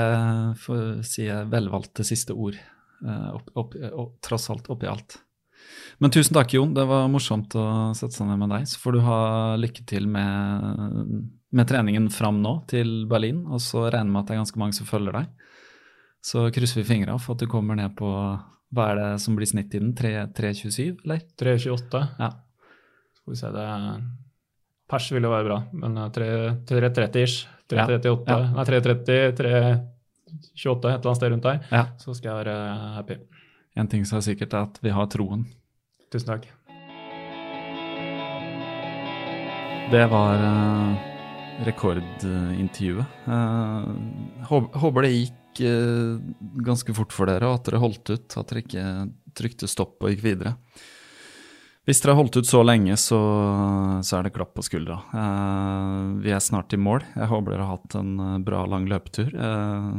[0.63, 2.55] får si velvalgte siste ord,
[3.07, 5.19] eh, opp, opp, opp, tross alt, oppi alt.
[6.01, 6.73] Men tusen takk, Jon.
[6.75, 8.67] Det var morsomt å sette seg ned med deg.
[8.71, 13.89] Så får du ha lykke til med, med treningen fram nå til Berlin, og så
[13.91, 15.27] regner jeg med at det er ganske mange som følger deg.
[16.25, 18.09] Så krysser vi fingra for at du kommer ned på
[18.75, 19.95] hva er det som blir snittiden?
[19.97, 21.23] 3.27, eller?
[21.41, 22.03] 3.28.
[22.19, 22.31] Ja.
[23.17, 23.69] Skal vi se, det
[24.89, 26.27] Pers ville være bra, men eh, 3
[26.69, 27.47] 3.30-ish.
[27.73, 27.85] Ja.
[27.85, 28.39] 3.38, Ja.
[28.57, 29.81] nei 3.30, 3.28,
[30.29, 31.59] et eller annet sted rundt der.
[31.73, 31.83] Ja.
[32.01, 32.57] Så skal jeg være
[32.97, 33.19] happy.
[33.77, 35.45] En ting som er sikkert, er at vi har troen.
[36.13, 36.49] Tusen takk.
[39.93, 40.97] Det var eh,
[41.69, 43.07] rekordintervjuet.
[43.29, 46.19] Eh, håper det gikk eh,
[46.67, 48.39] ganske fort for dere, og at dere holdt ut.
[48.39, 48.87] At dere ikke
[49.39, 50.55] trykte stopp og gikk videre.
[51.89, 53.19] Hvis dere har holdt ut så lenge, så,
[54.05, 54.99] så er det klapp på skuldra.
[55.09, 57.01] Eh, vi er snart i mål.
[57.17, 59.33] Jeg håper dere har hatt en eh, bra, lang løpetur.
[59.33, 59.93] eh,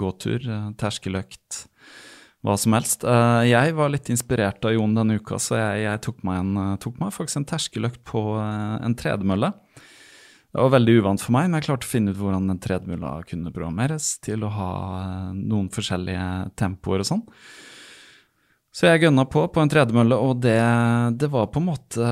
[0.00, 1.66] gåtur, uh, terskeløkt,
[2.46, 3.04] hva som helst.
[3.04, 6.52] Eh, jeg var litt inspirert av Jon denne uka, så jeg, jeg tok, meg en,
[6.62, 9.52] eh, tok meg faktisk en terskeløkt på eh, en tredemølle.
[10.56, 13.10] Det var veldig uvant for meg, men jeg klarte å finne ut hvordan den tredemølla
[13.28, 14.68] kunne programmeres til å ha
[15.02, 17.20] eh, noen forskjellige tempoer og sånn.
[18.72, 20.56] Så jeg gønna på på en tredemølle, og det,
[21.20, 22.08] det var på en måte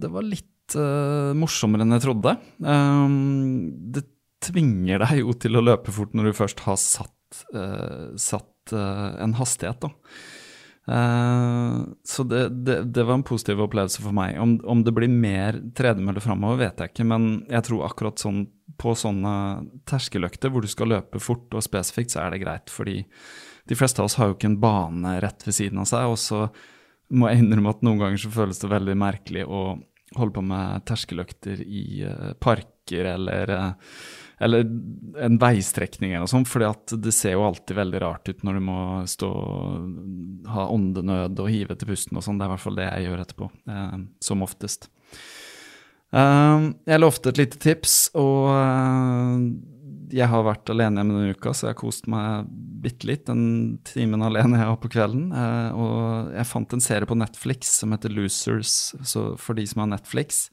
[0.00, 2.34] Det var litt uh, morsommere enn jeg trodde.
[2.64, 3.12] Um,
[3.92, 4.06] det
[4.44, 9.20] tvinger deg jo til å løpe fort når du først har satt, uh, satt uh,
[9.20, 9.92] en hastighet, da.
[10.82, 14.34] Så det, det, det, var en positiv opplevelse for meg.
[14.42, 18.42] Om, om det blir mer tredemølle framover, vet jeg ikke, men jeg tror akkurat sånn
[18.82, 19.34] på sånne
[19.86, 22.72] terskeløkter hvor du skal løpe fort og spesifikt, så er det greit.
[22.72, 23.02] fordi
[23.68, 26.10] de fleste av oss har jo ikke en bane rett ved siden av seg.
[26.10, 26.46] Og så
[27.14, 29.62] må jeg innrømme at noen ganger så føles det veldig merkelig å
[30.18, 34.00] holde på med terskeløkter i uh, parker eller, uh,
[34.42, 34.66] eller
[35.22, 38.64] en veistrekning eller noe sånt, at det ser jo alltid veldig rart ut når du
[38.66, 38.78] må
[39.10, 39.30] stå
[40.52, 42.40] ha åndenød og hive til pusten og sånn.
[42.40, 44.90] Det er i hvert fall det jeg gjør etterpå, eh, som oftest.
[46.12, 48.50] jeg lovte et lite tips, og
[50.12, 52.48] jeg har vært alene hjemme denne uka, så jeg har kost meg
[52.84, 55.30] bitte litt den timen alene jeg har på kvelden.
[55.32, 58.92] Eh, og jeg fant en serie på Netflix som heter Losers,
[59.40, 60.46] for de som har Netflix,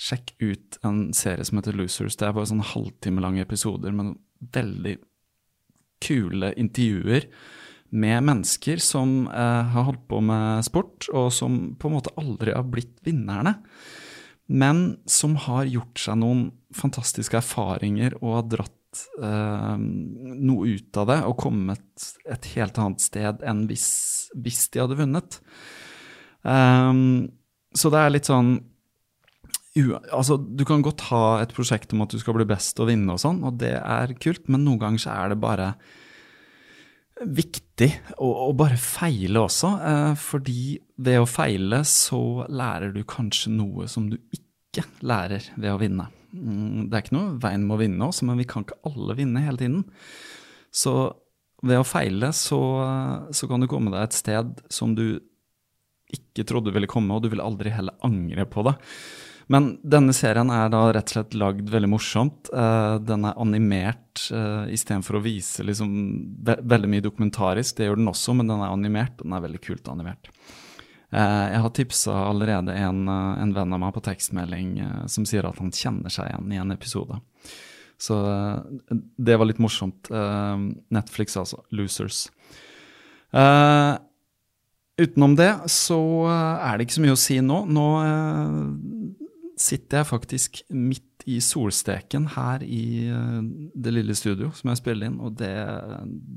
[0.00, 2.16] sjekk ut en serie som heter Losers.
[2.16, 4.14] Det er bare sånn halvtime lange episoder med
[4.54, 4.96] veldig
[6.00, 7.28] kule intervjuer
[7.90, 12.54] med mennesker som eh, har holdt på med sport, og som på en måte aldri
[12.54, 13.58] har blitt vinnerne
[14.50, 21.06] men som har gjort seg noen fantastiske erfaringer og har dratt eh, noe ut av
[21.06, 23.90] det og kommet et helt annet sted enn hvis,
[24.34, 25.38] hvis de hadde vunnet.
[26.42, 27.30] Um,
[27.76, 28.56] så det er litt sånn
[29.78, 33.14] Altså, du kan godt ha et prosjekt om at du skal bli best og vinne
[33.14, 35.74] og sånn, og det er kult, men noen ganger så er det bare
[37.20, 39.72] viktig å, å bare feile også.
[39.86, 40.62] Eh, fordi
[41.00, 46.08] ved å feile så lærer du kanskje noe som du ikke lærer ved å vinne.
[46.32, 49.18] Mm, det er ikke noe veien med å vinne også, men vi kan ikke alle
[49.18, 49.84] vinne hele tiden.
[50.74, 50.94] Så
[51.66, 52.60] ved å feile så,
[53.36, 55.20] så kan du komme deg et sted som du
[56.10, 58.78] ikke trodde ville komme, og du vil aldri heller angre på det.
[59.50, 62.52] Men denne serien er da rett og slett lagd veldig morsomt.
[62.54, 65.90] Uh, den er animert uh, istedenfor å vise liksom
[66.46, 67.76] ve veldig mye dokumentarisk.
[67.76, 70.30] Det gjør den også, men den er animert, og den er veldig kult animert.
[71.10, 75.26] Eh, jeg har tipsa allerede en, eh, en, venn av meg på tekstmelding eh, som
[75.26, 77.18] sier at han kjenner seg igjen i en episode.
[78.00, 78.16] Så
[79.20, 80.08] det var litt morsomt.
[80.88, 81.58] Netflix, altså.
[81.76, 82.30] Losers.
[84.96, 85.98] Utenom det så
[86.32, 87.58] er det ikke så mye å si nå.
[87.68, 87.84] Nå
[89.60, 93.10] sitter jeg faktisk midt i solsteken her i
[93.76, 95.52] det lille studio som jeg spiller inn, og det,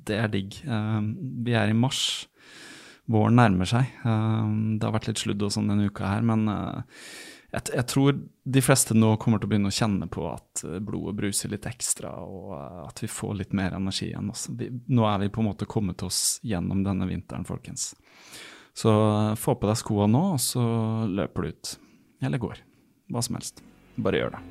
[0.10, 0.58] det er digg.
[1.48, 2.04] Vi er i mars
[3.12, 3.90] våren nærmer seg.
[4.04, 6.48] Um, det har vært litt sludd og sånn denne uka her, men
[7.54, 8.18] jeg, jeg, tror
[8.56, 12.16] de fleste nå kommer til å begynne å kjenne på at blodet bruser litt ekstra,
[12.26, 12.56] og
[12.88, 14.32] at vi får litt mer energi igjen.
[14.58, 17.92] Vi, nå er vi på en måte kommet oss gjennom denne vinteren, folkens.
[18.74, 18.92] Så
[19.38, 20.64] få på deg skoa nå, og så
[21.06, 21.74] løper du ut.
[22.26, 22.64] Eller går.
[23.12, 23.64] Hva som helst.
[23.96, 24.44] Bare gjør det.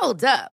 [0.00, 0.59] Hold up.